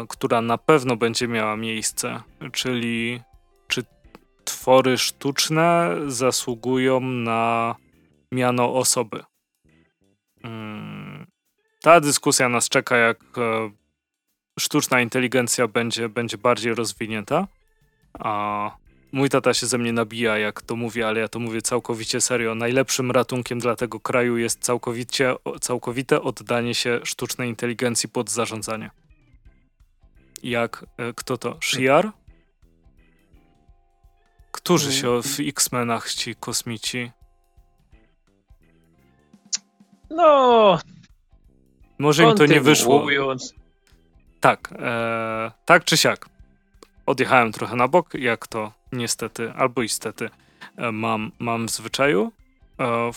która 0.08 0.40
na 0.40 0.58
pewno 0.58 0.96
będzie 0.96 1.28
miała 1.28 1.56
miejsce, 1.56 2.22
czyli 2.52 3.20
czy 3.68 3.84
twory 4.44 4.98
sztuczne 4.98 5.96
zasługują 6.06 7.00
na 7.00 7.74
miano 8.32 8.74
osoby. 8.74 9.24
Mm, 10.44 10.91
ta 11.82 12.00
dyskusja 12.00 12.48
nas 12.48 12.68
czeka, 12.68 12.96
jak 12.96 13.20
e, 13.38 13.70
sztuczna 14.60 15.00
inteligencja 15.00 15.68
będzie, 15.68 16.08
będzie 16.08 16.38
bardziej 16.38 16.74
rozwinięta. 16.74 17.46
A 18.18 18.70
mój 19.12 19.28
tata 19.28 19.54
się 19.54 19.66
ze 19.66 19.78
mnie 19.78 19.92
nabija, 19.92 20.38
jak 20.38 20.62
to 20.62 20.76
mówię, 20.76 21.08
ale 21.08 21.20
ja 21.20 21.28
to 21.28 21.38
mówię 21.38 21.62
całkowicie 21.62 22.20
serio. 22.20 22.54
Najlepszym 22.54 23.10
ratunkiem 23.10 23.58
dla 23.58 23.76
tego 23.76 24.00
kraju 24.00 24.36
jest 24.36 24.60
całkowicie, 24.60 25.34
całkowite 25.60 26.22
oddanie 26.22 26.74
się 26.74 27.00
sztucznej 27.04 27.48
inteligencji 27.48 28.08
pod 28.08 28.30
zarządzanie. 28.30 28.90
Jak, 30.42 30.86
e, 30.96 31.12
kto 31.12 31.38
to? 31.38 31.58
Shiar? 31.60 32.12
Którzy 34.52 34.92
się 34.92 35.22
w 35.22 35.40
X-Menach 35.40 36.14
ci 36.14 36.34
kosmici? 36.34 37.10
No, 40.10 40.78
może 42.02 42.22
im 42.24 42.34
to 42.34 42.46
nie 42.46 42.60
wyszło. 42.60 43.06
Tak, 44.40 44.74
e, 44.78 45.50
tak 45.64 45.84
czy 45.84 45.96
siak. 45.96 46.28
Odjechałem 47.06 47.52
trochę 47.52 47.76
na 47.76 47.88
bok, 47.88 48.14
jak 48.14 48.46
to 48.46 48.72
niestety, 48.92 49.52
albo 49.52 49.82
istety 49.82 50.30
e, 50.76 50.92
mam, 50.92 51.32
mam 51.38 51.66
w 51.66 51.70
zwyczaju. 51.70 52.32
E, 52.80 53.10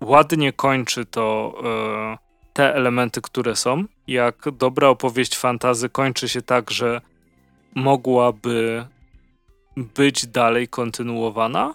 ładnie 0.00 0.52
kończy 0.52 1.06
to 1.06 1.54
e, 1.64 2.18
te 2.52 2.74
elementy, 2.74 3.20
które 3.20 3.56
są. 3.56 3.84
Jak 4.06 4.50
dobra 4.52 4.88
opowieść 4.88 5.36
fantazy 5.36 5.88
kończy 5.88 6.28
się 6.28 6.42
tak, 6.42 6.70
że 6.70 7.00
mogłaby 7.74 8.86
być 9.76 10.26
dalej 10.26 10.68
kontynuowana, 10.68 11.74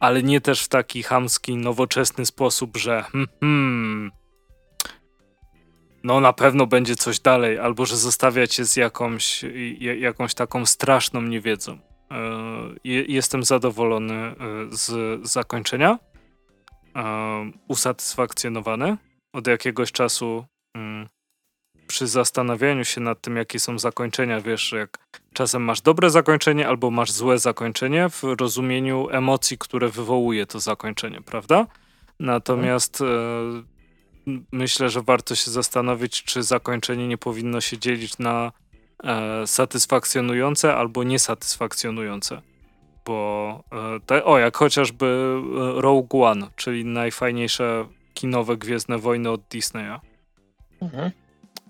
ale 0.00 0.22
nie 0.22 0.40
też 0.40 0.64
w 0.64 0.68
taki 0.68 1.02
chamski, 1.02 1.56
nowoczesny 1.56 2.26
sposób, 2.26 2.76
że 2.76 3.02
hmm, 3.02 3.28
hmm 3.40 4.10
no 6.06 6.20
na 6.20 6.32
pewno 6.32 6.66
będzie 6.66 6.96
coś 6.96 7.20
dalej, 7.20 7.58
albo 7.58 7.86
że 7.86 7.96
zostawia 7.96 8.46
cię 8.46 8.64
z 8.64 8.76
jakąś, 8.76 9.44
jakąś 9.78 10.34
taką 10.34 10.66
straszną 10.66 11.22
niewiedzą. 11.22 11.78
E, 12.10 12.18
jestem 13.08 13.44
zadowolony 13.44 14.14
e, 14.14 14.34
z 14.70 15.20
zakończenia, 15.28 15.98
e, 16.96 17.50
usatysfakcjonowany. 17.68 18.96
Od 19.32 19.46
jakiegoś 19.46 19.92
czasu 19.92 20.44
mm, 20.76 21.08
przy 21.86 22.06
zastanawianiu 22.06 22.84
się 22.84 23.00
nad 23.00 23.20
tym, 23.20 23.36
jakie 23.36 23.60
są 23.60 23.78
zakończenia, 23.78 24.40
wiesz, 24.40 24.72
jak 24.72 24.98
czasem 25.32 25.62
masz 25.62 25.80
dobre 25.80 26.10
zakończenie 26.10 26.68
albo 26.68 26.90
masz 26.90 27.12
złe 27.12 27.38
zakończenie 27.38 28.08
w 28.10 28.22
rozumieniu 28.40 29.08
emocji, 29.10 29.58
które 29.58 29.88
wywołuje 29.88 30.46
to 30.46 30.60
zakończenie, 30.60 31.20
prawda? 31.22 31.66
Natomiast 32.20 33.02
myślę, 34.52 34.90
że 34.90 35.02
warto 35.02 35.34
się 35.34 35.50
zastanowić, 35.50 36.24
czy 36.24 36.42
zakończenie 36.42 37.08
nie 37.08 37.18
powinno 37.18 37.60
się 37.60 37.78
dzielić 37.78 38.18
na 38.18 38.52
e, 39.04 39.46
satysfakcjonujące 39.46 40.74
albo 40.74 41.04
niesatysfakcjonujące. 41.04 42.42
Bo 43.04 43.64
e, 43.72 44.00
te, 44.06 44.24
o, 44.24 44.38
jak 44.38 44.56
chociażby 44.56 45.06
e, 45.06 45.80
Rogue 45.80 46.24
One, 46.24 46.46
czyli 46.56 46.84
najfajniejsze 46.84 47.86
kinowe 48.14 48.56
Gwiezdne 48.56 48.98
Wojny 48.98 49.30
od 49.30 49.40
Disneya. 49.50 50.00
Mhm. 50.82 51.10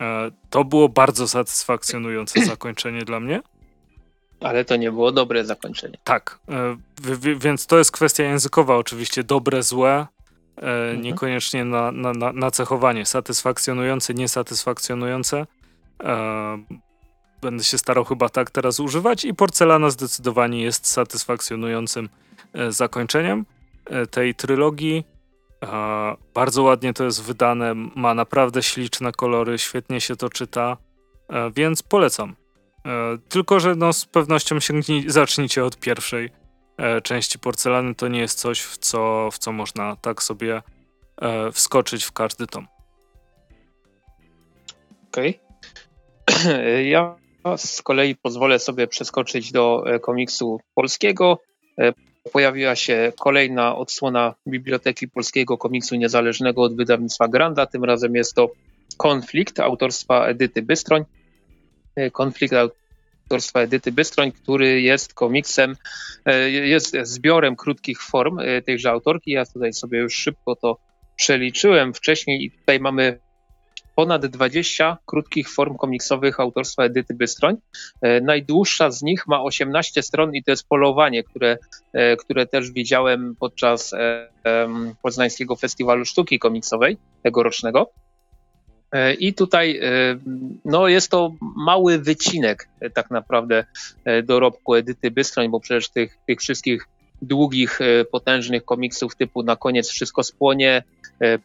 E, 0.01 0.31
to 0.51 0.65
było 0.65 0.89
bardzo 0.89 1.29
satysfakcjonujące 1.29 2.45
zakończenie 2.55 3.05
dla 3.05 3.21
mnie. 3.21 3.43
Ale 4.41 4.65
to 4.65 4.77
nie 4.77 4.93
było 4.93 5.13
dobre 5.13 5.45
zakończenie. 5.45 5.99
Tak, 6.05 6.39
e, 6.49 6.77
więc 7.37 7.67
to 7.67 7.79
jest 7.79 7.93
kwestia 7.93 8.25
językowa 8.25 8.77
oczywiście, 8.77 9.25
dobre, 9.25 9.63
złe, 9.63 10.07
mhm. 10.57 11.01
niekoniecznie 11.01 11.65
na, 11.65 11.93
na, 11.93 12.13
na, 12.13 12.33
na 12.33 12.51
cechowanie. 12.51 13.07
Satysfakcjonujące, 13.07 14.15
niesatysfakcjonujące. 14.15 15.47
E, 16.03 16.59
będę 17.43 17.65
się 17.65 17.79
starał 17.79 18.05
chyba 18.05 18.29
tak 18.29 18.51
teraz 18.51 18.81
używać 18.81 19.25
i 19.25 19.35
porcelana 19.35 19.91
zdecydowanie 19.91 20.63
jest 20.63 20.87
satysfakcjonującym 20.87 22.09
e, 22.53 22.73
zakończeniem 22.73 23.47
e, 23.85 24.07
tej 24.07 24.35
trylogii. 24.35 25.05
E, 25.63 26.17
bardzo 26.35 26.63
ładnie 26.63 26.93
to 26.93 27.05
jest 27.05 27.23
wydane, 27.23 27.75
ma 27.75 28.15
naprawdę 28.15 28.63
śliczne 28.63 29.13
kolory, 29.13 29.59
świetnie 29.59 30.01
się 30.01 30.17
to 30.17 30.31
czyta, 30.31 30.77
e, 31.29 31.51
więc 31.51 31.83
polecam. 31.83 32.37
Tylko, 33.29 33.61
że 33.61 33.75
no, 33.75 33.93
z 33.93 34.07
pewnością 34.07 34.61
sięgnij, 34.61 35.11
zacznijcie 35.11 35.65
od 35.65 35.77
pierwszej 35.77 36.25
e, 36.27 36.31
części 37.03 37.39
porcelany 37.39 37.95
to 37.95 38.09
nie 38.09 38.21
jest 38.21 38.39
coś, 38.39 38.61
w 38.61 38.79
co, 38.79 39.29
w 39.33 39.39
co 39.39 39.53
można 39.53 39.97
tak 39.97 40.23
sobie 40.23 40.63
e, 41.23 41.53
wskoczyć 41.53 42.05
w 42.05 42.13
każdy 42.13 42.47
tom. 42.47 42.67
Okej. 45.09 45.41
Okay. 46.27 46.85
Ja 46.95 47.17
z 47.57 47.83
kolei 47.83 48.17
pozwolę 48.17 48.59
sobie 48.59 48.87
przeskoczyć 48.87 49.53
do 49.53 49.85
e, 49.87 49.99
komiksu 49.99 50.61
polskiego. 50.75 51.39
E, 51.79 51.93
pojawiła 52.33 52.77
się 52.77 53.13
kolejna 53.21 53.77
odsłona 53.77 54.35
Biblioteki 54.49 55.09
Polskiego 55.09 55.59
Komiksu 55.59 55.97
Niezależnego 55.97 56.63
od 56.63 56.77
wydawnictwa 56.77 57.29
Granda. 57.29 57.67
Tym 57.67 57.85
razem 57.85 58.15
jest 58.15 58.35
to 58.35 58.51
Konflikt 58.97 59.61
autorstwa 59.61 60.27
Edyty 60.27 60.63
Bystroń. 60.63 61.05
E, 61.97 62.11
konflikt 62.11 62.55
autorstwa 63.27 63.61
Edyty 63.61 63.93
Bystroń, 63.93 64.33
który 64.33 64.81
jest 64.81 65.15
komiksem, 65.15 65.77
e, 66.25 66.51
jest 66.51 66.97
zbiorem 67.03 67.57
krótkich 67.57 68.03
form 68.03 68.39
e, 68.39 68.63
tejże 68.63 68.91
autorki. 68.91 69.31
Ja 69.31 69.47
tutaj 69.47 69.73
sobie 69.73 69.99
już 69.99 70.15
szybko 70.15 70.57
to 70.57 70.79
przeliczyłem 71.17 71.95
wcześniej 71.95 72.45
i 72.45 72.51
tutaj 72.51 72.81
mamy 72.81 73.19
ponad 73.95 74.27
20 74.27 74.99
krótkich 75.07 75.51
form 75.51 75.77
komiksowych 75.77 76.41
autorstwa 76.41 76.85
Edyty 76.85 77.15
Bystroń. 77.15 77.57
E, 78.03 78.21
najdłuższa 78.21 78.91
z 78.91 79.03
nich 79.03 79.27
ma 79.27 79.43
18 79.43 80.03
stron 80.03 80.35
i 80.35 80.45
to 80.45 80.51
jest 80.51 80.69
Polowanie, 80.69 81.25
które, 81.25 81.59
które 82.19 82.47
też 82.47 82.71
widziałem 82.71 83.37
podczas 83.41 83.95
Poznańskiego 85.03 85.57
Festiwalu 85.57 86.05
Sztuki 86.05 86.39
Komiksowej 86.39 86.99
tegorocznego. 87.23 87.91
E, 88.97 89.15
I 89.15 89.35
tutaj 89.35 89.81
e, 89.83 90.19
no, 90.65 90.89
jest 90.89 91.11
to 91.11 91.35
mały 91.57 91.99
wycinek 91.99 92.69
e, 92.81 92.91
tak 92.91 93.11
naprawdę 93.11 93.65
dorobku 94.25 94.75
Edyty 94.75 95.11
Bystroń, 95.11 95.49
bo 95.49 95.61
przecież 95.61 95.89
tych, 95.89 96.19
tych 96.27 96.41
wszystkich 96.41 96.87
długich, 97.23 97.79
potężnych 98.13 98.65
komiksów 98.65 99.17
typu 99.17 99.43
na 99.43 99.57
koniec 99.57 99.89
wszystko 99.89 100.23
spłonie, 100.23 100.83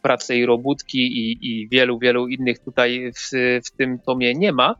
prace 0.02 0.36
i 0.36 0.46
robótki 0.46 0.98
i, 0.98 1.38
i 1.42 1.68
wielu, 1.68 1.98
wielu 1.98 2.28
innych 2.28 2.58
tutaj 2.58 3.12
w, 3.12 3.30
w 3.66 3.76
tym 3.76 3.98
tomie 3.98 4.34
nie 4.34 4.52
ma. 4.52 4.74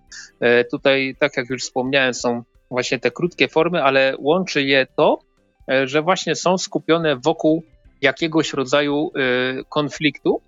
Tutaj, 0.71 1.17
tak 1.19 1.37
jak 1.37 1.51
już 1.51 1.63
wspomniałem, 1.63 2.15
są 2.15 2.43
właśnie 2.71 2.99
te 2.99 3.11
krótkie 3.11 3.49
formy, 3.49 3.83
ale 3.83 4.15
łączy 4.19 4.63
je 4.63 4.87
to, 4.97 5.19
że 5.85 6.03
właśnie 6.03 6.35
są 6.35 6.59
skupione 6.59 7.17
wokół 7.17 7.63
jakiegoś 8.03 8.53
rodzaju 8.53 9.11
konfliktu, 9.69 10.41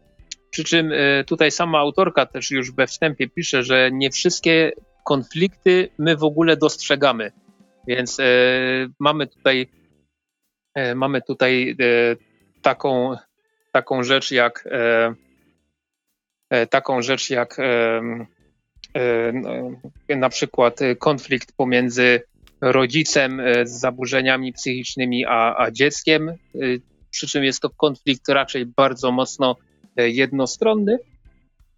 Przy 0.55 0.65
czym 0.65 0.93
tutaj 1.27 1.51
sama 1.51 1.79
autorka 1.79 2.27
też 2.27 2.51
już 2.51 2.73
we 2.73 2.87
wstępie 2.87 3.29
pisze, 3.29 3.63
że 3.63 3.91
nie 3.93 4.11
wszystkie 4.11 4.73
konflikty 5.05 5.89
my 5.99 6.17
w 6.17 6.25
ogóle 6.25 6.57
dostrzegamy. 6.57 7.33
Więc 7.87 8.19
mamy 9.01 9.27
tutaj 9.27 9.69
mamy 10.95 11.23
tutaj 11.23 11.77
taką, 12.63 13.17
taką 13.73 14.03
rzecz 14.03 14.31
jak 14.31 14.69
taką 16.71 17.03
rzecz 17.03 17.31
jak 17.31 17.57
no, 19.33 19.53
na 20.09 20.29
przykład 20.29 20.81
konflikt 20.99 21.57
pomiędzy 21.57 22.23
rodzicem 22.61 23.43
z 23.65 23.81
zaburzeniami 23.81 24.53
psychicznymi 24.53 25.25
a, 25.27 25.57
a 25.59 25.71
dzieckiem, 25.71 26.33
przy 27.11 27.29
czym 27.29 27.45
jest 27.45 27.61
to 27.61 27.71
konflikt 27.71 28.29
raczej 28.29 28.67
bardzo 28.67 29.13
mocno 29.13 29.57
jednostronny, 29.97 30.99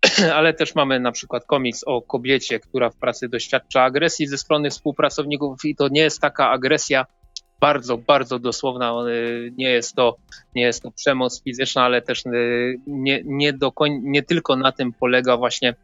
ale 0.34 0.54
też 0.54 0.74
mamy 0.74 1.00
na 1.00 1.12
przykład 1.12 1.44
komiks 1.44 1.84
o 1.84 2.02
kobiecie, 2.02 2.60
która 2.60 2.90
w 2.90 2.96
pracy 2.96 3.28
doświadcza 3.28 3.82
agresji 3.82 4.26
ze 4.26 4.38
strony 4.38 4.70
współpracowników 4.70 5.64
i 5.64 5.76
to 5.76 5.88
nie 5.88 6.00
jest 6.00 6.20
taka 6.20 6.50
agresja 6.50 7.06
bardzo, 7.60 7.98
bardzo 7.98 8.38
dosłowna. 8.38 8.94
Nie 9.56 9.70
jest 9.70 9.94
to, 9.94 10.16
nie 10.54 10.62
jest 10.62 10.82
to 10.82 10.90
przemoc 10.90 11.42
fizyczna, 11.42 11.82
ale 11.82 12.02
też 12.02 12.22
nie, 12.86 13.22
nie, 13.24 13.52
do 13.52 13.72
koń, 13.72 14.00
nie 14.02 14.22
tylko 14.22 14.56
na 14.56 14.72
tym 14.72 14.92
polega 14.92 15.36
właśnie 15.36 15.74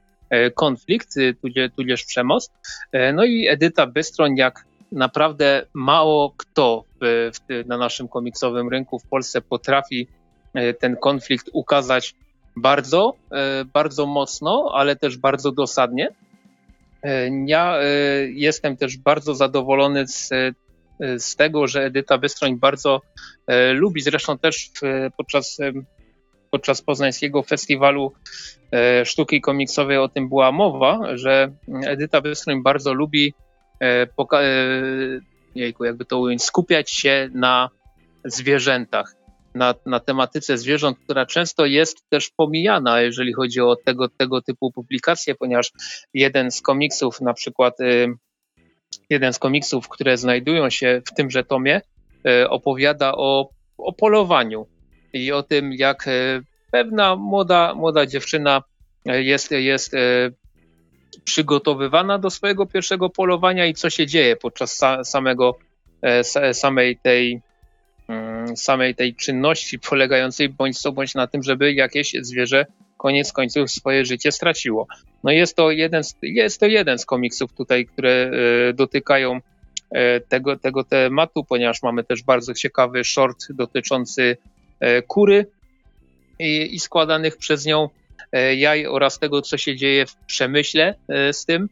konflikt, 0.54 1.14
tudzież, 1.42 1.70
tudzież 1.76 2.04
przemoc. 2.04 2.50
No 3.14 3.24
i 3.24 3.48
Edyta 3.48 3.86
Bystroń, 3.86 4.36
jak 4.36 4.64
naprawdę 4.92 5.66
mało 5.74 6.34
kto 6.36 6.84
w, 7.00 7.30
w, 7.34 7.66
na 7.66 7.78
naszym 7.78 8.08
komiksowym 8.08 8.68
rynku 8.68 8.98
w 8.98 9.06
Polsce 9.06 9.40
potrafi 9.40 10.08
ten 10.78 10.96
konflikt 10.96 11.50
ukazać 11.52 12.14
bardzo, 12.56 13.14
e, 13.32 13.64
bardzo 13.64 14.06
mocno, 14.06 14.70
ale 14.74 14.96
też 14.96 15.16
bardzo 15.16 15.52
dosadnie. 15.52 16.08
E, 17.02 17.30
ja 17.46 17.78
e, 17.78 17.84
jestem 18.32 18.76
też 18.76 18.96
bardzo 18.96 19.34
zadowolony 19.34 20.06
z, 20.06 20.30
z 21.18 21.36
tego, 21.36 21.66
że 21.66 21.84
Edyta 21.84 22.18
Wystroń 22.18 22.58
bardzo 22.58 23.00
lubi, 23.72 24.00
zresztą 24.00 24.38
też 24.38 24.70
podczas, 25.16 25.58
podczas 26.50 26.82
poznańskiego 26.82 27.42
festiwalu 27.42 28.12
sztuki 29.04 29.40
komiksowej 29.40 29.98
o 29.98 30.08
tym 30.08 30.28
była 30.28 30.52
mowa, 30.52 31.16
że 31.16 31.52
Edyta 31.86 32.20
Wystroń 32.20 32.62
bardzo 32.62 32.94
lubi 32.94 33.34
jejku, 35.54 35.84
jakby 35.84 36.04
to 36.04 36.18
ująć, 36.18 36.42
skupiać 36.42 36.90
się 36.90 37.28
na 37.32 37.70
zwierzętach 38.24 39.21
na, 39.54 39.74
na 39.86 40.00
tematyce 40.00 40.58
zwierząt, 40.58 40.98
która 41.04 41.26
często 41.26 41.66
jest 41.66 42.08
też 42.08 42.30
pomijana, 42.36 43.00
jeżeli 43.00 43.32
chodzi 43.32 43.60
o 43.60 43.76
tego, 43.76 44.08
tego 44.08 44.42
typu 44.42 44.72
publikacje, 44.72 45.34
ponieważ 45.34 45.72
jeden 46.14 46.50
z 46.50 46.62
komiksów, 46.62 47.20
na 47.20 47.34
przykład 47.34 47.80
y, 47.80 48.14
jeden 49.10 49.32
z 49.32 49.38
komiksów, 49.38 49.88
które 49.88 50.16
znajdują 50.16 50.70
się 50.70 51.02
w 51.06 51.14
tymże 51.14 51.44
tomie, 51.44 51.80
y, 52.28 52.48
opowiada 52.48 53.12
o, 53.12 53.50
o 53.78 53.92
polowaniu 53.92 54.66
i 55.12 55.32
o 55.32 55.42
tym, 55.42 55.72
jak 55.72 56.08
y, 56.08 56.42
pewna 56.70 57.16
młoda, 57.16 57.74
młoda 57.74 58.06
dziewczyna 58.06 58.62
jest, 59.04 59.50
jest 59.50 59.92
przygotowywana 61.24 62.18
do 62.18 62.30
swojego 62.30 62.66
pierwszego 62.66 63.10
polowania 63.10 63.66
i 63.66 63.74
co 63.74 63.90
się 63.90 64.06
dzieje 64.06 64.36
podczas 64.36 64.80
samego, 65.04 65.58
samej 66.52 66.98
tej 67.02 67.40
samej 68.56 68.94
tej 68.94 69.14
czynności 69.14 69.78
polegającej 69.78 70.48
bądź 70.48 70.78
co 70.78 70.92
bądź 70.92 71.14
na 71.14 71.26
tym, 71.26 71.42
żeby 71.42 71.72
jakieś 71.72 72.12
zwierzę 72.20 72.66
koniec 73.02 73.32
końców 73.32 73.70
swoje 73.70 74.04
życie 74.04 74.32
straciło. 74.32 74.86
No 75.24 75.32
jest 75.32 75.56
to 75.56 75.70
jeden 75.70 76.04
z, 76.04 76.14
jest 76.22 76.60
to 76.60 76.66
jeden 76.66 76.98
z 76.98 77.06
komiksów 77.06 77.52
tutaj, 77.52 77.86
które 77.86 78.10
e, 78.10 78.72
dotykają 78.72 79.40
e, 79.90 80.20
tego, 80.20 80.56
tego 80.56 80.84
tematu, 80.84 81.44
ponieważ 81.44 81.82
mamy 81.82 82.04
też 82.04 82.22
bardzo 82.22 82.54
ciekawy 82.54 83.04
short 83.04 83.46
dotyczący 83.50 84.36
e, 84.80 85.02
kury 85.02 85.46
i, 86.38 86.74
i 86.74 86.80
składanych 86.80 87.36
przez 87.36 87.66
nią 87.66 87.88
jaj 88.56 88.86
oraz 88.86 89.18
tego, 89.18 89.42
co 89.42 89.56
się 89.56 89.76
dzieje 89.76 90.06
w 90.06 90.16
przemyśle 90.16 90.94
z 91.32 91.44
tym. 91.44 91.68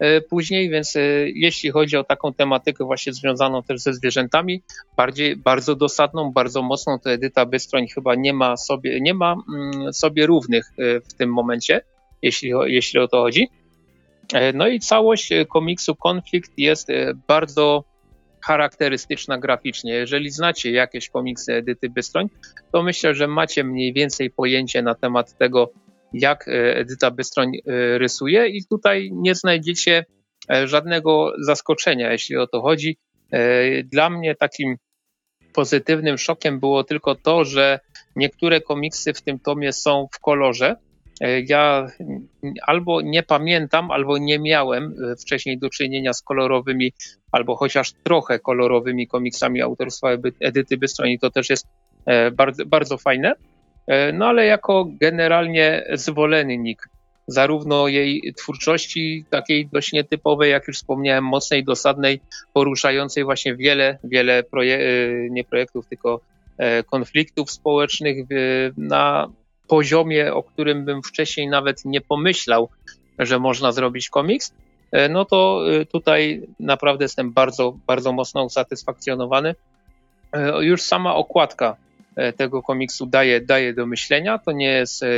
E, 0.00 0.20
później, 0.20 0.70
więc 0.70 0.96
e, 0.96 1.00
jeśli 1.34 1.70
chodzi 1.70 1.96
o 1.96 2.04
taką 2.04 2.34
tematykę 2.34 2.84
właśnie 2.84 3.12
związaną 3.12 3.62
też 3.62 3.80
ze 3.80 3.94
zwierzętami, 3.94 4.62
bardziej, 4.96 5.36
bardzo 5.36 5.74
dosadną, 5.76 6.32
bardzo 6.32 6.62
mocną, 6.62 6.98
to 6.98 7.10
Edyta 7.10 7.46
Bystroń 7.46 7.88
chyba 7.88 8.14
nie 8.14 8.32
ma 8.32 8.56
sobie, 8.56 9.00
nie 9.00 9.14
ma 9.14 9.32
mm, 9.32 9.92
sobie 9.92 10.26
równych 10.26 10.72
e, 10.78 11.00
w 11.00 11.14
tym 11.14 11.32
momencie, 11.32 11.80
jeśli, 12.22 12.52
jeśli 12.66 13.00
o 13.00 13.08
to 13.08 13.22
chodzi. 13.22 13.48
No 14.54 14.68
i 14.68 14.80
całość 14.80 15.30
komiksu 15.48 15.94
Konflikt 15.94 16.52
jest 16.56 16.88
bardzo 17.28 17.84
charakterystyczna 18.46 19.38
graficznie. 19.38 19.92
Jeżeli 19.92 20.30
znacie 20.30 20.70
jakieś 20.70 21.08
komiksy 21.08 21.54
Edyty 21.54 21.90
Bystroń, 21.90 22.28
to 22.72 22.82
myślę, 22.82 23.14
że 23.14 23.26
macie 23.26 23.64
mniej 23.64 23.92
więcej 23.92 24.30
pojęcie 24.30 24.82
na 24.82 24.94
temat 24.94 25.38
tego, 25.38 25.72
jak 26.12 26.48
e, 26.48 26.76
Edyta 26.76 27.10
Bystroń 27.10 27.56
e, 27.56 27.60
rysuje 27.98 28.48
i 28.48 28.64
tutaj 28.64 29.10
nie 29.12 29.34
znajdziecie 29.34 30.04
e, 30.50 30.68
żadnego 30.68 31.32
zaskoczenia, 31.40 32.12
jeśli 32.12 32.36
o 32.36 32.46
to 32.46 32.62
chodzi. 32.62 32.98
Dla 33.84 34.10
mnie 34.10 34.34
takim 34.34 34.76
pozytywnym 35.52 36.18
szokiem 36.18 36.60
było 36.60 36.84
tylko 36.84 37.14
to, 37.14 37.44
że 37.44 37.80
niektóre 38.16 38.60
komiksy 38.60 39.12
w 39.12 39.22
tym 39.22 39.38
tomie 39.38 39.72
są 39.72 40.06
w 40.12 40.20
kolorze. 40.20 40.76
Ja 41.48 41.86
albo 42.66 43.00
nie 43.00 43.22
pamiętam, 43.22 43.90
albo 43.90 44.18
nie 44.18 44.38
miałem 44.38 44.94
wcześniej 45.20 45.58
do 45.58 45.70
czynienia 45.70 46.12
z 46.12 46.22
kolorowymi, 46.22 46.92
albo 47.32 47.56
chociaż 47.56 47.92
trochę 47.92 48.38
kolorowymi 48.38 49.06
komiksami 49.06 49.62
autorstwa 49.62 50.08
Edyty 50.40 50.76
Bystroń 50.76 51.10
i 51.10 51.18
to 51.18 51.30
też 51.30 51.50
jest 51.50 51.66
bardzo, 52.32 52.66
bardzo 52.66 52.98
fajne. 52.98 53.34
E, 53.90 54.12
no 54.12 54.26
ale 54.26 54.46
jako 54.46 54.86
generalnie 55.00 55.84
zwolennik 55.92 56.88
zarówno 57.26 57.88
jej 57.88 58.34
twórczości 58.36 59.24
takiej 59.30 59.68
dość 59.72 59.92
nietypowej, 59.92 60.50
jak 60.50 60.68
już 60.68 60.76
wspomniałem, 60.76 61.24
mocnej, 61.24 61.64
dosadnej, 61.64 62.20
poruszającej 62.52 63.24
właśnie 63.24 63.56
wiele, 63.56 63.98
wiele 64.04 64.42
proje 64.42 64.78
e, 64.78 64.80
nie 65.30 65.44
projektów, 65.44 65.86
tylko 65.86 66.20
e, 66.58 66.82
konfliktów 66.82 67.50
społecznych 67.50 68.16
na 68.76 69.28
poziomie, 69.68 70.34
o 70.34 70.42
którym 70.42 70.84
bym 70.84 71.02
wcześniej 71.02 71.48
nawet 71.48 71.84
nie 71.84 72.00
pomyślał, 72.00 72.68
że 73.18 73.38
można 73.38 73.72
zrobić 73.72 74.08
komiks, 74.08 74.54
no 75.10 75.24
to 75.24 75.62
tutaj 75.92 76.42
naprawdę 76.60 77.04
jestem 77.04 77.32
bardzo, 77.32 77.76
bardzo 77.86 78.12
mocno 78.12 78.44
usatysfakcjonowany. 78.44 79.54
Już 80.60 80.82
sama 80.82 81.14
okładka 81.14 81.76
tego 82.36 82.62
komiksu 82.62 83.06
daje, 83.06 83.40
daje 83.40 83.74
do 83.74 83.86
myślenia. 83.86 84.38
To 84.38 84.52
nie 84.52 84.72
jest, 84.72 85.02
e, 85.02 85.08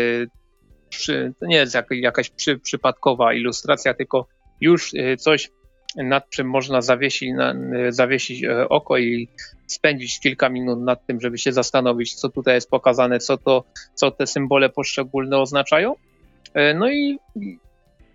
przy, 0.88 1.32
to 1.40 1.46
nie 1.46 1.56
jest 1.56 1.74
jak, 1.74 1.86
jakaś 1.90 2.30
przy, 2.30 2.58
przypadkowa 2.58 3.34
ilustracja, 3.34 3.94
tylko 3.94 4.26
już 4.60 4.94
e, 4.94 5.16
coś, 5.16 5.50
nad 5.96 6.30
czym 6.30 6.48
można 6.48 6.80
zawiesić, 6.80 7.32
na, 7.34 7.54
zawiesić 7.88 8.44
oko 8.68 8.98
i 8.98 9.28
spędzić 9.66 10.20
kilka 10.20 10.48
minut 10.48 10.80
nad 10.80 11.06
tym, 11.06 11.20
żeby 11.20 11.38
się 11.38 11.52
zastanowić, 11.52 12.14
co 12.14 12.28
tutaj 12.28 12.54
jest 12.54 12.70
pokazane, 12.70 13.18
co, 13.18 13.36
to, 13.36 13.64
co 13.94 14.10
te 14.10 14.26
symbole 14.26 14.68
poszczególne 14.68 15.38
oznaczają. 15.38 15.94
No 16.74 16.90
i 16.90 17.18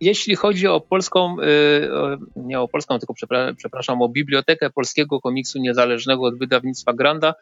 jeśli 0.02 0.36
chodzi 0.36 0.68
o 0.68 0.80
polską, 0.82 1.42
y, 1.42 1.90
nie 2.36 2.60
o 2.60 2.68
polską, 2.68 3.00
tylko 3.00 3.14
przepraszam, 3.58 4.02
o 4.02 4.10
Bibliotekę 4.10 4.70
Polskiego 4.70 5.22
Komiksu 5.22 5.60
Niezależnego 5.60 6.24
od 6.24 6.40
wydawnictwa 6.40 6.94
Granda, 6.94 7.34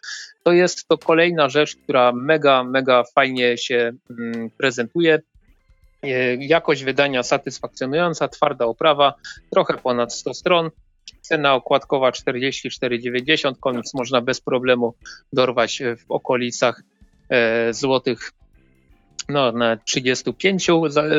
to 0.44 0.52
jest 0.52 0.88
to 0.88 0.98
kolejna 0.98 1.50
rzecz, 1.50 1.76
która 1.76 2.12
mega, 2.12 2.64
mega 2.64 3.04
fajnie 3.16 3.58
się 3.58 3.92
mm, 4.10 4.50
prezentuje. 4.58 5.22
Y, 6.06 6.38
jakość 6.42 6.84
wydania 6.84 7.24
satysfakcjonująca, 7.24 8.28
twarda 8.28 8.66
oprawa, 8.66 9.14
trochę 9.52 9.74
ponad 9.74 10.14
100 10.14 10.34
stron. 10.34 10.70
Cena 11.22 11.54
okładkowa 11.54 12.10
44,90. 12.10 13.54
Komiks 13.60 13.94
można 13.94 14.22
bez 14.22 14.42
problemu 14.42 14.94
dorwać 15.34 15.82
w 15.98 16.12
okolicach 16.12 16.84
e, 17.30 17.74
złotych 17.74 18.32
no, 19.30 19.52
na 19.52 19.78
35, 19.78 20.68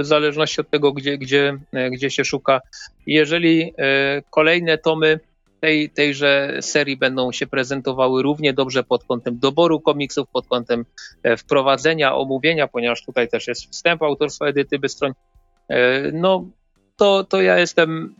w 0.00 0.04
zależności 0.04 0.60
od 0.60 0.70
tego, 0.70 0.92
gdzie, 0.92 1.18
gdzie, 1.18 1.58
gdzie 1.90 2.10
się 2.10 2.24
szuka. 2.24 2.60
Jeżeli 3.06 3.72
e, 3.78 4.22
kolejne 4.30 4.78
tomy 4.78 5.20
tej, 5.60 5.90
tejże 5.90 6.58
serii 6.60 6.96
będą 6.96 7.32
się 7.32 7.46
prezentowały 7.46 8.22
równie 8.22 8.52
dobrze 8.52 8.84
pod 8.84 9.04
kątem 9.04 9.38
doboru 9.38 9.80
komiksów, 9.80 10.28
pod 10.32 10.46
kątem 10.46 10.84
e, 11.22 11.36
wprowadzenia, 11.36 12.14
omówienia, 12.14 12.68
ponieważ 12.68 13.04
tutaj 13.04 13.28
też 13.28 13.48
jest 13.48 13.70
wstęp 13.70 14.02
autorstwa 14.02 14.46
Edyty 14.46 14.78
Bystroń, 14.78 15.12
e, 15.68 16.12
no 16.12 16.44
to, 16.96 17.24
to 17.24 17.42
ja 17.42 17.58
jestem 17.58 18.14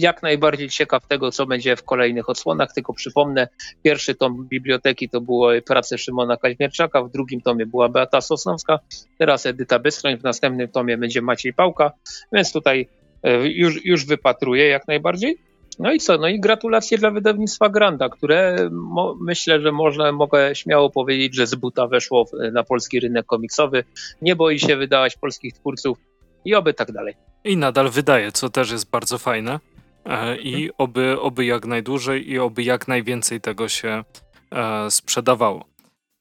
jak 0.00 0.22
najbardziej 0.22 0.68
ciekaw 0.68 1.06
tego, 1.06 1.30
co 1.30 1.46
będzie 1.46 1.76
w 1.76 1.84
kolejnych 1.84 2.28
odsłonach. 2.28 2.72
Tylko 2.72 2.92
przypomnę, 2.92 3.48
pierwszy 3.82 4.14
tom 4.14 4.46
biblioteki 4.48 5.08
to 5.08 5.20
były 5.20 5.62
prace 5.62 5.98
Szymona 5.98 6.36
Kaźmierczaka, 6.36 7.02
w 7.02 7.10
drugim 7.10 7.40
tomie 7.40 7.66
była 7.66 7.88
Beata 7.88 8.20
Sosnowska, 8.20 8.78
teraz 9.18 9.46
Edyta 9.46 9.78
Bystroń, 9.78 10.16
w 10.16 10.22
następnym 10.22 10.68
tomie 10.68 10.98
będzie 10.98 11.22
Maciej 11.22 11.52
Pałka, 11.52 11.92
więc 12.32 12.52
tutaj 12.52 12.88
e, 13.22 13.48
już, 13.48 13.84
już 13.84 14.06
wypatruję 14.06 14.68
jak 14.68 14.88
najbardziej. 14.88 15.38
No 15.78 15.92
i 15.92 15.98
co? 15.98 16.18
No 16.18 16.28
i 16.28 16.40
gratulacje 16.40 16.98
dla 16.98 17.10
wydawnictwa 17.10 17.68
Granda, 17.68 18.08
które 18.08 18.68
mo, 18.72 19.16
myślę, 19.20 19.60
że 19.60 19.72
można, 19.72 20.12
mogę 20.12 20.54
śmiało 20.54 20.90
powiedzieć, 20.90 21.34
że 21.34 21.46
z 21.46 21.54
buta 21.54 21.86
weszło 21.86 22.24
na 22.52 22.64
polski 22.64 23.00
rynek 23.00 23.26
komiksowy. 23.26 23.84
Nie 24.22 24.36
boi 24.36 24.58
się 24.58 24.76
wydawać 24.76 25.16
polskich 25.16 25.54
twórców 25.54 25.98
i 26.44 26.54
oby 26.54 26.74
tak 26.74 26.92
dalej. 26.92 27.14
I 27.44 27.56
nadal 27.56 27.90
wydaje, 27.90 28.32
co 28.32 28.50
też 28.50 28.70
jest 28.70 28.90
bardzo 28.90 29.18
fajne. 29.18 29.58
E, 30.04 30.36
I 30.36 30.54
mhm. 30.54 30.70
oby, 30.78 31.20
oby 31.20 31.44
jak 31.44 31.66
najdłużej 31.66 32.30
i 32.30 32.38
oby 32.38 32.62
jak 32.62 32.88
najwięcej 32.88 33.40
tego 33.40 33.68
się 33.68 34.04
e, 34.50 34.90
sprzedawało. 34.90 35.64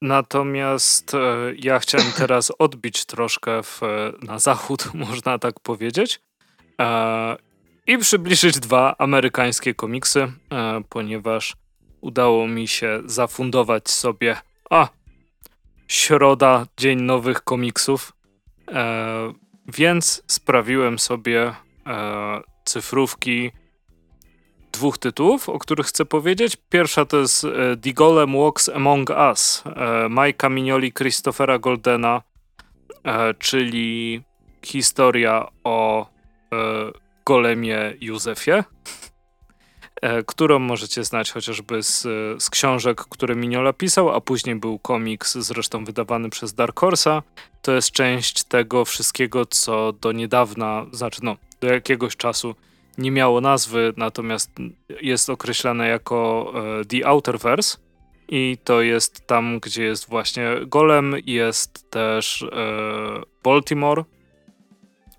Natomiast 0.02 1.14
e, 1.14 1.18
ja 1.58 1.80
chciałem 1.80 2.12
teraz 2.18 2.52
odbić 2.60 3.06
troszkę 3.06 3.64
w, 3.64 3.82
na 4.22 4.40
zachód, 4.40 4.90
można 5.08 5.40
tak 5.40 5.60
powiedzieć, 5.60 6.20
i 7.88 7.98
przybliżyć 7.98 8.60
dwa 8.60 8.96
amerykańskie 8.98 9.74
komiksy, 9.74 10.32
ponieważ 10.90 11.56
udało 12.02 12.48
mi 12.48 12.68
się 12.68 13.02
zafundować 13.06 13.90
sobie 13.90 14.38
a 14.70 14.88
środa, 15.88 16.66
dzień 16.78 17.02
nowych 17.02 17.42
komiksów, 17.42 18.14
więc 19.68 20.24
sprawiłem 20.28 21.00
sobie 21.00 21.54
cyfrówki 22.66 23.52
dwóch 24.78 24.98
tytułów, 24.98 25.50
o 25.50 25.60
których 25.60 25.86
chcę 25.86 26.06
powiedzieć. 26.06 26.58
Pierwsza 26.70 27.06
to 27.06 27.18
jest 27.18 27.44
e, 27.44 27.78
The 27.82 27.94
Golem 27.94 28.34
Walks 28.34 28.70
Among 28.70 29.10
Us 29.10 29.64
e, 29.66 30.10
Majka 30.10 30.50
Mignoli, 30.50 30.94
Christophera 30.94 31.60
Goldena, 31.60 32.22
e, 33.04 33.34
czyli 33.34 34.22
historia 34.66 35.48
o 35.64 36.08
golemie 37.26 37.94
Józefie, 38.02 38.64
którą 40.26 40.60
możecie 40.60 41.04
znać 41.04 41.32
chociażby 41.32 41.84
z, 41.84 42.02
z 42.44 42.50
książek, 42.50 43.02
które 43.10 43.36
Mignola 43.36 43.74
pisał, 43.74 44.10
a 44.10 44.22
później 44.22 44.56
był 44.56 44.80
komiks 44.80 45.38
zresztą 45.38 45.86
wydawany 45.86 46.30
przez 46.30 46.54
Dark 46.54 46.82
Horse'a. 46.82 47.22
To 47.62 47.72
jest 47.72 47.92
część 47.92 48.44
tego 48.44 48.86
wszystkiego, 48.86 49.46
co 49.46 49.94
do 49.94 50.12
niedawna, 50.12 50.86
znaczy 50.92 51.20
no, 51.24 51.38
do 51.62 51.68
jakiegoś 51.68 52.16
czasu 52.16 52.56
nie 52.98 53.12
miało 53.12 53.42
nazwy, 53.42 53.94
natomiast 53.98 54.52
jest 55.02 55.30
określane 55.30 55.88
jako 55.88 56.54
e, 56.82 56.86
The 56.86 57.08
Outerverse. 57.08 57.78
I 58.30 58.58
to 58.64 58.82
jest 58.82 59.28
tam, 59.28 59.60
gdzie 59.60 59.84
jest 59.84 60.10
właśnie 60.10 60.50
Golem, 60.66 61.16
jest 61.26 61.92
też 61.92 62.42
e, 62.42 62.48
Baltimore, 63.44 64.04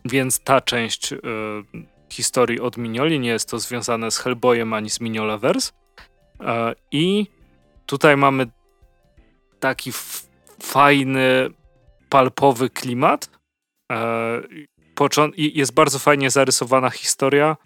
więc 0.05 0.41
ta 0.41 0.61
część 0.61 1.13
e, 1.13 1.17
historii 2.13 2.61
od 2.61 2.77
Mignoli 2.77 3.21
nie 3.21 3.29
jest 3.29 3.51
to 3.51 3.59
związane 3.59 4.11
z 4.11 4.19
Hellboyem 4.19 4.73
ani 4.73 4.91
z 4.91 5.01
Mignolaverse. 5.01 5.73
E, 6.41 6.75
I 6.93 7.27
tutaj 7.87 8.17
mamy 8.17 8.47
taki 9.61 9.93
fajny, 10.63 11.51
palpowy 12.09 12.71
klimat. 12.71 13.31
E, 15.01 15.31
jest 15.37 15.75
bardzo 15.75 15.99
fajnie 15.99 16.31
zarysowana 16.31 16.91
historia, 16.91 17.57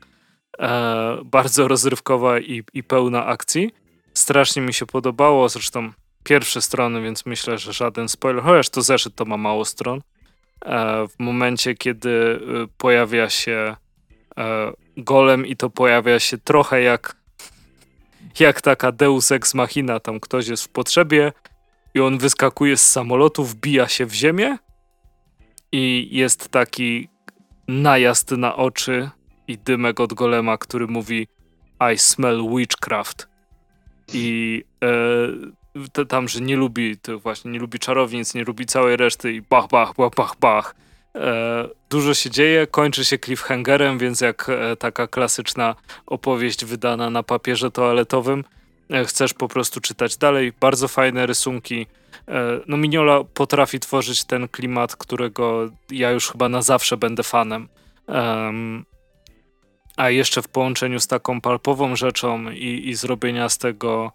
e, 0.58 1.18
bardzo 1.24 1.68
rozrywkowa 1.68 2.38
i, 2.40 2.62
i 2.72 2.82
pełna 2.82 3.26
akcji. 3.26 3.70
Strasznie 4.14 4.62
mi 4.62 4.74
się 4.74 4.86
podobało, 4.86 5.48
zresztą 5.48 5.92
pierwsze 6.24 6.62
strony, 6.62 7.02
więc 7.02 7.26
myślę, 7.26 7.58
że 7.58 7.72
żaden 7.72 8.08
spoiler, 8.08 8.42
chociaż 8.42 8.68
to 8.68 8.82
zeszyt 8.82 9.14
to 9.14 9.24
ma 9.24 9.36
mało 9.36 9.64
stron. 9.64 10.00
E, 10.64 11.08
w 11.08 11.18
momencie, 11.18 11.74
kiedy 11.74 12.08
y, 12.08 12.38
pojawia 12.78 13.30
się 13.30 13.76
e, 14.38 14.72
golem 14.96 15.46
i 15.46 15.56
to 15.56 15.70
pojawia 15.70 16.20
się 16.20 16.38
trochę 16.38 16.82
jak 16.82 17.22
jak 18.40 18.60
taka 18.60 18.92
deus 18.92 19.32
ex 19.32 19.54
machina, 19.54 20.00
tam 20.00 20.20
ktoś 20.20 20.48
jest 20.48 20.64
w 20.64 20.68
potrzebie 20.68 21.32
i 21.94 22.00
on 22.00 22.18
wyskakuje 22.18 22.76
z 22.76 22.88
samolotu, 22.88 23.44
wbija 23.44 23.88
się 23.88 24.06
w 24.06 24.14
ziemię 24.14 24.58
i 25.72 26.08
jest 26.12 26.48
taki 26.48 27.08
najazd 27.68 28.30
na 28.30 28.56
oczy 28.56 29.10
i 29.48 29.58
dymek 29.58 30.00
od 30.00 30.14
golema, 30.14 30.58
który 30.58 30.86
mówi 30.86 31.28
I 31.94 31.98
smell 31.98 32.48
witchcraft. 32.56 33.28
I 34.12 34.64
e, 35.98 36.04
tam, 36.08 36.28
że 36.28 36.40
nie 36.40 36.56
lubi, 36.56 36.98
to 36.98 37.18
właśnie 37.18 37.50
nie 37.50 37.58
lubi 37.58 37.78
czarownic, 37.78 38.34
nie 38.34 38.44
lubi 38.44 38.66
całej 38.66 38.96
reszty 38.96 39.32
i 39.32 39.42
bach, 39.42 39.68
bach, 39.68 39.94
bach, 39.94 40.10
bach, 40.16 40.36
bach. 40.40 40.74
E, 41.14 41.68
dużo 41.90 42.14
się 42.14 42.30
dzieje, 42.30 42.66
kończy 42.66 43.04
się 43.04 43.18
cliffhangerem, 43.18 43.98
więc 43.98 44.20
jak 44.20 44.48
e, 44.48 44.76
taka 44.76 45.06
klasyczna 45.06 45.74
opowieść 46.06 46.64
wydana 46.64 47.10
na 47.10 47.22
papierze 47.22 47.70
toaletowym, 47.70 48.44
e, 48.90 49.04
chcesz 49.04 49.34
po 49.34 49.48
prostu 49.48 49.80
czytać 49.80 50.16
dalej. 50.16 50.52
Bardzo 50.60 50.88
fajne 50.88 51.26
rysunki, 51.26 51.86
no 52.66 52.76
Mignola 52.76 53.24
potrafi 53.24 53.80
tworzyć 53.80 54.24
ten 54.24 54.48
klimat, 54.48 54.96
którego 54.96 55.70
ja 55.90 56.10
już 56.10 56.30
chyba 56.30 56.48
na 56.48 56.62
zawsze 56.62 56.96
będę 56.96 57.22
fanem. 57.22 57.68
Um, 58.08 58.84
a 59.96 60.10
jeszcze 60.10 60.42
w 60.42 60.48
połączeniu 60.48 61.00
z 61.00 61.06
taką 61.06 61.40
palpową 61.40 61.96
rzeczą 61.96 62.50
i, 62.50 62.88
i 62.88 62.94
zrobienia 62.94 63.48
z 63.48 63.58
tego 63.58 64.12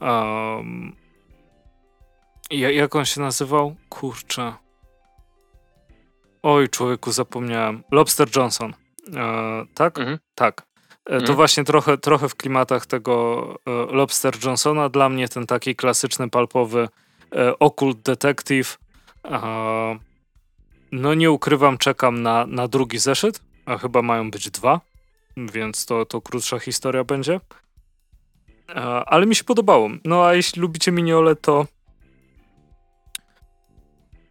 um, 0.00 0.96
jak 2.50 2.96
on 2.96 3.04
się 3.04 3.20
nazywał? 3.20 3.76
Kurczę. 3.88 4.54
Oj, 6.42 6.68
człowieku, 6.68 7.12
zapomniałem. 7.12 7.82
Lobster 7.90 8.28
Johnson. 8.36 8.74
E, 9.16 9.64
tak? 9.74 9.98
Mhm. 9.98 10.18
Tak. 10.34 10.62
E, 11.06 11.10
to 11.10 11.16
mhm. 11.16 11.36
właśnie 11.36 11.64
trochę, 11.64 11.98
trochę 11.98 12.28
w 12.28 12.34
klimatach 12.34 12.86
tego 12.86 13.46
e, 13.66 13.70
Lobster 13.70 14.34
Johnsona. 14.44 14.88
Dla 14.88 15.08
mnie 15.08 15.28
ten 15.28 15.46
taki 15.46 15.76
klasyczny, 15.76 16.30
palpowy 16.30 16.88
E, 16.88 17.03
Occult 17.58 17.98
Detective. 18.02 18.78
No 20.92 21.14
nie 21.14 21.30
ukrywam, 21.30 21.78
czekam 21.78 22.22
na, 22.22 22.46
na 22.46 22.68
drugi 22.68 22.98
zeszyt, 22.98 23.40
a 23.66 23.78
chyba 23.78 24.02
mają 24.02 24.30
być 24.30 24.50
dwa, 24.50 24.80
więc 25.36 25.86
to, 25.86 26.06
to 26.06 26.20
krótsza 26.20 26.58
historia 26.58 27.04
będzie. 27.04 27.40
E, 28.68 28.80
ale 28.84 29.26
mi 29.26 29.34
się 29.34 29.44
podobało. 29.44 29.90
No 30.04 30.24
a 30.24 30.34
jeśli 30.34 30.62
lubicie 30.62 30.92
Miniole, 30.92 31.36
to 31.36 31.66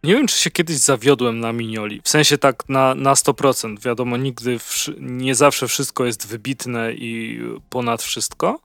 nie 0.04 0.14
wiem, 0.14 0.26
czy 0.26 0.38
się 0.38 0.50
kiedyś 0.50 0.76
zawiodłem 0.76 1.40
na 1.40 1.52
Minioli. 1.52 2.00
W 2.04 2.08
sensie 2.08 2.38
tak 2.38 2.68
na, 2.68 2.94
na 2.94 3.14
100%. 3.14 3.80
Wiadomo, 3.80 4.16
nigdy, 4.16 4.58
nie 4.98 5.34
zawsze 5.34 5.68
wszystko 5.68 6.04
jest 6.04 6.26
wybitne 6.26 6.92
i 6.92 7.40
ponad 7.70 8.02
wszystko 8.02 8.60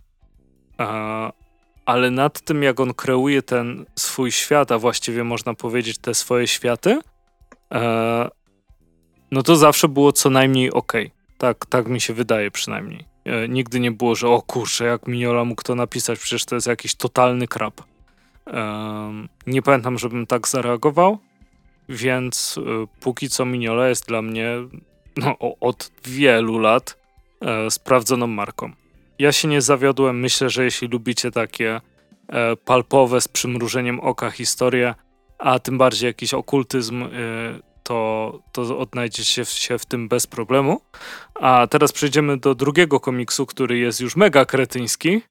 ale 1.90 2.12
nad 2.12 2.42
tym, 2.42 2.64
jak 2.64 2.80
on 2.80 2.94
kreuje 2.94 3.42
ten 3.42 3.86
swój 3.96 4.32
świat, 4.32 4.72
a 4.72 4.80
właściwie 4.80 5.24
można 5.24 5.54
powiedzieć 5.54 5.98
te 5.98 6.14
swoje 6.14 6.48
światy, 6.48 7.00
e, 7.74 8.30
no 9.32 9.44
to 9.44 9.56
zawsze 9.56 9.88
było 9.88 10.12
co 10.12 10.30
najmniej 10.30 10.72
ok. 10.72 10.94
Tak, 11.38 11.66
tak 11.66 11.88
mi 11.88 12.02
się 12.02 12.14
wydaje 12.14 12.52
przynajmniej. 12.52 13.06
E, 13.26 13.48
nigdy 13.48 13.80
nie 13.80 13.92
było, 13.92 14.16
że 14.16 14.28
o 14.28 14.42
kurczę, 14.42 14.86
jak 14.86 15.08
Miniola 15.08 15.46
mógł 15.46 15.62
to 15.62 15.76
napisać, 15.76 16.20
przecież 16.20 16.46
to 16.46 16.56
jest 16.56 16.68
jakiś 16.68 16.96
totalny 16.96 17.48
krab. 17.48 17.82
E, 18.48 19.28
nie 19.48 19.62
pamiętam, 19.62 20.00
żebym 20.00 20.28
tak 20.28 20.48
zareagował, 20.48 21.18
więc 21.90 22.58
e, 22.58 22.88
póki 23.00 23.30
co 23.30 23.46
Miniola 23.46 23.90
jest 23.90 24.08
dla 24.08 24.22
mnie 24.22 24.56
no, 25.18 25.38
od 25.60 25.92
wielu 26.08 26.60
lat 26.60 26.98
e, 27.42 27.72
sprawdzoną 27.72 28.28
marką. 28.28 28.72
Ja 29.20 29.32
się 29.32 29.48
nie 29.48 29.62
zawiodłem. 29.62 30.20
Myślę, 30.20 30.50
że 30.50 30.64
jeśli 30.64 30.88
lubicie 30.88 31.32
takie 31.32 31.82
e, 32.28 32.56
palpowe 32.56 33.22
z 33.22 33.28
przymrużeniem 33.28 34.00
oka 34.00 34.32
historie, 34.32 34.96
a 35.38 35.60
tym 35.60 35.78
bardziej 35.78 36.08
jakiś 36.08 36.34
okultyzm, 36.34 37.04
e, 37.04 37.10
to, 37.84 38.40
to 38.52 38.80
odnajdziecie 38.80 39.46
się 39.46 39.78
w 39.78 39.86
tym 39.86 40.08
bez 40.08 40.28
problemu. 40.28 40.82
A 41.36 41.68
teraz 41.70 41.92
przejdziemy 41.92 42.38
do 42.38 42.56
drugiego 42.56 43.00
komiksu, 43.00 43.46
który 43.46 43.78
jest 43.78 44.02
już 44.02 44.16
mega 44.16 44.46
kretyński. 44.46 45.22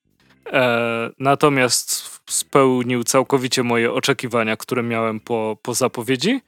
E, 0.46 1.10
natomiast 1.18 2.20
spełnił 2.30 3.04
całkowicie 3.04 3.62
moje 3.62 3.92
oczekiwania, 3.92 4.56
które 4.56 4.82
miałem 4.82 5.20
po, 5.20 5.56
po 5.62 5.74
zapowiedzi. 5.74 6.40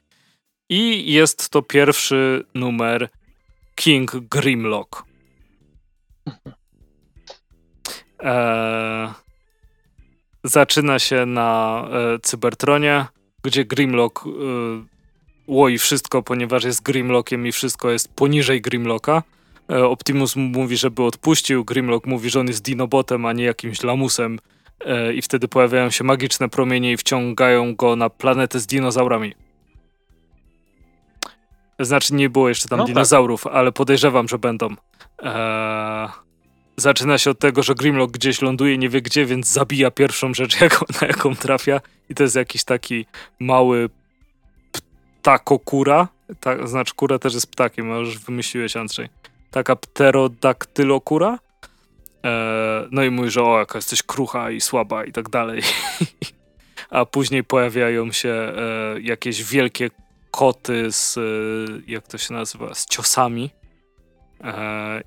I 0.69 1.13
jest 1.13 1.49
to 1.49 1.61
pierwszy 1.61 2.45
numer 2.53 3.09
King 3.75 4.11
Grimlock. 4.11 5.10
E, 8.21 9.13
zaczyna 10.43 10.99
się 10.99 11.25
na 11.25 11.83
e, 12.15 12.19
Cybertronie, 12.19 13.05
gdzie 13.43 13.65
Grimlock 13.65 14.25
e, 14.25 14.29
łoi 15.47 15.77
wszystko, 15.77 16.23
ponieważ 16.23 16.63
jest 16.63 16.83
Grimlockiem 16.83 17.47
i 17.47 17.51
wszystko 17.51 17.91
jest 17.91 18.13
poniżej 18.15 18.61
Grimlocka. 18.61 19.23
E, 19.71 19.85
Optimus 19.85 20.35
mówi, 20.35 20.77
żeby 20.77 21.03
odpuścił, 21.03 21.65
Grimlock 21.65 22.05
mówi, 22.07 22.29
że 22.29 22.39
on 22.39 22.47
jest 22.47 22.63
dinobotem, 22.63 23.25
a 23.25 23.33
nie 23.33 23.43
jakimś 23.43 23.83
lamusem 23.83 24.39
e, 24.85 25.13
i 25.13 25.21
wtedy 25.21 25.47
pojawiają 25.47 25.89
się 25.89 26.03
magiczne 26.03 26.49
promienie 26.49 26.91
i 26.91 26.97
wciągają 26.97 27.75
go 27.75 27.95
na 27.95 28.09
planetę 28.09 28.59
z 28.59 28.67
dinozaurami. 28.67 29.33
Znaczy 31.79 32.13
nie 32.13 32.29
było 32.29 32.49
jeszcze 32.49 32.67
tam 32.69 32.79
No 32.79 32.85
tak. 32.85 32.93
dinozaurów, 32.93 33.47
ale 33.47 33.71
podejrzewam, 33.71 34.27
że 34.27 34.37
będą. 34.39 34.69
Eee, 35.23 36.09
zaczyna 36.81 37.17
się 37.17 37.29
od 37.29 37.39
tego, 37.39 37.63
że 37.63 37.75
Grimlock 37.75 38.13
gdzieś 38.13 38.41
ląduje, 38.41 38.77
nie 38.77 38.89
wie 38.89 39.01
gdzie, 39.01 39.25
więc 39.25 39.47
zabija 39.47 39.91
pierwszą 39.91 40.33
rzecz, 40.33 40.61
jaką, 40.61 40.85
na 41.01 41.07
jaką 41.07 41.35
trafia 41.35 41.81
i 42.09 42.15
to 42.15 42.23
jest 42.23 42.35
jakiś 42.35 42.63
taki 42.63 43.05
mały 43.39 43.89
ptakokura. 45.21 46.07
Ta, 46.39 46.67
znaczy 46.67 46.93
kura 46.95 47.19
też 47.19 47.33
jest 47.33 47.51
ptakiem, 47.51 47.91
a 47.91 47.97
już 47.97 48.19
wymyśliłeś 48.19 48.77
Andrzej. 48.77 49.09
Taka 49.51 49.75
pterodaktylokura. 49.75 51.39
Eee, 52.23 52.87
no 52.91 53.03
i 53.03 53.09
mówi, 53.09 53.29
że 53.29 53.43
o, 53.43 53.59
jaka 53.59 53.77
jesteś 53.77 54.03
krucha 54.03 54.51
i 54.51 54.61
słaba 54.61 55.05
i 55.05 55.11
tak 55.11 55.29
dalej. 55.29 55.61
a 56.89 57.05
później 57.05 57.43
pojawiają 57.43 58.11
się 58.11 58.29
e, 58.29 58.53
jakieś 59.01 59.43
wielkie 59.43 59.89
koty 60.31 60.91
z, 60.91 61.17
e, 61.17 61.21
jak 61.87 62.07
to 62.07 62.17
się 62.17 62.33
nazywa, 62.33 62.73
z 62.73 62.85
ciosami 62.85 63.49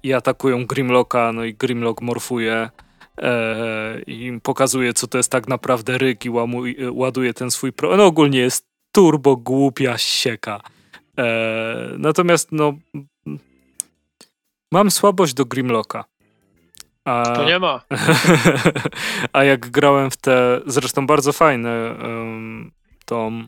i 0.02 0.12
atakują 0.12 0.66
Grimlocka, 0.66 1.32
no 1.32 1.44
i 1.44 1.54
Grimlock 1.54 2.00
morfuje 2.00 2.70
e, 3.18 4.02
i 4.06 4.24
im 4.24 4.40
pokazuje, 4.40 4.94
co 4.94 5.06
to 5.06 5.18
jest 5.18 5.30
tak 5.30 5.48
naprawdę 5.48 5.98
ryk 5.98 6.24
i 6.24 6.30
łamuj, 6.30 6.76
ładuje 6.90 7.34
ten 7.34 7.50
swój 7.50 7.72
pro... 7.72 7.96
No 7.96 8.04
ogólnie 8.04 8.38
jest 8.38 8.66
turbo 8.92 9.36
głupia 9.36 9.98
sieka. 9.98 10.60
E, 11.18 11.24
natomiast 11.98 12.52
no 12.52 12.72
mam 14.72 14.90
słabość 14.90 15.34
do 15.34 15.44
Grimlocka. 15.44 16.04
A, 17.04 17.22
To 17.22 17.44
nie 17.44 17.58
ma. 17.58 17.80
a 19.32 19.44
jak 19.44 19.70
grałem 19.70 20.10
w 20.10 20.16
te, 20.16 20.60
zresztą 20.66 21.06
bardzo 21.06 21.32
fajne, 21.32 21.96
um, 22.02 22.72
tą 23.04 23.44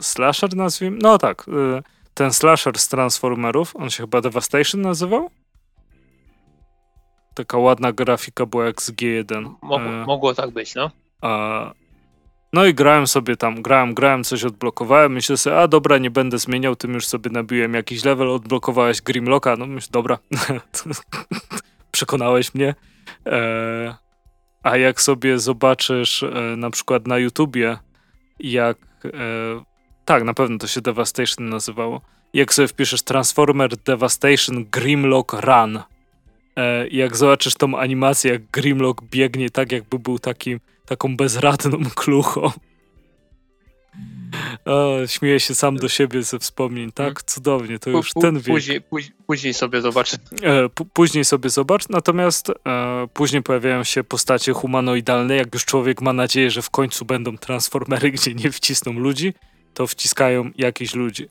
slasher 0.00 0.56
nazwijmy, 0.56 0.98
no 1.02 1.18
tak, 1.18 1.48
y, 1.48 1.82
ten 2.14 2.32
slasher 2.32 2.78
z 2.78 2.88
Transformerów, 2.88 3.76
on 3.76 3.90
się 3.90 4.02
chyba 4.02 4.20
Devastation 4.20 4.80
nazywał? 4.80 5.30
Taka 7.34 7.58
ładna 7.58 7.92
grafika 7.92 8.46
była 8.46 8.64
jak 8.64 8.82
z 8.82 8.92
G1. 8.92 9.54
Mogło, 9.62 9.80
E, 9.80 10.04
mogło 10.06 10.34
tak 10.34 10.50
być, 10.50 10.74
no. 10.74 10.90
a, 11.20 11.72
no 12.52 12.66
i 12.66 12.74
grałem 12.74 13.06
sobie 13.06 13.36
tam, 13.36 13.62
grałem, 13.62 13.94
grałem, 13.94 14.24
coś 14.24 14.44
odblokowałem, 14.44 15.12
myślę 15.12 15.36
sobie, 15.36 15.58
a 15.58 15.68
dobra, 15.68 15.98
nie 15.98 16.10
będę 16.10 16.38
zmieniał, 16.38 16.76
tym 16.76 16.94
już 16.94 17.06
sobie 17.06 17.30
nabiłem 17.30 17.74
jakiś 17.74 18.04
level, 18.04 18.30
odblokowałeś 18.30 19.02
Grimlocka, 19.02 19.56
no 19.56 19.66
myślę, 19.66 19.88
dobra, 19.92 20.18
przekonałeś 21.92 22.54
mnie. 22.54 22.74
E, 23.26 23.94
a 24.62 24.76
jak 24.76 25.00
sobie 25.00 25.38
zobaczysz 25.38 26.22
e, 26.22 26.56
na 26.56 26.70
przykład 26.70 27.06
na 27.06 27.18
YouTubie, 27.18 27.78
jak, 28.40 28.78
e, 29.04 29.10
tak, 30.04 30.24
na 30.24 30.34
pewno 30.34 30.58
to 30.58 30.66
się 30.66 30.80
Devastation 30.80 31.48
nazywało, 31.48 32.00
jak 32.34 32.54
sobie 32.54 32.68
wpiszesz 32.68 33.02
Transformer 33.02 33.76
Devastation 33.76 34.64
Grimlock 34.72 35.32
Run, 35.32 35.80
e, 36.56 36.88
jak 36.88 37.16
zobaczysz 37.16 37.54
tą 37.54 37.78
animację, 37.78 38.32
jak 38.32 38.50
Grimlock 38.50 39.02
biegnie 39.02 39.50
tak, 39.50 39.72
jakby 39.72 39.98
był 39.98 40.18
takim, 40.18 40.60
taką 40.86 41.16
bezradną 41.16 41.78
kluchą. 41.94 42.50
O, 44.64 45.06
śmieję 45.06 45.40
się 45.40 45.54
sam 45.54 45.76
do 45.76 45.88
siebie 45.88 46.22
ze 46.22 46.38
wspomnień. 46.38 46.92
Tak, 46.92 47.22
cudownie, 47.22 47.78
to 47.78 47.90
już 47.90 48.12
ten 48.12 48.34
wiek. 48.34 48.54
Później, 48.54 48.80
później, 49.26 49.54
sobie 49.54 49.80
zobaczę. 49.80 50.16
E, 50.42 50.68
później 50.92 51.24
sobie 51.24 51.50
zobacz, 51.50 51.88
natomiast 51.88 52.50
e, 52.50 52.54
później 53.12 53.42
pojawiają 53.42 53.84
się 53.84 54.04
postacie 54.04 54.52
humanoidalne. 54.52 55.36
Jak 55.36 55.54
już 55.54 55.64
człowiek 55.64 56.00
ma 56.00 56.12
nadzieję, 56.12 56.50
że 56.50 56.62
w 56.62 56.70
końcu 56.70 57.04
będą 57.04 57.38
transformery, 57.38 58.10
gdzie 58.10 58.34
nie 58.34 58.50
wcisną 58.50 58.92
ludzi, 58.92 59.34
to 59.74 59.86
wciskają 59.86 60.50
jakichś 60.56 60.94
ludzi. 60.94 61.26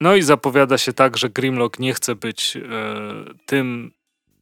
No 0.00 0.16
i 0.16 0.22
zapowiada 0.22 0.78
się 0.78 0.92
tak, 0.92 1.16
że 1.16 1.30
Grimlock 1.30 1.78
nie 1.78 1.94
chce 1.94 2.14
być 2.14 2.56
e, 2.56 2.60
tym, 3.46 3.92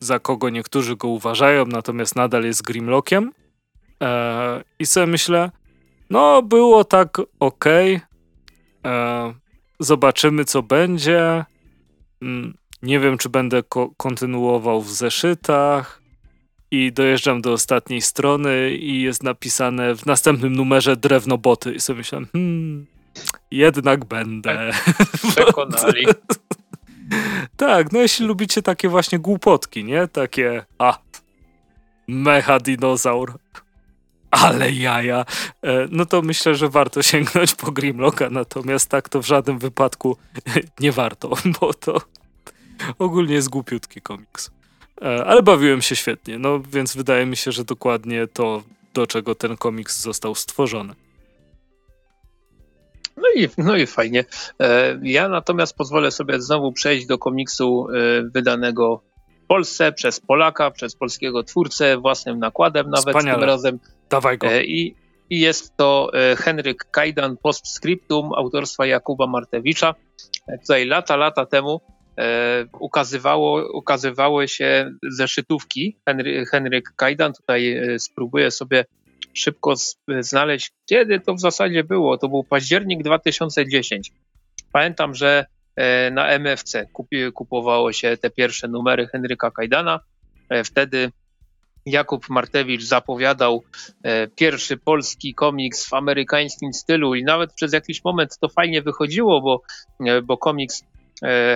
za 0.00 0.18
kogo 0.18 0.50
niektórzy 0.50 0.96
go 0.96 1.08
uważają, 1.08 1.66
natomiast 1.66 2.16
nadal 2.16 2.44
jest 2.44 2.62
Grimlockiem. 2.62 3.32
E, 4.02 4.64
I 4.78 4.86
sobie 4.86 5.06
myślę, 5.06 5.50
no 6.10 6.42
było 6.42 6.84
tak 6.84 7.18
okej. 7.40 8.00
E, 8.86 9.34
Zobaczymy, 9.82 10.44
co 10.44 10.62
będzie. 10.62 11.44
Mm, 12.22 12.54
Nie 12.82 13.00
wiem, 13.00 13.18
czy 13.18 13.28
będę 13.28 13.62
ko- 13.62 13.90
kontynuował 13.96 14.82
w 14.82 14.90
zeszytach. 14.90 15.99
I 16.70 16.92
dojeżdżam 16.92 17.42
do 17.42 17.52
ostatniej 17.52 18.00
strony 18.00 18.70
i 18.70 19.02
jest 19.02 19.22
napisane 19.22 19.94
w 19.94 20.06
następnym 20.06 20.52
numerze 20.52 20.96
drewnoboty. 20.96 21.74
I 21.74 21.80
sobie 21.80 21.96
myślałem, 21.98 22.28
hmm, 22.32 22.86
jednak 23.50 24.04
będę. 24.04 24.70
Przekonali. 25.30 26.06
tak, 27.56 27.92
no 27.92 28.00
jeśli 28.00 28.26
lubicie 28.26 28.62
takie 28.62 28.88
właśnie 28.88 29.18
głupotki, 29.18 29.84
nie? 29.84 30.08
Takie, 30.08 30.64
a, 30.78 30.98
mecha 32.08 32.58
dinozaur. 32.60 33.38
Ale 34.30 34.72
jaja. 34.72 35.24
E, 35.62 35.88
No 35.90 36.06
to 36.06 36.22
myślę, 36.22 36.54
że 36.54 36.68
warto 36.68 37.02
sięgnąć 37.12 37.54
po 37.54 37.72
Grimlocka, 37.72 38.30
natomiast 38.30 38.88
tak 38.88 39.08
to 39.08 39.22
w 39.22 39.26
żadnym 39.26 39.58
wypadku 39.58 40.16
nie 40.80 40.92
warto, 40.92 41.30
bo 41.60 41.74
to 41.74 42.00
ogólnie 42.98 43.34
jest 43.34 43.48
głupiutki 43.48 44.00
komiks. 44.00 44.50
E, 45.02 45.24
Ale 45.24 45.42
bawiłem 45.42 45.82
się 45.82 45.96
świetnie, 45.96 46.38
no 46.38 46.60
więc 46.72 46.96
wydaje 46.96 47.26
mi 47.26 47.36
się, 47.36 47.52
że 47.52 47.64
dokładnie 47.64 48.26
to, 48.26 48.62
do 48.94 49.06
czego 49.06 49.34
ten 49.34 49.56
komiks 49.56 50.00
został 50.02 50.34
stworzony. 50.34 50.94
No 53.16 53.28
i, 53.36 53.48
no 53.58 53.76
i 53.76 53.86
fajnie. 53.86 54.24
E, 54.60 54.98
Ja 55.02 55.28
natomiast 55.28 55.76
pozwolę 55.76 56.10
sobie 56.10 56.40
znowu 56.40 56.72
przejść 56.72 57.06
do 57.06 57.18
komiksu 57.18 57.86
e, 57.88 58.22
wydanego 58.34 59.02
w 59.44 59.46
Polsce 59.46 59.92
przez 59.92 60.20
Polaka, 60.20 60.70
przez 60.70 60.94
polskiego 60.96 61.42
twórcę, 61.42 61.96
własnym 61.98 62.38
nakładem 62.38 62.90
nawet 62.90 63.08
Wspaniale. 63.16 63.38
tym 63.38 63.48
razem. 63.48 63.78
Dawaj 64.10 64.38
go. 64.38 64.46
I, 64.52 64.94
i 65.30 65.40
jest 65.40 65.76
to 65.76 66.10
Henryk 66.36 66.90
Kajdan 66.90 67.36
Postscriptum 67.36 68.32
autorstwa 68.36 68.86
Jakuba 68.86 69.26
Martewicza. 69.26 69.94
Tutaj 70.60 70.86
lata, 70.86 71.16
lata 71.16 71.46
temu 71.46 71.80
ukazywało, 72.78 73.72
ukazywały 73.72 74.48
się 74.48 74.92
zeszytówki 75.02 75.96
Henry, 76.06 76.46
Henryk 76.46 76.92
Kajdan. 76.96 77.32
Tutaj 77.32 77.72
e, 77.72 77.98
spróbuję 77.98 78.50
sobie 78.50 78.84
szybko 79.34 79.74
znaleźć, 80.20 80.72
kiedy 80.86 81.20
to 81.20 81.34
w 81.34 81.40
zasadzie 81.40 81.84
było. 81.84 82.18
To 82.18 82.28
był 82.28 82.44
październik 82.44 83.02
2010. 83.02 84.12
Pamiętam, 84.72 85.14
że 85.14 85.46
e, 85.76 86.10
na 86.10 86.28
MFC 86.38 86.86
kupi, 86.92 87.32
kupowało 87.32 87.92
się 87.92 88.16
te 88.16 88.30
pierwsze 88.30 88.68
numery 88.68 89.06
Henryka 89.06 89.50
Kajdana. 89.50 90.00
E, 90.48 90.64
Wtedy 90.64 91.10
Jakub 91.86 92.28
Martewicz 92.28 92.82
zapowiadał 92.82 93.62
e, 94.02 94.28
pierwszy 94.28 94.76
polski 94.76 95.34
komiks 95.34 95.88
w 95.88 95.94
amerykańskim 95.94 96.72
stylu 96.72 97.14
i 97.14 97.24
nawet 97.24 97.54
przez 97.54 97.72
jakiś 97.72 98.04
moment 98.04 98.38
to 98.40 98.48
fajnie 98.48 98.82
wychodziło, 98.82 99.40
bo, 99.40 99.62
e, 100.06 100.22
bo 100.22 100.38
komiks 100.38 100.82
e, 100.82 100.86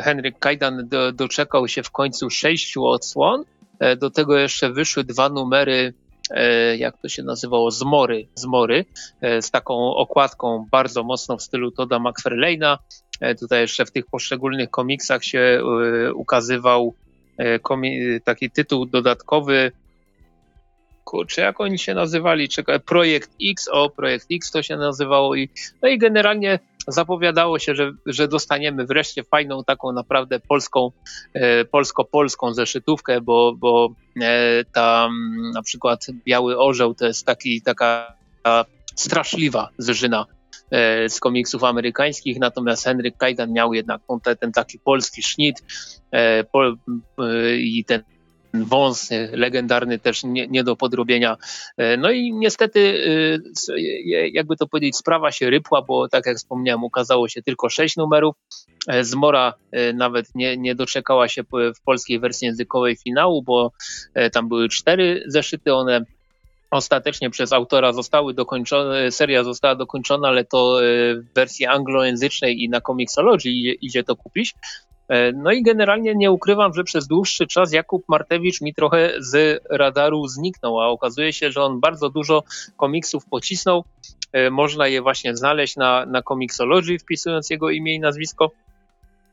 Henryk 0.03 0.39
Kajdan 0.39 0.89
do, 0.89 1.13
doczekał 1.13 1.69
się 1.69 1.83
w 1.83 1.91
końcu 1.91 2.31
sześciu 2.31 2.85
odsłon. 2.85 3.45
E, 3.79 3.97
Do 3.97 4.11
tego 4.11 4.39
jeszcze 4.39 4.73
wyszły 4.73 5.05
dwa 5.05 5.29
numery, 5.29 5.95
e, 6.31 6.77
jak 6.77 6.99
to 6.99 7.09
się 7.09 7.23
nazywało, 7.23 7.71
Zmory, 7.71 8.29
Zmory 8.35 8.85
e, 9.21 9.43
z 9.43 9.51
taką 9.51 9.95
okładką 9.95 10.67
bardzo 10.71 11.03
mocno 11.03 11.37
w 11.37 11.43
stylu 11.43 11.71
Toda 11.71 11.97
McFarlane'a. 11.97 12.79
E, 13.21 13.35
Tutaj 13.35 13.61
jeszcze 13.61 13.87
w 13.87 13.91
tych 13.91 14.07
poszczególnych 14.07 14.71
komiksach 14.71 15.25
się 15.25 15.39
e, 15.39 16.13
ukazywał 16.15 16.95
e, 17.39 17.59
taki 18.25 18.51
tytuł 18.51 18.87
dodatkowy, 18.87 19.73
kurczę, 21.05 21.43
jak 21.43 21.61
oni 21.61 21.79
się 21.79 21.95
nazywali, 21.95 22.49
czekaj, 22.49 22.81
Projekt 22.81 23.31
X, 23.43 23.69
o, 23.73 23.91
Projekt 23.91 24.27
X 24.33 24.51
to 24.51 24.63
się 24.63 24.77
nazywało 24.77 25.35
i, 25.35 25.49
no 25.83 25.89
i 25.89 25.99
generalnie 25.99 26.59
zapowiadało 26.89 27.59
się, 27.59 27.75
że, 27.75 27.93
że 28.07 28.29
dostaniemy 28.29 28.87
wreszcie 28.87 29.25
fajną 29.25 29.65
taką 29.65 29.93
naprawdę 29.93 30.41
polską, 30.41 30.91
e, 31.35 31.65
polsko-polską 31.65 32.55
zeszytówkę, 32.55 33.21
bo, 33.21 33.55
bo 33.57 33.89
e, 34.21 34.65
tam 34.65 35.37
na 35.55 35.63
przykład 35.63 36.07
Biały 36.25 36.59
Orzeł 36.59 36.95
to 36.95 37.07
jest 37.07 37.27
taki, 37.27 37.63
taka 37.63 38.17
straszliwa 38.95 39.69
zżyna 39.79 40.27
e, 40.71 41.09
z 41.09 41.21
komiksów 41.21 41.65
amerykańskich, 41.65 42.39
natomiast 42.39 42.85
Henryk 42.85 43.17
Kajdan 43.17 43.53
miał 43.53 43.75
jednak 43.75 44.01
tą, 44.09 44.21
te, 44.21 44.37
ten 44.37 44.53
taki 44.53 44.79
polski 44.79 45.23
sznit 45.23 45.63
i 47.59 47.85
ten 47.85 48.03
wąs 48.55 49.11
legendarny 49.33 49.99
też 49.99 50.25
nie, 50.25 50.47
nie, 50.47 50.65
do 50.65 50.77
podrobienia. 50.77 51.37
No 51.99 52.11
i 52.11 52.33
niestety, 52.33 53.05
jakby 54.33 54.57
to 54.57 54.67
powiedzieć, 54.67 54.97
sprawa 54.97 55.33
się 55.33 55.51
rypła, 55.51 55.83
bo 55.83 56.09
tak 56.09 56.27
jak 56.27 56.37
wspomniałem, 56.37 56.85
ukazało 56.85 57.29
się 57.29 57.43
tylko 57.43 57.69
sześć 57.69 57.97
numerów. 57.97 58.35
Zmora 59.01 59.55
nawet 59.95 60.35
nie, 60.35 60.57
nie 60.57 60.75
doczekała 60.75 61.29
się 61.29 61.43
w 61.53 61.85
polskiej 61.85 62.21
wersji 62.21 62.47
językowej 62.47 62.97
finału, 62.97 63.43
bo 63.43 63.73
tam 64.33 64.49
były 64.49 64.69
cztery 64.69 65.25
zeszyty, 65.27 65.75
one 65.75 66.05
ostatecznie 66.71 67.31
przez 67.31 67.53
autora 67.53 67.93
zostały 67.93 68.35
dokończone, 68.35 69.11
seria 69.11 69.45
została 69.45 69.75
dokończona, 69.75 70.29
ale 70.29 70.45
to 70.45 70.79
w 71.17 71.35
wersji 71.35 71.67
anglojęzycznej 71.67 72.63
i 72.63 72.69
na 72.69 72.81
Comixology 72.81 73.51
idzie 73.81 74.05
to 74.05 74.17
kupić. 74.17 74.55
E, 75.09 75.33
no 75.33 75.53
i 75.53 75.63
generalnie 75.63 76.15
nie 76.15 76.31
ukrywam, 76.31 76.75
że 76.75 76.85
przez 76.85 77.07
dłuższy 77.07 77.47
czas 77.47 77.73
Jakub 77.73 78.05
Martewicz 78.09 78.61
mi 78.61 78.75
trochę 78.75 79.13
z 79.19 79.63
radaru 79.71 80.29
zniknął, 80.29 80.81
a 80.81 80.87
okazuje 80.87 81.33
się, 81.33 81.53
że 81.53 81.63
on 81.63 81.81
bardzo 81.81 82.11
dużo 82.11 82.43
komiksów 82.77 83.27
pocisnął. 83.27 83.85
E, 84.33 84.51
można 84.51 84.89
je 84.89 85.03
właśnie 85.03 85.37
znaleźć 85.37 85.77
na, 85.77 86.07
na 86.07 86.23
Comixology, 86.23 86.99
wpisując 86.99 87.51
jego 87.51 87.71
imię 87.71 87.95
i 87.95 88.01
nazwisko. 88.01 88.51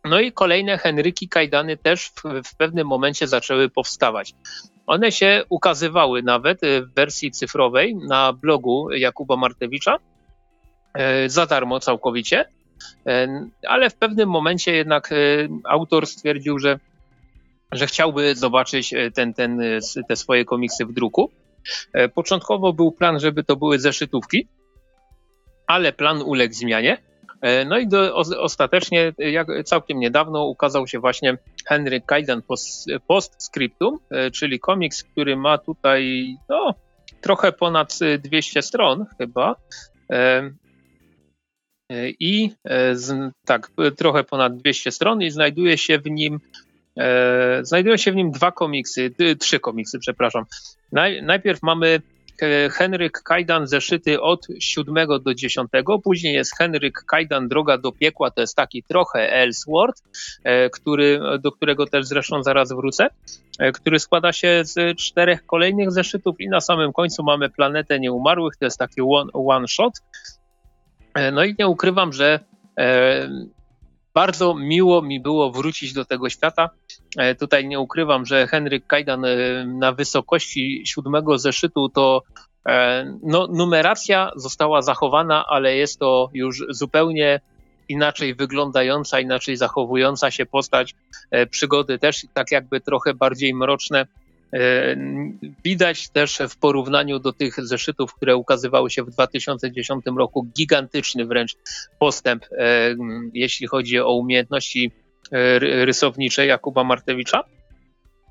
No 0.03 0.19
i 0.19 0.31
kolejne 0.31 0.77
Henryki 0.77 1.29
Kajdany 1.29 1.77
też 1.77 2.09
w, 2.09 2.23
w 2.45 2.55
pewnym 2.55 2.87
momencie 2.87 3.27
zaczęły 3.27 3.69
powstawać. 3.69 4.33
One 4.87 5.11
się 5.11 5.43
ukazywały 5.49 6.23
nawet 6.23 6.59
w 6.61 6.93
wersji 6.95 7.31
cyfrowej 7.31 7.95
na 7.95 8.33
blogu 8.33 8.91
Jakuba 8.91 9.35
Martewicza 9.35 9.97
e, 10.93 11.29
za 11.29 11.45
darmo 11.45 11.79
całkowicie. 11.79 12.45
E, 13.07 13.45
ale 13.67 13.89
w 13.89 13.95
pewnym 13.95 14.29
momencie 14.29 14.75
jednak 14.75 15.11
e, 15.11 15.15
autor 15.63 16.07
stwierdził, 16.07 16.59
że, 16.59 16.79
że 17.71 17.87
chciałby 17.87 18.35
zobaczyć 18.35 18.93
e, 18.93 19.11
ten, 19.11 19.33
ten, 19.33 19.61
te 20.07 20.15
swoje 20.15 20.45
komiksy 20.45 20.85
w 20.85 20.93
druku. 20.93 21.31
Początkowo 22.13 22.73
był 22.73 22.91
plan, 22.91 23.19
żeby 23.19 23.43
to 23.43 23.55
były 23.55 23.79
zeszytówki, 23.79 24.47
ale 25.67 25.93
plan 25.93 26.21
uległ 26.21 26.53
zmianie. 26.53 26.97
No 27.65 27.77
i 27.77 27.87
do, 27.87 28.15
ostatecznie, 28.39 29.13
jak 29.17 29.47
całkiem 29.65 29.99
niedawno, 29.99 30.45
ukazał 30.45 30.87
się 30.87 30.99
właśnie 30.99 31.37
Henry 31.65 32.01
Kaidan 32.01 32.41
post, 32.41 32.87
Postscriptum, 33.07 33.99
czyli 34.33 34.59
komiks, 34.59 35.03
który 35.03 35.37
ma 35.37 35.57
tutaj 35.57 36.35
no, 36.49 36.73
trochę 37.21 37.51
ponad 37.51 37.99
200 38.19 38.61
stron 38.61 39.05
chyba. 39.17 39.55
I 42.19 42.51
e, 42.63 42.95
z, 42.95 43.33
tak, 43.45 43.71
trochę 43.97 44.23
ponad 44.23 44.57
200 44.57 44.91
stron 44.91 45.21
i 45.21 45.31
znajduje 45.31 45.77
się 45.77 45.99
w 45.99 46.05
nim 46.05 46.39
e, 46.97 47.59
znajdują 47.63 47.97
się 47.97 48.11
w 48.11 48.15
nim 48.15 48.31
dwa 48.31 48.51
komiksy, 48.51 49.11
trzy 49.39 49.59
komiksy, 49.59 49.99
przepraszam. 49.99 50.45
Naj, 50.91 51.23
najpierw 51.23 51.63
mamy 51.63 52.01
Henryk 52.71 53.21
Kajdan 53.23 53.67
zeszyty 53.67 54.21
od 54.21 54.47
7 54.59 55.07
do 55.23 55.33
10. 55.33 55.69
Później 56.03 56.33
jest 56.33 56.57
Henryk 56.57 57.03
Kajdan 57.07 57.47
Droga 57.47 57.77
do 57.77 57.91
piekła, 57.91 58.31
to 58.31 58.41
jest 58.41 58.55
taki 58.55 58.83
trochę 58.83 59.33
Ellsworth, 59.33 60.03
e, 60.43 60.69
który, 60.69 61.19
do 61.39 61.51
którego 61.51 61.85
też 61.87 62.05
zresztą 62.05 62.43
zaraz 62.43 62.69
wrócę, 62.73 63.07
który 63.73 63.99
składa 63.99 64.33
się 64.33 64.61
z 64.63 64.97
czterech 64.97 65.45
kolejnych 65.45 65.91
zeszytów 65.91 66.41
i 66.41 66.49
na 66.49 66.61
samym 66.61 66.93
końcu 66.93 67.23
mamy 67.23 67.49
Planetę 67.49 67.99
Nieumarłych, 67.99 68.55
to 68.55 68.65
jest 68.65 68.79
taki 68.79 69.01
one, 69.01 69.31
one 69.33 69.67
shot. 69.67 69.93
E, 71.13 71.31
no 71.31 71.43
i 71.43 71.55
nie 71.59 71.67
ukrywam, 71.67 72.13
że 72.13 72.39
e, 72.79 73.29
bardzo 74.13 74.55
miło 74.55 75.01
mi 75.01 75.19
było 75.19 75.51
wrócić 75.51 75.93
do 75.93 76.05
tego 76.05 76.29
świata. 76.29 76.69
E, 77.17 77.35
tutaj 77.35 77.67
nie 77.67 77.79
ukrywam, 77.79 78.25
że 78.25 78.47
Henryk 78.47 78.87
Kajdan 78.87 79.25
na 79.65 79.91
wysokości 79.91 80.83
siódmego 80.85 81.37
zeszytu 81.37 81.89
to 81.89 82.23
no, 83.23 83.47
numeracja 83.47 84.31
została 84.35 84.81
zachowana, 84.81 85.45
ale 85.47 85.75
jest 85.75 85.99
to 85.99 86.29
już 86.33 86.63
zupełnie 86.69 87.39
inaczej 87.89 88.35
wyglądająca, 88.35 89.19
inaczej 89.19 89.57
zachowująca 89.57 90.31
się 90.31 90.45
postać. 90.45 90.95
Przygody 91.49 91.99
też 91.99 92.25
tak 92.33 92.51
jakby 92.51 92.81
trochę 92.81 93.13
bardziej 93.13 93.53
mroczne. 93.53 94.05
E, 94.53 94.95
widać 95.65 96.09
też 96.09 96.39
w 96.49 96.57
porównaniu 96.57 97.19
do 97.19 97.33
tych 97.33 97.55
zeszytów, 97.65 98.13
które 98.13 98.35
ukazywały 98.35 98.89
się 98.89 99.03
w 99.03 99.09
2010 99.09 100.05
roku, 100.17 100.47
gigantyczny 100.57 101.25
wręcz 101.25 101.55
postęp, 101.99 102.45
e, 102.51 102.95
jeśli 103.33 103.67
chodzi 103.67 103.99
o 103.99 104.13
umiejętności 104.13 104.91
e, 105.31 105.59
rysownicze 105.59 106.45
Jakuba 106.45 106.83
Martewicza. 106.83 107.43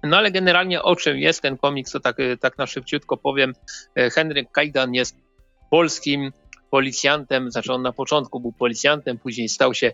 No 0.02 0.16
ale 0.16 0.30
generalnie 0.30 0.82
o 0.82 0.96
czym 0.96 1.18
jest 1.18 1.42
ten 1.42 1.56
komiks, 1.56 1.92
to 1.92 2.00
tak, 2.00 2.16
tak 2.40 2.58
na 2.58 2.66
szybciutko 2.66 3.16
powiem. 3.16 3.52
Henryk 3.96 4.50
Kajdan 4.52 4.94
jest 4.94 5.16
polskim 5.70 6.32
policjantem, 6.70 7.50
znaczy 7.50 7.72
on 7.72 7.82
na 7.82 7.92
początku 7.92 8.40
był 8.40 8.52
policjantem, 8.52 9.18
później 9.18 9.48
stał 9.48 9.74
się 9.74 9.92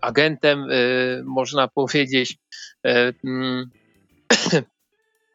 agentem, 0.00 0.66
można 1.24 1.68
powiedzieć. 1.68 2.36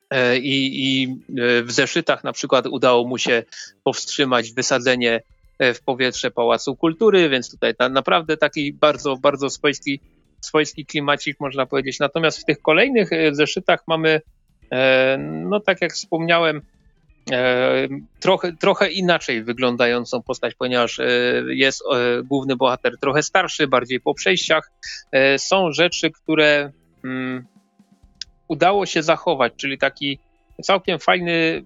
E, 0.10 0.38
i, 0.38 0.84
i 0.84 1.08
e, 1.08 1.64
w 1.64 1.72
zeszytach 1.72 2.24
na 2.24 2.34
przykład 2.34 2.68
udało 2.68 3.08
mu 3.08 3.18
się 3.18 3.44
powstrzymać 3.84 4.52
wysadzenie 4.52 5.22
e, 5.60 5.74
w 5.74 5.82
powietrze 5.82 6.32
Pałacu 6.32 6.76
Kultury, 6.76 7.30
więc 7.30 7.52
tutaj 7.52 7.76
ta, 7.76 7.90
naprawdę 7.90 8.38
taki 8.38 8.74
bardzo, 8.74 9.18
bardzo 9.18 9.50
swojski, 9.50 10.00
swojski 10.42 10.86
klimacik 10.86 11.40
można 11.40 11.66
powiedzieć. 11.66 12.00
Natomiast 12.00 12.42
w 12.42 12.46
tych 12.46 12.62
kolejnych 12.62 13.10
zeszytach 13.32 13.84
mamy, 13.88 14.22
no 15.28 15.60
tak 15.60 15.82
jak 15.82 15.94
wspomniałem, 15.94 16.62
trochę, 18.20 18.54
trochę 18.54 18.92
inaczej 18.92 19.44
wyglądającą 19.44 20.22
postać, 20.22 20.56
ponieważ 20.56 21.00
jest 21.48 21.84
główny 22.24 22.56
bohater 22.56 22.98
trochę 23.00 23.24
starszy, 23.24 23.68
bardziej 23.68 24.00
po 24.00 24.14
przejściach. 24.14 24.72
Są 25.38 25.72
rzeczy, 25.72 26.12
które 26.12 26.72
mm, 27.04 27.46
udało 28.48 28.86
się 28.86 29.04
zachować, 29.04 29.54
czyli 29.58 29.78
taki 29.78 30.20
całkiem 30.62 31.00
fajny 31.00 31.64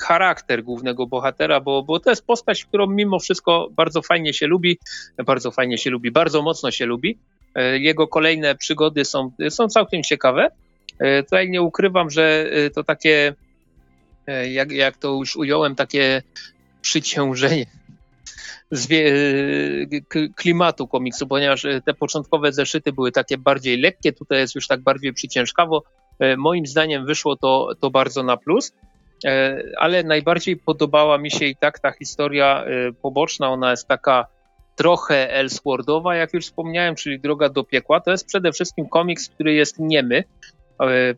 charakter 0.00 0.64
głównego 0.64 1.06
bohatera, 1.06 1.60
bo, 1.60 1.82
bo 1.82 2.00
to 2.00 2.10
jest 2.10 2.26
postać, 2.26 2.64
którą 2.64 2.86
mimo 2.86 3.18
wszystko 3.18 3.68
bardzo 3.70 4.02
fajnie 4.02 4.32
się 4.32 4.46
lubi, 4.46 4.78
bardzo 5.26 5.50
fajnie 5.50 5.78
się 5.78 5.90
lubi, 5.90 6.10
bardzo 6.10 6.42
mocno 6.42 6.70
się 6.70 6.86
lubi. 6.86 7.18
E, 7.54 7.78
jego 7.78 8.08
kolejne 8.08 8.54
przygody 8.54 9.04
są, 9.04 9.32
są 9.50 9.68
całkiem 9.68 10.02
ciekawe. 10.02 10.50
E, 10.98 11.22
tutaj 11.22 11.50
nie 11.50 11.62
ukrywam, 11.62 12.10
że 12.10 12.46
e, 12.52 12.70
to 12.70 12.84
takie, 12.84 13.34
jak, 14.50 14.72
jak 14.72 14.96
to 14.96 15.08
już 15.08 15.36
ująłem, 15.36 15.74
takie 15.74 16.22
przyciążenie 16.82 17.66
klimatu 20.36 20.88
komiksu, 20.88 21.26
ponieważ 21.26 21.64
e, 21.64 21.80
te 21.80 21.94
początkowe 21.94 22.52
zeszyty 22.52 22.92
były 22.92 23.12
takie 23.12 23.38
bardziej 23.38 23.80
lekkie, 23.80 24.12
tutaj 24.12 24.38
jest 24.38 24.54
już 24.54 24.66
tak 24.66 24.80
bardziej 24.80 25.12
przyciężkawo. 25.12 25.82
E, 26.18 26.36
moim 26.36 26.66
zdaniem 26.66 27.06
wyszło 27.06 27.36
to, 27.36 27.68
to 27.80 27.90
bardzo 27.90 28.22
na 28.22 28.36
plus, 28.36 28.72
ale 29.78 30.02
najbardziej 30.02 30.56
podobała 30.56 31.18
mi 31.18 31.30
się 31.30 31.44
i 31.46 31.56
tak 31.56 31.78
ta 31.78 31.92
historia 31.92 32.64
poboczna, 33.02 33.50
ona 33.50 33.70
jest 33.70 33.88
taka 33.88 34.26
trochę 34.76 35.30
Elseworldowa, 35.30 36.16
jak 36.16 36.34
już 36.34 36.44
wspomniałem, 36.44 36.94
czyli 36.94 37.20
Droga 37.20 37.48
do 37.48 37.64
piekła. 37.64 38.00
To 38.00 38.10
jest 38.10 38.26
przede 38.26 38.52
wszystkim 38.52 38.88
komiks, 38.88 39.28
który 39.28 39.54
jest 39.54 39.78
niemy. 39.78 40.24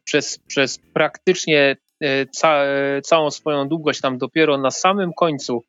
Przez, 0.04 0.38
przez 0.38 0.78
praktycznie 0.92 1.76
ca, 2.30 2.64
całą 3.02 3.30
swoją 3.30 3.68
długość, 3.68 4.00
tam 4.00 4.18
dopiero 4.18 4.58
na 4.58 4.70
samym 4.70 5.12
końcu 5.12 5.62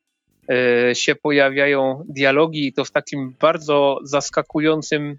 się 0.93 1.15
pojawiają 1.15 2.03
dialogi 2.09 2.67
i 2.67 2.73
to 2.73 2.85
w 2.85 2.91
takim 2.91 3.35
bardzo 3.39 3.99
zaskakującym, 4.03 5.17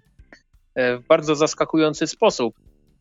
e, 0.75 0.97
w 0.97 1.07
bardzo 1.07 1.35
zaskakujący 1.35 2.07
sposób, 2.07 2.55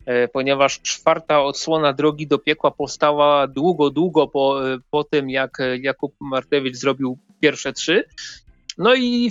e, 0.07 0.29
ponieważ 0.29 0.81
czwarta 0.81 1.43
odsłona 1.43 1.93
Drogi 1.93 2.27
do 2.27 2.39
Piekła 2.39 2.71
powstała 2.71 3.47
długo, 3.47 3.91
długo 3.91 4.29
po, 4.29 4.61
po 4.91 5.05
tym, 5.05 5.31
jak 5.31 5.59
Jakub 5.81 6.15
Martewicz 6.21 6.77
zrobił 6.77 7.19
pierwsze 7.41 7.73
trzy. 7.73 8.05
No 8.79 8.95
i 8.95 9.31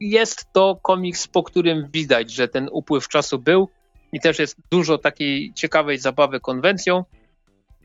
jest 0.00 0.52
to 0.52 0.78
komiks, 0.82 1.28
po 1.28 1.42
którym 1.42 1.88
widać, 1.92 2.32
że 2.32 2.48
ten 2.48 2.68
upływ 2.72 3.08
czasu 3.08 3.38
był 3.38 3.68
i 4.12 4.20
też 4.20 4.38
jest 4.38 4.56
dużo 4.70 4.98
takiej 4.98 5.52
ciekawej 5.54 5.98
zabawy 5.98 6.40
konwencją. 6.40 7.04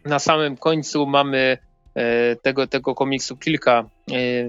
Na 0.05 0.19
samym 0.19 0.57
końcu 0.57 1.05
mamy 1.05 1.57
E, 1.97 2.35
tego, 2.35 2.67
tego 2.67 2.95
komiksu 2.95 3.37
kilka, 3.37 3.79
e, 3.79 3.85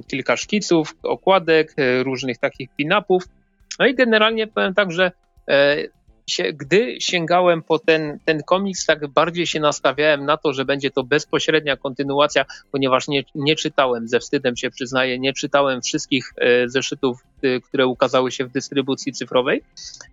kilka 0.07 0.37
szkiców, 0.37 0.95
okładek, 1.03 1.75
e, 1.77 2.03
różnych 2.03 2.39
takich 2.39 2.69
pin-upów. 2.77 3.25
No 3.79 3.87
i 3.87 3.95
generalnie 3.95 4.47
powiem 4.47 4.75
tak, 4.75 4.93
że 4.93 5.13
się, 6.29 6.53
gdy 6.53 6.97
sięgałem 7.01 7.63
po 7.63 7.79
ten, 7.79 8.19
ten 8.25 8.43
komiks, 8.43 8.87
tak 8.87 9.09
bardziej 9.09 9.47
się 9.47 9.61
nastawiałem 9.61 10.25
na 10.25 10.37
to, 10.37 10.53
że 10.53 10.65
będzie 10.65 10.91
to 10.91 11.05
bezpośrednia 11.05 11.77
kontynuacja, 11.77 12.45
ponieważ 12.73 13.09
nie, 13.09 13.25
nie 13.35 13.57
czytałem, 13.57 14.09
ze 14.09 14.21
wstydem 14.21 14.57
się 14.57 14.71
przyznaję, 14.71 15.19
nie 15.19 15.33
czytałem 15.33 15.83
wszystkich 15.83 16.33
e, 16.37 16.69
zeszytów, 16.69 17.25
e, 17.43 17.61
które 17.61 17.87
ukazały 17.87 18.33
się 18.33 18.45
w 18.45 18.53
dystrybucji 18.53 19.13
cyfrowej 19.13 19.63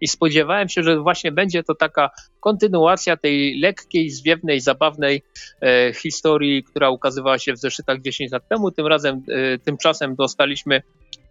i 0.02 0.08
spodziewałem 0.08 0.70
się, 0.70 0.84
że 0.84 1.00
właśnie 1.00 1.32
będzie 1.32 1.64
to 1.64 1.76
taka 1.76 2.10
kontynuacja 2.40 3.18
tej 3.18 3.60
lekkiej, 3.60 4.10
zwiewnej, 4.10 4.62
zabawnej 4.62 5.22
e, 5.62 5.94
historii, 5.94 6.64
która 6.64 6.90
ukazywała 6.90 7.40
się 7.40 7.54
w 7.54 7.58
zeszytach 7.58 8.02
10 8.02 8.32
lat 8.32 8.48
temu. 8.48 8.72
Tym 8.72 8.88
razem, 8.88 9.24
tymczasem 9.64 10.16
dostaliśmy 10.16 10.82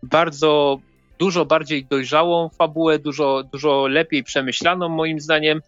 bardzo 0.02 0.78
dużo 1.18 1.44
bardziej 1.44 1.84
dojrzałą 1.84 2.48
fabułę, 2.48 2.98
dużo, 2.98 3.42
dużo 3.52 3.86
lepiej 3.86 4.24
przemyślaną 4.24 4.88
moim 4.88 5.20
zdaniem, 5.20 5.60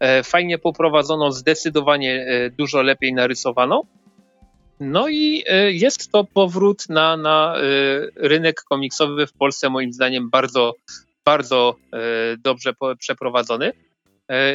e, 0.00 0.22
fajnie 0.22 0.58
poprowadzoną, 0.58 1.32
zdecydowanie 1.32 2.26
e, 2.28 2.50
dużo 2.50 2.82
lepiej 2.82 3.14
narysowaną. 3.14 3.82
No 4.80 5.08
i 5.08 5.44
e, 5.46 5.72
jest 5.72 6.12
to 6.12 6.24
powrót 6.24 6.88
na, 6.88 7.16
na 7.16 7.54
rynek 8.16 8.62
komiksowy 8.62 9.26
w 9.26 9.32
Polsce 9.32 9.70
moim 9.70 9.92
zdaniem 9.92 10.30
bardzo, 10.30 10.72
bardzo 11.24 11.76
dobrze 12.38 12.72
przeprowadzony. 12.98 13.72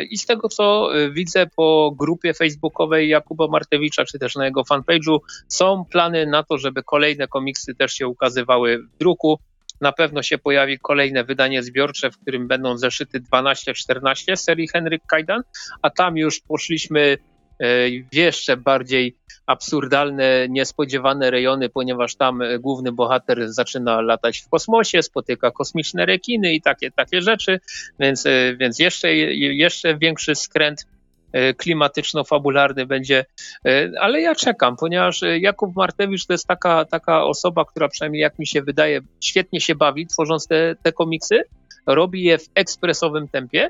I 0.09 0.17
z 0.17 0.25
tego, 0.25 0.49
co 0.49 0.89
widzę 1.11 1.47
po 1.55 1.95
grupie 1.99 2.33
facebookowej 2.33 3.09
Jakuba 3.09 3.47
Martewicza, 3.47 4.05
czy 4.05 4.19
też 4.19 4.35
na 4.35 4.45
jego 4.45 4.61
fanpage'u, 4.61 5.17
są 5.47 5.85
plany 5.91 6.25
na 6.25 6.43
to, 6.43 6.57
żeby 6.57 6.83
kolejne 6.83 7.27
komiksy 7.27 7.75
też 7.75 7.93
się 7.93 8.07
ukazywały 8.07 8.77
w 8.77 8.97
druku. 8.97 9.39
Na 9.81 9.91
pewno 9.91 10.23
się 10.23 10.37
pojawi 10.37 10.79
kolejne 10.79 11.23
wydanie 11.23 11.63
zbiorcze, 11.63 12.11
w 12.11 12.17
którym 12.17 12.47
będą 12.47 12.77
zeszyty 12.77 13.19
12-14 13.19 14.35
serii 14.35 14.67
Henryk 14.67 15.01
Kajdan, 15.07 15.41
a 15.81 15.89
tam 15.89 16.17
już 16.17 16.39
poszliśmy 16.39 17.17
e, 17.59 17.89
w 18.11 18.15
jeszcze 18.15 18.57
bardziej 18.57 19.15
absurdalne, 19.45 20.47
niespodziewane 20.49 21.31
rejony, 21.31 21.69
ponieważ 21.69 22.15
tam 22.15 22.41
główny 22.59 22.91
bohater 22.91 23.53
zaczyna 23.53 24.01
latać 24.01 24.39
w 24.39 24.49
kosmosie, 24.49 25.03
spotyka 25.03 25.51
kosmiczne 25.51 26.05
rekiny 26.05 26.53
i 26.53 26.61
takie, 26.61 26.91
takie 26.91 27.21
rzeczy, 27.21 27.59
więc, 27.99 28.25
e, 28.25 28.55
więc 28.55 28.79
jeszcze, 28.79 29.15
jeszcze 29.15 29.97
większy 29.97 30.35
skręt 30.35 30.85
E, 30.85 30.98
klimatyczno-fabularny 31.33 32.85
będzie, 32.85 33.25
e, 33.65 33.91
ale 33.99 34.21
ja 34.21 34.35
czekam, 34.35 34.75
ponieważ 34.75 35.23
e, 35.23 35.39
Jakub 35.39 35.75
Martewicz 35.75 36.25
to 36.25 36.33
jest 36.33 36.47
taka, 36.47 36.85
taka 36.85 37.23
osoba, 37.23 37.65
która 37.65 37.87
przynajmniej 37.87 38.21
jak 38.21 38.39
mi 38.39 38.47
się 38.47 38.61
wydaje, 38.61 39.01
świetnie 39.21 39.61
się 39.61 39.75
bawi 39.75 40.07
tworząc 40.07 40.47
te, 40.47 40.75
te 40.83 40.91
komiksy, 40.91 41.43
robi 41.85 42.23
je 42.23 42.37
w 42.37 42.49
ekspresowym 42.55 43.27
tempie 43.27 43.69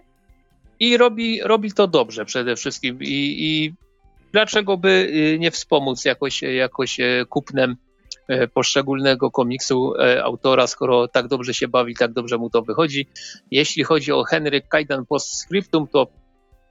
i 0.80 0.98
robi, 0.98 1.42
robi 1.44 1.72
to 1.72 1.88
dobrze 1.88 2.26
przede 2.26 2.56
wszystkim 2.56 2.98
i, 3.02 3.36
i 3.40 3.74
dlaczego 4.32 4.78
by 4.78 5.12
nie 5.40 5.52
wspomóc 5.52 6.06
jakoś, 6.06 6.42
jakoś 6.42 6.98
kupnem 7.30 7.76
poszczególnego 8.54 9.32
komiksu 9.32 9.94
autora, 10.24 10.68
skoro 10.68 11.08
tak 11.08 11.28
dobrze 11.28 11.54
się 11.54 11.68
bawi, 11.68 11.96
tak 11.96 12.14
dobrze 12.14 12.38
mu 12.38 12.50
to 12.50 12.62
wychodzi. 12.62 13.08
Jeśli 13.52 13.84
chodzi 13.84 14.12
o 14.12 14.24
Henryk 14.24 14.68
Kajdan 14.68 15.06
Postscriptum, 15.06 15.88
to 15.88 16.08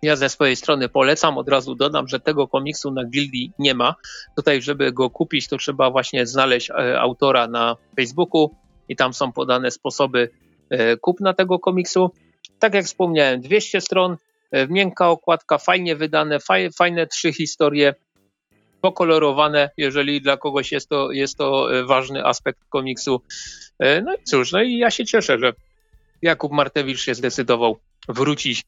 ja 0.02 0.16
ze 0.16 0.28
swojej 0.28 0.56
strony 0.56 0.88
polecam, 0.88 1.38
od 1.38 1.48
razu 1.48 1.74
dodam, 1.74 2.08
że 2.08 2.20
tego 2.20 2.48
komiksu 2.48 2.90
na 2.90 3.04
Gildii 3.04 3.52
nie 3.58 3.74
ma. 3.74 3.94
Tutaj, 4.36 4.62
żeby 4.62 4.92
go 4.92 5.10
kupić, 5.10 5.48
to 5.48 5.56
trzeba 5.56 5.90
właśnie 5.90 6.26
znaleźć 6.26 6.70
e, 6.70 7.00
autora 7.00 7.48
na 7.48 7.76
Facebooku 7.96 8.54
i 8.88 8.96
tam 8.96 9.14
są 9.14 9.32
podane 9.32 9.70
sposoby 9.70 10.30
e, 10.70 10.96
kupna 10.96 11.34
tego 11.34 11.58
komiksu. 11.58 12.10
Tak 12.58 12.74
jak 12.74 12.84
wspomniałem, 12.84 13.40
200 13.40 13.80
stron, 13.80 14.16
e, 14.50 14.66
miękka 14.68 15.08
okładka, 15.08 15.58
fajnie 15.58 15.96
wydane, 15.96 16.38
fajne 16.76 17.06
trzy 17.06 17.32
historie, 17.32 17.94
pokolorowane, 18.80 19.70
jeżeli 19.76 20.20
dla 20.20 20.36
kogoś 20.36 20.72
jest 20.72 20.88
to, 20.88 21.12
jest 21.12 21.38
to 21.38 21.68
ważny 21.86 22.24
aspekt 22.24 22.60
komiksu. 22.68 23.20
No 23.80 24.14
i 24.14 24.24
cóż, 24.24 24.52
no 24.52 24.62
i 24.62 24.78
ja 24.78 24.90
się 24.90 25.04
cieszę, 25.04 25.38
że 25.38 25.52
Jakub 26.22 26.52
Martewicz 26.52 27.00
się 27.00 27.14
zdecydował 27.14 27.78
wrócić 28.08 28.64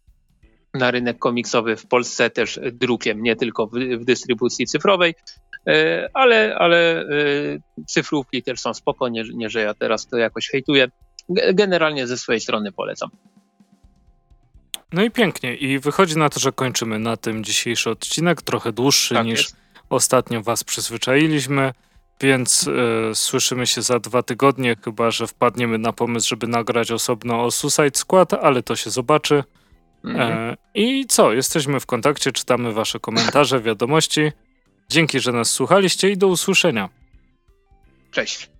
na 0.74 0.90
rynek 0.90 1.18
komiksowy 1.18 1.76
w 1.76 1.86
Polsce 1.86 2.30
też 2.30 2.60
drukiem, 2.72 3.22
nie 3.22 3.36
tylko 3.36 3.66
w, 3.66 3.72
w 3.72 4.04
dystrybucji 4.04 4.66
cyfrowej, 4.66 5.14
e, 5.66 6.08
ale, 6.14 6.56
ale 6.58 7.00
e, 7.00 7.06
cyfrówki 7.86 8.42
też 8.42 8.60
są 8.60 8.74
spoko, 8.74 9.08
nie, 9.08 9.24
nie, 9.34 9.50
że 9.50 9.60
ja 9.60 9.74
teraz 9.74 10.06
to 10.06 10.16
jakoś 10.16 10.48
hejtuję. 10.48 10.88
Generalnie 11.54 12.06
ze 12.06 12.18
swojej 12.18 12.40
strony 12.40 12.72
polecam. 12.72 13.10
No 14.92 15.02
i 15.02 15.10
pięknie. 15.10 15.54
I 15.54 15.78
wychodzi 15.78 16.18
na 16.18 16.28
to, 16.28 16.40
że 16.40 16.52
kończymy 16.52 16.98
na 16.98 17.16
tym 17.16 17.44
dzisiejszy 17.44 17.90
odcinek, 17.90 18.42
trochę 18.42 18.72
dłuższy 18.72 19.14
tak 19.14 19.26
niż 19.26 19.40
jest. 19.40 19.56
ostatnio 19.90 20.42
was 20.42 20.64
przyzwyczailiśmy, 20.64 21.72
więc 22.20 22.66
y, 22.66 23.14
słyszymy 23.14 23.66
się 23.66 23.82
za 23.82 23.98
dwa 23.98 24.22
tygodnie, 24.22 24.76
chyba 24.84 25.10
że 25.10 25.26
wpadniemy 25.26 25.78
na 25.78 25.92
pomysł, 25.92 26.28
żeby 26.28 26.46
nagrać 26.46 26.92
osobno 26.92 27.44
o 27.44 27.50
Suicide 27.50 27.98
Squad, 27.98 28.34
ale 28.34 28.62
to 28.62 28.76
się 28.76 28.90
zobaczy. 28.90 29.44
Mhm. 30.04 30.32
E, 30.32 30.56
I 30.74 31.06
co? 31.06 31.32
Jesteśmy 31.32 31.80
w 31.80 31.86
kontakcie, 31.86 32.32
czytamy 32.32 32.72
Wasze 32.72 33.00
komentarze, 33.00 33.60
wiadomości. 33.70 34.32
Dzięki, 34.88 35.20
że 35.20 35.32
nas 35.32 35.50
słuchaliście 35.50 36.10
i 36.10 36.16
do 36.16 36.28
usłyszenia. 36.28 36.88
Cześć. 38.10 38.50